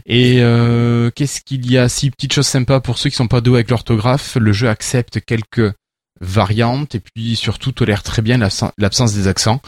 Et 0.05 0.41
euh, 0.41 1.11
qu'est-ce 1.11 1.41
qu'il 1.41 1.70
y 1.70 1.78
a 1.78 1.89
Si 1.89 2.11
petite 2.11 2.32
chose 2.32 2.47
sympa 2.47 2.80
pour 2.80 2.99
ceux 2.99 3.11
qui 3.11 3.16
sont 3.16 3.28
pas 3.28 3.41
doués 3.41 3.59
avec 3.59 3.70
l'orthographe, 3.70 4.37
le 4.37 4.53
jeu 4.53 4.68
accepte 4.68 5.20
quelques 5.24 5.72
variantes 6.20 6.95
et 6.95 7.01
puis 7.01 7.37
surtout 7.37 7.72
tolère 7.72 8.03
très 8.03 8.22
bien 8.22 8.39
l'absen- 8.39 8.72
l'absence 8.78 9.12
des 9.14 9.28
accents 9.28 9.61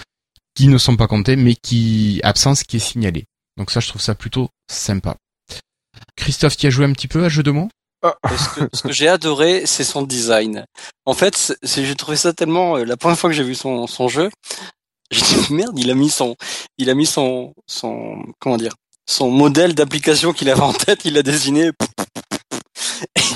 qui 0.55 0.69
ne 0.69 0.79
sont 0.79 0.97
pas 0.97 1.07
comptés, 1.07 1.37
mais 1.37 1.55
qui 1.55 2.21
absence 2.25 2.65
qui 2.65 2.77
est 2.77 2.81
signalée. 2.81 3.27
Donc 3.57 3.71
ça, 3.71 3.81
je 3.81 3.89
trouve 3.89 4.03
ça 4.03 4.15
plutôt 4.15 4.49
sympa. 4.71 5.17
Christophe, 6.17 6.57
tu 6.57 6.67
as 6.67 6.71
joué 6.71 6.85
un 6.85 6.93
petit 6.93 7.09
peu 7.09 7.25
à 7.25 7.29
jeu 7.29 7.43
de 7.43 7.51
mots? 7.51 7.69
Et 8.05 8.37
ce 8.73 8.83
que, 8.83 8.93
j'ai 8.93 9.09
adoré, 9.09 9.67
c'est 9.67 9.85
son 9.85 10.03
design. 10.03 10.65
En 11.05 11.15
fait, 11.15 11.57
j'ai 11.63 11.95
trouvé 11.97 12.17
ça 12.17 12.33
tellement. 12.33 12.77
euh, 12.77 12.85
la 12.85 12.97
première 12.97 13.19
fois 13.19 13.29
que 13.31 13.37
j'ai 13.37 13.43
vu 13.43 13.55
son, 13.55 13.87
son 13.87 14.09
jeu, 14.09 14.31
j'ai 15.11 15.25
dit 15.25 15.53
merde, 15.53 15.77
il 15.79 15.91
a 15.91 15.95
mis 15.95 16.11
son, 16.11 16.37
il 16.79 16.91
a 16.91 16.95
mis 16.95 17.07
son, 17.07 17.53
son, 17.67 18.23
comment 18.39 18.57
dire, 18.57 18.75
son 19.09 19.31
modèle 19.31 19.75
d'application 19.75 20.33
qu'il 20.33 20.51
avait 20.51 20.61
en 20.61 20.73
tête, 20.73 21.05
il 21.05 21.15
l'a 21.15 21.23
dessiné. 21.23 21.71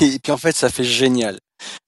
Et 0.00 0.18
puis 0.18 0.32
en 0.32 0.36
fait, 0.36 0.54
ça 0.54 0.68
fait 0.68 0.84
génial. 0.84 1.38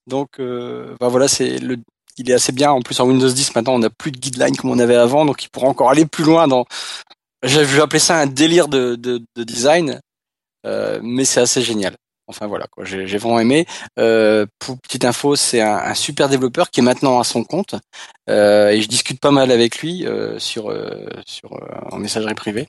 Donc, 0.07 0.41
euh, 0.41 0.97
bah 1.01 1.09
voilà, 1.09 1.29
c'est 1.29 1.59
le, 1.59 1.77
il 2.17 2.31
est 2.31 2.35
assez 2.35 2.53
bien. 2.53 2.71
En 2.71 2.81
plus, 2.81 2.99
en 3.01 3.07
Windows 3.07 3.29
10, 3.29 3.55
maintenant, 3.55 3.75
on 3.75 3.79
n'a 3.81 3.91
plus 3.91 4.11
de 4.11 4.19
guideline 4.19 4.57
comme 4.57 4.71
on 4.71 4.79
avait 4.79 4.97
avant, 4.97 5.25
donc 5.25 5.45
il 5.45 5.49
pourra 5.51 5.69
encore 5.69 5.91
aller 5.91 6.07
plus 6.07 6.25
loin 6.25 6.49
dans. 6.49 6.65
Je 7.43 7.61
vais 7.61 7.83
appeler 7.83 7.99
ça 7.99 8.19
un 8.19 8.27
délire 8.27 8.69
de, 8.69 8.95
de, 8.95 9.23
de 9.37 9.45
design, 9.45 10.01
euh, 10.67 10.99
mais 11.03 11.27
c'est 11.27 11.41
assez 11.41 11.61
génial. 11.61 11.95
Enfin 12.27 12.47
voilà, 12.47 12.67
quoi, 12.71 12.87
j'ai 12.87 13.19
vraiment 13.19 13.39
aimé. 13.39 13.67
Euh, 13.99 14.47
pour 14.59 14.79
petite 14.81 15.05
info, 15.05 15.37
c'est 15.37 15.61
un, 15.61 15.93
super 15.93 16.31
développeur 16.31 16.71
qui 16.71 16.81
est 16.81 16.83
maintenant 16.83 17.21
à 17.21 17.25
son 17.25 17.45
compte 17.45 17.75
et 18.29 18.81
je 18.81 18.89
discute 18.89 19.21
pas 19.21 19.31
mal 19.31 19.51
avec 19.51 19.79
lui 19.81 20.07
sur 20.39 20.75
sur 21.27 21.51
en 21.93 21.99
messagerie 21.99 22.35
privée. 22.35 22.67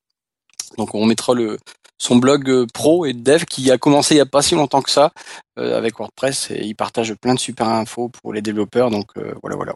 Donc 0.77 0.93
on 0.95 1.05
mettra 1.05 1.33
le 1.33 1.57
son 1.97 2.17
blog 2.17 2.49
euh, 2.49 2.65
pro 2.73 3.05
et 3.05 3.13
dev 3.13 3.45
qui 3.45 3.71
a 3.71 3.77
commencé 3.77 4.15
il 4.15 4.17
y 4.17 4.21
a 4.21 4.25
pas 4.25 4.41
si 4.41 4.55
longtemps 4.55 4.81
que 4.81 4.91
ça 4.91 5.11
euh, 5.57 5.77
avec 5.77 5.97
WordPress 5.97 6.51
et 6.51 6.63
il 6.65 6.75
partage 6.75 7.13
plein 7.15 7.33
de 7.33 7.39
super 7.39 7.67
infos 7.69 8.09
pour 8.09 8.33
les 8.33 8.41
développeurs. 8.41 8.89
Donc 8.91 9.11
euh, 9.17 9.33
voilà 9.41 9.55
voilà. 9.55 9.73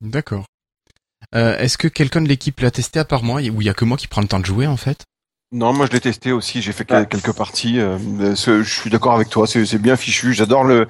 D'accord. 0.00 0.44
Euh, 1.34 1.56
Est-ce 1.58 1.78
que 1.78 1.88
quelqu'un 1.88 2.20
de 2.20 2.28
l'équipe 2.28 2.58
l'a 2.60 2.70
testé 2.70 2.98
à 2.98 3.04
part 3.04 3.22
moi, 3.22 3.36
ou 3.40 3.62
il 3.62 3.64
y 3.64 3.70
a 3.70 3.74
que 3.74 3.84
moi 3.84 3.96
qui 3.96 4.08
prend 4.08 4.20
le 4.22 4.28
temps 4.28 4.40
de 4.40 4.44
jouer 4.46 4.66
en 4.66 4.76
fait? 4.76 5.04
Non, 5.52 5.72
moi 5.74 5.86
je 5.86 5.92
l'ai 5.92 6.00
testé 6.00 6.32
aussi. 6.32 6.62
J'ai 6.62 6.72
fait 6.72 6.90
Ouais. 6.90 7.06
quelques 7.06 7.32
parties. 7.32 7.78
euh, 7.78 7.98
je 8.34 8.62
suis 8.62 8.90
d'accord 8.90 9.12
avec 9.14 9.28
toi. 9.28 9.46
C'est 9.46 9.78
bien 9.78 9.96
fichu. 9.96 10.32
J'adore 10.32 10.64
le 10.64 10.88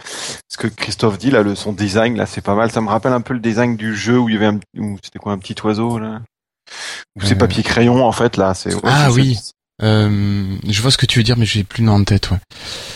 ce 0.49 0.57
que 0.57 0.69
Christophe 0.69 1.19
dit 1.19 1.31
là, 1.31 1.43
le 1.43 1.55
son 1.55 1.73
design 1.73 2.17
là, 2.17 2.27
c'est 2.27 2.41
pas 2.41 2.55
mal. 2.55 2.71
Ça 2.71 2.81
me 2.81 2.89
rappelle 2.89 3.13
un 3.13 3.21
peu 3.21 3.35
le 3.35 3.41
design 3.41 3.77
du 3.77 3.95
jeu 3.95 4.19
où 4.19 4.29
il 4.29 4.35
y 4.35 4.37
avait 4.39 4.47
un 4.47 4.61
où 4.79 4.97
c'était 5.03 5.19
quoi 5.19 5.33
un 5.33 5.39
petit 5.39 5.57
oiseau 5.65 5.99
là? 5.99 6.23
Où 7.17 7.21
c'est 7.23 7.35
Euh. 7.35 7.39
papier 7.39 7.63
crayon 7.63 8.05
en 8.07 8.13
fait 8.13 8.37
là. 8.37 8.55
C'est 8.55 8.75
ouais, 8.75 8.81
Ah 8.85 9.07
c'est- 9.09 9.15
oui. 9.21 9.39
Euh, 9.83 10.57
je 10.69 10.81
vois 10.83 10.91
ce 10.91 10.99
que 10.99 11.07
tu 11.07 11.19
veux 11.19 11.25
dire, 11.25 11.37
mais 11.37 11.47
j'ai 11.47 11.65
plus 11.65 11.81
le 11.83 11.87
nom 11.87 11.95
en 11.95 12.05
tête, 12.05 12.31
ouais. 12.31 12.39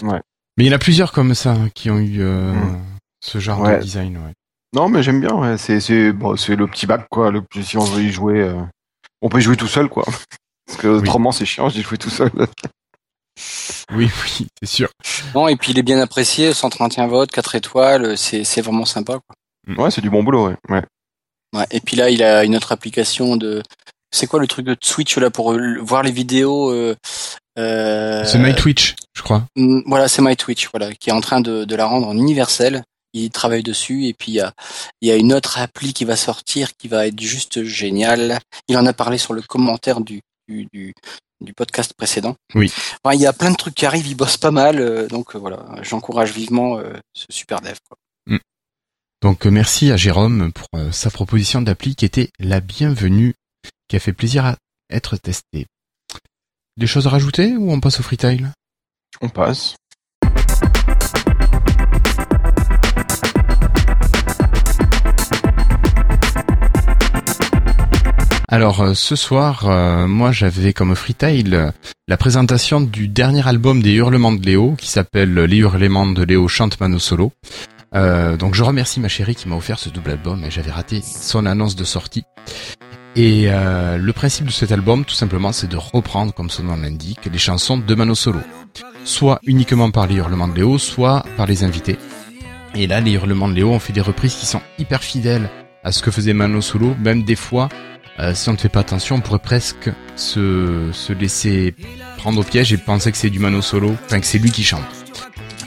Ouais. 0.03 0.21
Mais 0.57 0.65
il 0.65 0.67
y 0.69 0.71
en 0.71 0.77
a 0.77 0.79
plusieurs 0.79 1.11
comme 1.13 1.35
ça 1.35 1.53
hein, 1.53 1.69
qui 1.75 1.91
ont 1.91 1.99
eu 1.99 2.21
euh, 2.23 2.53
Mm. 2.53 2.83
ce 3.25 3.39
genre 3.41 3.61
Ouais. 3.61 3.79
de 3.79 3.83
design, 3.83 4.17
ouais. 4.19 4.33
Non, 4.75 4.89
mais 4.89 5.03
j'aime 5.03 5.21
bien. 5.21 5.33
Ouais. 5.35 5.59
C'est 5.59 5.81
c'est 5.81 6.13
bon, 6.13 6.37
c'est 6.37 6.55
le 6.57 6.67
petit 6.67 6.87
bac 6.87 7.07
quoi. 7.11 7.31
Le, 7.31 7.43
si 7.63 7.77
on 7.77 7.85
veut 7.85 8.03
y 8.03 8.11
jouer, 8.13 8.41
euh, 8.41 8.61
on 9.23 9.29
peut 9.29 9.39
y 9.39 9.43
jouer 9.43 9.57
tout 9.57 9.67
seul 9.69 9.89
quoi. 9.89 10.05
Parce 10.67 10.79
que 10.79 10.89
autrement 10.89 11.33
c'est 11.33 11.47
chiant 11.47 11.69
d'y 11.69 11.83
jouer 11.83 11.99
tout 11.99 12.11
seul. 12.11 12.31
Oui, 13.93 14.11
oui, 14.25 14.47
c'est 14.63 14.69
sûr. 14.69 14.89
Non, 15.35 15.47
et 15.47 15.57
puis 15.57 15.71
il 15.73 15.79
est 15.79 15.83
bien 15.83 16.01
apprécié, 16.01 16.53
131 16.53 17.07
votes, 17.07 17.31
4 17.31 17.55
étoiles, 17.55 18.17
c'est 18.19 18.43
c'est 18.45 18.61
vraiment 18.61 18.85
sympa. 18.85 19.19
Quoi. 19.27 19.85
Ouais, 19.85 19.91
c'est 19.91 20.01
du 20.01 20.11
bon 20.11 20.25
boulot. 20.25 20.49
Ouais. 20.49 20.57
ouais. 20.71 20.83
Ouais. 21.57 21.67
Et 21.71 21.81
puis 21.81 21.97
là, 21.97 22.11
il 22.11 22.23
a 22.23 22.45
une 22.45 22.57
autre 22.57 22.73
application 22.73 23.37
de. 23.37 23.63
C'est 24.13 24.27
quoi 24.27 24.41
le 24.41 24.47
truc 24.47 24.67
de 24.67 24.77
Switch 24.81 25.17
là 25.19 25.31
pour 25.31 25.53
euh, 25.53 25.77
voir 25.81 26.03
les 26.03 26.13
vidéos 26.13 26.71
euh, 26.71 26.95
euh, 27.59 28.25
C'est 28.25 28.39
My 28.39 28.55
Twitch, 28.55 28.95
je 29.15 29.23
crois. 29.23 29.45
Mm, 29.57 29.81
Voilà, 29.87 30.09
c'est 30.09 30.23
My 30.23 30.37
Twitch, 30.37 30.69
voilà, 30.73 30.93
qui 30.95 31.11
est 31.11 31.13
en 31.13 31.21
train 31.21 31.41
de, 31.41 31.65
de 31.65 31.77
la 31.77 31.87
rendre 31.87 32.09
en 32.09 32.17
universelle. 32.17 32.83
Il 33.13 33.31
travaille 33.31 33.63
dessus 33.63 34.07
et 34.07 34.15
puis 34.15 34.33
il 34.33 34.35
y 34.35 34.41
a, 34.41 34.53
il 35.01 35.09
y 35.09 35.11
a 35.11 35.17
une 35.17 35.33
autre 35.33 35.59
appli 35.59 35.93
qui 35.95 36.05
va 36.05 36.17
sortir 36.17 36.77
qui 36.77 36.87
va 36.87 37.07
être 37.07 37.19
juste 37.19 37.63
géniale. 37.65 38.39
Il 38.69 38.77
en 38.77 38.85
a 38.87 38.93
parlé 38.93 39.17
sur 39.17 39.33
le 39.33 39.41
commentaire 39.43 40.01
du, 40.01 40.21
du, 40.49 40.67
du, 40.73 40.93
du 41.41 41.53
podcast 41.55 41.95
précédent. 41.97 42.37
Oui. 42.55 42.71
Enfin, 43.03 43.15
il 43.17 43.21
y 43.23 43.27
a 43.27 43.33
plein 43.33 43.51
de 43.51 43.57
trucs 43.57 43.75
qui 43.75 43.87
arrivent, 43.87 44.07
il 44.07 44.17
bosse 44.17 44.37
pas 44.37 44.51
mal, 44.51 44.81
euh, 44.81 45.07
donc 45.09 45.35
voilà, 45.35 45.65
j'encourage 45.83 46.33
vivement 46.33 46.79
ce 47.15 47.25
super 47.31 47.61
dev. 47.63 47.77
Quoi. 47.89 47.97
Donc 49.27 49.45
euh, 49.45 49.51
merci 49.51 49.91
à 49.91 49.97
Jérôme 49.97 50.53
pour 50.53 50.69
euh, 50.77 50.93
sa 50.93 51.11
proposition 51.11 51.61
d'appli 51.61 51.97
qui 51.97 52.05
était 52.05 52.31
la 52.39 52.61
bienvenue, 52.61 53.35
qui 53.89 53.97
a 53.97 53.99
fait 53.99 54.13
plaisir 54.13 54.47
à 54.47 54.55
être 54.89 55.17
testée. 55.17 55.67
Des 56.77 56.87
choses 56.87 57.09
à 57.09 57.11
rajouter 57.11 57.57
ou 57.57 57.73
on 57.73 57.81
passe 57.81 57.99
au 57.99 58.05
freetail 58.05 58.47
On 59.21 59.29
passe. 59.29 59.75
Alors 68.47 68.81
euh, 68.81 68.95
ce 68.95 69.17
soir, 69.17 69.69
euh, 69.69 70.07
moi 70.07 70.31
j'avais 70.31 70.73
comme 70.73 70.95
freetail 70.95 71.73
la 72.07 72.17
présentation 72.17 72.81
du 72.81 73.09
dernier 73.09 73.49
album 73.49 73.83
des 73.83 73.95
Hurlements 73.95 74.31
de 74.31 74.47
Léo 74.47 74.77
qui 74.79 74.89
s'appelle 74.89 75.35
Les 75.35 75.57
Hurlements 75.57 76.07
de 76.07 76.23
Léo 76.23 76.47
chante 76.47 76.79
Mano 76.79 77.01
Solo. 77.01 77.33
Euh, 77.97 78.37
donc 78.37 78.55
je 78.55 78.63
remercie 78.63 79.01
ma 79.01 79.09
chérie 79.09 79.35
qui 79.35 79.49
m'a 79.49 79.57
offert 79.57 79.79
ce 79.79 79.89
double 79.89 80.11
album 80.11 80.45
et 80.45 80.51
j'avais 80.51 80.71
raté 80.71 81.01
son 81.03 81.47
annonce 81.47 81.77
de 81.77 81.85
sortie. 81.85 82.25
Et 83.17 83.47
euh, 83.49 83.97
le 83.97 84.13
principe 84.13 84.47
de 84.47 84.51
cet 84.51 84.73
album, 84.73 85.07
tout 85.07 85.15
simplement, 85.15 85.51
c'est 85.51 85.69
de 85.69 85.77
reprendre, 85.79 86.35
comme 86.35 86.51
son 86.51 86.65
nom 86.65 86.77
l'indique, 86.77 87.21
les 87.33 87.39
chansons 87.39 87.79
de 87.79 87.95
Mano 87.95 88.15
Solo. 88.15 88.41
Soit 89.05 89.41
uniquement 89.45 89.91
par 89.91 90.07
les 90.07 90.17
Hurlements 90.17 90.49
de 90.49 90.57
Léo, 90.57 90.77
soit 90.77 91.25
par 91.39 91.47
les 91.47 91.65
invités. 91.65 91.97
Et 92.75 92.87
là, 92.87 93.01
les 93.01 93.13
Hurlements 93.13 93.49
de 93.49 93.55
Léo 93.55 93.71
ont 93.71 93.79
fait 93.79 93.95
des 93.95 94.03
reprises 94.03 94.35
qui 94.35 94.45
sont 94.45 94.61
hyper 94.79 95.03
fidèles 95.03 95.49
à 95.83 95.93
ce 95.93 96.03
que 96.03 96.11
faisait 96.11 96.35
Mano 96.35 96.61
Solo, 96.61 96.95
même 97.01 97.23
des 97.23 97.37
fois 97.37 97.71
euh, 98.19 98.35
si 98.35 98.49
on 98.49 98.53
ne 98.53 98.59
fait 98.59 98.69
pas 98.71 98.81
attention, 98.81 99.17
on 99.17 99.21
pourrait 99.21 99.39
presque 99.39 99.91
se, 100.17 100.91
se 100.93 101.13
laisser 101.13 101.75
prendre 102.17 102.41
au 102.41 102.45
piège 102.45 102.73
et 102.73 102.79
penser 102.79 103.13
que 103.13 103.19
c'est 103.19 103.31
du 103.31 103.39
Mano 103.39 103.61
Solo, 103.61 103.95
enfin 104.07 104.21
que 104.21 104.27
c'est 104.27 104.39
lui 104.39 104.51
qui 104.51 104.65
chante. 104.65 104.85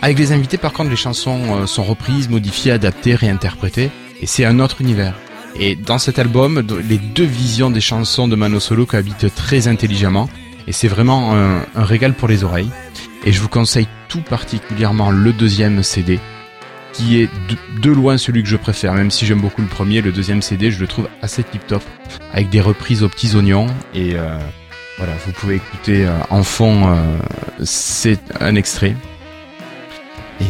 Avec 0.02 0.18
les 0.18 0.32
invités, 0.32 0.58
par 0.58 0.72
contre, 0.72 0.90
les 0.90 0.96
chansons 0.96 1.42
euh, 1.58 1.66
sont 1.66 1.84
reprises, 1.84 2.30
modifiées, 2.30 2.72
adaptées, 2.72 3.16
réinterprétées, 3.16 3.92
et 4.22 4.26
c'est 4.26 4.46
un 4.46 4.60
autre 4.60 4.80
univers. 4.80 5.14
Et 5.60 5.76
dans 5.76 5.98
cet 5.98 6.20
album, 6.20 6.66
les 6.88 6.98
deux 6.98 7.26
visions 7.26 7.70
des 7.70 7.82
chansons 7.82 8.30
de 8.30 8.36
Mano 8.38 8.62
Solo 8.62 8.86
cohabitent 8.86 9.34
très 9.36 9.68
intelligemment, 9.68 10.30
et 10.68 10.72
c'est 10.72 10.88
vraiment 10.88 11.34
un, 11.36 11.84
régal 11.84 12.14
pour 12.14 12.30
les 12.30 12.44
oreilles. 12.46 12.70
Et 13.26 13.34
je 13.34 13.42
vous 13.42 13.50
conseille 13.50 13.88
tout 14.08 14.22
particulièrement 14.22 15.12
le 15.12 15.34
deuxième 15.34 15.84
CD, 15.84 16.20
qui 16.94 17.20
est 17.22 17.30
de, 17.82 17.92
loin 17.92 18.18
celui 18.18 18.42
que 18.42 18.48
je 18.50 18.56
préfère, 18.56 18.94
même 18.94 19.12
si 19.12 19.26
j'aime 19.26 19.42
beaucoup 19.42 19.62
le 19.62 19.68
premier, 19.68 20.02
le 20.02 20.14
deuxième 20.14 20.42
CD, 20.42 20.72
je 20.72 20.80
le 20.80 20.88
trouve 20.88 21.10
assez 21.22 21.44
tip-top 21.44 21.84
avec 22.32 22.50
des 22.50 22.62
reprises 22.62 23.04
aux 23.04 23.10
petits 23.10 23.36
oignons 23.36 23.68
et 23.94 24.12
euh, 24.14 24.38
voilà 24.98 25.14
vous 25.26 25.32
pouvez 25.34 25.56
écouter 25.56 26.06
euh, 26.06 26.12
en 26.30 26.44
fond 26.44 26.98
c'est 27.64 28.20
un 28.40 28.56
extrait 28.56 28.96
et, 30.42 30.46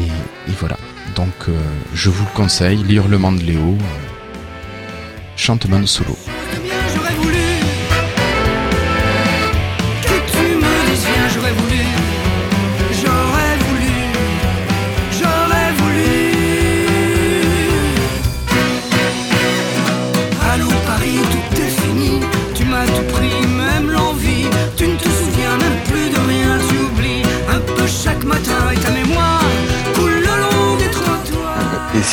voilà. 0.60 0.78
Donc 1.16 1.34
euh, 1.48 1.58
je 1.94 2.10
vous 2.10 2.24
le 2.26 2.36
conseille 2.36 2.84
les 2.84 2.96
hurlements 2.96 3.32
de 3.32 3.42
Léo 3.42 3.60
euh, 3.60 3.76
chante 5.36 5.68
Mano 5.68 5.88
solo 5.88 6.16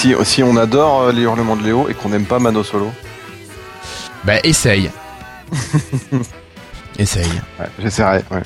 si, 0.07 0.15
si 0.25 0.43
on 0.43 0.57
adore 0.57 1.03
euh, 1.03 1.13
les 1.13 1.23
hurlements 1.23 1.57
de 1.57 1.65
Léo 1.65 1.89
et 1.89 1.95
qu'on 1.95 2.09
n'aime 2.11 2.27
pas 2.27 2.39
Mano 2.39 2.63
Solo, 2.63 2.93
bah 4.25 4.35
essaye 4.45 4.91
essaye 6.99 7.27
ouais, 7.61 7.67
j'essaierai. 7.81 8.23
Ouais. 8.31 8.43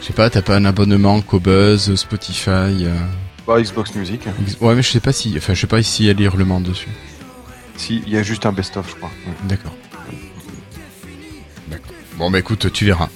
je 0.00 0.06
sais 0.06 0.12
pas 0.12 0.28
t'as 0.30 0.42
pas 0.42 0.56
un 0.56 0.64
abonnement 0.64 1.20
Cobuzz 1.20 1.94
Spotify 1.94 2.50
euh, 2.50 2.94
Pas 3.46 3.60
Xbox 3.60 3.94
Music. 3.94 4.22
Ouais 4.60 4.74
mais 4.74 4.82
je 4.82 4.90
sais 4.90 5.00
pas 5.00 5.12
si 5.12 5.34
enfin 5.36 5.54
je 5.54 5.60
sais 5.60 5.66
pas 5.66 5.82
s'il 5.82 6.06
y 6.06 6.10
a 6.10 6.12
les 6.12 6.24
hurlements 6.24 6.60
dessus 6.60 6.88
Si, 7.76 8.02
il 8.06 8.12
y 8.12 8.16
a 8.18 8.22
juste 8.22 8.44
un 8.46 8.52
best-of, 8.52 8.88
je 8.90 8.96
crois. 8.96 9.10
D'accord 9.44 9.74
d'accord 11.68 11.92
bon 12.16 12.30
bah 12.30 12.38
écoute 12.38 12.72
tu 12.72 12.84
verras 12.86 13.08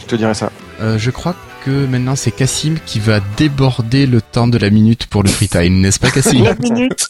Je 0.00 0.04
te 0.04 0.16
dirai 0.16 0.34
ça. 0.34 0.50
Euh, 0.80 0.98
je 0.98 1.10
crois 1.10 1.34
que 1.68 1.84
maintenant 1.86 2.16
c'est 2.16 2.30
Cassim 2.30 2.78
qui 2.86 2.98
va 2.98 3.20
déborder 3.36 4.06
le 4.06 4.22
temps 4.22 4.48
de 4.48 4.56
la 4.56 4.70
minute 4.70 5.06
pour 5.06 5.22
le 5.22 5.28
free 5.28 5.48
time, 5.48 5.80
n'est-ce 5.80 6.00
pas 6.00 6.10
Cassim 6.10 6.42
La 6.42 6.54
minute. 6.54 7.06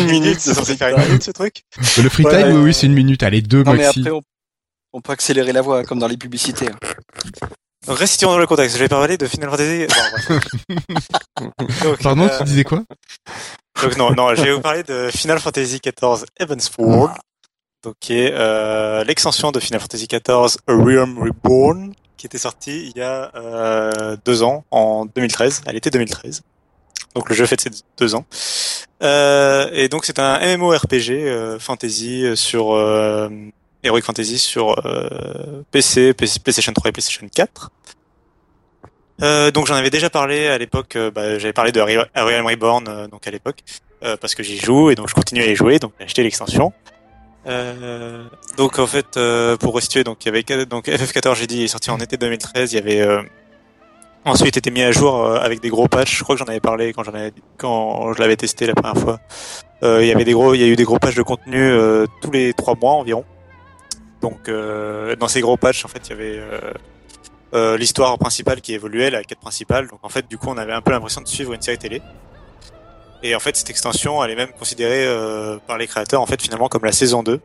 Une 0.00 0.10
minute, 0.10 0.40
c'est 0.40 0.52
censé 0.54 0.76
faire 0.76 0.96
une 0.96 1.04
minute 1.06 1.22
ce 1.22 1.30
truc? 1.30 1.62
Le 2.02 2.08
free 2.08 2.24
time, 2.24 2.32
Ouais. 2.32 2.52
oui, 2.52 2.60
oui, 2.64 2.74
c'est 2.74 2.86
une 2.86 2.94
minute, 2.94 3.22
allez, 3.22 3.40
deux 3.40 3.62
Non 3.62 3.72
mais 3.74 3.84
maxi. 3.84 4.00
après 4.00 4.10
on, 4.10 4.20
on 4.94 5.00
peut 5.00 5.12
accélérer 5.12 5.52
la 5.52 5.62
voix 5.62 5.84
comme 5.84 6.00
dans 6.00 6.08
les 6.08 6.16
publicités. 6.16 6.66
hein. 6.68 7.48
Donc 7.86 7.98
restons 7.98 8.26
dans 8.32 8.38
le 8.38 8.46
contexte, 8.48 8.74
je 8.76 8.80
vais 8.82 8.88
parler 8.88 9.16
de 9.16 9.26
Final 9.26 9.50
Fantasy... 9.50 9.86
Donc, 11.84 12.02
Pardon, 12.02 12.24
euh, 12.26 12.38
tu 12.38 12.44
disais 12.44 12.64
quoi? 12.64 12.82
Donc 13.82 13.96
non, 13.96 14.12
non, 14.12 14.34
je 14.34 14.42
vais 14.42 14.52
vous 14.52 14.60
parler 14.60 14.82
de 14.82 15.08
Final 15.12 15.38
Fantasy 15.38 15.78
XIV 15.80 16.24
Evansford, 16.40 17.14
donc 17.84 17.94
qui 18.00 18.14
est 18.18 18.32
euh, 18.32 19.04
l'extension 19.04 19.52
de 19.52 19.60
Final 19.60 19.80
Fantasy 19.80 20.06
XIV 20.08 20.20
A 20.66 20.72
Realm 20.72 21.18
Reborn, 21.22 21.92
qui 22.16 22.26
était 22.26 22.38
sortie 22.38 22.90
il 22.94 22.98
y 22.98 23.02
a 23.02 23.30
euh, 23.36 24.16
deux 24.24 24.42
ans, 24.42 24.64
en 24.70 25.06
2013, 25.06 25.62
à 25.66 25.72
l'été 25.72 25.90
2013. 25.90 26.42
Donc 27.14 27.28
le 27.28 27.34
jeu 27.34 27.46
fête 27.46 27.60
ses 27.60 27.70
deux 27.96 28.14
ans. 28.14 28.24
Euh, 29.02 29.68
et 29.72 29.88
donc 29.88 30.04
c'est 30.04 30.18
un 30.18 30.38
MMORPG 30.56 31.58
fantasy 31.58 32.24
sur 32.36 32.76
Heroic 33.84 34.02
Fantasy 34.02 34.38
sur 34.38 34.74
PC, 35.70 36.14
PlayStation 36.14 36.72
3 36.72 36.88
et 36.88 36.92
PlayStation 36.92 37.26
4. 37.32 37.70
Euh, 39.20 39.50
donc 39.50 39.66
j'en 39.66 39.74
avais 39.74 39.90
déjà 39.90 40.10
parlé 40.10 40.46
à 40.48 40.58
l'époque. 40.58 40.96
bah, 41.14 41.38
J'avais 41.38 41.52
parlé 41.52 41.72
de 41.72 41.80
Re- 41.80 42.06
Realm 42.14 42.46
Reborn 42.46 43.06
donc 43.10 43.26
à 43.26 43.30
l'époque 43.30 43.60
parce 44.20 44.34
que 44.34 44.42
j'y 44.42 44.58
joue 44.58 44.90
et 44.90 44.94
donc 44.94 45.08
je 45.08 45.14
continue 45.14 45.42
à 45.42 45.46
y 45.46 45.54
jouer. 45.56 45.78
Donc 45.78 45.92
j'ai 45.98 46.04
acheté 46.04 46.22
l'extension. 46.22 46.72
Euh, 47.48 48.24
donc 48.58 48.78
en 48.78 48.86
fait 48.86 49.16
euh, 49.16 49.56
pour 49.56 49.72
resituer 49.72 50.04
donc 50.04 50.22
il 50.22 50.26
y 50.26 50.28
avait 50.28 50.66
donc 50.66 50.86
FF14 50.86 51.34
j'ai 51.36 51.46
dit 51.46 51.64
est 51.64 51.68
sorti 51.68 51.90
en 51.90 51.98
été 51.98 52.16
2013. 52.16 52.72
Il 52.72 52.76
y 52.76 52.78
avait 52.78 53.00
euh, 53.00 53.22
ensuite 54.24 54.56
été 54.56 54.70
mis 54.70 54.82
à 54.82 54.92
jour 54.92 55.24
avec 55.26 55.60
des 55.60 55.70
gros 55.70 55.88
patchs. 55.88 56.18
Je 56.18 56.24
crois 56.24 56.36
que 56.36 56.40
j'en 56.40 56.46
avais 56.46 56.60
parlé 56.60 56.92
quand 56.92 57.04
j'en 57.04 57.14
avais 57.14 57.32
quand 57.56 58.12
je 58.12 58.20
l'avais 58.20 58.36
testé 58.36 58.66
la 58.66 58.74
première 58.74 58.98
fois. 58.98 59.20
Il 59.82 60.06
y 60.06 60.12
avait 60.12 60.24
des 60.24 60.32
gros, 60.32 60.54
il 60.54 60.60
y 60.60 60.64
a 60.64 60.66
eu 60.66 60.76
des 60.76 60.84
gros 60.84 60.98
patchs 60.98 61.14
de 61.14 61.22
contenu 61.22 61.72
tous 62.20 62.30
les 62.32 62.52
trois 62.52 62.74
mois 62.74 62.92
environ. 62.92 63.24
Donc 64.20 64.50
dans 64.50 65.28
ces 65.28 65.40
gros 65.40 65.56
patchs 65.56 65.84
en 65.84 65.88
fait 65.88 66.08
il 66.08 66.10
y 66.10 66.12
avait 66.12 67.78
l'histoire 67.78 68.18
principale 68.18 68.60
qui 68.60 68.74
évoluait, 68.74 69.10
la 69.10 69.22
quête 69.22 69.40
principale. 69.40 69.88
Donc 69.88 70.00
en 70.02 70.08
fait, 70.08 70.28
du 70.28 70.36
coup, 70.36 70.48
on 70.48 70.58
avait 70.58 70.72
un 70.72 70.82
peu 70.82 70.90
l'impression 70.90 71.22
de 71.22 71.28
suivre 71.28 71.54
une 71.54 71.62
série 71.62 71.78
télé. 71.78 72.02
Et 73.22 73.34
en 73.34 73.40
fait, 73.40 73.56
cette 73.56 73.70
extension, 73.70 74.22
elle 74.22 74.30
est 74.30 74.36
même 74.36 74.52
considérée 74.52 75.06
euh, 75.06 75.58
par 75.66 75.78
les 75.78 75.86
créateurs, 75.86 76.20
en 76.20 76.26
fait, 76.26 76.40
finalement, 76.40 76.68
comme 76.68 76.84
la 76.84 76.92
saison 76.92 77.22
2 77.22 77.40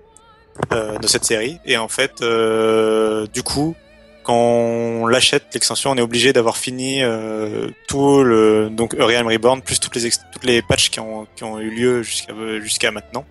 euh, 0.72 0.98
de 1.00 1.08
cette 1.08 1.26
série. 1.26 1.60
Et 1.66 1.78
en 1.78 1.88
fait, 1.88 2.22
euh, 2.22 3.26
du 3.34 3.44
coup, 3.44 3.76
quand 4.24 4.36
on 4.36 5.06
l'achète 5.08 5.46
l'extension, 5.54 5.92
on 5.92 5.96
est 5.96 6.02
obligé 6.02 6.34
d'avoir 6.34 6.58
fini 6.58 7.04
euh, 7.04 7.70
tout 7.88 8.24
le 8.24 8.70
donc 8.72 8.96
Realm 8.98 9.28
Reborn 9.28 9.62
plus 9.62 9.80
toutes 9.80 9.96
les 9.96 10.10
toutes 10.10 10.46
les 10.46 10.62
patchs 10.62 10.90
qui 10.90 11.00
ont 11.00 11.28
qui 11.36 11.44
ont 11.44 11.60
eu 11.60 11.70
lieu 11.70 12.04
jusqu'à 12.04 12.34
jusqu'à 12.62 12.92
maintenant. 12.92 13.26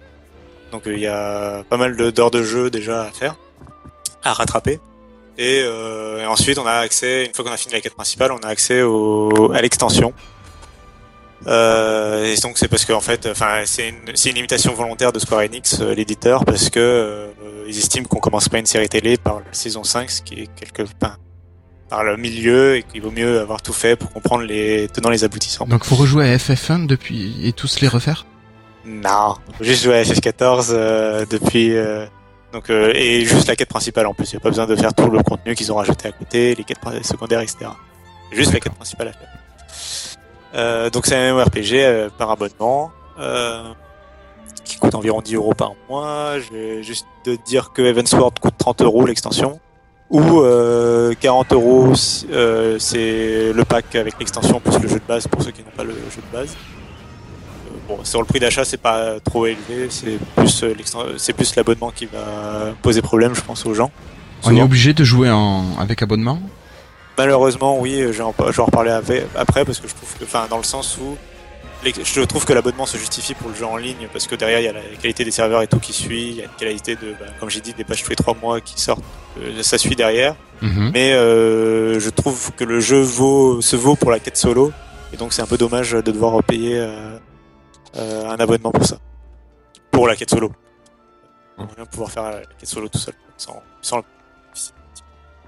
Donc 0.71 0.87
euh, 0.87 0.95
il 0.95 1.01
y 1.01 1.07
a 1.07 1.65
pas 1.69 1.77
mal 1.77 1.97
d'heures 1.97 2.31
de 2.31 2.43
jeu 2.43 2.71
déjà 2.71 3.05
à 3.05 3.11
faire, 3.11 3.37
à 4.23 4.33
rattraper. 4.33 4.81
Et, 5.39 5.63
euh, 5.65 6.21
et 6.21 6.27
ensuite 6.27 6.59
on 6.59 6.67
a 6.67 6.73
accès 6.73 7.25
une 7.25 7.33
fois 7.33 7.45
qu'on 7.45 7.53
a 7.53 7.57
fini 7.57 7.73
la 7.73 7.81
quête 7.81 7.95
principale, 7.95 8.33
on 8.33 8.39
a 8.39 8.49
accès 8.49 8.83
au 8.83 9.51
à 9.53 9.63
l'extension. 9.63 10.13
Euh, 11.47 12.33
et 12.33 12.41
donc 12.41 12.59
c'est 12.59 12.69
parce 12.69 12.85
que 12.85 12.93
en 12.93 13.01
fait, 13.01 13.27
enfin 13.31 13.63
c'est 13.65 13.89
une 13.89 14.15
c'est 14.15 14.31
une 14.31 14.37
limitation 14.37 14.75
volontaire 14.75 15.13
de 15.13 15.19
Square 15.19 15.41
Enix, 15.41 15.81
euh, 15.81 15.95
l'éditeur, 15.95 16.45
parce 16.45 16.71
que 16.71 16.79
euh, 16.81 17.29
ils 17.67 17.77
estiment 17.77 18.07
qu'on 18.07 18.21
commence 18.21 18.49
pas 18.49 18.59
une 18.59 18.67
série 18.67 18.89
télé 18.89 19.17
par 19.17 19.41
la 19.41 19.53
saison 19.53 19.83
5, 19.83 20.11
ce 20.11 20.23
qui 20.23 20.35
est 20.35 20.47
quelque 20.55 20.83
enfin, 20.83 21.17
par 21.93 22.05
le 22.05 22.17
milieu 22.17 22.77
et 22.77 22.85
qu'il 22.85 23.03
vaut 23.03 23.11
mieux 23.11 23.41
avoir 23.41 23.61
tout 23.61 23.75
fait 23.75 23.97
pour 23.97 24.11
comprendre 24.13 24.45
les 24.45 24.89
tenants 24.89 25.11
les 25.11 25.25
aboutissants. 25.25 25.67
Donc 25.67 25.85
faut 25.85 25.97
rejouer 25.97 26.33
à 26.33 26.37
FF1 26.37 26.87
depuis 26.87 27.47
et 27.47 27.53
tous 27.53 27.81
les 27.81 27.89
refaire? 27.89 28.25
Non, 28.85 29.37
faut 29.59 29.65
juste 29.65 29.85
jouer 29.85 29.99
à 29.99 30.03
FF14 30.03 30.69
euh, 30.71 31.27
depuis 31.29 31.77
euh, 31.77 32.07
donc 32.53 32.71
euh, 32.71 32.93
et 32.95 33.25
juste 33.25 33.47
la 33.47 33.57
quête 33.57 33.69
principale 33.69 34.07
en 34.07 34.15
plus. 34.15 34.31
Il 34.31 34.35
y 34.35 34.37
a 34.37 34.41
pas 34.41 34.49
besoin 34.49 34.67
de 34.67 34.75
faire 34.75 34.95
tout 34.95 35.11
le 35.11 35.23
contenu 35.23 35.55
qu'ils 35.55 35.71
ont 35.71 35.77
rajouté 35.77 36.09
à 36.09 36.13
côté, 36.13 36.55
les 36.55 36.65
quêtes 36.65 36.81
secondaires, 37.03 37.41
etc. 37.41 37.71
Juste 38.33 38.53
la 38.55 38.61
quête 38.61 38.75
principale 38.75 39.09
à 39.09 39.13
faire. 39.13 39.29
Euh, 40.55 40.91
donc 40.91 41.07
c'est 41.07 41.17
un 41.17 41.33
MMORPG 41.35 41.73
euh, 41.75 42.09
par 42.17 42.31
abonnement 42.31 42.91
euh, 43.19 43.63
qui 44.65 44.77
coûte 44.79 44.95
environ 44.95 45.21
10 45.23 45.35
euros 45.37 45.55
par 45.55 45.73
mois. 45.89 46.39
Je 46.41 46.53
vais 46.53 46.83
juste 46.83 47.07
de 47.25 47.37
dire 47.47 47.73
que 47.73 47.83
Evansward 47.83 48.39
coûte 48.39 48.55
30 48.59 48.83
euros 48.83 49.07
l'extension 49.07 49.61
ou 50.11 50.41
euh, 50.41 51.15
40 51.21 51.53
euros 51.55 51.95
si- 51.95 52.27
euh, 52.33 52.79
c'est 52.79 53.53
le 53.53 53.65
pack 53.65 53.95
avec 53.95 54.19
l'extension 54.19 54.61
plus 54.61 54.79
le 54.79 54.89
jeu 54.89 54.97
de 54.97 55.07
base 55.09 55.27
pour 55.27 55.43
ceux 55.43 55.53
qui 55.53 55.63
n'ont 55.63 55.71
pas 55.77 55.85
le 55.85 55.93
jeu 55.95 56.21
de 56.33 56.37
base. 56.37 56.51
Euh, 56.51 57.71
Bon, 57.89 57.99
sur 58.05 58.21
le 58.21 58.27
prix 58.27 58.39
d'achat, 58.39 58.65
c'est 58.65 58.77
pas 58.81 59.19
trop 59.21 59.47
élevé, 59.47 59.89
c'est 59.91 60.19
plus 60.37 60.63
euh, 60.63 60.75
l'exten- 60.75 61.19
c'est 61.19 61.33
plus 61.33 61.57
l'abonnement 61.57 61.91
qui 61.91 62.07
va 62.07 62.73
poser 62.83 63.01
problème, 63.03 63.35
je 63.35 63.41
pense, 63.41 63.65
aux 63.67 63.75
gens. 63.75 63.91
On 64.45 64.55
est 64.57 64.63
obligé 64.63 64.93
de 64.93 65.03
jouer 65.05 65.31
en 65.31 65.65
avec 65.81 66.03
abonnement? 66.03 66.39
Malheureusement, 67.19 67.79
oui, 67.79 67.99
je 67.99 68.07
vais 68.07 68.23
en, 68.23 68.35
je 68.39 68.53
vais 68.53 68.61
en 68.61 68.67
reparler 68.67 68.91
après 69.37 69.65
parce 69.65 69.81
que 69.81 69.89
je 69.89 69.95
trouve 69.95 70.15
que, 70.19 70.25
enfin, 70.25 70.47
dans 70.49 70.57
le 70.59 70.65
sens 70.65 70.99
où 70.99 71.17
je 71.85 72.21
trouve 72.23 72.45
que 72.45 72.53
l'abonnement 72.53 72.87
se 72.87 72.97
justifie 72.97 73.35
pour 73.35 73.49
le 73.49 73.55
jeu 73.55 73.67
en 73.67 73.77
ligne 73.77 74.09
parce 74.13 74.27
que 74.27 74.37
derrière 74.37 74.61
il 74.61 74.65
y 74.65 74.69
a 74.69 74.73
la 74.73 74.81
qualité 75.01 75.25
des 75.25 75.31
serveurs 75.31 75.63
et 75.63 75.67
tout 75.67 75.81
qui 75.81 75.93
suit, 75.93 76.29
il 76.29 76.37
y 76.37 76.41
a 76.41 76.45
une 76.45 76.51
qualité 76.51 76.95
de, 76.95 77.13
bah, 77.19 77.27
comme 77.41 77.51
j'ai 77.51 77.61
dit, 77.61 77.75
des 77.75 77.85
pages 77.85 78.03
tous 78.03 78.11
les 78.11 78.17
trois 78.17 78.35
mois 78.35 78.61
qui 78.61 78.81
sortent, 78.81 79.03
euh, 79.41 79.63
ça 79.63 79.79
suit 79.79 79.97
derrière. 79.97 80.37
Mhm. 80.61 80.91
Mais 80.95 81.13
euh, 81.13 81.99
je 81.99 82.11
trouve 82.11 82.53
que 82.53 82.65
le 82.65 82.79
jeu 82.79 83.01
vaut, 83.01 83.61
se 83.61 83.75
vaut 83.75 83.97
pour 83.97 84.11
la 84.11 84.21
quête 84.21 84.37
solo 84.37 84.73
et 85.13 85.17
donc 85.17 85.33
c'est 85.33 85.43
un 85.43 85.47
peu 85.47 85.59
dommage 85.59 85.93
de 85.93 86.01
devoir 86.01 86.43
payer 86.45 86.79
euh, 86.79 87.19
euh, 87.97 88.31
un 88.31 88.37
abonnement 88.37 88.71
pour 88.71 88.87
ça, 88.87 88.99
pour 89.91 90.07
la 90.07 90.17
quête 90.17 90.31
solo. 90.31 90.53
On 91.59 91.65
va 91.65 91.87
pouvoir 91.87 92.11
faire 92.11 92.23
la 92.25 92.41
quête 92.41 92.69
solo 92.69 92.89
tout 92.89 92.99
seul, 92.99 93.15
sans, 93.37 93.63
sans 93.81 93.99
le... 93.99 94.05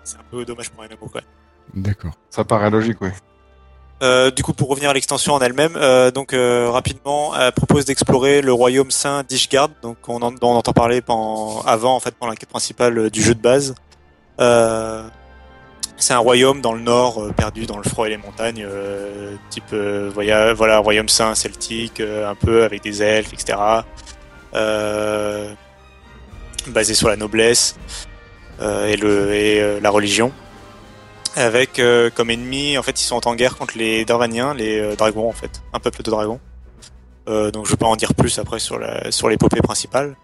C'est 0.02 0.18
un 0.18 0.24
peu 0.30 0.44
dommage 0.44 0.70
pour 0.70 0.82
un 0.82 0.86
MMO 0.88 1.08
quoi. 1.08 1.22
D'accord. 1.72 2.12
Ça 2.30 2.44
paraît 2.44 2.70
logique, 2.70 2.98
oui. 3.00 3.10
Euh, 4.02 4.30
du 4.30 4.42
coup, 4.42 4.52
pour 4.52 4.68
revenir 4.68 4.90
à 4.90 4.92
l'extension 4.92 5.34
en 5.34 5.40
elle-même, 5.40 5.76
euh, 5.76 6.10
donc 6.10 6.34
euh, 6.34 6.68
rapidement, 6.70 7.32
elle 7.38 7.52
propose 7.52 7.84
d'explorer 7.84 8.42
le 8.42 8.52
royaume 8.52 8.90
saint 8.90 9.22
d'Ishgard, 9.22 9.70
donc 9.82 9.96
on, 10.08 10.20
en, 10.20 10.32
dont 10.32 10.50
on 10.50 10.56
entend 10.56 10.72
parler 10.72 11.00
pendant, 11.00 11.62
avant 11.62 11.94
en 11.94 12.00
fait 12.00 12.14
pendant 12.14 12.30
la 12.30 12.36
quête 12.36 12.50
principale 12.50 13.08
du 13.08 13.22
jeu 13.22 13.34
de 13.34 13.40
base. 13.40 13.74
Euh, 14.40 15.04
c'est 15.96 16.12
un 16.12 16.18
royaume 16.18 16.60
dans 16.60 16.72
le 16.72 16.80
nord, 16.80 17.22
euh, 17.22 17.32
perdu 17.32 17.66
dans 17.66 17.78
le 17.78 17.84
froid 17.84 18.06
et 18.06 18.10
les 18.10 18.16
montagnes, 18.16 18.66
euh, 18.68 19.36
type 19.48 19.64
euh, 19.72 20.10
voilà, 20.12 20.52
voilà 20.52 20.78
royaume 20.78 21.08
saint 21.08 21.34
celtique, 21.34 22.00
euh, 22.00 22.28
un 22.28 22.34
peu 22.34 22.64
avec 22.64 22.82
des 22.82 23.02
elfes, 23.02 23.32
etc. 23.32 23.56
Euh, 24.54 25.50
basé 26.66 26.94
sur 26.94 27.08
la 27.08 27.16
noblesse 27.16 27.76
euh, 28.60 28.88
et, 28.88 28.96
le, 28.96 29.32
et 29.34 29.60
euh, 29.60 29.80
la 29.80 29.90
religion 29.90 30.32
avec 31.36 31.78
euh, 31.78 32.10
comme 32.10 32.30
ennemi 32.30 32.78
en 32.78 32.82
fait 32.82 33.00
ils 33.00 33.04
sont 33.04 33.26
en 33.26 33.34
guerre 33.34 33.56
contre 33.56 33.76
les 33.76 34.04
Darvaniens, 34.04 34.54
les 34.54 34.78
euh, 34.78 34.96
dragons 34.96 35.28
en 35.28 35.32
fait, 35.32 35.62
un 35.72 35.80
peuple 35.80 36.02
de 36.02 36.10
dragons. 36.10 36.40
Euh, 37.28 37.50
donc 37.50 37.66
je 37.66 37.70
vais 37.70 37.76
pas 37.76 37.86
en 37.86 37.96
dire 37.96 38.14
plus 38.14 38.38
après 38.38 38.58
sur 38.58 38.78
la 38.78 39.10
sur 39.10 39.28
l'épopée 39.28 39.60
principale. 39.60 40.16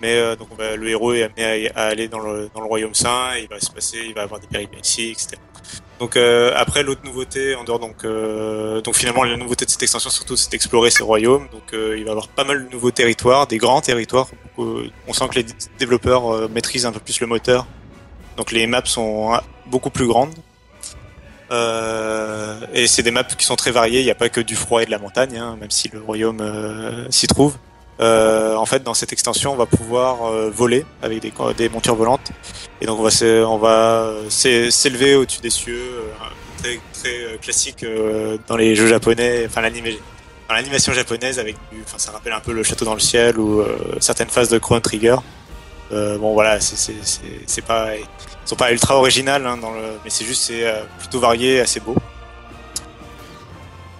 Mais 0.00 0.16
euh, 0.16 0.36
donc 0.36 0.48
on 0.52 0.54
va- 0.54 0.76
le 0.76 0.88
héros 0.88 1.12
est 1.12 1.24
amené 1.24 1.70
à, 1.74 1.86
aller 1.86 2.08
dans 2.08 2.20
le 2.20 2.48
dans 2.54 2.60
le 2.60 2.66
royaume 2.66 2.94
saint, 2.94 3.34
et 3.36 3.42
il 3.42 3.48
va 3.48 3.58
se 3.60 3.70
passer, 3.70 3.98
il 4.06 4.14
va 4.14 4.22
avoir 4.22 4.38
des 4.40 4.46
péripéties, 4.46 5.10
etc. 5.10 5.30
Donc 5.98 6.16
euh, 6.16 6.52
après 6.54 6.84
l'autre 6.84 7.00
nouveauté 7.04 7.56
en 7.56 7.64
dehors 7.64 7.80
donc 7.80 8.04
euh, 8.04 8.80
donc 8.80 8.94
finalement 8.94 9.24
la 9.24 9.36
nouveauté 9.36 9.64
de 9.64 9.70
cette 9.70 9.82
extension 9.82 10.10
surtout 10.10 10.36
c'est 10.36 10.50
d'explorer 10.52 10.90
ces 10.90 11.02
royaumes. 11.02 11.48
Donc 11.52 11.72
il 11.72 11.78
va 12.04 12.08
y 12.08 12.10
avoir 12.10 12.28
pas 12.28 12.44
mal 12.44 12.66
de 12.68 12.72
nouveaux 12.72 12.92
territoires, 12.92 13.46
des 13.46 13.58
grands 13.58 13.80
territoires. 13.80 14.28
Euh, 14.58 14.88
on 15.08 15.12
sent 15.12 15.28
que 15.28 15.34
les 15.40 15.46
développeurs 15.78 16.48
maîtrisent 16.48 16.86
un 16.86 16.92
peu 16.92 17.00
plus 17.00 17.20
le 17.20 17.26
moteur. 17.26 17.66
Donc 18.36 18.52
les 18.52 18.66
maps 18.68 18.84
sont 18.84 19.32
beaucoup 19.70 19.90
plus 19.90 20.06
grandes. 20.06 20.34
Euh, 21.50 22.60
et 22.74 22.86
c'est 22.86 23.02
des 23.02 23.10
maps 23.10 23.24
qui 23.24 23.46
sont 23.46 23.56
très 23.56 23.70
variées. 23.70 24.00
Il 24.00 24.04
n'y 24.04 24.10
a 24.10 24.14
pas 24.14 24.28
que 24.28 24.40
du 24.40 24.54
froid 24.54 24.82
et 24.82 24.86
de 24.86 24.90
la 24.90 24.98
montagne, 24.98 25.36
hein, 25.36 25.56
même 25.60 25.70
si 25.70 25.88
le 25.88 26.00
royaume 26.00 26.40
euh, 26.40 27.06
s'y 27.10 27.26
trouve. 27.26 27.56
Euh, 28.00 28.54
en 28.54 28.66
fait, 28.66 28.82
dans 28.84 28.94
cette 28.94 29.12
extension, 29.12 29.52
on 29.52 29.56
va 29.56 29.66
pouvoir 29.66 30.26
euh, 30.26 30.50
voler 30.54 30.84
avec 31.02 31.20
des, 31.56 31.68
montures 31.68 31.96
volantes. 31.96 32.30
Et 32.80 32.86
donc, 32.86 33.00
on 33.00 33.02
va 33.58 34.12
s'élever 34.28 35.16
au-dessus 35.16 35.40
des 35.40 35.50
cieux, 35.50 35.82
très 36.58 36.78
très 36.92 37.38
classique 37.40 37.84
dans 38.46 38.56
les 38.56 38.76
jeux 38.76 38.86
japonais. 38.86 39.46
Enfin, 39.46 39.62
l'animation 39.62 40.92
japonaise 40.92 41.38
avec, 41.38 41.56
du, 41.72 41.82
enfin, 41.84 41.98
ça 41.98 42.12
rappelle 42.12 42.32
un 42.32 42.40
peu 42.40 42.52
le 42.52 42.62
château 42.62 42.84
dans 42.84 42.94
le 42.94 43.00
ciel 43.00 43.38
ou 43.38 43.64
certaines 44.00 44.28
phases 44.28 44.48
de 44.48 44.58
Chrono 44.58 44.80
Trigger. 44.80 45.16
Euh, 45.92 46.18
bon, 46.18 46.34
voilà, 46.34 46.60
c'est 46.60 47.64
pas 47.66 47.96
ils 47.96 48.48
sont 48.48 48.56
pas 48.56 48.72
ultra 48.72 48.96
originales 48.96 49.46
hein, 49.46 49.56
dans 49.56 49.72
le 49.72 49.82
mais 50.04 50.10
c'est 50.10 50.24
juste 50.24 50.42
c'est 50.42 50.66
euh, 50.66 50.82
plutôt 50.98 51.20
varié 51.20 51.60
assez 51.60 51.80
beau. 51.80 51.96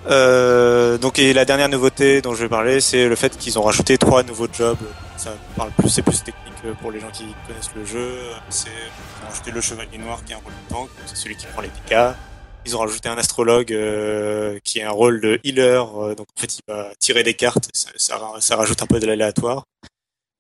Euh, 0.07 0.97
donc 0.97 1.19
et 1.19 1.35
la 1.35 1.45
dernière 1.45 1.69
nouveauté 1.69 2.23
dont 2.23 2.35
je 2.35 2.43
vais 2.43 2.49
parler 2.49 2.81
c'est 2.81 3.09
le 3.09 3.15
fait 3.15 3.37
qu'ils 3.37 3.59
ont 3.59 3.63
rajouté 3.63 3.99
trois 3.99 4.23
nouveaux 4.23 4.49
jobs. 4.51 4.79
Ça 5.17 5.35
parle 5.57 5.71
plus 5.73 5.91
c'est 5.91 6.03
plus 6.03 6.23
technique 6.23 6.79
pour 6.81 6.91
les 6.93 7.01
gens 7.01 7.11
qui 7.11 7.27
connaissent 7.47 7.75
le 7.75 7.85
jeu. 7.85 8.19
C'est 8.49 8.69
ils 8.71 9.25
ont 9.25 9.29
rajouté 9.29 9.51
le 9.51 9.61
chevalier 9.61 9.99
noir 9.99 10.21
qui 10.25 10.33
est 10.33 10.37
un 10.37 10.39
rôle 10.39 10.53
de 10.53 10.75
tank 10.75 10.89
c'est 11.07 11.17
celui 11.17 11.37
qui 11.37 11.47
prend 11.47 11.63
les 11.63 11.71
dégâts. 11.85 12.13
Ils 12.67 12.77
ont 12.77 12.81
rajouté 12.81 13.09
un 13.09 13.17
astrologue 13.17 13.73
euh, 13.73 14.59
qui 14.65 14.79
est 14.79 14.85
un 14.85 14.91
rôle 14.91 15.21
de 15.21 15.41
healer 15.45 15.83
euh, 15.97 16.15
donc 16.15 16.27
en 16.37 16.41
fait 16.41 16.59
il 16.59 16.63
va 16.69 16.91
tirer 16.99 17.23
des 17.23 17.35
cartes 17.35 17.69
ça, 17.73 17.91
ça 18.41 18.57
rajoute 18.57 18.83
un 18.83 18.87
peu 18.87 19.01
de 19.01 19.07
l'aléatoire 19.07 19.65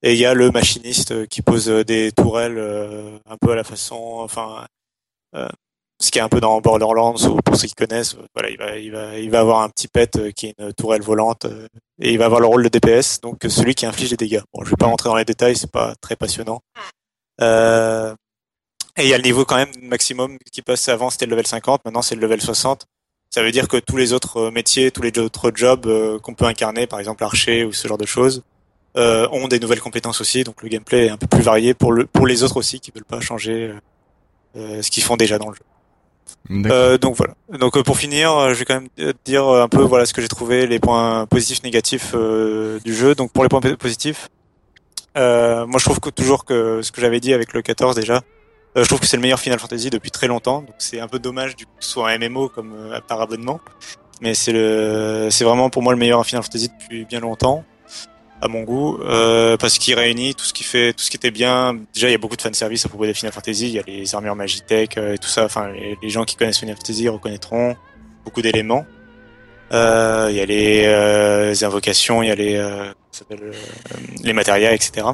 et 0.03 0.13
il 0.13 0.19
y 0.19 0.27
a 0.27 0.35
le 0.35 0.51
machiniste 0.51 1.13
euh, 1.13 1.27
qui 1.27 1.43
pose 1.43 1.69
euh, 1.69 1.85
des 1.85 2.13
tourelles 2.13 2.59
euh, 2.59 3.19
un 3.29 3.37
peu 3.37 3.53
à 3.53 3.57
la 3.57 3.65
façon, 3.65 3.97
enfin, 4.21 4.67
ce 6.01 6.11
qui 6.13 6.19
est 6.19 6.23
un 6.23 6.29
peu 6.29 6.41
dans 6.41 6.61
Borderlands 6.61 7.17
ou 7.17 7.37
pour 7.43 7.57
ceux 7.57 7.67
qui 7.67 7.75
connaissent, 7.75 8.17
voilà, 8.35 8.51
il 8.51 8.59
va, 8.59 8.79
il 8.79 8.93
va, 8.93 9.19
il 9.19 9.31
va 9.31 9.41
avoir 9.41 9.63
un 9.63 9.69
petit 9.69 9.89
pet 9.89 10.33
qui 10.33 10.47
est 10.47 10.55
une 10.59 10.73
tourelle 10.73 11.03
volante 11.03 11.47
et 12.01 12.13
il 12.13 12.19
va 12.19 12.27
avoir 12.27 12.41
le 12.41 12.47
rôle 12.47 12.63
de 12.63 12.69
DPS, 12.69 13.21
donc 13.21 13.39
celui 13.49 13.75
qui 13.75 13.85
inflige 13.85 14.11
les 14.11 14.17
dégâts. 14.17 14.43
Bon, 14.53 14.65
je 14.65 14.71
vais 14.71 14.77
pas 14.77 14.87
rentrer 14.87 15.09
dans 15.09 15.17
les 15.17 15.25
détails, 15.25 15.57
c'est 15.57 15.71
pas 15.71 15.95
très 16.01 16.15
passionnant. 16.15 16.61
Euh, 17.41 18.15
et 18.97 19.03
il 19.03 19.09
y 19.09 19.15
a 19.15 19.17
le 19.17 19.25
niveau 19.25 19.45
quand 19.45 19.57
même 19.57 19.73
maximum 19.83 20.39
qui 20.53 20.63
passe 20.63 20.89
avant, 20.89 21.11
c'était 21.11 21.27
le 21.27 21.33
level 21.33 21.47
50, 21.47 21.85
maintenant 21.85 22.03
c'est 22.03 22.15
le 22.15 22.21
level 22.21 22.41
60. 22.41 22.87
Ça 23.31 23.43
veut 23.43 23.53
dire 23.53 23.69
que 23.69 23.77
tous 23.77 23.97
les 23.97 24.13
autres 24.13 24.51
métiers, 24.51 24.91
tous 24.93 25.03
les 25.03 25.17
autres 25.19 25.53
jobs 25.55 26.19
qu'on 26.21 26.35
peut 26.35 26.47
incarner, 26.47 26.87
par 26.87 27.01
exemple 27.01 27.25
archer 27.25 27.65
ou 27.65 27.73
ce 27.73 27.87
genre 27.87 27.99
de 27.99 28.07
choses, 28.07 28.43
euh, 28.99 29.27
ont 29.33 29.49
des 29.49 29.59
nouvelles 29.61 29.81
compétences 29.81 30.21
aussi, 30.21 30.45
donc 30.45 30.63
le 30.63 30.69
gameplay 30.69 31.07
est 31.07 31.11
un 31.11 31.17
peu 31.17 31.27
plus 31.27 31.43
varié 31.43 31.73
pour 31.73 31.93
le 31.93 32.05
pour 32.07 32.27
les 32.27 32.43
autres 32.43 32.57
aussi 32.59 32.81
qui 32.81 32.91
veulent 32.95 33.05
pas 33.05 33.21
changer 33.21 33.69
euh, 33.69 33.81
euh, 34.57 34.83
ce 34.83 34.91
qu'ils 34.91 35.03
font 35.05 35.17
déjà 35.17 35.39
dans 35.39 35.49
le 35.49 35.55
jeu. 35.55 35.63
Euh, 36.71 36.99
donc 36.99 37.17
voilà. 37.17 37.35
Donc 37.59 37.77
euh, 37.77 37.83
pour 37.83 37.97
finir, 37.99 38.33
euh, 38.33 38.55
je 38.55 38.59
vais 38.59 38.65
quand 38.65 38.81
même 38.81 38.89
dire 39.25 39.47
un 39.47 39.69
peu 39.69 39.83
voilà 39.83 40.05
ce 40.07 40.13
que 40.13 40.21
j'ai 40.21 40.29
trouvé, 40.29 40.67
les 40.67 40.79
points 40.79 41.27
positifs, 41.27 41.63
négatifs 41.63 42.13
euh, 42.15 42.79
du 42.85 42.95
jeu. 42.95 43.15
Donc 43.15 43.33
pour 43.33 43.45
les 43.45 43.49
points 43.49 43.61
po- 43.61 43.77
positifs, 43.77 44.29
euh, 45.17 45.67
moi 45.67 45.79
je 45.79 45.85
trouve 45.85 46.01
que 46.01 46.11
toujours 46.11 46.45
que 46.45 46.81
ce 46.83 46.93
que 46.93 47.01
j'avais 47.01 47.21
dit 47.21 47.33
avec 47.35 47.53
le 47.53 47.63
14 47.63 47.95
déjà, 47.97 48.23
euh, 48.77 48.83
je 48.83 48.89
trouve 48.89 49.01
que 49.01 49.07
c'est 49.07 49.17
le 49.17 49.23
meilleur 49.23 49.41
Final 49.41 49.59
Fantasy 49.59 49.91
depuis 49.91 50.11
très 50.11 50.27
longtemps. 50.27 50.61
Donc 50.63 50.75
c'est 50.79 51.01
un 51.01 51.09
peu 51.09 51.19
dommage 51.19 51.57
du 51.57 51.67
coup 51.67 51.73
que 51.79 51.85
ce 51.85 51.91
soit 51.93 52.11
un 52.11 52.19
MMO 52.19 52.49
comme 52.49 52.75
euh, 52.75 53.01
par 53.07 53.21
abonnement, 53.21 53.61
mais 54.21 54.35
c'est 54.35 54.53
le 54.53 55.29
c'est 55.31 55.45
vraiment 55.45 55.71
pour 55.71 55.83
moi 55.83 55.93
le 55.93 55.99
meilleur 55.99 56.25
Final 56.27 56.43
Fantasy 56.43 56.69
depuis 56.81 57.05
bien 57.05 57.21
longtemps 57.21 57.65
à 58.41 58.49
mon 58.49 58.63
goût 58.63 58.99
euh, 59.03 59.57
parce 59.57 59.79
qu'il 59.79 59.95
réunit 59.95 60.35
tout 60.35 60.45
ce 60.45 60.53
qui 60.53 60.65
fait 60.65 60.93
tout 60.93 61.03
ce 61.03 61.11
qui 61.11 61.17
était 61.17 61.31
bien 61.31 61.75
déjà 61.93 62.09
il 62.09 62.13
y 62.13 62.15
a 62.15 62.19
beaucoup 62.19 62.37
de 62.37 62.43
fanservice 62.43 62.87
à 62.87 62.89
propos 62.89 63.07
des 63.07 63.15
Final 63.15 63.33
Fantasy 63.33 63.67
il 63.67 63.73
y 63.73 63.79
a 63.79 63.83
les 63.87 64.15
armures 64.15 64.37
Magitech 64.37 64.97
euh, 64.97 65.15
et 65.15 65.19
tout 65.19 65.29
ça 65.29 65.45
enfin 65.45 65.73
les, 65.73 66.11
gens 66.11 66.25
qui 66.25 66.37
connaissent 66.37 66.59
Final 66.59 66.77
Fantasy 66.77 67.09
reconnaîtront 67.09 67.77
beaucoup 68.25 68.43
d'éléments 68.43 68.87
euh, 69.73 70.29
il 70.31 70.37
y 70.37 70.41
a 70.41 70.47
les, 70.47 70.85
euh, 70.87 71.55
invocations 71.63 72.23
il 72.23 72.29
y 72.29 72.31
a 72.31 72.35
les 72.35 72.57
ça 73.11 73.25
les 74.23 74.33
matérias 74.33 74.73
etc 74.73 75.07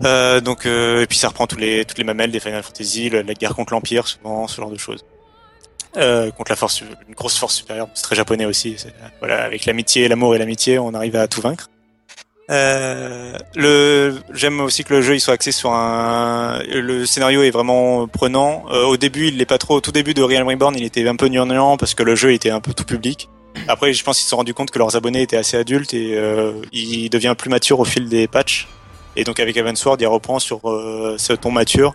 donc 0.00 0.66
et 0.66 1.06
puis 1.08 1.16
ça 1.16 1.28
reprend 1.28 1.46
tous 1.46 1.56
les 1.56 1.86
toutes 1.86 1.98
les 1.98 2.04
mamelles 2.04 2.30
des 2.30 2.40
Final 2.40 2.62
Fantasy, 2.62 3.08
la 3.08 3.22
guerre 3.22 3.54
contre 3.54 3.72
l'Empire 3.72 4.06
souvent, 4.06 4.46
ce 4.46 4.60
genre 4.60 4.70
de 4.70 4.78
choses. 4.78 5.04
Contre 5.94 6.50
la 6.50 6.56
force, 6.56 6.80
une 6.80 7.14
grosse 7.14 7.38
force 7.38 7.54
supérieure. 7.54 7.88
C'est 7.94 8.02
très 8.02 8.16
japonais 8.16 8.44
aussi. 8.44 8.76
Voilà, 9.20 9.44
avec 9.44 9.64
l'amitié, 9.64 10.08
l'amour 10.08 10.34
et 10.34 10.38
l'amitié, 10.38 10.78
on 10.78 10.92
arrive 10.92 11.14
à 11.14 11.28
tout 11.28 11.40
vaincre. 11.40 11.70
Euh, 12.50 13.38
le, 13.54 14.16
j'aime 14.34 14.60
aussi 14.60 14.84
que 14.84 14.92
le 14.92 15.00
jeu 15.00 15.14
il 15.14 15.20
soit 15.20 15.32
axé 15.32 15.50
sur 15.50 15.72
un, 15.72 16.60
le 16.68 17.06
scénario 17.06 17.42
est 17.42 17.50
vraiment 17.50 18.06
prenant. 18.06 18.64
Euh, 18.70 18.84
au 18.84 18.96
début, 18.96 19.28
il 19.28 19.38
l'est 19.38 19.46
pas 19.46 19.58
trop. 19.58 19.76
Au 19.76 19.80
tout 19.80 19.92
début 19.92 20.14
de 20.14 20.22
Realm 20.22 20.46
Reborn, 20.46 20.74
il 20.76 20.84
était 20.84 21.06
un 21.08 21.16
peu 21.16 21.28
gnangnan 21.28 21.76
parce 21.76 21.94
que 21.94 22.02
le 22.02 22.14
jeu 22.14 22.32
était 22.32 22.50
un 22.50 22.60
peu 22.60 22.74
tout 22.74 22.84
public. 22.84 23.28
Après, 23.68 23.92
je 23.92 24.04
pense 24.04 24.16
qu'ils 24.18 24.24
se 24.24 24.30
sont 24.30 24.36
rendus 24.36 24.54
compte 24.54 24.70
que 24.70 24.78
leurs 24.78 24.96
abonnés 24.96 25.22
étaient 25.22 25.36
assez 25.36 25.56
adultes 25.56 25.94
et 25.94 26.16
euh, 26.16 26.52
il 26.72 27.08
devient 27.08 27.34
plus 27.36 27.48
mature 27.48 27.80
au 27.80 27.84
fil 27.84 28.08
des 28.08 28.26
patchs. 28.26 28.68
Et 29.16 29.24
donc 29.24 29.40
avec 29.40 29.56
Evansward, 29.56 30.00
il 30.00 30.06
reprend 30.06 30.38
sur 30.38 30.68
euh, 30.68 31.16
ce 31.18 31.32
ton 31.32 31.50
mature. 31.50 31.94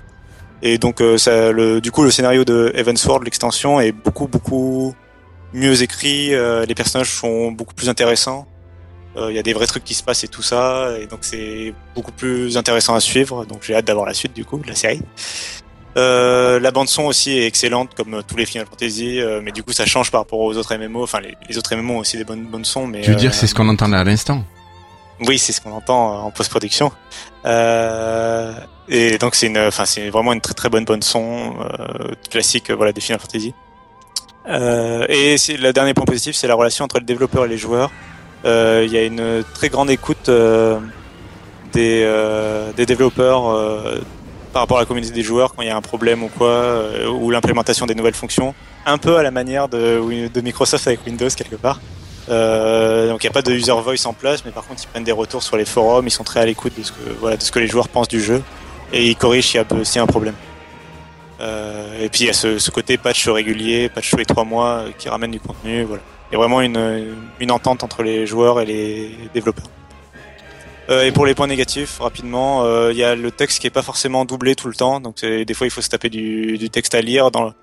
Et 0.61 0.77
donc 0.77 1.01
euh, 1.01 1.17
ça, 1.17 1.51
le, 1.51 1.79
du 1.81 1.91
coup, 1.91 2.03
le 2.03 2.11
scénario 2.11 2.43
de 2.43 2.71
Evansward, 2.75 3.23
l'extension, 3.23 3.79
est 3.79 3.91
beaucoup 3.91 4.27
beaucoup 4.27 4.95
mieux 5.53 5.81
écrit. 5.81 6.29
les 6.29 6.75
personnages 6.75 7.11
sont 7.11 7.51
beaucoup 7.51 7.73
plus 7.73 7.89
intéressants. 7.89 8.47
Euh, 9.17 9.31
Il 9.31 9.35
y 9.35 9.39
a 9.39 9.43
des 9.43 9.53
vrais 9.53 9.67
trucs 9.67 9.83
qui 9.83 9.93
se 9.93 10.03
passent 10.03 10.23
et 10.23 10.27
tout 10.27 10.43
ça, 10.43 10.91
et 10.99 11.07
donc 11.07 11.19
c'est 11.21 11.73
beaucoup 11.95 12.11
plus 12.11 12.57
intéressant 12.57 12.95
à 12.95 12.99
suivre. 12.99 13.45
Donc 13.45 13.63
j'ai 13.63 13.75
hâte 13.75 13.85
d'avoir 13.85 14.05
la 14.05 14.13
suite 14.13 14.33
du 14.33 14.45
coup 14.45 14.59
de 14.59 14.67
la 14.67 14.75
série. 14.75 15.01
Euh, 15.97 16.59
la 16.59 16.69
bande 16.69 16.87
son 16.87 17.05
aussi 17.05 17.31
est 17.31 17.47
excellente 17.47 17.95
comme 17.95 18.21
tous 18.27 18.37
les 18.37 18.45
Final 18.45 18.67
Fantasy, 18.67 19.19
euh, 19.19 19.41
mais 19.43 19.51
du 19.51 19.63
coup 19.63 19.71
ça 19.71 19.85
change 19.87 20.11
par 20.11 20.21
rapport 20.21 20.39
aux 20.39 20.55
autres 20.55 20.75
MMO. 20.75 21.03
Enfin 21.03 21.19
les, 21.19 21.35
les 21.49 21.57
autres 21.57 21.75
MMO 21.75 21.95
ont 21.95 21.97
aussi 21.99 22.17
des 22.17 22.23
bonnes 22.23 22.45
bonnes 22.45 22.65
sons, 22.65 22.85
mais 22.85 23.01
Tu 23.01 23.09
veux 23.09 23.15
dire 23.15 23.31
euh, 23.31 23.33
c'est 23.33 23.47
ce 23.47 23.55
qu'on 23.55 23.67
entend 23.67 23.87
là 23.87 23.99
à 23.99 24.03
l'instant? 24.03 24.43
Oui, 25.27 25.39
c'est 25.39 25.51
ce 25.51 25.59
qu'on 25.59 25.73
entend 25.73 26.13
euh, 26.13 26.19
en 26.19 26.31
post-production. 26.31 26.91
Euh, 27.45 28.53
et 28.87 29.17
donc 29.17 29.33
c'est 29.35 29.47
une, 29.47 29.57
enfin 29.57 29.85
c'est 29.85 30.09
vraiment 30.11 30.33
une 30.33 30.41
très 30.41 30.53
très 30.53 30.69
bonne 30.69 30.85
bonne 30.85 31.01
son 31.01 31.55
euh, 31.59 32.13
classique, 32.29 32.69
euh, 32.69 32.75
voilà 32.75 32.91
des 32.93 33.01
Final 33.01 33.19
Fantasy. 33.19 33.53
Euh, 34.47 35.05
et 35.09 35.37
c'est 35.37 35.57
le 35.57 35.73
dernier 35.73 35.93
point 35.95 36.05
positif, 36.05 36.35
c'est 36.35 36.47
la 36.47 36.55
relation 36.55 36.85
entre 36.85 36.99
le 36.99 37.05
développeur 37.05 37.45
et 37.45 37.47
les 37.47 37.57
joueurs. 37.57 37.91
Euh, 38.45 38.83
Il 38.85 38.93
y 38.93 38.97
a 38.97 39.03
une 39.05 39.43
très 39.53 39.69
grande 39.69 39.89
écoute 39.89 40.29
euh, 40.29 40.79
des 41.73 42.03
euh, 42.03 42.71
des 42.73 42.85
développeurs 42.85 43.43
par 44.53 44.63
rapport 44.63 44.77
à 44.77 44.81
la 44.81 44.85
communauté 44.85 45.13
des 45.13 45.21
joueurs 45.21 45.53
quand 45.53 45.61
il 45.61 45.67
y 45.67 45.71
a 45.71 45.75
un 45.75 45.81
problème 45.81 46.23
ou 46.23 46.29
quoi, 46.29 46.75
ou 47.11 47.29
l'implémentation 47.29 47.85
des 47.85 47.93
nouvelles 47.93 48.15
fonctions, 48.15 48.55
un 48.85 48.97
peu 48.97 49.17
à 49.17 49.23
la 49.23 49.29
manière 49.29 49.67
de, 49.67 50.01
Microsoft 50.41 50.87
avec 50.87 51.05
Windows 51.05 51.29
quelque 51.29 51.55
part. 51.55 51.79
Donc 52.27 53.23
il 53.23 53.25
n'y 53.25 53.29
a 53.29 53.33
pas 53.33 53.43
de 53.43 53.53
user 53.53 53.73
voice 53.73 54.05
en 54.05 54.13
place, 54.13 54.43
mais 54.45 54.51
par 54.51 54.65
contre 54.65 54.81
ils 54.83 54.87
prennent 54.87 55.03
des 55.03 55.11
retours 55.11 55.43
sur 55.43 55.57
les 55.57 55.65
forums, 55.65 56.07
ils 56.07 56.11
sont 56.11 56.23
très 56.23 56.39
à 56.39 56.45
l'écoute 56.45 56.73
de 56.77 56.83
ce 56.83 57.51
que 57.51 57.59
les 57.59 57.67
joueurs 57.67 57.89
pensent 57.89 58.07
du 58.07 58.21
jeu 58.21 58.41
et 58.91 59.07
ils 59.07 59.15
corrigent 59.15 59.47
s'il 59.47 59.59
y 59.59 59.99
a 59.99 60.03
un 60.03 60.07
problème. 60.07 60.35
Euh, 61.39 62.03
et 62.03 62.09
puis 62.09 62.21
il 62.21 62.27
y 62.27 62.29
a 62.29 62.33
ce, 62.33 62.59
ce 62.59 62.71
côté 62.71 62.97
patch 62.97 63.27
régulier, 63.27 63.89
patch 63.89 64.09
tous 64.09 64.17
les 64.17 64.25
trois 64.25 64.43
mois 64.43 64.67
euh, 64.67 64.89
qui 64.97 65.09
ramène 65.09 65.31
du 65.31 65.39
contenu. 65.39 65.83
Voilà, 65.83 66.03
il 66.29 66.33
y 66.33 66.35
a 66.35 66.39
vraiment 66.39 66.61
une, 66.61 67.15
une 67.39 67.51
entente 67.51 67.83
entre 67.83 68.03
les 68.03 68.25
joueurs 68.27 68.59
et 68.61 68.65
les 68.65 69.11
développeurs. 69.33 69.69
Euh, 70.89 71.03
et 71.03 71.11
pour 71.11 71.25
les 71.25 71.35
points 71.35 71.47
négatifs, 71.47 71.99
rapidement, 71.99 72.63
euh, 72.65 72.91
il 72.91 72.97
y 72.97 73.03
a 73.03 73.15
le 73.15 73.29
texte 73.29 73.59
qui 73.59 73.67
est 73.67 73.71
pas 73.71 73.83
forcément 73.83 74.25
doublé 74.25 74.55
tout 74.55 74.67
le 74.67 74.73
temps, 74.73 74.99
donc 74.99 75.23
des 75.23 75.53
fois 75.53 75.67
il 75.67 75.69
faut 75.69 75.81
se 75.81 75.89
taper 75.89 76.09
du, 76.09 76.69
texte 76.71 76.95
à 76.95 77.01
lire. 77.01 77.29
Enfin, 77.31 77.53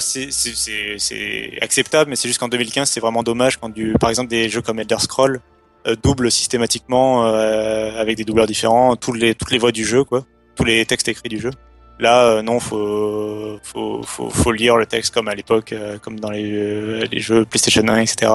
c'est- 0.00 1.58
acceptable, 1.62 2.10
mais 2.10 2.16
c'est 2.16 2.28
juste 2.28 2.40
qu'en 2.40 2.48
2015 2.48 2.90
c'est 2.90 3.00
vraiment 3.00 3.22
dommage 3.22 3.58
quand 3.58 3.72
par 4.00 4.10
exemple 4.10 4.30
des 4.30 4.48
jeux 4.48 4.62
comme 4.62 4.80
Elder 4.80 4.98
Scroll 4.98 5.40
euh, 5.88 5.96
doublent 6.00 6.30
systématiquement 6.30 7.26
euh, 7.26 8.00
avec 8.00 8.16
des 8.16 8.24
doubleurs 8.24 8.46
différents 8.46 8.94
toutes 8.94 9.16
les 9.16 9.34
toutes 9.34 9.50
les 9.50 9.58
voix 9.58 9.72
du 9.72 9.84
jeu, 9.84 10.04
quoi, 10.04 10.24
tous 10.54 10.64
les 10.64 10.86
textes 10.86 11.08
écrits 11.08 11.28
du 11.28 11.40
jeu. 11.40 11.50
Là, 11.98 12.24
euh, 12.24 12.42
non, 12.42 12.58
faut, 12.58 13.60
faut 13.62 14.02
faut 14.02 14.52
lire 14.52 14.76
le 14.76 14.86
texte 14.86 15.14
comme 15.14 15.28
à 15.28 15.34
l'époque, 15.34 15.72
euh, 15.72 15.98
comme 15.98 16.18
dans 16.18 16.30
les, 16.30 16.50
euh, 16.52 17.06
jeux 17.12 17.44
PlayStation 17.44 17.86
1, 17.86 17.98
etc. 17.98 18.32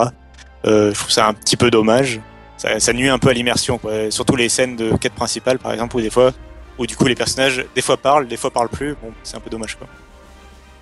Je 0.63 0.93
trouve 0.93 1.11
ça 1.11 1.27
un 1.27 1.33
petit 1.33 1.57
peu 1.57 1.69
dommage 1.69 2.19
ça, 2.57 2.79
ça 2.79 2.91
nuit 2.91 3.07
un 3.07 3.19
peu 3.19 3.29
à 3.29 3.33
l'immersion. 3.33 3.79
Surtout 4.09 4.35
les 4.35 4.49
scènes 4.49 4.75
de 4.75 4.95
quête 4.97 5.13
principale, 5.13 5.59
par 5.59 5.73
exemple, 5.73 5.95
où 5.95 6.01
des 6.01 6.09
fois, 6.09 6.31
où 6.79 6.87
du 6.87 6.95
coup 6.95 7.05
les 7.05 7.13
personnages, 7.13 7.63
des 7.75 7.83
fois 7.83 7.97
parlent, 7.97 8.27
des 8.27 8.37
fois 8.37 8.49
parlent 8.49 8.69
plus. 8.69 8.95
Bon, 8.95 9.13
c'est 9.21 9.37
un 9.37 9.39
peu 9.39 9.51
dommage, 9.51 9.75
quoi. 9.75 9.87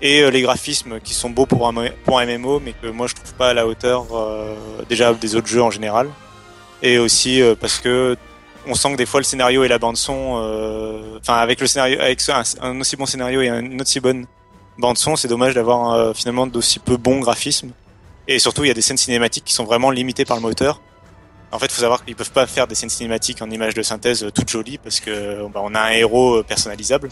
Et 0.01 0.29
les 0.31 0.41
graphismes 0.41 1.01
qui 1.01 1.13
sont 1.13 1.29
beaux 1.29 1.45
pour 1.45 1.67
un, 1.67 1.73
pour 2.05 2.19
un 2.19 2.25
MMO, 2.25 2.61
mais 2.61 2.73
que 2.81 2.87
moi 2.87 3.07
je 3.07 3.15
trouve 3.15 3.33
pas 3.33 3.49
à 3.49 3.53
la 3.53 3.67
hauteur 3.67 4.05
déjà 4.87 5.13
des 5.13 5.35
autres 5.35 5.47
jeux 5.47 5.61
en 5.61 5.71
général. 5.71 6.07
Et 6.81 6.97
aussi 6.97 7.41
parce 7.59 7.79
que 7.79 8.15
on 8.67 8.75
sent 8.75 8.91
que 8.93 8.97
des 8.97 9.05
fois 9.05 9.19
le 9.19 9.25
scénario 9.25 9.63
et 9.63 9.67
la 9.67 9.77
bande 9.79 9.97
son, 9.97 10.41
euh, 10.41 11.17
enfin 11.19 11.35
avec 11.35 11.61
le 11.61 11.67
scénario, 11.67 11.99
avec 11.99 12.21
un, 12.29 12.43
un 12.61 12.79
aussi 12.79 12.95
bon 12.95 13.05
scénario 13.05 13.41
et 13.41 13.47
une 13.49 13.81
aussi 13.81 13.99
bonne 13.99 14.25
bande 14.77 14.97
son, 14.97 15.15
c'est 15.15 15.27
dommage 15.27 15.53
d'avoir 15.53 15.93
euh, 15.93 16.13
finalement 16.13 16.47
d'aussi 16.47 16.79
peu 16.79 16.97
bons 16.97 17.19
graphismes. 17.19 17.71
Et 18.27 18.39
surtout, 18.39 18.63
il 18.63 18.67
y 18.67 18.71
a 18.71 18.73
des 18.73 18.81
scènes 18.81 18.97
cinématiques 18.97 19.45
qui 19.45 19.53
sont 19.53 19.65
vraiment 19.65 19.91
limitées 19.91 20.25
par 20.25 20.37
le 20.37 20.41
moteur. 20.41 20.81
En 21.51 21.59
fait, 21.59 21.67
il 21.67 21.71
faut 21.71 21.81
savoir 21.81 22.03
qu'ils 22.03 22.15
peuvent 22.15 22.31
pas 22.31 22.47
faire 22.47 22.65
des 22.67 22.75
scènes 22.75 22.89
cinématiques 22.89 23.41
en 23.41 23.49
images 23.51 23.75
de 23.75 23.83
synthèse 23.83 24.23
euh, 24.23 24.31
toutes 24.31 24.49
jolies 24.49 24.79
parce 24.79 24.99
que 24.99 25.47
bah, 25.53 25.61
on 25.63 25.75
a 25.75 25.79
un 25.81 25.91
héros 25.91 26.41
personnalisable. 26.43 27.09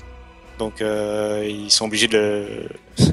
Donc 0.60 0.82
euh, 0.82 1.48
ils 1.50 1.72
sont 1.72 1.86
obligés 1.86 2.08
de 2.08 2.68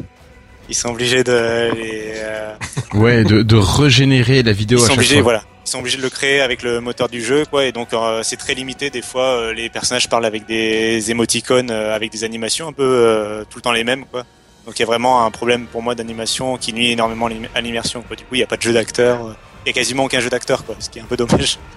ils 0.68 0.74
sont 0.74 0.90
obligés 0.90 1.24
de 1.24 1.70
les, 1.74 2.12
euh, 2.16 2.54
Ouais, 2.94 3.24
de, 3.24 3.42
de 3.42 3.56
régénérer 3.56 4.42
la 4.42 4.52
vidéo 4.52 4.78
ils 4.78 4.82
à 4.82 4.86
sont 4.86 4.90
chaque 4.92 4.98
obligés 4.98 5.14
fois. 5.16 5.22
voilà 5.22 5.42
ils 5.70 5.74
sont 5.74 5.78
obligés 5.78 5.98
de 5.98 6.02
le 6.02 6.10
créer 6.10 6.40
avec 6.40 6.64
le 6.64 6.80
moteur 6.80 7.08
du 7.08 7.22
jeu 7.22 7.44
quoi. 7.46 7.64
Et 7.64 7.70
donc 7.70 7.92
euh, 7.94 8.24
c'est 8.24 8.36
très 8.36 8.54
limité. 8.54 8.90
Des 8.90 9.02
fois 9.02 9.22
euh, 9.22 9.52
les 9.52 9.68
personnages 9.70 10.08
parlent 10.08 10.24
avec 10.24 10.44
des 10.44 11.12
émoticônes 11.12 11.70
euh, 11.70 11.94
avec 11.94 12.10
des 12.10 12.24
animations 12.24 12.66
un 12.66 12.72
peu 12.72 12.82
euh, 12.82 13.44
tout 13.48 13.58
le 13.58 13.62
temps 13.62 13.70
les 13.70 13.84
mêmes 13.84 14.04
quoi. 14.06 14.24
Donc 14.66 14.76
il 14.78 14.80
y 14.80 14.82
a 14.82 14.86
vraiment 14.86 15.24
un 15.24 15.30
problème 15.30 15.66
pour 15.68 15.80
moi 15.80 15.94
d'animation 15.94 16.56
qui 16.56 16.72
nuit 16.72 16.90
énormément 16.90 17.26
à 17.26 17.28
l'im- 17.30 17.48
à 17.54 17.60
l'immersion 17.60 18.02
quoi. 18.02 18.16
Du 18.16 18.24
coup 18.24 18.34
il 18.34 18.40
y 18.40 18.42
a 18.42 18.48
pas 18.48 18.56
de 18.56 18.62
jeu 18.62 18.72
d'acteur 18.72 19.36
il 19.64 19.68
y 19.68 19.70
a 19.70 19.72
quasiment 19.72 20.04
aucun 20.04 20.18
jeu 20.18 20.28
d'acteur 20.28 20.64
quoi 20.64 20.74
ce 20.80 20.90
qui 20.90 20.98
est 20.98 21.02
un 21.02 21.06
peu 21.06 21.16
dommage. 21.16 21.58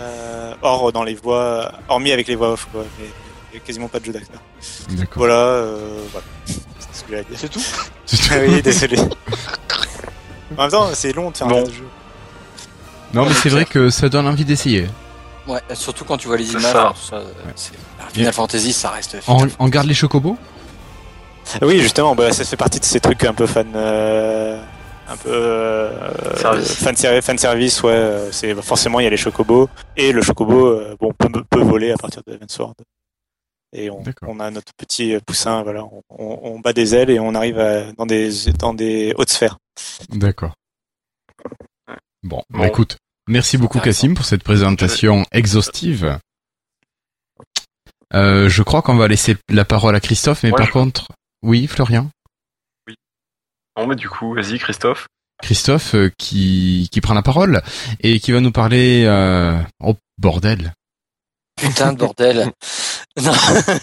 Euh, 0.00 0.54
or 0.62 0.90
dans 0.90 1.04
les 1.04 1.14
voix 1.14 1.70
hormis 1.88 2.10
avec 2.10 2.26
les 2.26 2.34
voix 2.34 2.50
off 2.54 2.66
quoi 2.72 2.84
mais 2.98 3.06
il 3.52 3.58
y 3.58 3.62
a 3.62 3.64
quasiment 3.64 3.86
pas 3.86 4.00
de 4.00 4.06
jeu 4.06 4.12
d'acteur. 4.12 4.40
Voilà 5.14 5.34
euh, 5.34 6.00
voilà. 6.10 6.26
C'est 6.46 6.98
ce 6.98 7.04
que 7.04 7.10
j'ai 7.10 7.18
à 7.18 7.22
dire. 7.22 7.38
C'est 7.38 7.48
tout. 7.48 7.62
C'est 8.04 8.16
tout. 8.16 8.28
ah 8.32 8.38
oui 8.44 8.60
désolé. 8.60 8.96
En 10.56 10.62
même 10.62 10.70
temps 10.70 10.88
c'est 10.94 11.12
long 11.12 11.30
de 11.30 11.36
faire 11.36 11.46
Bon. 11.46 11.62
un 11.62 11.66
jeu 11.66 11.84
Non, 13.14 13.24
mais 13.26 13.34
c'est 13.34 13.48
vrai 13.48 13.64
que 13.64 13.90
ça 13.90 14.08
donne 14.08 14.26
envie 14.26 14.44
d'essayer. 14.44 14.86
Ouais, 15.46 15.60
surtout 15.74 16.04
quand 16.04 16.16
tu 16.16 16.26
vois 16.28 16.36
les 16.36 16.50
images. 16.50 16.62
ça. 16.72 16.92
tout 16.94 17.00
ça, 17.06 17.22
c'est- 17.54 17.72
Final 18.12 18.32
Fantasy, 18.32 18.72
ça 18.72 18.90
reste. 18.90 19.16
On, 19.28 19.46
on 19.58 19.68
garde 19.68 19.86
les 19.86 19.94
chocobos 19.94 20.36
Oui, 21.62 21.80
justement, 21.80 22.14
bah, 22.14 22.32
ça 22.32 22.44
fait 22.44 22.56
partie 22.56 22.80
de 22.80 22.84
ces 22.84 23.00
trucs 23.00 23.24
un 23.24 23.34
peu 23.34 23.46
fan, 23.46 23.70
euh, 23.74 24.62
un 25.08 25.16
peu 25.16 25.30
euh, 25.30 26.36
Service. 26.38 26.74
fan, 26.76 26.96
ser- 26.96 27.20
fan 27.22 27.36
service, 27.38 27.82
ouais. 27.82 27.92
euh, 27.92 28.32
C'est 28.32 28.54
forcément 28.62 29.00
il 29.00 29.04
y 29.04 29.06
a 29.06 29.10
les 29.10 29.16
chocobos 29.16 29.68
et 29.96 30.12
le 30.12 30.22
chocobo, 30.22 30.66
euh, 30.68 30.96
bon, 30.98 31.12
peut, 31.12 31.28
peut 31.50 31.60
voler 31.62 31.92
à 31.92 31.96
partir 31.96 32.22
de 32.26 32.38
Sword. 32.48 32.74
Et 33.76 33.90
on, 33.90 34.38
a 34.40 34.50
notre 34.52 34.72
petit 34.76 35.16
poussin, 35.26 35.62
voilà, 35.64 35.82
on, 35.84 36.02
on, 36.10 36.38
on 36.54 36.60
bat 36.60 36.72
des 36.72 36.94
ailes 36.94 37.10
et 37.10 37.18
on 37.20 37.34
arrive 37.34 37.58
à- 37.58 37.92
dans 37.92 38.06
des 38.06 38.30
dans 38.58 38.72
des 38.72 39.12
hautes 39.18 39.30
sphères. 39.30 39.58
D'accord. 40.10 40.52
Bon, 42.22 42.42
bah 42.50 42.58
Bon. 42.60 42.64
écoute, 42.64 42.96
merci 43.28 43.56
beaucoup. 43.58 43.80
Cassim 43.80 44.14
pour 44.14 44.24
cette 44.24 44.42
présentation 44.44 45.24
exhaustive. 45.32 46.18
Euh, 48.12 48.48
je 48.48 48.62
crois 48.62 48.82
qu'on 48.82 48.96
va 48.96 49.08
laisser 49.08 49.36
la 49.48 49.64
parole 49.64 49.96
à 49.96 50.00
Christophe, 50.00 50.42
mais 50.42 50.50
Ouais, 50.52 50.56
par 50.58 50.66
je- 50.66 50.72
contre, 50.72 51.08
oui, 51.42 51.66
Florian, 51.66 52.10
Non, 53.76 53.86
mais 53.88 53.96
du 53.96 54.08
coup, 54.08 54.34
vas-y, 54.34 54.58
Christophe. 54.58 55.08
Christophe 55.42 55.96
euh, 55.96 56.10
qui 56.16 56.88
qui 56.92 57.00
prend 57.00 57.14
la 57.14 57.22
parole 57.22 57.60
et 58.00 58.20
qui 58.20 58.30
va 58.30 58.38
nous 58.40 58.52
parler. 58.52 59.04
Euh... 59.04 59.60
Oh 59.80 59.96
bordel. 60.16 60.72
Putain 61.60 61.92
de 61.92 61.98
bordel. 61.98 62.50
Non. 63.22 63.32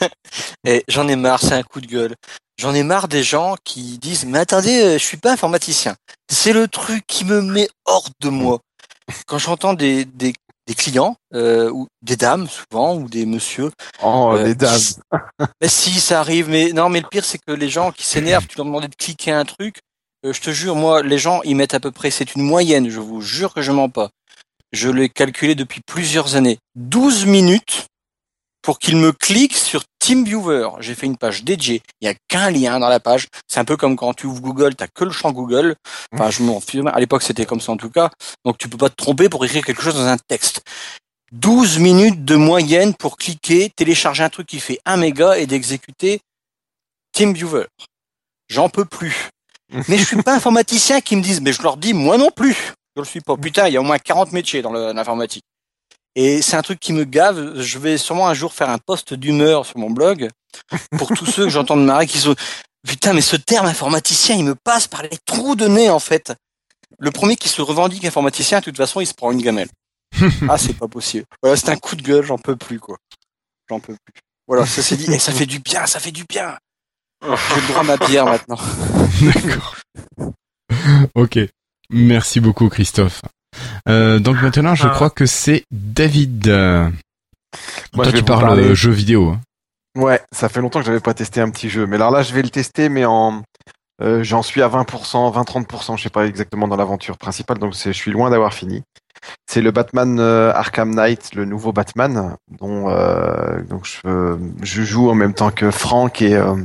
Et 0.66 0.84
j'en 0.90 1.08
ai 1.08 1.16
marre, 1.16 1.40
c'est 1.40 1.54
un 1.54 1.64
coup 1.64 1.80
de 1.80 1.88
gueule. 1.88 2.16
J'en 2.60 2.74
ai 2.74 2.84
marre 2.84 3.08
des 3.08 3.24
gens 3.24 3.56
qui 3.64 3.98
disent 3.98 4.26
mais 4.26 4.40
attendez, 4.40 4.82
euh, 4.82 4.94
je 4.98 5.04
suis 5.06 5.16
pas 5.16 5.32
informaticien. 5.32 5.96
C'est 6.30 6.52
le 6.52 6.68
truc 6.68 7.06
qui 7.08 7.24
me 7.24 7.42
met 7.42 7.70
hors 7.86 8.10
de 8.20 8.28
moi. 8.28 8.60
Quand 9.28 9.38
j'entends 9.38 9.74
des, 9.74 10.06
des, 10.06 10.34
des 10.68 10.76
clients 10.76 11.16
euh, 11.34 11.70
ou 11.72 11.88
des 12.02 12.16
dames 12.18 12.48
souvent 12.48 12.96
ou 12.96 13.08
des 13.10 13.26
messieurs. 13.26 13.72
Oh, 14.04 14.34
euh, 14.36 14.44
les 14.44 14.56
dames. 14.56 14.80
Mais 15.62 15.68
si 15.68 16.00
ça 16.00 16.20
arrive, 16.20 16.50
mais 16.50 16.72
non, 16.74 16.90
mais 16.90 17.02
le 17.02 17.08
pire 17.08 17.26
c'est 17.26 17.40
que 17.40 17.52
les 17.52 17.70
gens 17.70 17.92
qui 17.92 18.06
s'énervent, 18.06 18.48
tu 18.48 18.58
leur 18.58 18.66
demandais 18.66 18.88
de 18.88 18.96
cliquer 18.96 19.32
un 19.32 19.46
truc. 19.46 19.80
euh, 20.26 20.34
je 20.34 20.42
te 20.42 20.52
jure, 20.52 20.76
moi, 20.76 21.02
les 21.04 21.18
gens 21.18 21.42
ils 21.44 21.56
mettent 21.56 21.74
à 21.74 21.80
peu 21.80 21.92
près, 21.92 22.12
c'est 22.12 22.36
une 22.36 22.44
moyenne. 22.44 22.90
Je 22.90 23.00
vous 23.00 23.22
jure 23.22 23.54
que 23.54 23.62
je 23.62 23.72
mens 23.72 23.90
pas. 23.90 24.10
Je 24.72 24.90
l'ai 24.90 25.10
calculé 25.10 25.56
depuis 25.56 25.82
plusieurs 25.86 26.36
années. 26.36 26.58
12 26.76 27.26
minutes 27.26 27.88
pour 28.62 28.80
qu'il 28.80 28.98
me 28.98 29.12
clique 29.12 29.56
sur 29.58 29.84
TeamViewer. 30.02 30.70
J'ai 30.80 30.96
fait 30.96 31.06
une 31.06 31.16
page 31.16 31.44
dédiée. 31.44 31.82
Il 32.02 32.06
y 32.06 32.08
a 32.10 32.16
qu'un 32.28 32.50
lien 32.50 32.80
dans 32.80 32.90
la 32.90 33.00
page. 33.00 33.28
C'est 33.48 33.60
un 33.60 33.66
peu 33.66 33.78
comme 33.78 33.96
quand 33.96 34.14
tu 34.14 34.26
ouvres 34.26 34.42
Google, 34.42 34.76
t'as 34.76 34.88
que 34.88 35.06
le 35.06 35.12
champ 35.12 35.32
Google. 35.32 35.76
Enfin, 36.12 36.30
je 36.30 36.44
m'en 36.44 36.60
fiche. 36.60 36.82
À 36.92 37.00
l'époque, 37.00 37.22
c'était 37.22 37.46
comme 37.46 37.62
ça 37.62 37.72
en 37.72 37.78
tout 37.78 37.90
cas. 37.90 38.10
Donc, 38.44 38.58
tu 38.58 38.68
peux 38.68 38.78
pas 38.78 38.90
te 38.90 38.96
tromper 38.96 39.30
pour 39.30 39.46
écrire 39.46 39.64
quelque 39.64 39.82
chose 39.82 39.96
dans 39.96 40.08
un 40.08 40.18
texte. 40.18 40.62
12 41.32 41.80
minutes 41.80 42.26
de 42.26 42.36
moyenne 42.36 42.94
pour 42.94 43.16
cliquer, 43.16 43.72
télécharger 43.74 44.24
un 44.24 44.30
truc 44.30 44.48
qui 44.48 44.60
fait 44.60 44.80
1 44.86 44.98
méga 44.98 45.38
et 45.38 45.46
d'exécuter 45.46 46.20
TeamViewer. 47.14 47.68
J'en 48.50 48.70
peux 48.70 48.86
plus. 48.86 49.30
Mais 49.88 49.98
je 49.98 50.04
suis 50.04 50.22
pas 50.22 50.36
informaticien 50.36 51.00
qui 51.00 51.16
me 51.16 51.22
disent, 51.22 51.40
mais 51.40 51.54
je 51.54 51.62
leur 51.62 51.78
dis, 51.78 51.94
moi 51.94 52.18
non 52.18 52.32
plus. 52.36 52.74
Je 52.96 53.02
le 53.02 53.06
suis 53.06 53.22
pas. 53.22 53.38
Putain, 53.38 53.68
il 53.68 53.74
y 53.74 53.78
a 53.78 53.80
au 53.80 53.84
moins 53.84 53.98
40 53.98 54.34
métiers 54.34 54.62
dans 54.62 54.74
l'informatique. 54.74 55.44
Et 56.16 56.42
c'est 56.42 56.58
un 56.58 56.62
truc 56.62 56.80
qui 56.80 56.94
me 56.94 57.04
gave. 57.04 57.60
Je 57.60 57.80
vais 57.80 57.98
sûrement 57.98 58.28
un 58.28 58.34
jour 58.34 58.54
faire 58.54 58.70
un 58.70 58.78
post 58.78 59.14
d'humeur 59.14 59.66
sur 59.66 59.78
mon 59.78 59.90
blog 59.90 60.30
pour 60.98 61.10
tous 61.10 61.26
ceux 61.26 61.46
que 61.46 61.50
j'entends 61.50 61.78
de 61.78 61.84
marrer 61.84 62.08
qui 62.08 62.18
sont, 62.18 62.36
putain, 62.88 63.14
mais 63.14 63.22
ce 63.22 63.36
terme 63.36 63.68
informaticien, 63.68 64.36
il 64.36 64.44
me 64.44 64.56
passe 64.56 64.88
par 64.88 65.04
les 65.04 65.18
trous 65.26 65.56
de 65.56 65.68
nez, 65.68 65.90
en 65.90 66.00
fait. 66.00 66.34
Le 67.00 67.12
premier 67.12 67.36
qui 67.36 67.50
se 67.50 67.62
revendique 67.62 68.06
informaticien, 68.06 68.60
de 68.60 68.66
toute 68.66 68.78
façon, 68.78 69.02
il 69.02 69.08
se 69.08 69.14
prend 69.14 69.32
une 69.32 69.42
gamelle. 69.42 69.70
ah, 70.50 70.58
c'est 70.58 70.74
pas 70.74 70.88
possible. 70.88 71.26
Voilà, 71.42 71.56
c'est 71.56 71.70
un 71.70 71.78
coup 71.78 71.96
de 71.96 72.02
gueule, 72.02 72.26
j'en 72.26 72.38
peux 72.38 72.56
plus, 72.56 72.80
quoi. 72.80 72.98
J'en 73.70 73.80
peux 73.80 73.94
plus. 73.94 74.22
Voilà, 74.48 74.66
ça 74.66 74.82
s'est 74.82 74.98
dit, 74.98 75.12
et 75.12 75.20
ça 75.20 75.32
fait 75.32 75.46
du 75.46 75.60
bien, 75.60 75.86
ça 75.86 76.00
fait 76.00 76.12
du 76.12 76.26
bien. 76.26 76.58
J'ai 77.24 77.62
le 77.62 77.68
droit 77.68 77.82
à 77.82 77.84
ma 77.84 77.98
bière 77.98 78.26
maintenant. 78.26 78.58
D'accord. 79.22 79.76
ok. 81.16 81.40
Merci 81.90 82.40
beaucoup, 82.40 82.68
Christophe. 82.70 83.22
Euh, 83.90 84.20
donc 84.20 84.42
maintenant, 84.42 84.76
je 84.76 84.88
Ah. 84.88 84.92
crois 84.92 85.10
que 85.10 85.26
c'est 85.26 85.66
David. 85.72 86.48
Euh, 86.48 86.90
Moi, 87.94 88.06
Toi, 88.06 88.14
tu 88.14 88.24
parles 88.24 88.46
parler- 88.46 88.76
jeux 88.76 88.92
vidéo. 88.92 89.30
hein. 89.32 89.40
Ouais, 90.00 90.22
ça 90.32 90.48
fait 90.48 90.62
longtemps 90.62 90.80
que 90.80 90.86
j'avais 90.86 91.02
pas 91.02 91.14
testé 91.14 91.42
un 91.42 91.50
petit 91.50 91.70
jeu. 91.70 91.86
Mais 91.86 91.98
alors 91.98 92.12
là, 92.12 92.22
je 92.24 92.34
vais 92.34 92.42
le 92.42 92.50
tester, 92.50 92.88
mais 92.88 93.04
en, 93.04 93.42
euh, 94.02 94.24
j'en 94.24 94.42
suis 94.42 94.62
à 94.62 94.70
20%, 94.70 95.30
20-30%, 95.32 95.98
je 95.98 96.04
sais 96.04 96.10
pas 96.10 96.26
exactement 96.26 96.70
dans 96.70 96.78
l'aventure 96.78 97.18
principale, 97.18 97.58
donc 97.58 97.74
je 97.76 97.92
suis 97.92 98.12
loin 98.12 98.30
d'avoir 98.30 98.54
fini. 98.54 98.84
C'est 99.50 99.62
le 99.62 99.72
Batman 99.72 100.18
euh, 100.22 100.54
Arkham 100.54 100.96
Knight, 100.96 101.36
le 101.36 101.44
nouveau 101.44 101.74
Batman, 101.74 102.36
dont 102.60 102.90
euh, 102.90 103.62
donc 103.64 103.86
je, 103.86 104.38
je 104.64 104.82
joue 104.84 105.10
en 105.10 105.16
même 105.16 105.34
temps 105.34 105.52
que 105.52 105.70
Franck 105.72 106.22
et 106.22 106.36
euh, 106.36 106.56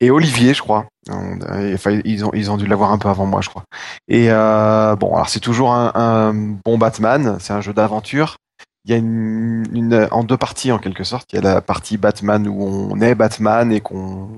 et 0.00 0.10
Olivier, 0.10 0.54
je 0.54 0.62
crois. 0.62 0.86
Ils 1.08 2.24
ont 2.24 2.30
ils 2.32 2.50
ont 2.50 2.56
dû 2.56 2.66
l'avoir 2.66 2.92
un 2.92 2.98
peu 2.98 3.08
avant 3.08 3.26
moi, 3.26 3.40
je 3.40 3.48
crois. 3.48 3.64
Et 4.08 4.26
euh, 4.30 4.94
bon, 4.96 5.14
alors 5.14 5.28
c'est 5.28 5.40
toujours 5.40 5.72
un, 5.72 5.92
un 5.94 6.32
bon 6.32 6.78
Batman. 6.78 7.38
C'est 7.40 7.52
un 7.52 7.60
jeu 7.60 7.72
d'aventure. 7.72 8.36
Il 8.84 8.90
y 8.90 8.94
a 8.94 8.96
une, 8.98 9.64
une 9.72 10.08
en 10.10 10.24
deux 10.24 10.36
parties 10.36 10.72
en 10.72 10.78
quelque 10.78 11.04
sorte. 11.04 11.32
Il 11.32 11.36
y 11.36 11.38
a 11.38 11.42
la 11.42 11.60
partie 11.60 11.96
Batman 11.98 12.46
où 12.48 12.64
on 12.64 13.00
est 13.00 13.14
Batman 13.14 13.72
et 13.72 13.80
qu'on 13.80 14.28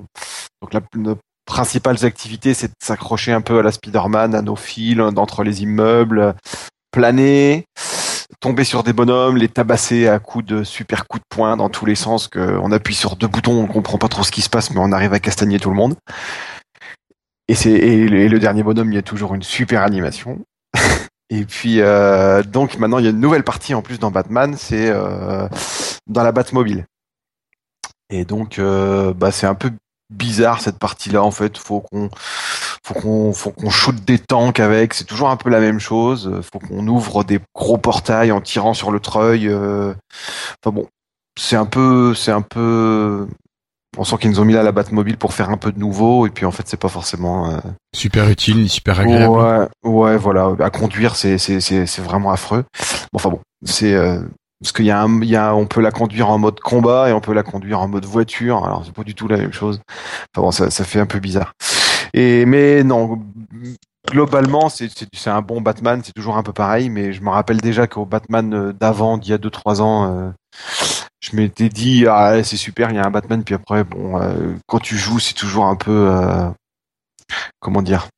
donc 0.63 0.73
la, 0.73 0.81
nos 0.97 1.17
principales 1.47 2.05
activités 2.05 2.55
c'est 2.55 2.69
de 2.69 2.75
s'accrocher 2.83 3.33
un 3.33 3.43
peu 3.43 3.59
à 3.59 3.63
la 3.63 3.73
Spider-Man, 3.73 4.35
à 4.35 4.43
nos 4.43 4.57
fils 4.57 4.97
d'entre 4.97 5.45
les 5.45 5.63
immeubles, 5.63 6.35
planer, 6.91 7.67
tomber 8.41 8.65
sur 8.65 8.83
des 8.83 8.93
bonhommes, 8.93 9.37
les 9.37 9.49
tabasser 9.49 10.09
à 10.09 10.19
coups 10.19 10.45
de 10.45 10.65
super 10.65 11.07
coups 11.07 11.23
de 11.23 11.37
poing 11.37 11.57
dans 11.57 11.69
tous 11.69 11.87
les 11.87 11.95
sens. 11.95 12.29
Que 12.29 12.59
on 12.63 12.73
appuie 12.73 12.95
sur 12.95 13.17
deux 13.17 13.27
boutons, 13.29 13.63
on 13.63 13.67
comprend 13.67 13.99
pas 13.99 14.09
trop 14.09 14.23
ce 14.23 14.31
qui 14.31 14.43
se 14.43 14.51
passe, 14.51 14.71
mais 14.71 14.81
on 14.81 14.93
arrive 14.93 15.13
à 15.13 15.21
castagner 15.21 15.59
tout 15.59 15.71
le 15.71 15.77
monde. 15.77 15.95
Et 17.49 17.55
c'est 17.55 17.71
et, 17.73 18.09
le- 18.09 18.39
dernier 18.39 18.63
bonhomme, 18.63 18.93
il 18.93 18.95
y 18.95 18.99
a 18.99 19.03
toujours 19.03 19.35
une 19.35 19.43
super 19.43 19.83
animation. 19.83 20.41
Et 21.31 21.45
puis 21.45 21.81
euh, 21.81 22.43
donc 22.43 22.79
maintenant 22.79 22.99
il 22.99 23.05
y 23.05 23.09
a 23.09 23.11
une 23.11 23.21
nouvelle 23.21 23.45
partie 23.45 23.75
en 23.75 23.83
plus 23.83 23.99
dans 23.99 24.11
Batman, 24.11 24.55
c'est 24.59 24.91
euh, 24.91 25.49
dans 26.07 26.23
la 26.23 26.33
Batmobile. 26.33 26.87
Et 28.11 28.25
donc 28.25 28.59
euh, 28.59 29.13
bah 29.15 29.31
c'est 29.31 29.47
un 29.47 29.55
peu 29.55 29.71
bizarre 30.11 30.61
cette 30.61 30.79
partie-là 30.79 31.23
en 31.23 31.31
fait. 31.31 31.57
Faut 31.59 31.81
qu'on 31.81 32.11
faut 32.85 32.95
qu'on 32.95 33.33
faut 33.33 33.51
qu'on 33.51 33.71
shoot 33.71 33.97
des 34.05 34.19
tanks 34.19 34.61
avec. 34.61 34.95
C'est 34.95 35.05
toujours 35.05 35.31
un 35.31 35.37
peu 35.37 35.51
la 35.51 35.61
même 35.61 35.81
chose. 35.81 36.41
Faut 36.53 36.59
qu'on 36.59 36.87
ouvre 36.87 37.25
des 37.25 37.41
gros 37.55 37.79
portails 37.79 38.33
en 38.33 38.41
tirant 38.41 38.75
sur 38.75 38.91
le 38.91 39.01
treuil. 39.01 39.49
euh. 39.49 39.95
Enfin 40.65 40.75
bon, 40.75 40.89
c'est 41.39 41.57
un 41.57 41.67
peu 41.67 42.15
c'est 42.15 42.33
un 42.33 42.43
peu. 42.43 43.27
On 43.97 44.05
sent 44.05 44.17
qu'ils 44.19 44.31
nous 44.31 44.41
ont 44.41 44.45
mis 44.45 44.53
là 44.55 44.63
la 44.63 44.73
Batmobile 44.73 45.17
pour 45.17 45.33
faire 45.35 45.51
un 45.51 45.57
peu 45.57 45.71
de 45.73 45.79
nouveau 45.79 46.27
et 46.27 46.31
puis 46.31 46.47
en 46.47 46.51
fait 46.51 46.65
c'est 46.67 46.77
pas 46.81 46.89
forcément. 46.89 47.51
euh, 47.51 47.59
Super 47.95 48.29
utile, 48.29 48.63
ni 48.63 48.69
super 48.69 48.99
agréable. 49.01 49.29
Ouais, 49.33 49.69
ouais, 49.85 50.17
voilà. 50.17 50.53
À 50.61 50.71
conduire, 50.71 51.15
c'est 51.17 51.39
c'est 51.39 51.61
c'est 51.61 51.87
c'est 51.87 52.03
vraiment 52.03 52.31
affreux. 52.33 52.65
Bon, 53.13 53.17
enfin 53.17 53.31
bon, 53.31 53.41
c'est 53.65 53.95
euh, 53.95 54.21
parce 54.61 54.73
qu'il 54.73 54.85
y 54.87 54.91
a 54.91 55.01
un, 55.01 55.21
il 55.23 55.29
y 55.29 55.37
a, 55.37 55.55
on 55.55 55.67
peut 55.67 55.81
la 55.81 55.91
conduire 55.93 56.29
en 56.31 56.39
mode 56.39 56.59
combat 56.61 57.09
et 57.09 57.13
on 57.13 57.21
peut 57.21 57.35
la 57.35 57.43
conduire 57.45 57.81
en 57.81 57.89
mode 57.89 58.05
voiture. 58.05 58.65
Alors 58.65 58.83
c'est 58.85 58.95
pas 58.95 59.05
du 59.05 59.15
tout 59.15 59.29
la 59.29 59.37
même 59.37 59.53
chose. 59.53 59.81
Enfin 60.35 60.45
bon, 60.47 60.51
ça 60.51 60.71
ça 60.71 60.85
fait 60.85 61.01
un 61.01 61.07
peu 61.07 61.21
bizarre. 61.21 61.53
Et 62.15 62.47
mais 62.47 62.83
non, 62.83 63.21
globalement, 64.11 64.69
c'est 64.69 64.89
c'est 64.95 65.09
c'est 65.13 65.31
un 65.31 65.43
bon 65.43 65.61
Batman. 65.61 66.01
C'est 66.05 66.13
toujours 66.13 66.37
un 66.37 66.43
peu 66.43 66.53
pareil, 66.53 66.91
mais 66.91 67.13
je 67.13 67.23
me 67.23 67.31
rappelle 67.31 67.61
déjà 67.61 67.87
qu'au 67.87 68.07
Batman 68.07 68.73
d'avant, 68.73 69.19
d'il 69.19 69.31
y 69.31 69.35
a 69.35 69.39
deux 69.39 69.51
trois 69.51 69.81
ans. 69.83 70.13
euh, 70.13 70.31
je 71.35 71.41
m'étais 71.41 71.69
dit 71.69 72.07
ah 72.09 72.33
ouais, 72.33 72.45
c'est 72.45 72.57
super 72.57 72.91
il 72.91 72.97
y 72.97 72.99
a 72.99 73.05
un 73.05 73.11
Batman 73.11 73.43
puis 73.43 73.55
après 73.55 73.85
bon 73.85 74.21
euh, 74.21 74.55
quand 74.67 74.79
tu 74.79 74.97
joues 74.97 75.19
c'est 75.19 75.35
toujours 75.35 75.67
un 75.67 75.77
peu 75.77 76.09
euh, 76.11 76.49
comment 77.61 77.83
dire 77.83 78.09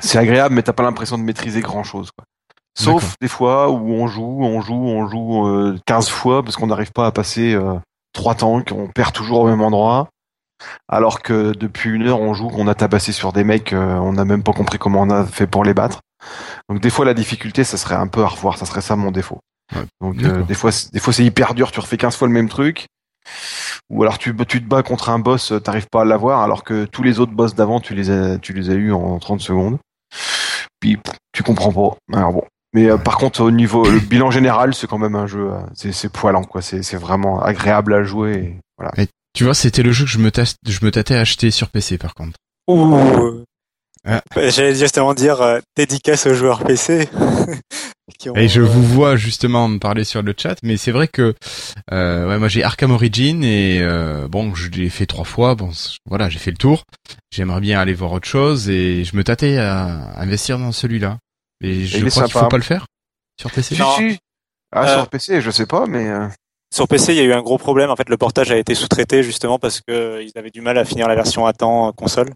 c'est 0.00 0.18
agréable, 0.18 0.54
mais 0.54 0.62
t'as 0.62 0.72
pas 0.72 0.82
l'impression 0.82 1.18
de 1.18 1.22
maîtriser 1.22 1.60
grand 1.60 1.84
chose. 1.84 2.10
Quoi. 2.16 2.24
Sauf 2.78 3.16
des 3.20 3.28
fois 3.28 3.70
où 3.70 3.92
on 3.92 4.06
joue, 4.06 4.38
on 4.42 4.60
joue, 4.62 4.74
on 4.74 5.06
joue 5.06 5.46
euh, 5.46 5.78
15 5.86 6.08
fois 6.08 6.42
parce 6.42 6.56
qu'on 6.56 6.68
n'arrive 6.68 6.92
pas 6.92 7.06
à 7.06 7.12
passer 7.12 7.52
euh, 7.54 7.74
trois 8.14 8.34
tanks, 8.34 8.72
on 8.72 8.88
perd 8.88 9.12
toujours 9.12 9.40
au 9.40 9.46
même 9.46 9.60
endroit. 9.60 10.08
Alors 10.88 11.22
que 11.22 11.52
depuis 11.52 11.90
une 11.90 12.06
heure, 12.06 12.20
on 12.20 12.34
joue, 12.34 12.50
on 12.54 12.68
a 12.68 12.74
tabassé 12.74 13.12
sur 13.12 13.32
des 13.32 13.44
mecs, 13.44 13.72
euh, 13.72 13.96
on 13.96 14.12
n'a 14.12 14.24
même 14.24 14.42
pas 14.42 14.52
compris 14.52 14.78
comment 14.78 15.02
on 15.02 15.10
a 15.10 15.26
fait 15.26 15.46
pour 15.46 15.64
les 15.64 15.74
battre. 15.74 16.00
Donc 16.68 16.80
des 16.80 16.88
fois, 16.88 17.04
la 17.04 17.14
difficulté, 17.14 17.64
ça 17.64 17.76
serait 17.76 17.96
un 17.96 18.06
peu 18.06 18.22
à 18.22 18.28
revoir, 18.28 18.56
ça 18.56 18.64
serait 18.64 18.80
ça 18.80 18.96
mon 18.96 19.10
défaut. 19.10 19.40
Ouais, 19.74 19.86
Donc 20.00 20.22
euh, 20.22 20.42
des 20.42 20.54
fois, 20.54 20.72
c'est- 20.72 20.92
des 20.92 21.00
fois 21.00 21.12
c'est 21.12 21.24
hyper 21.24 21.54
dur, 21.54 21.70
tu 21.72 21.80
refais 21.80 21.96
15 21.96 22.16
fois 22.16 22.28
le 22.28 22.34
même 22.34 22.48
truc. 22.48 22.86
Ou 23.90 24.02
alors 24.02 24.18
tu, 24.18 24.34
tu 24.48 24.62
te 24.62 24.66
bats 24.68 24.82
contre 24.82 25.10
un 25.10 25.18
boss, 25.18 25.52
euh, 25.52 25.60
t'arrives 25.60 25.86
pas 25.90 26.02
à 26.02 26.04
l'avoir, 26.04 26.40
alors 26.42 26.64
que 26.64 26.84
tous 26.86 27.02
les 27.02 27.20
autres 27.20 27.32
boss 27.32 27.54
d'avant, 27.54 27.78
tu 27.80 27.94
les 27.94 28.10
as, 28.10 28.38
tu 28.38 28.52
les 28.52 28.70
as 28.70 28.74
eu 28.74 28.92
en 28.92 29.18
30 29.18 29.40
secondes. 29.40 29.78
Puis 30.80 30.98
tu 31.32 31.42
comprends 31.42 31.72
pas. 31.72 31.96
Alors 32.18 32.32
bon. 32.32 32.44
Mais 32.74 32.90
euh, 32.90 32.96
par 32.96 33.18
contre, 33.18 33.40
au 33.42 33.50
niveau 33.50 33.84
le 33.88 34.00
bilan 34.00 34.30
général, 34.30 34.74
c'est 34.74 34.86
quand 34.86 34.98
même 34.98 35.14
un 35.14 35.26
jeu, 35.26 35.50
c'est 35.74 35.92
c'est 35.92 36.08
poilant 36.10 36.42
quoi. 36.44 36.62
C'est 36.62 36.82
c'est 36.82 36.96
vraiment 36.96 37.42
agréable 37.42 37.92
à 37.94 38.02
jouer. 38.02 38.32
Et 38.34 38.56
voilà. 38.78 38.92
Tu 39.34 39.44
vois, 39.44 39.54
c'était 39.54 39.82
le 39.82 39.92
jeu 39.92 40.04
que 40.04 40.10
je 40.10 40.18
me, 40.18 40.30
tâche- 40.30 40.56
je 40.66 40.84
me 40.84 40.90
tâtais 40.90 41.14
à 41.14 41.20
acheter 41.20 41.50
sur 41.50 41.68
PC 41.68 41.96
par 41.98 42.14
contre. 42.14 42.32
Ouh. 42.68 43.44
Ah. 44.06 44.20
Bah, 44.34 44.48
J'allais 44.48 44.74
justement 44.74 45.14
dire 45.14 45.40
euh, 45.40 45.60
dédicace 45.76 46.26
aux 46.26 46.34
joueurs 46.34 46.64
PC. 46.64 47.08
Qui 48.18 48.30
ont, 48.30 48.36
Et 48.36 48.48
je 48.48 48.60
euh, 48.60 48.64
vous 48.64 48.82
vois 48.82 49.16
justement 49.16 49.68
me 49.68 49.78
parler 49.78 50.04
sur 50.04 50.22
le 50.22 50.34
chat, 50.36 50.56
mais 50.62 50.76
c'est 50.76 50.92
vrai 50.92 51.08
que 51.08 51.34
euh, 51.92 52.28
ouais, 52.28 52.38
moi 52.38 52.48
j'ai 52.48 52.62
Arkham 52.62 52.90
Origin 52.90 53.42
et 53.42 53.80
euh, 53.80 54.28
bon, 54.28 54.54
je 54.54 54.70
l'ai 54.70 54.90
fait 54.90 55.06
trois 55.06 55.24
fois. 55.24 55.54
Bon, 55.54 55.70
voilà, 56.06 56.28
j'ai 56.28 56.38
fait 56.38 56.50
le 56.50 56.56
tour. 56.56 56.84
J'aimerais 57.30 57.60
bien 57.60 57.80
aller 57.80 57.94
voir 57.94 58.12
autre 58.12 58.28
chose 58.28 58.68
et 58.68 59.04
je 59.04 59.16
me 59.16 59.24
tâtais 59.24 59.58
à 59.58 60.20
investir 60.20 60.58
dans 60.58 60.72
celui-là. 60.72 61.18
Mais 61.60 61.84
je 61.84 62.04
crois 62.08 62.24
qu'il 62.24 62.32
faut 62.32 62.48
pas 62.48 62.56
le 62.56 62.62
faire 62.62 62.86
sur 63.40 63.50
PC. 63.50 63.76
Non. 63.78 63.94
Ah, 64.72 64.88
Euh, 64.88 64.94
sur 64.96 65.08
PC, 65.08 65.40
je 65.40 65.50
sais 65.50 65.66
pas, 65.66 65.86
mais 65.86 66.08
euh, 66.08 66.26
Sur 66.74 66.88
PC, 66.88 67.12
il 67.12 67.18
y 67.18 67.20
a 67.20 67.24
eu 67.24 67.32
un 67.32 67.42
gros 67.42 67.58
problème. 67.58 67.90
En 67.90 67.96
fait, 67.96 68.08
le 68.08 68.16
portage 68.16 68.50
a 68.50 68.56
été 68.56 68.74
sous-traité 68.74 69.22
justement 69.22 69.58
parce 69.58 69.80
que 69.86 70.22
ils 70.22 70.32
avaient 70.36 70.50
du 70.50 70.62
mal 70.62 70.78
à 70.78 70.84
finir 70.84 71.06
la 71.08 71.14
version 71.14 71.44
à 71.46 71.52
temps 71.52 71.92
console. 71.92 72.30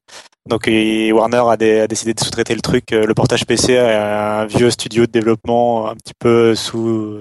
Donc, 0.47 0.68
et 0.68 1.12
Warner 1.12 1.43
a, 1.48 1.56
dé- 1.56 1.81
a 1.81 1.86
décidé 1.89 2.14
de 2.14 2.20
sous-traiter 2.20 2.55
le 2.55 2.60
truc. 2.60 2.93
Euh, 2.93 3.05
Le 3.06 3.14
portage 3.14 3.44
PC 3.47 3.77
a 3.78 4.40
un 4.43 4.47
vieux 4.47 4.70
studio 4.70 5.06
de 5.06 5.10
développement 5.10 5.89
un 5.89 5.94
petit 5.97 6.14
peu 6.18 6.55
sous 6.55 7.20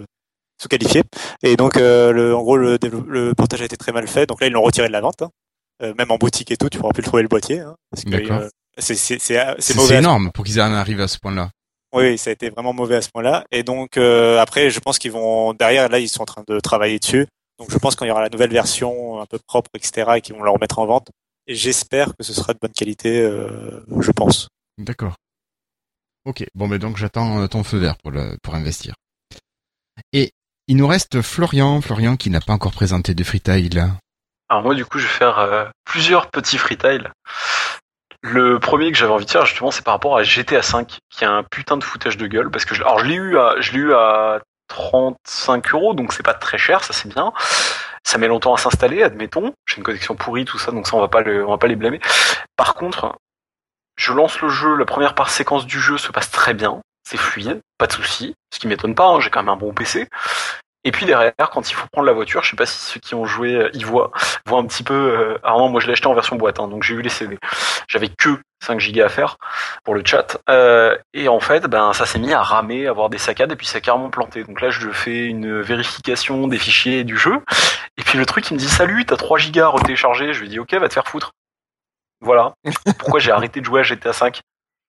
sous-qualifié. 0.61 1.03
Et 1.43 1.57
donc, 1.57 1.75
euh, 1.77 2.11
le, 2.11 2.35
en 2.35 2.41
gros, 2.41 2.55
le, 2.57 2.77
le 3.07 3.33
portage 3.33 3.61
a 3.61 3.65
été 3.65 3.77
très 3.77 3.91
mal 3.91 4.07
fait. 4.07 4.25
Donc 4.25 4.39
là, 4.41 4.47
ils 4.47 4.53
l'ont 4.53 4.61
retiré 4.61 4.87
de 4.87 4.93
la 4.93 5.01
vente. 5.01 5.21
hein. 5.21 5.29
Euh, 5.83 5.93
même 5.97 6.09
en 6.11 6.17
boutique 6.17 6.51
et 6.51 6.57
tout, 6.57 6.69
tu 6.69 6.77
pourras 6.77 6.93
plus 6.93 7.01
le 7.01 7.07
trouver 7.07 7.23
le 7.23 7.27
boîtier. 7.27 7.59
hein, 7.59 7.75
parce 7.91 8.03
que 8.05 8.09
D'accord. 8.09 8.37
euh, 8.39 8.47
c'est 8.77 8.95
c'est 8.95 9.19
c'est 9.19 9.37
à 9.37 9.55
énorme 9.97 10.31
pour 10.33 10.45
qu'ils 10.45 10.61
en 10.61 10.71
arrivent 10.71 11.01
à 11.01 11.07
ce 11.09 11.17
point-là. 11.19 11.49
oui, 11.93 12.03
oui, 12.11 12.17
ça 12.17 12.29
a 12.29 12.33
été 12.33 12.49
vraiment 12.49 12.71
mauvais 12.71 12.95
à 12.97 13.01
ce 13.01 13.09
point-là. 13.09 13.43
Et 13.51 13.63
donc 13.63 13.97
euh, 13.97 14.39
après, 14.39 14.69
je 14.69 14.79
pense 14.79 14.99
qu'ils 14.99 15.11
vont 15.11 15.53
derrière 15.53 15.89
là, 15.89 15.99
ils 15.99 16.07
sont 16.07 16.21
en 16.21 16.25
train 16.25 16.43
de 16.47 16.59
travailler 16.61 16.99
dessus. 16.99 17.27
Donc 17.59 17.71
je 17.71 17.77
pense 17.77 17.95
qu'il 17.97 18.07
y 18.07 18.11
aura 18.11 18.21
la 18.21 18.29
nouvelle 18.29 18.51
version 18.51 19.19
un 19.19 19.25
peu 19.25 19.37
propre, 19.47 19.69
etc., 19.75 20.11
et 20.15 20.21
qu'ils 20.21 20.35
vont 20.35 20.43
la 20.43 20.51
remettre 20.51 20.79
en 20.79 20.85
vente. 20.85 21.07
Et 21.47 21.55
j'espère 21.55 22.07
que 22.17 22.23
ce 22.23 22.33
sera 22.33 22.53
de 22.53 22.59
bonne 22.59 22.71
qualité, 22.71 23.21
euh, 23.21 23.83
je 23.99 24.11
pense. 24.11 24.47
D'accord. 24.77 25.15
Ok. 26.25 26.43
Bon, 26.55 26.67
mais 26.67 26.79
donc 26.79 26.97
j'attends 26.97 27.41
euh, 27.41 27.47
ton 27.47 27.63
feu 27.63 27.77
vert 27.77 27.97
pour 27.97 28.11
le 28.11 28.35
pour 28.41 28.55
investir. 28.55 28.95
Et 30.11 30.31
il 30.67 30.77
nous 30.77 30.87
reste 30.87 31.21
Florian, 31.21 31.81
Florian 31.81 32.17
qui 32.17 32.29
n'a 32.31 32.41
pas 32.41 32.53
encore 32.53 32.71
présenté 32.71 33.13
de 33.13 33.23
freetail 33.23 33.69
là. 33.69 33.91
Alors 34.49 34.63
moi 34.63 34.75
du 34.75 34.85
coup 34.85 34.97
je 34.97 35.05
vais 35.05 35.13
faire 35.13 35.39
euh, 35.39 35.65
plusieurs 35.85 36.31
petits 36.31 36.57
freetiles. 36.57 37.11
Le 38.21 38.59
premier 38.59 38.91
que 38.91 38.97
j'avais 38.97 39.11
envie 39.11 39.25
de 39.25 39.31
faire 39.31 39.45
justement 39.45 39.69
c'est 39.69 39.83
par 39.83 39.93
rapport 39.93 40.17
à 40.17 40.23
GTA 40.23 40.61
V 40.61 40.85
qui 41.11 41.25
a 41.25 41.31
un 41.31 41.43
putain 41.43 41.77
de 41.77 41.83
foutage 41.83 42.17
de 42.17 42.25
gueule 42.25 42.49
parce 42.49 42.65
que 42.65 42.73
je, 42.73 42.81
alors 42.81 42.99
je 42.99 43.05
l'ai 43.05 43.15
eu 43.15 43.37
à 43.37 43.55
je 43.61 43.71
l'ai 43.73 43.79
eu 43.79 43.93
à 43.93 44.41
35 44.67 45.73
euros 45.73 45.93
donc 45.93 46.13
c'est 46.13 46.23
pas 46.23 46.33
très 46.33 46.57
cher 46.57 46.83
ça 46.83 46.93
c'est 46.93 47.09
bien. 47.09 47.31
Ça 48.03 48.17
met 48.17 48.27
longtemps 48.27 48.53
à 48.53 48.57
s'installer 48.57 49.03
admettons. 49.03 49.53
J'ai 49.65 49.77
une 49.77 49.83
connexion 49.83 50.15
pourrie 50.15 50.45
tout 50.45 50.59
ça 50.59 50.71
donc 50.71 50.87
ça 50.87 50.95
on 50.95 51.01
va 51.01 51.07
pas 51.07 51.21
le 51.21 51.45
va 51.45 51.57
pas 51.57 51.67
les 51.67 51.75
blâmer. 51.75 51.99
Par 52.55 52.75
contre 52.75 53.15
je 53.97 54.13
lance 54.13 54.41
le 54.41 54.49
jeu 54.49 54.75
la 54.75 54.85
première 54.85 55.15
part 55.15 55.29
séquence 55.29 55.65
du 55.65 55.79
jeu 55.79 55.97
se 55.97 56.11
passe 56.11 56.31
très 56.31 56.53
bien. 56.53 56.81
c'est 57.07 57.17
fluide, 57.17 57.61
pas 57.77 57.87
de 57.87 57.93
souci, 57.93 58.33
ce 58.53 58.59
qui 58.59 58.67
m'étonne 58.67 58.95
pas, 58.95 59.07
hein, 59.07 59.19
j'ai 59.19 59.29
quand 59.29 59.41
même 59.41 59.49
un 59.49 59.57
bon 59.57 59.73
PC. 59.73 60.07
Et 60.85 60.91
puis 60.91 61.07
derrière, 61.07 61.33
quand 61.51 61.69
il 61.69 61.73
faut 61.73 61.87
prendre 61.91 62.05
la 62.05 62.13
voiture, 62.13 62.43
je 62.43 62.51
sais 62.51 62.55
pas 62.55 62.67
si 62.67 62.77
ceux 62.77 62.99
qui 62.99 63.15
ont 63.15 63.25
joué 63.25 63.55
euh, 63.55 63.69
y 63.73 63.83
voient, 63.83 64.11
voient 64.45 64.59
un 64.59 64.65
petit 64.67 64.83
peu. 64.83 64.93
Euh, 64.93 65.39
alors 65.43 65.57
non, 65.57 65.69
moi 65.69 65.81
je 65.81 65.87
l'ai 65.87 65.93
acheté 65.93 66.05
en 66.05 66.13
version 66.13 66.35
boîte, 66.35 66.59
hein, 66.59 66.67
donc 66.67 66.83
j'ai 66.83 66.93
eu 66.93 67.01
les 67.01 67.09
CD. 67.09 67.39
J'avais 67.87 68.07
que 68.07 68.37
5 68.63 68.79
gigas 68.79 69.07
à 69.07 69.09
faire 69.09 69.37
pour 69.83 69.95
le 69.95 70.03
chat, 70.05 70.37
euh, 70.47 70.95
et 71.13 71.27
en 71.27 71.39
fait, 71.39 71.65
ben 71.65 71.91
ça 71.93 72.05
s'est 72.05 72.19
mis 72.19 72.33
à 72.33 72.41
ramer, 72.41 72.85
à 72.85 72.91
avoir 72.91 73.09
des 73.09 73.17
saccades, 73.17 73.51
et 73.51 73.55
puis 73.55 73.65
ça 73.65 73.79
a 73.79 73.81
carrément 73.81 74.11
planté. 74.11 74.43
Donc 74.43 74.61
là, 74.61 74.69
je 74.69 74.89
fais 74.91 75.25
une 75.25 75.59
vérification 75.59 76.47
des 76.47 76.59
fichiers 76.59 77.03
du 77.03 77.17
jeu, 77.17 77.41
et 77.97 78.03
puis 78.03 78.19
le 78.19 78.25
truc 78.27 78.49
il 78.51 78.53
me 78.53 78.59
dit 78.59 78.69
salut, 78.69 79.05
t'as 79.05 79.17
3 79.17 79.39
gigas 79.39 79.65
à 79.65 79.69
retélécharger. 79.69 80.33
Je 80.33 80.41
lui 80.41 80.49
dis 80.49 80.59
ok, 80.59 80.71
va 80.75 80.87
te 80.87 80.93
faire 80.93 81.07
foutre. 81.07 81.31
Voilà. 82.21 82.53
Pourquoi 82.99 83.19
j'ai 83.19 83.31
arrêté 83.31 83.59
de 83.59 83.65
jouer 83.65 83.79
à 83.79 83.83
GTA 83.83 84.13
5 84.13 84.41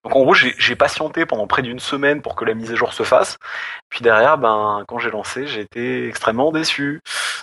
donc 0.07 0.15
en 0.15 0.23
gros, 0.23 0.35
j'ai 0.35 0.77
patienté 0.77 1.27
pendant 1.27 1.49
près 1.49 1.63
d'une 1.63 1.81
semaine 1.81 2.23
pour 2.23 2.37
que 2.37 2.45
la 2.45 2.55
mise 2.55 2.71
à 2.71 2.77
jour 2.77 2.93
se 2.93 3.03
fasse. 3.03 3.39
Puis 3.89 4.03
derrière, 4.03 4.39
ben 4.39 4.85
quand 4.87 5.01
j'ai 5.01 5.11
lancé, 5.11 5.49
j'ai 5.49 5.63
été 5.63 6.07
extrêmement 6.07 6.53
déçu. 6.53 7.01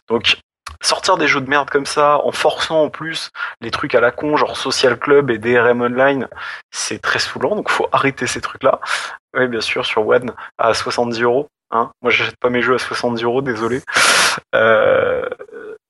Donc 0.08 0.38
sortir 0.82 1.18
des 1.18 1.28
jeux 1.28 1.42
de 1.42 1.50
merde 1.50 1.70
comme 1.70 1.86
ça, 1.86 2.22
en 2.24 2.32
forçant 2.32 2.84
en 2.84 2.90
plus 2.90 3.32
les 3.60 3.70
trucs 3.70 3.96
à 3.96 4.00
la 4.00 4.12
con, 4.12 4.38
genre 4.38 4.56
Social 4.56 4.98
Club 4.98 5.30
et 5.30 5.40
DRM 5.40 5.82
Online, 5.82 6.30
c'est 6.72 7.02
très 7.02 7.20
saoulant. 7.20 7.58
Donc 7.58 7.70
faut 7.70 7.90
arrêter 7.92 8.28
ces 8.28 8.40
trucs-là. 8.40 8.80
Oui, 9.36 9.50
bien 9.50 9.60
sûr, 9.60 9.86
sur 9.86 10.08
One 10.08 10.32
à 10.58 10.74
70 10.74 11.22
euros. 11.22 11.50
Hein 11.70 11.92
Moi, 12.02 12.12
j'achète 12.12 12.38
pas 12.40 12.50
mes 12.50 12.62
jeux 12.62 12.76
à 12.76 12.80
70 12.80 13.26
euros, 13.26 13.42
désolé. 13.42 13.82
Euh, 14.56 15.28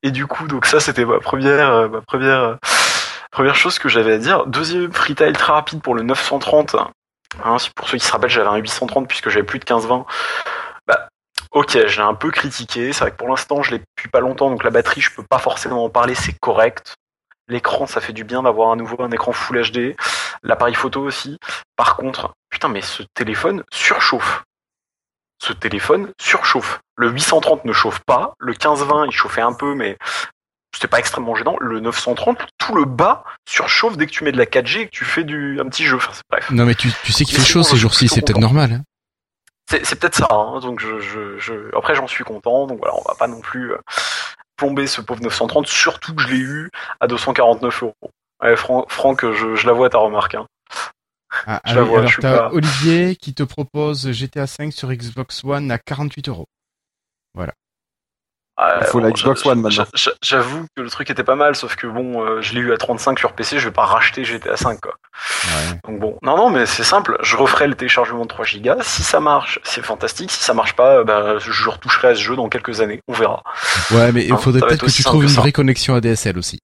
et 0.01 0.09
du 0.09 0.25
coup, 0.25 0.47
donc 0.47 0.65
ça, 0.65 0.79
c'était 0.79 1.05
ma 1.05 1.19
première, 1.19 1.87
ma 1.87 2.01
première 2.01 2.57
Première 3.33 3.55
chose 3.55 3.79
que 3.79 3.89
j'avais 3.89 4.13
à 4.13 4.17
dire. 4.19 4.45
Deuxième 4.45 4.93
freetail 4.93 5.33
très 5.33 5.53
rapide 5.53 5.81
pour 5.81 5.95
le 5.95 6.03
930. 6.03 6.75
Hein, 7.43 7.57
pour 7.75 7.89
ceux 7.89 7.97
qui 7.97 8.05
se 8.05 8.11
rappellent, 8.11 8.29
j'avais 8.29 8.47
un 8.47 8.57
830 8.57 9.07
puisque 9.07 9.29
j'avais 9.29 9.43
plus 9.43 9.57
de 9.57 9.65
15-20. 9.65 10.05
Bah, 10.85 11.09
ok, 11.49 11.87
j'ai 11.87 12.01
un 12.03 12.13
peu 12.13 12.29
critiqué. 12.29 12.93
C'est 12.93 12.99
vrai 12.99 13.09
que 13.09 13.15
pour 13.15 13.27
l'instant, 13.27 13.63
je 13.63 13.71
l'ai 13.71 13.79
depuis 13.79 14.07
pas 14.07 14.19
longtemps, 14.19 14.51
donc 14.51 14.63
la 14.63 14.69
batterie, 14.69 15.01
je 15.01 15.09
peux 15.09 15.23
pas 15.23 15.39
forcément 15.39 15.83
en 15.83 15.89
parler, 15.89 16.13
c'est 16.13 16.37
correct. 16.39 16.93
L'écran, 17.47 17.87
ça 17.87 18.01
fait 18.01 18.13
du 18.13 18.23
bien 18.23 18.43
d'avoir 18.43 18.71
à 18.71 18.75
nouveau 18.75 19.01
un 19.01 19.09
écran 19.09 19.31
Full 19.31 19.71
HD. 19.71 19.95
L'appareil 20.43 20.75
photo 20.75 21.01
aussi. 21.01 21.39
Par 21.75 21.95
contre, 21.95 22.35
putain, 22.51 22.69
mais 22.69 22.83
ce 22.83 23.01
téléphone 23.15 23.63
surchauffe. 23.73 24.43
Ce 25.41 25.53
téléphone 25.53 26.11
surchauffe. 26.21 26.81
Le 26.97 27.09
830 27.09 27.65
ne 27.65 27.73
chauffe 27.73 28.01
pas. 28.05 28.35
Le 28.37 28.51
1520, 28.51 29.07
il 29.07 29.11
chauffait 29.11 29.41
un 29.41 29.53
peu, 29.53 29.73
mais 29.73 29.97
c'était 30.73 30.87
pas 30.87 30.99
extrêmement 30.99 31.35
gênant. 31.35 31.55
Le 31.59 31.79
930, 31.79 32.39
tout 32.57 32.75
le 32.75 32.85
bas 32.85 33.23
surchauffe 33.47 33.97
dès 33.97 34.05
que 34.05 34.11
tu 34.11 34.23
mets 34.23 34.31
de 34.31 34.37
la 34.37 34.45
4G 34.45 34.79
et 34.79 34.85
que 34.85 34.91
tu 34.91 35.05
fais 35.05 35.23
du 35.23 35.59
un 35.59 35.65
petit 35.65 35.85
jeu. 35.85 35.97
Enfin, 35.97 36.11
bref. 36.29 36.49
Non 36.51 36.65
mais 36.65 36.75
tu, 36.75 36.91
tu 37.03 37.11
sais 37.11 37.25
qu'il 37.25 37.37
fait 37.37 37.45
chaud 37.45 37.63
ces 37.63 37.77
jours-ci, 37.77 38.07
c'est 38.07 38.21
peut-être 38.21 38.39
normal. 38.39 38.73
Hein 38.73 38.83
c'est 39.83 39.99
peut-être 39.99 40.15
ça. 40.15 40.27
Hein. 40.29 40.59
donc 40.59 40.79
je, 40.79 40.99
je, 40.99 41.39
je... 41.39 41.75
après 41.75 41.95
j'en 41.95 42.07
suis 42.07 42.23
content. 42.23 42.67
Donc 42.67 42.79
voilà, 42.79 42.95
on 42.95 43.01
va 43.07 43.15
pas 43.17 43.27
non 43.27 43.39
plus 43.39 43.73
euh, 43.73 43.77
plomber 44.57 44.87
ce 44.87 45.01
pauvre 45.01 45.21
930. 45.21 45.67
Surtout 45.67 46.15
que 46.15 46.21
je 46.21 46.27
l'ai 46.27 46.39
eu 46.39 46.69
à 46.99 47.07
249 47.07 47.83
euros. 47.83 47.95
Ouais, 48.41 48.55
Franck, 48.57 49.21
je, 49.31 49.55
je 49.55 49.67
la 49.67 49.73
vois 49.73 49.89
ta 49.89 49.99
remarque. 49.99 50.35
Hein. 50.35 50.45
Ah, 51.47 51.61
je 51.65 51.75
la 51.75 51.81
vois, 51.81 51.99
alors 51.99 52.11
t'as 52.19 52.49
Olivier 52.51 53.15
qui 53.15 53.33
te 53.33 53.41
propose 53.43 54.11
GTA 54.11 54.45
5 54.45 54.71
sur 54.71 54.91
Xbox 54.93 55.43
One 55.43 55.71
à 55.71 55.79
48 55.79 56.29
euros. 56.29 56.45
Voilà. 57.33 57.53
Il 58.59 58.85
faut 58.85 58.99
la 58.99 59.11
Xbox 59.11 59.45
One 59.45 59.61
maintenant. 59.61 59.85
J'avoue 60.21 60.65
que 60.75 60.81
le 60.81 60.89
truc 60.89 61.09
était 61.09 61.23
pas 61.23 61.35
mal, 61.35 61.55
sauf 61.55 61.75
que 61.75 61.87
bon, 61.87 62.23
euh, 62.23 62.41
je 62.41 62.53
l'ai 62.53 62.61
eu 62.61 62.71
à 62.71 62.77
35 62.77 63.17
sur 63.17 63.33
PC, 63.33 63.57
je 63.57 63.65
vais 63.65 63.73
pas 63.73 63.85
racheter 63.85 64.23
GTA 64.23 64.57
5 64.57 64.79
quoi. 64.79 64.93
Ouais. 65.45 65.79
Donc 65.87 65.99
bon, 65.99 66.17
non 66.21 66.37
non, 66.37 66.49
mais 66.49 66.65
c'est 66.65 66.83
simple, 66.83 67.17
je 67.23 67.35
referai 67.35 67.67
le 67.67 67.75
téléchargement 67.75 68.23
de 68.23 68.27
3 68.27 68.45
Go. 68.61 68.73
Si 68.81 69.03
ça 69.03 69.19
marche, 69.19 69.59
c'est 69.63 69.83
fantastique. 69.83 70.31
Si 70.31 70.43
ça 70.43 70.53
marche 70.53 70.75
pas, 70.75 71.03
bah, 71.03 71.37
je 71.39 71.69
retoucherai 71.69 72.09
à 72.09 72.15
ce 72.15 72.21
jeu 72.21 72.35
dans 72.35 72.47
quelques 72.47 72.81
années. 72.81 72.99
On 73.07 73.13
verra. 73.13 73.41
Ouais, 73.91 74.11
mais 74.11 74.25
il 74.25 74.31
hein, 74.31 74.37
faudrait 74.37 74.61
peut-être 74.61 74.85
que 74.85 74.91
tu 74.91 75.03
trouves 75.03 75.23
une 75.23 75.29
vraie 75.29 75.51
connexion 75.51 75.95
ADSL 75.95 76.37
aussi. 76.37 76.59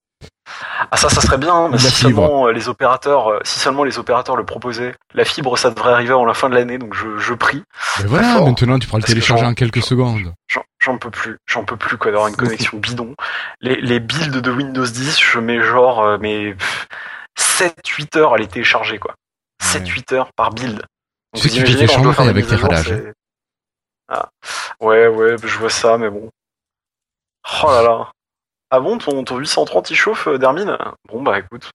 Ah 0.91 0.97
ça, 0.97 1.09
ça 1.09 1.21
serait 1.21 1.37
bien, 1.37 1.53
hein, 1.53 1.69
mais 1.71 1.77
si 1.77 1.91
seulement 1.91 2.47
euh, 2.47 2.51
les 2.51 2.67
opérateurs, 2.67 3.29
euh, 3.29 3.39
si 3.43 3.59
seulement 3.59 3.83
les 3.83 3.99
opérateurs 3.99 4.35
le 4.35 4.45
proposaient. 4.45 4.95
La 5.13 5.23
fibre, 5.23 5.57
ça 5.57 5.69
devrait 5.69 5.93
arriver 5.93 6.11
avant 6.13 6.25
la 6.25 6.33
fin 6.33 6.49
de 6.49 6.55
l'année, 6.55 6.77
donc 6.77 6.95
je, 6.95 7.17
je 7.17 7.33
prie. 7.33 7.63
Mais 7.99 8.05
voilà, 8.05 8.41
maintenant 8.41 8.79
tu 8.79 8.87
pourras 8.87 8.99
le 8.99 9.03
télécharger 9.03 9.45
en 9.45 9.53
quelques 9.53 9.83
secondes. 9.83 10.33
J'en 10.79 10.97
peux 10.97 11.11
plus, 11.11 11.37
j'en 11.45 11.63
peux 11.63 11.77
plus 11.77 11.97
quoi 11.97 12.11
d'avoir 12.11 12.29
une 12.29 12.35
connexion 12.35 12.77
bidon. 12.77 13.13
Les, 13.61 13.75
les 13.81 13.99
builds 13.99 14.41
de 14.41 14.51
Windows 14.51 14.85
10, 14.85 15.19
je 15.19 15.39
mets 15.39 15.61
genre 15.61 16.01
euh, 16.01 16.17
mais 16.19 16.55
7-8 17.37 18.17
heures 18.17 18.33
à 18.33 18.37
les 18.37 18.47
télécharger 18.47 18.97
quoi. 18.97 19.13
7-8 19.61 20.15
heures 20.15 20.29
par 20.35 20.51
build. 20.51 20.81
Donc, 21.33 21.43
tu 21.43 21.49
sais 21.49 21.61
que 21.61 22.15
tu 22.15 22.21
avec 22.21 22.47
tes 22.47 22.55
radages. 22.55 22.93
Ah. 24.07 24.29
Ouais, 24.79 25.07
ouais, 25.07 25.35
je 25.43 25.57
vois 25.59 25.69
ça, 25.69 25.97
mais 25.99 26.09
bon. 26.09 26.29
Oh 27.63 27.67
là 27.67 27.83
là. 27.83 28.11
Ah 28.71 28.79
bon, 28.79 28.97
ton, 28.97 29.23
ton 29.23 29.37
830 29.37 29.89
il 29.89 29.95
chauffe, 29.95 30.27
euh, 30.27 30.37
Dermine? 30.37 30.77
Bon 31.07 31.21
bah 31.21 31.39
écoute. 31.39 31.71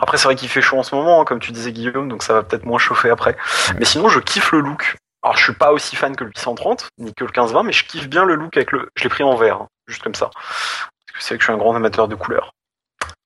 Après 0.00 0.18
c'est 0.18 0.24
vrai 0.24 0.36
qu'il 0.36 0.48
fait 0.48 0.60
chaud 0.60 0.78
en 0.78 0.82
ce 0.82 0.94
moment, 0.94 1.22
hein, 1.22 1.24
comme 1.24 1.40
tu 1.40 1.50
disais 1.50 1.72
Guillaume, 1.72 2.08
donc 2.08 2.22
ça 2.22 2.34
va 2.34 2.42
peut-être 2.42 2.66
moins 2.66 2.78
chauffer 2.78 3.08
après. 3.08 3.36
Mais 3.78 3.86
sinon 3.86 4.08
je 4.08 4.20
kiffe 4.20 4.52
le 4.52 4.60
look. 4.60 4.96
Alors 5.22 5.36
je 5.36 5.44
suis 5.44 5.54
pas 5.54 5.72
aussi 5.72 5.96
fan 5.96 6.14
que 6.14 6.24
le 6.24 6.30
830, 6.30 6.88
ni 6.98 7.14
que 7.14 7.24
le 7.24 7.28
1520, 7.28 7.62
mais 7.62 7.72
je 7.72 7.84
kiffe 7.84 8.08
bien 8.08 8.24
le 8.24 8.34
look 8.34 8.56
avec 8.56 8.72
le. 8.72 8.88
Je 8.96 9.04
l'ai 9.04 9.08
pris 9.08 9.24
en 9.24 9.34
vert, 9.34 9.62
hein, 9.62 9.68
juste 9.86 10.02
comme 10.02 10.14
ça. 10.14 10.30
Parce 10.30 11.12
que 11.14 11.22
c'est 11.22 11.28
vrai 11.28 11.38
que 11.38 11.42
je 11.42 11.46
suis 11.46 11.52
un 11.52 11.58
grand 11.58 11.74
amateur 11.74 12.06
de 12.06 12.14
couleurs. 12.14 12.52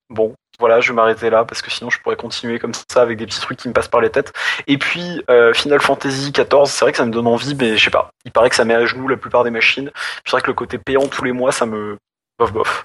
Bon, 0.09 0.35
voilà, 0.61 0.81
je 0.81 0.93
vais 0.93 0.95
m'arrêter 0.95 1.31
là 1.31 1.45
parce 1.45 1.63
que 1.63 1.71
sinon 1.71 1.91
je 1.91 1.99
pourrais 1.99 2.17
continuer 2.17 2.59
comme 2.59 2.75
ça 2.75 3.03
avec 3.03 3.19
des 3.19 3.27
petits 3.27 3.41
trucs 3.41 3.59
qui 3.59 3.69
me 3.69 3.73
passent 3.73 3.89
par 3.89 4.01
les 4.01 4.11
têtes. 4.11 4.33
Et 4.67 4.79
puis 4.79 5.23
euh, 5.31 5.53
Final 5.55 5.81
Fantasy 5.81 6.31
XIV, 6.31 6.67
c'est 6.67 6.85
vrai 6.85 6.93
que 6.93 6.99
ça 6.99 7.07
me 7.07 7.11
donne 7.11 7.27
envie, 7.27 7.55
mais 7.55 7.77
je 7.77 7.85
sais 7.85 7.91
pas. 7.91 8.11
Il 8.25 8.31
paraît 8.31 8.51
que 8.51 8.57
ça 8.57 8.65
met 8.65 8.75
à 8.75 8.87
genoux 8.87 9.09
la 9.09 9.17
plupart 9.17 9.43
des 9.43 9.51
machines. 9.51 9.91
C'est 10.25 10.31
vrai 10.31 10.43
que 10.43 10.47
le 10.47 10.55
côté 10.55 10.79
payant 10.79 11.09
tous 11.09 11.25
les 11.25 11.33
mois, 11.33 11.51
ça 11.51 11.67
me 11.67 11.97
bof 12.39 12.53
bof. 12.53 12.85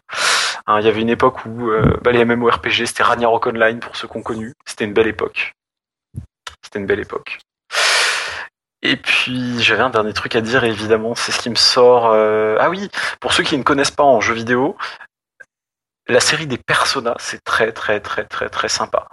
Hein, 0.68 0.80
il 0.82 0.86
y 0.86 0.90
avait 0.90 1.02
une 1.02 1.10
époque 1.10 1.46
où 1.46 1.70
euh, 1.70 1.98
bah, 2.02 2.12
les 2.12 2.26
MMORPG, 2.26 2.86
c'était 2.86 3.04
Ragnarok 3.04 3.48
Online 3.48 3.80
pour 3.80 3.96
ceux 3.96 4.08
qu'on 4.08 4.22
connu. 4.22 4.54
C'était 4.66 4.86
une 4.86 4.94
belle 4.94 5.08
époque. 5.08 5.54
C'était 6.62 6.80
une 6.80 6.86
belle 6.86 7.00
époque. 7.00 7.40
Et 8.82 8.98
puis 8.98 9.62
j'avais 9.62 9.82
un 9.82 9.90
dernier 9.90 10.14
truc 10.14 10.36
à 10.36 10.42
dire, 10.42 10.64
évidemment, 10.64 11.16
c'est 11.16 11.32
ce 11.32 11.40
qui 11.40 11.50
me 11.50 11.56
sort. 11.56 12.08
Euh, 12.08 12.58
ah 12.60 12.70
oui, 12.70 12.90
pour 13.20 13.34
ceux 13.34 13.44
qui 13.44 13.58
ne 13.58 13.64
connaissent 13.64 13.92
pas 13.92 14.04
en 14.04 14.22
jeu 14.22 14.34
vidéo, 14.34 14.78
la 16.08 16.20
série 16.20 16.48
des 16.48 16.58
Persona, 16.58 17.16
c'est 17.20 17.44
très 17.44 17.72
très 17.72 18.00
très 18.00 18.26
très 18.26 18.50
très 18.50 18.70
sympa. 18.70 19.08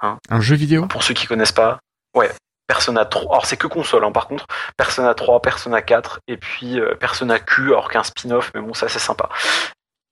Hein 0.00 0.18
un 0.28 0.40
jeu 0.40 0.56
vidéo? 0.56 0.86
Pour 0.86 1.02
ceux 1.02 1.14
qui 1.14 1.26
connaissent 1.26 1.52
pas, 1.52 1.78
ouais. 2.14 2.30
Persona 2.70 3.04
3, 3.04 3.32
alors 3.32 3.46
c'est 3.46 3.56
que 3.56 3.66
console 3.66 4.04
hein, 4.04 4.12
par 4.12 4.28
contre, 4.28 4.46
Persona 4.76 5.12
3, 5.12 5.42
Persona 5.42 5.82
4 5.82 6.20
et 6.28 6.36
puis 6.36 6.78
euh, 6.78 6.94
Persona 6.94 7.40
Q, 7.40 7.72
alors 7.72 7.90
qu'un 7.90 8.04
spin-off, 8.04 8.52
mais 8.54 8.60
bon 8.60 8.74
ça 8.74 8.88
c'est 8.88 9.00
sympa. 9.00 9.28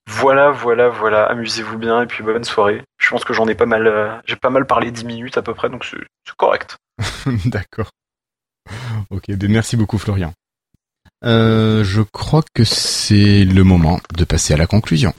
Voilà, 0.08 0.50
voilà, 0.50 0.88
voilà, 0.88 1.26
amusez-vous 1.26 1.78
bien 1.78 2.02
et 2.02 2.06
puis 2.06 2.24
bonne 2.24 2.42
soirée. 2.42 2.82
Je 2.98 3.10
pense 3.10 3.22
que 3.24 3.32
j'en 3.32 3.46
ai 3.46 3.54
pas 3.54 3.66
mal, 3.66 3.86
euh, 3.86 4.12
j'ai 4.26 4.34
pas 4.34 4.50
mal 4.50 4.66
parlé 4.66 4.90
10 4.90 5.04
minutes 5.04 5.38
à 5.38 5.42
peu 5.42 5.54
près, 5.54 5.70
donc 5.70 5.84
c'est 5.84 6.34
correct. 6.36 6.78
D'accord. 7.44 7.90
Ok, 9.10 9.26
ben, 9.28 9.48
merci 9.48 9.76
beaucoup 9.76 9.98
Florian. 9.98 10.32
Euh, 11.24 11.84
je 11.84 12.02
crois 12.02 12.42
que 12.54 12.64
c'est 12.64 13.44
le 13.44 13.62
moment 13.62 14.00
de 14.16 14.24
passer 14.24 14.52
à 14.52 14.56
la 14.56 14.66
conclusion. 14.66 15.14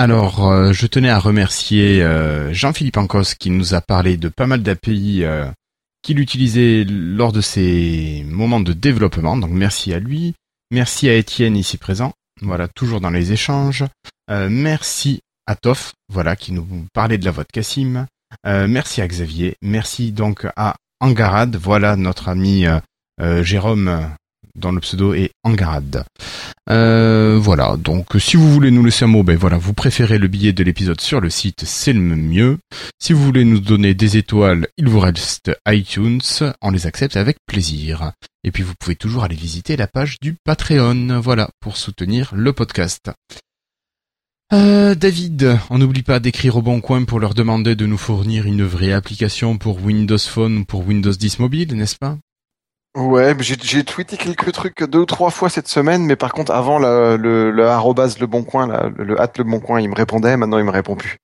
Alors, 0.00 0.48
euh, 0.48 0.72
je 0.72 0.86
tenais 0.86 1.10
à 1.10 1.18
remercier 1.18 2.02
euh, 2.02 2.54
Jean-Philippe 2.54 2.96
Ancos 2.96 3.34
qui 3.38 3.50
nous 3.50 3.74
a 3.74 3.82
parlé 3.82 4.16
de 4.16 4.28
pas 4.28 4.46
mal 4.46 4.62
d'API 4.62 5.24
qu'il 6.02 6.18
utilisait 6.18 6.84
lors 6.88 7.32
de 7.32 7.42
ses 7.42 8.24
moments 8.26 8.60
de 8.60 8.72
développement. 8.72 9.36
Donc, 9.36 9.50
merci 9.50 9.92
à 9.92 9.98
lui. 9.98 10.34
Merci 10.70 11.08
à 11.10 11.14
Étienne 11.14 11.56
ici 11.56 11.76
présent. 11.76 12.12
Voilà, 12.40 12.68
toujours 12.68 13.02
dans 13.02 13.10
les 13.10 13.32
échanges. 13.32 13.84
merci 14.28 15.20
à 15.46 15.56
Toff, 15.56 15.92
voilà, 16.08 16.36
qui 16.36 16.52
nous 16.52 16.66
parlait 16.94 17.18
de 17.18 17.24
la 17.24 17.32
voix 17.32 17.44
de 17.44 17.52
Cassim. 17.52 18.06
Euh, 18.46 18.68
merci 18.68 19.00
à 19.00 19.08
Xavier. 19.08 19.56
Merci 19.62 20.12
donc 20.12 20.46
à 20.56 20.76
Angarad. 21.00 21.56
Voilà 21.56 21.96
notre 21.96 22.28
ami 22.28 22.66
euh, 22.66 22.78
euh, 23.20 23.42
Jérôme 23.42 24.10
dont 24.60 24.72
le 24.72 24.80
pseudo 24.80 25.14
est 25.14 25.30
Angarad. 25.42 26.04
voilà, 26.66 27.76
donc 27.76 28.06
si 28.18 28.36
vous 28.36 28.52
voulez 28.52 28.70
nous 28.70 28.84
laisser 28.84 29.04
un 29.04 29.08
mot, 29.08 29.22
ben 29.22 29.36
voilà, 29.36 29.58
vous 29.58 29.72
préférez 29.72 30.18
le 30.18 30.28
billet 30.28 30.52
de 30.52 30.62
l'épisode 30.62 31.00
sur 31.00 31.20
le 31.20 31.30
site, 31.30 31.64
c'est 31.64 31.92
le 31.92 32.00
mieux. 32.00 32.58
Si 32.98 33.12
vous 33.12 33.24
voulez 33.24 33.44
nous 33.44 33.60
donner 33.60 33.94
des 33.94 34.16
étoiles, 34.16 34.68
il 34.76 34.88
vous 34.88 35.00
reste 35.00 35.50
iTunes, 35.66 36.20
on 36.62 36.70
les 36.70 36.86
accepte 36.86 37.16
avec 37.16 37.38
plaisir. 37.46 38.12
Et 38.44 38.50
puis 38.52 38.62
vous 38.62 38.74
pouvez 38.78 38.96
toujours 38.96 39.24
aller 39.24 39.36
visiter 39.36 39.76
la 39.76 39.86
page 39.86 40.18
du 40.20 40.36
Patreon, 40.44 41.20
voilà, 41.20 41.50
pour 41.60 41.76
soutenir 41.76 42.30
le 42.34 42.52
podcast. 42.52 43.10
Euh, 44.52 44.96
David, 44.96 45.58
on 45.70 45.78
n'oublie 45.78 46.02
pas 46.02 46.18
d'écrire 46.18 46.56
au 46.56 46.62
Bon 46.62 46.80
Coin 46.80 47.04
pour 47.04 47.20
leur 47.20 47.34
demander 47.34 47.76
de 47.76 47.86
nous 47.86 47.98
fournir 47.98 48.46
une 48.46 48.64
vraie 48.64 48.92
application 48.92 49.58
pour 49.58 49.82
Windows 49.84 50.18
Phone 50.18 50.58
ou 50.58 50.64
pour 50.64 50.86
Windows 50.86 51.12
10 51.12 51.38
mobile, 51.38 51.76
n'est-ce 51.76 51.96
pas? 51.96 52.18
Ouais, 52.96 53.36
j'ai 53.40 53.84
tweeté 53.84 54.16
quelques 54.16 54.50
trucs 54.52 54.82
deux 54.82 54.98
ou 55.00 55.06
trois 55.06 55.30
fois 55.30 55.48
cette 55.48 55.68
semaine, 55.68 56.04
mais 56.04 56.16
par 56.16 56.32
contre 56.32 56.52
avant 56.52 56.78
le, 56.80 57.16
le 57.16 57.66
arrobase 57.68 58.18
le 58.18 58.26
bon 58.26 58.42
coin, 58.42 58.66
le, 58.66 59.04
le 59.04 59.14
le 59.14 59.44
bon 59.44 59.60
coin, 59.60 59.80
il 59.80 59.88
me 59.88 59.94
répondait, 59.94 60.36
maintenant 60.36 60.58
il 60.58 60.64
me 60.64 60.72
répond 60.72 60.96
plus. 60.96 61.16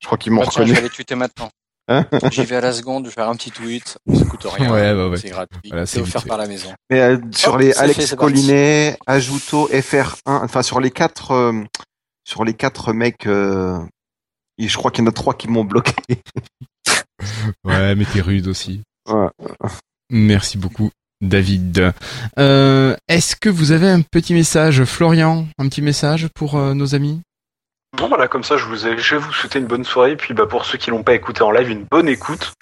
Je 0.00 0.06
crois 0.06 0.18
qu'ils 0.18 0.32
m'ont 0.32 0.42
Bah, 0.42 0.48
tiens, 0.50 0.66
je 0.66 0.72
vais 0.72 0.78
aller 0.80 0.90
tweeter 0.90 1.14
maintenant. 1.14 1.48
Hein 1.88 2.06
J'y 2.30 2.44
vais 2.44 2.56
à 2.56 2.60
la 2.60 2.72
seconde, 2.72 3.04
je 3.04 3.08
vais 3.10 3.14
faire 3.14 3.28
un 3.28 3.34
petit 3.36 3.50
tweet. 3.50 3.98
Ça 4.14 4.24
coûte 4.24 4.44
rien. 4.44 4.72
Ouais, 4.72 4.92
ouais, 4.92 5.08
ouais. 5.08 5.16
C'est 5.16 5.30
gratuit. 5.30 5.58
Voilà, 5.68 5.86
c'est 5.86 6.00
offert 6.00 6.24
par 6.24 6.38
la 6.38 6.46
maison. 6.46 6.72
Mais 6.90 7.00
euh, 7.00 7.18
sur 7.32 7.58
les 7.58 7.76
Alex 7.76 8.10
fait. 8.10 8.16
Collinet, 8.16 8.96
Ajuto, 9.06 9.68
FR1, 9.68 10.16
enfin 10.26 10.62
sur 10.62 10.80
les 10.80 10.90
quatre, 10.90 11.32
euh, 11.32 11.62
sur 12.24 12.44
les 12.44 12.54
quatre 12.54 12.92
mecs, 12.92 13.26
euh, 13.26 13.78
et 14.58 14.68
je 14.68 14.76
crois 14.76 14.90
qu'il 14.90 15.04
y 15.04 15.06
en 15.06 15.10
a 15.10 15.12
trois 15.12 15.34
qui 15.34 15.48
m'ont 15.48 15.64
bloqué. 15.64 15.94
Ouais, 17.64 17.94
mais 17.94 18.04
t'es 18.04 18.20
rude 18.20 18.46
aussi. 18.48 18.82
Ouais. 19.08 19.28
Merci 20.10 20.58
beaucoup, 20.58 20.90
David. 21.28 21.92
Euh, 22.38 22.96
Est-ce 23.08 23.36
que 23.36 23.48
vous 23.48 23.72
avez 23.72 23.88
un 23.90 24.02
petit 24.02 24.34
message, 24.34 24.84
Florian, 24.84 25.46
un 25.58 25.68
petit 25.68 25.82
message 25.82 26.28
pour 26.34 26.56
euh, 26.56 26.74
nos 26.74 26.94
amis? 26.94 27.20
Bon 27.96 28.08
voilà, 28.08 28.26
comme 28.28 28.42
ça 28.44 28.56
je, 28.56 28.64
vous 28.64 28.86
ai- 28.88 28.98
je 28.98 29.14
vais 29.14 29.20
vous 29.20 29.32
souhaiter 29.32 29.58
une 29.60 29.66
bonne 29.66 29.84
soirée, 29.84 30.16
puis 30.16 30.34
bah, 30.34 30.46
pour 30.46 30.64
ceux 30.64 30.78
qui 30.78 30.90
l'ont 30.90 31.04
pas 31.04 31.14
écouté 31.14 31.42
en 31.42 31.50
live, 31.52 31.70
une 31.70 31.84
bonne 31.90 32.08
écoute. 32.08 32.52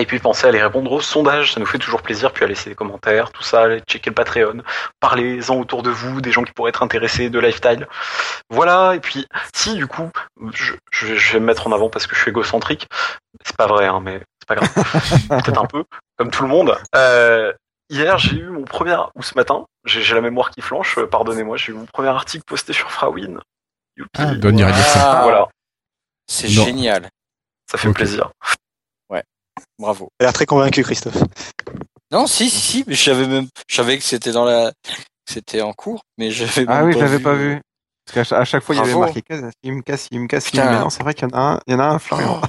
Et 0.00 0.06
puis 0.06 0.20
pensez 0.20 0.46
à 0.46 0.50
aller 0.50 0.62
répondre 0.62 0.92
au 0.92 1.00
sondage, 1.00 1.54
ça 1.54 1.60
nous 1.60 1.66
fait 1.66 1.78
toujours 1.78 2.02
plaisir, 2.02 2.32
puis 2.32 2.44
à 2.44 2.46
laisser 2.46 2.70
des 2.70 2.76
commentaires, 2.76 3.32
tout 3.32 3.42
ça, 3.42 3.62
allez 3.62 3.80
checker 3.88 4.10
le 4.10 4.14
Patreon, 4.14 4.62
parlez-en 5.00 5.56
autour 5.56 5.82
de 5.82 5.90
vous, 5.90 6.20
des 6.20 6.30
gens 6.30 6.44
qui 6.44 6.52
pourraient 6.52 6.68
être 6.68 6.84
intéressés 6.84 7.30
de 7.30 7.38
lifestyle. 7.40 7.88
Voilà, 8.48 8.94
et 8.94 9.00
puis 9.00 9.26
si 9.54 9.74
du 9.74 9.88
coup, 9.88 10.08
je, 10.54 10.74
je- 10.92 11.16
je 11.16 11.32
vais 11.32 11.40
me 11.40 11.46
mettre 11.46 11.66
en 11.66 11.72
avant 11.72 11.88
parce 11.88 12.06
que 12.06 12.14
je 12.14 12.20
suis 12.20 12.30
égocentrique, 12.30 12.86
c'est 13.44 13.56
pas 13.56 13.66
vrai, 13.66 13.86
hein, 13.86 14.00
mais 14.00 14.20
c'est 14.40 14.46
pas 14.48 14.54
grave, 14.54 14.72
peut-être 15.42 15.60
un 15.62 15.66
peu, 15.66 15.82
comme 16.16 16.30
tout 16.30 16.42
le 16.44 16.48
monde. 16.48 16.76
Euh, 16.94 17.52
hier 17.90 18.18
j'ai 18.18 18.36
eu 18.36 18.48
mon 18.50 18.64
premier, 18.64 18.96
ou 19.14 19.22
ce 19.22 19.34
matin, 19.34 19.64
j'ai 19.84 20.14
la 20.14 20.20
mémoire 20.20 20.50
qui 20.50 20.60
flanche, 20.60 20.98
euh, 20.98 21.06
pardonnez-moi, 21.06 21.56
j'ai 21.56 21.72
eu 21.72 21.74
mon 21.74 21.86
premier 21.86 22.08
article 22.08 22.44
posté 22.46 22.72
sur 22.72 22.90
Frawin. 22.90 23.40
Youpi. 23.96 24.10
Ah, 24.20 24.72
ça. 24.82 25.20
Voilà, 25.22 25.48
C'est 26.26 26.48
génial. 26.48 27.08
ça 27.70 27.78
fait 27.78 27.92
plaisir. 27.92 28.30
Bravo. 29.80 30.08
T'as 30.18 30.26
l'air 30.26 30.32
très 30.32 30.46
convaincu, 30.46 30.82
Christophe. 30.82 31.18
Non, 32.10 32.26
si, 32.26 32.50
si, 32.50 32.58
si, 32.60 32.84
mais 32.86 32.94
je 32.94 33.04
savais 33.04 33.26
même, 33.26 33.46
je 33.68 33.76
savais 33.76 33.98
que 33.98 34.04
c'était 34.04 34.32
dans 34.32 34.44
la, 34.44 34.72
que 34.82 34.92
c'était 35.32 35.60
en 35.62 35.72
cours, 35.72 36.00
mais 36.16 36.30
j'avais 36.30 36.64
Ah 36.68 36.84
oui, 36.84 36.92
je 36.92 36.98
pas 36.98 37.04
l'avais 37.04 37.16
vu. 37.18 37.22
pas 37.22 37.34
vu. 37.34 37.60
Parce 38.12 38.28
qu'à 38.30 38.44
chaque 38.44 38.62
fois, 38.64 38.74
il 38.74 38.78
y 38.78 38.80
avait 38.80 38.94
marqué 38.94 39.22
Cassim, 39.22 39.82
Cassim, 39.84 40.26
Cassim. 40.26 40.50
Putain. 40.52 40.72
Mais 40.72 40.78
non, 40.80 40.90
c'est 40.90 41.02
vrai 41.02 41.14
qu'il 41.14 41.28
y 41.28 41.32
en 41.32 41.36
a 41.36 41.40
un, 41.40 41.60
il 41.66 41.72
y 41.74 41.76
en 41.76 41.80
a 41.80 41.84
un, 41.84 41.98
Florian. 41.98 42.40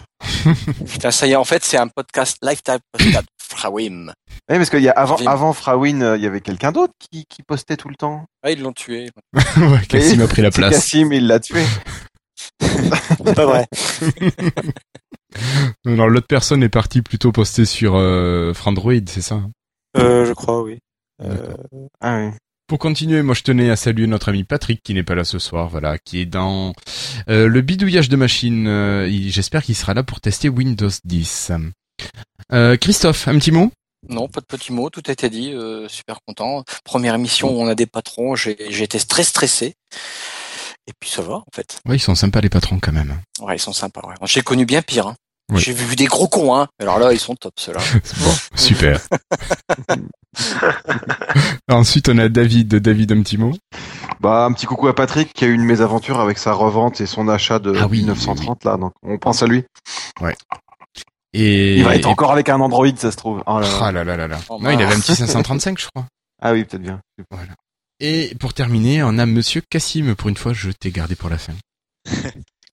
Putain, 0.87 1.11
ça 1.11 1.27
y 1.27 1.33
est, 1.33 1.35
en 1.35 1.43
fait, 1.43 1.63
c'est 1.63 1.77
un 1.77 1.87
podcast 1.87 2.37
Lifetime 2.41 2.79
Podcast 2.91 3.25
Frawim. 3.49 4.13
Oui, 4.49 4.57
parce 4.57 4.69
qu'il 4.69 4.81
y 4.81 4.89
a 4.89 4.91
avant, 4.91 5.15
Vim. 5.15 5.25
avant 5.27 5.53
Frawin, 5.53 6.01
euh, 6.01 6.17
il 6.17 6.23
y 6.23 6.27
avait 6.27 6.41
quelqu'un 6.41 6.71
d'autre 6.71 6.93
qui, 6.99 7.25
qui 7.27 7.43
postait 7.43 7.77
tout 7.77 7.89
le 7.89 7.95
temps. 7.95 8.25
Ah, 8.43 8.51
ils 8.51 8.61
l'ont 8.61 8.73
tué. 8.73 9.09
Ouais, 9.57 9.85
Cassim 9.87 10.21
a 10.21 10.27
pris 10.27 10.41
la 10.41 10.51
C'est 10.51 10.57
place. 10.59 10.73
Cassim, 10.75 11.11
il 11.11 11.27
l'a 11.27 11.39
tué. 11.39 11.63
C'est 12.61 13.35
pas 13.35 13.45
vrai. 13.45 13.67
Non, 15.85 16.07
l'autre 16.07 16.27
personne 16.27 16.63
est 16.63 16.69
partie 16.69 17.01
plutôt 17.01 17.31
poster 17.31 17.65
sur 17.65 17.95
euh, 17.95 18.53
Frandroid, 18.53 18.93
c'est 19.05 19.21
ça 19.21 19.41
Euh, 19.97 20.25
je 20.25 20.33
crois, 20.33 20.63
oui. 20.63 20.79
Euh, 21.21 21.53
Ah 22.01 22.17
oui. 22.17 22.31
Pour 22.67 22.79
continuer, 22.79 23.21
moi 23.23 23.33
je 23.35 23.41
tenais 23.43 23.69
à 23.69 23.75
saluer 23.75 24.05
notre 24.07 24.29
ami 24.29 24.43
Patrick 24.43 24.81
qui 24.83 24.93
n'est 24.93 25.03
pas 25.03 25.15
là 25.15 25.23
ce 25.23 25.39
soir, 25.39 25.69
voilà, 25.69 25.97
qui 25.97 26.19
est 26.21 26.25
dans 26.25 26.73
euh, 27.29 27.47
le 27.47 27.61
bidouillage 27.61 28.09
de 28.09 28.15
machine. 28.15 28.67
Euh, 28.67 29.07
J'espère 29.27 29.63
qu'il 29.63 29.75
sera 29.75 29.93
là 29.93 30.03
pour 30.03 30.21
tester 30.21 30.49
Windows 30.49 30.89
10. 31.03 31.51
Euh, 32.51 32.77
Christophe, 32.77 33.27
un 33.27 33.37
petit 33.37 33.51
mot 33.51 33.71
Non, 34.07 34.27
pas 34.27 34.41
de 34.41 34.45
petits 34.45 34.73
mots, 34.73 34.89
tout 34.89 35.03
a 35.07 35.11
été 35.11 35.29
dit, 35.29 35.53
euh, 35.53 35.87
super 35.87 36.17
content. 36.25 36.63
Première 36.83 37.15
émission 37.15 37.49
où 37.49 37.61
on 37.61 37.67
a 37.67 37.75
des 37.75 37.85
patrons, 37.85 38.35
j'ai 38.35 38.57
j'ai 38.69 38.83
été 38.83 38.99
très 38.99 39.23
stressé. 39.23 39.75
Et 40.87 40.93
puis 40.99 41.09
ça 41.09 41.21
va, 41.21 41.35
en 41.35 41.45
fait. 41.53 41.79
Ouais, 41.87 41.97
ils 41.97 42.01
sont 42.01 42.15
sympas 42.15 42.41
les 42.41 42.49
patrons 42.49 42.79
quand 42.81 42.91
même. 42.91 43.15
Ouais, 43.41 43.55
ils 43.55 43.59
sont 43.59 43.73
sympas, 43.73 44.01
ouais. 44.07 44.15
J'ai 44.23 44.41
connu 44.41 44.65
bien 44.65 44.81
pire, 44.81 45.07
hein. 45.07 45.15
Oui. 45.51 45.59
J'ai 45.61 45.73
vu 45.73 45.95
des 45.95 46.05
gros 46.05 46.27
cons, 46.27 46.55
hein. 46.55 46.67
Alors 46.79 46.99
là, 46.99 47.11
ils 47.11 47.19
sont 47.19 47.35
top, 47.35 47.53
ceux-là. 47.57 47.79
Bon, 48.19 48.33
super. 48.55 48.99
Ensuite, 51.69 52.09
on 52.09 52.17
a 52.19 52.29
David. 52.29 52.75
David, 52.75 53.11
un 53.11 53.21
petit 53.23 53.37
mot 53.37 53.51
Bah, 54.19 54.45
un 54.45 54.53
petit 54.53 54.67
coucou 54.67 54.87
à 54.87 54.95
Patrick 54.95 55.33
qui 55.33 55.45
a 55.45 55.47
eu 55.47 55.53
une 55.53 55.63
mésaventure 55.63 56.19
avec 56.19 56.37
sa 56.37 56.53
revente 56.53 57.01
et 57.01 57.07
son 57.07 57.27
achat 57.27 57.57
de 57.59 57.73
Ah 57.79 57.87
oui, 57.89 57.99
1930 57.99 58.63
là, 58.63 58.77
donc 58.77 58.93
on 59.03 59.17
pense 59.17 59.41
à 59.41 59.47
lui. 59.47 59.63
Et 61.33 61.77
Il 61.77 61.83
va 61.83 61.95
être 61.95 62.07
encore 62.07 62.31
avec 62.31 62.49
un 62.49 62.59
Android, 62.59 62.87
ça 62.97 63.11
se 63.11 63.17
trouve. 63.17 63.43
Oh 63.45 63.59
là 63.59 63.67
là. 63.67 63.77
Ah 63.81 63.91
là 63.91 64.03
là 64.03 64.17
là 64.17 64.27
là. 64.27 64.39
Oh, 64.49 64.57
non, 64.59 64.71
il 64.71 64.81
avait 64.81 64.95
un 64.95 64.99
petit 64.99 65.15
535, 65.15 65.79
je 65.79 65.87
crois. 65.93 66.05
Ah 66.41 66.53
oui, 66.53 66.63
peut-être 66.63 66.81
bien. 66.81 67.01
Voilà. 67.31 67.51
Et 67.99 68.33
pour 68.39 68.53
terminer, 68.53 69.03
on 69.03 69.17
a 69.17 69.25
Monsieur 69.25 69.61
Cassim. 69.69 70.15
Pour 70.15 70.29
une 70.29 70.37
fois, 70.37 70.53
je 70.53 70.71
t'ai 70.71 70.89
gardé 70.89 71.15
pour 71.15 71.29
la 71.29 71.37
fin. 71.37 71.53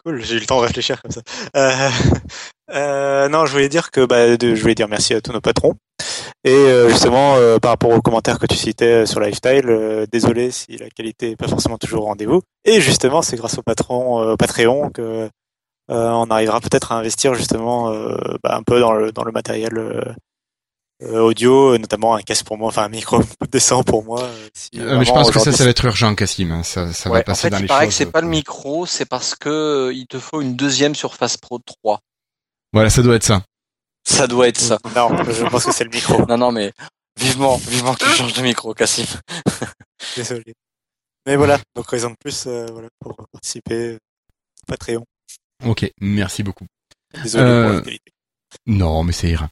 Cool, 0.05 0.23
j'ai 0.23 0.37
eu 0.37 0.39
le 0.39 0.47
temps 0.47 0.61
de 0.61 0.67
réfléchir 0.67 1.03
comme 1.03 1.11
ça. 1.11 1.21
Euh, 1.57 1.91
euh, 2.73 3.29
non, 3.29 3.45
je 3.45 3.51
voulais 3.51 3.69
dire 3.69 3.91
que 3.91 4.07
bah, 4.07 4.37
de- 4.37 4.55
je 4.55 4.61
voulais 4.63 4.77
dire 4.77 4.87
merci 4.87 5.15
à 5.15 5.21
tous 5.21 5.33
nos 5.33 5.41
patrons. 5.41 5.75
Et 6.45 6.51
euh, 6.51 6.89
justement, 6.91 7.35
euh, 7.35 7.59
par 7.59 7.73
rapport 7.73 7.91
aux 7.91 8.01
commentaires 8.01 8.39
que 8.39 8.47
tu 8.47 8.55
citais 8.55 9.03
euh, 9.03 9.07
sur 9.07 9.19
Lifestyle, 9.19 9.65
euh, 9.69 10.07
désolé 10.13 10.53
si 10.53 10.77
la 10.77 10.89
qualité 10.91 11.31
n'est 11.31 11.37
pas 11.37 11.49
forcément 11.49 11.77
toujours 11.77 12.03
au 12.05 12.07
rendez-vous. 12.07 12.41
Et 12.65 12.81
justement, 12.81 13.21
c'est 13.21 13.37
grâce 13.37 13.59
au 13.59 13.63
patron, 13.63 14.23
euh, 14.23 14.37
Patreon 14.37 14.91
que 14.91 15.29
on 15.89 16.31
arrivera 16.31 16.61
peut-être 16.61 16.93
à 16.93 16.97
investir 16.97 17.35
justement 17.35 17.91
euh, 17.93 18.17
bah, 18.43 18.57
un 18.57 18.63
peu 18.63 18.81
dans 18.81 18.93
le 18.93 19.13
dans 19.13 19.25
le 19.25 19.33
matériel 19.33 19.77
euh, 19.79 20.03
euh, 21.03 21.21
audio, 21.21 21.77
notamment 21.79 22.15
un 22.15 22.23
casque 22.23 22.47
pour 22.47 22.57
moi, 22.59 22.69
enfin 22.69 22.85
un 22.85 22.89
micro 22.89 23.21
décent 23.53 23.83
pour 23.85 24.03
moi. 24.05 24.23
euh, 24.23 24.49
si 24.55 24.71
Euh, 24.81 24.99
mais 24.99 25.05
je 25.05 25.11
pense 25.13 25.29
que 25.29 25.35
ça, 25.35 25.41
aujourd'hui, 25.41 25.59
ça 25.59 25.65
va 25.65 25.71
être 25.71 25.85
urgent, 25.85 26.15
Cassim. 26.15 26.51
hein. 26.51 26.63
Ça, 26.63 26.93
ça 26.93 27.11
Ouais, 27.11 27.17
va 27.19 27.21
en 27.21 27.25
passer 27.25 27.43
fait, 27.43 27.51
dans 27.51 27.59
il 27.59 27.63
les 27.63 27.69
paraît 27.69 27.85
choses. 27.87 27.95
que 27.95 27.99
c'est 27.99 28.11
pas 28.13 28.21
le 28.23 28.29
micro, 28.29 28.87
c'est 28.87 29.05
parce 29.05 29.35
que 29.35 29.49
euh, 29.89 29.93
il 29.93 30.07
te 30.07 30.19
faut 30.19 30.41
une 30.41 30.57
deuxième 30.57 30.95
Surface 30.95 31.37
Pro 31.37 31.59
3. 31.59 32.01
Voilà, 32.73 32.89
ça 32.91 33.03
doit 33.03 33.17
être 33.17 33.25
ça. 33.25 33.43
Ça 34.09 34.27
doit 34.27 34.49
être 34.49 34.59
ça. 34.61 34.79
Non, 34.95 35.09
je 35.25 35.45
pense 35.51 35.65
que 35.65 35.73
c'est 35.73 35.85
le 35.85 35.91
micro. 35.91 36.25
Non, 36.27 36.39
non, 36.39 36.51
mais 36.53 36.73
vivement, 37.21 37.57
vivement 37.57 37.95
que 37.95 38.05
tu 38.05 38.11
changes 38.11 38.33
de 38.35 38.43
micro, 38.43 38.73
Cassim. 38.73 39.05
Désolé. 40.17 40.55
Mais 41.27 41.37
voilà, 41.37 41.59
donc 41.75 41.89
raison 41.91 42.11
de 42.11 42.17
plus 42.19 42.47
euh, 42.47 42.67
voilà, 42.73 42.89
pour 43.01 43.15
participer. 43.33 43.75
euh, 43.95 43.99
Patreon. 44.67 45.05
Ok, 45.65 45.91
merci 46.01 46.43
beaucoup. 46.43 46.67
Désolé 47.23 47.45
Euh, 47.45 47.63
pour 47.67 47.75
la 47.77 47.81
qualité. 47.83 48.13
Non, 48.67 49.05
mais 49.05 49.13
ça 49.13 49.29
ira. 49.29 49.49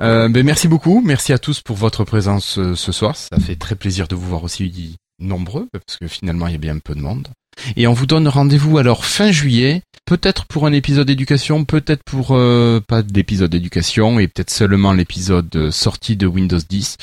Euh, 0.00 0.28
ben 0.28 0.44
merci 0.44 0.66
beaucoup, 0.68 1.00
merci 1.04 1.32
à 1.32 1.38
tous 1.38 1.60
pour 1.60 1.76
votre 1.76 2.04
présence 2.04 2.58
euh, 2.58 2.74
ce 2.74 2.92
soir. 2.92 3.16
Ça 3.16 3.38
fait 3.38 3.56
très 3.56 3.76
plaisir 3.76 4.08
de 4.08 4.14
vous 4.16 4.26
voir 4.26 4.44
aussi 4.44 4.96
nombreux, 5.20 5.68
parce 5.72 5.98
que 5.98 6.08
finalement 6.08 6.46
il 6.46 6.52
y 6.52 6.56
a 6.56 6.58
bien 6.58 6.76
un 6.76 6.80
peu 6.80 6.94
de 6.94 7.00
monde. 7.00 7.28
Et 7.76 7.86
on 7.86 7.92
vous 7.92 8.06
donne 8.06 8.28
rendez-vous 8.28 8.78
alors 8.78 9.04
fin 9.04 9.32
juillet, 9.32 9.82
peut-être 10.04 10.46
pour 10.46 10.66
un 10.66 10.72
épisode 10.72 11.10
éducation, 11.10 11.64
peut-être 11.64 12.02
pour 12.04 12.28
euh, 12.32 12.80
pas 12.86 13.02
d'épisode 13.02 13.54
éducation, 13.54 14.18
et 14.20 14.28
peut-être 14.28 14.50
seulement 14.50 14.92
l'épisode 14.92 15.54
euh, 15.56 15.70
sorti 15.70 16.16
de 16.16 16.26
Windows 16.26 16.58
10. 16.68 16.96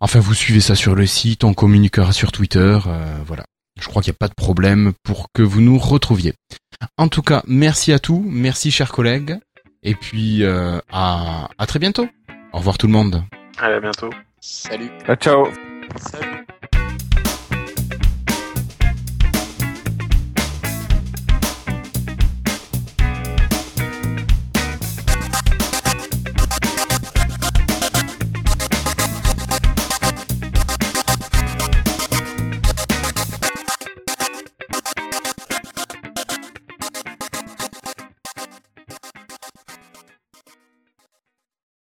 Enfin, 0.00 0.18
vous 0.18 0.34
suivez 0.34 0.60
ça 0.60 0.74
sur 0.74 0.94
le 0.96 1.06
site, 1.06 1.44
on 1.44 1.54
communiquera 1.54 2.12
sur 2.12 2.32
Twitter, 2.32 2.78
euh, 2.86 3.18
voilà. 3.26 3.44
Je 3.80 3.88
crois 3.88 4.02
qu'il 4.02 4.10
n'y 4.10 4.16
a 4.16 4.18
pas 4.18 4.28
de 4.28 4.34
problème 4.34 4.92
pour 5.02 5.26
que 5.32 5.42
vous 5.42 5.60
nous 5.60 5.78
retrouviez. 5.78 6.34
En 6.96 7.08
tout 7.08 7.22
cas, 7.22 7.42
merci 7.46 7.92
à 7.92 7.98
tous, 7.98 8.22
merci 8.26 8.70
chers 8.70 8.92
collègues. 8.92 9.38
Et 9.82 9.94
puis 9.94 10.42
euh, 10.42 10.78
à, 10.90 11.48
à 11.58 11.66
très 11.66 11.78
bientôt. 11.78 12.08
Au 12.52 12.58
revoir 12.58 12.78
tout 12.78 12.86
le 12.86 12.92
monde. 12.92 13.22
Allez, 13.58 13.74
à 13.74 13.80
bientôt. 13.80 14.10
Salut. 14.40 14.90
Ah, 15.06 15.16
ciao. 15.16 15.48
Salut. 15.96 16.46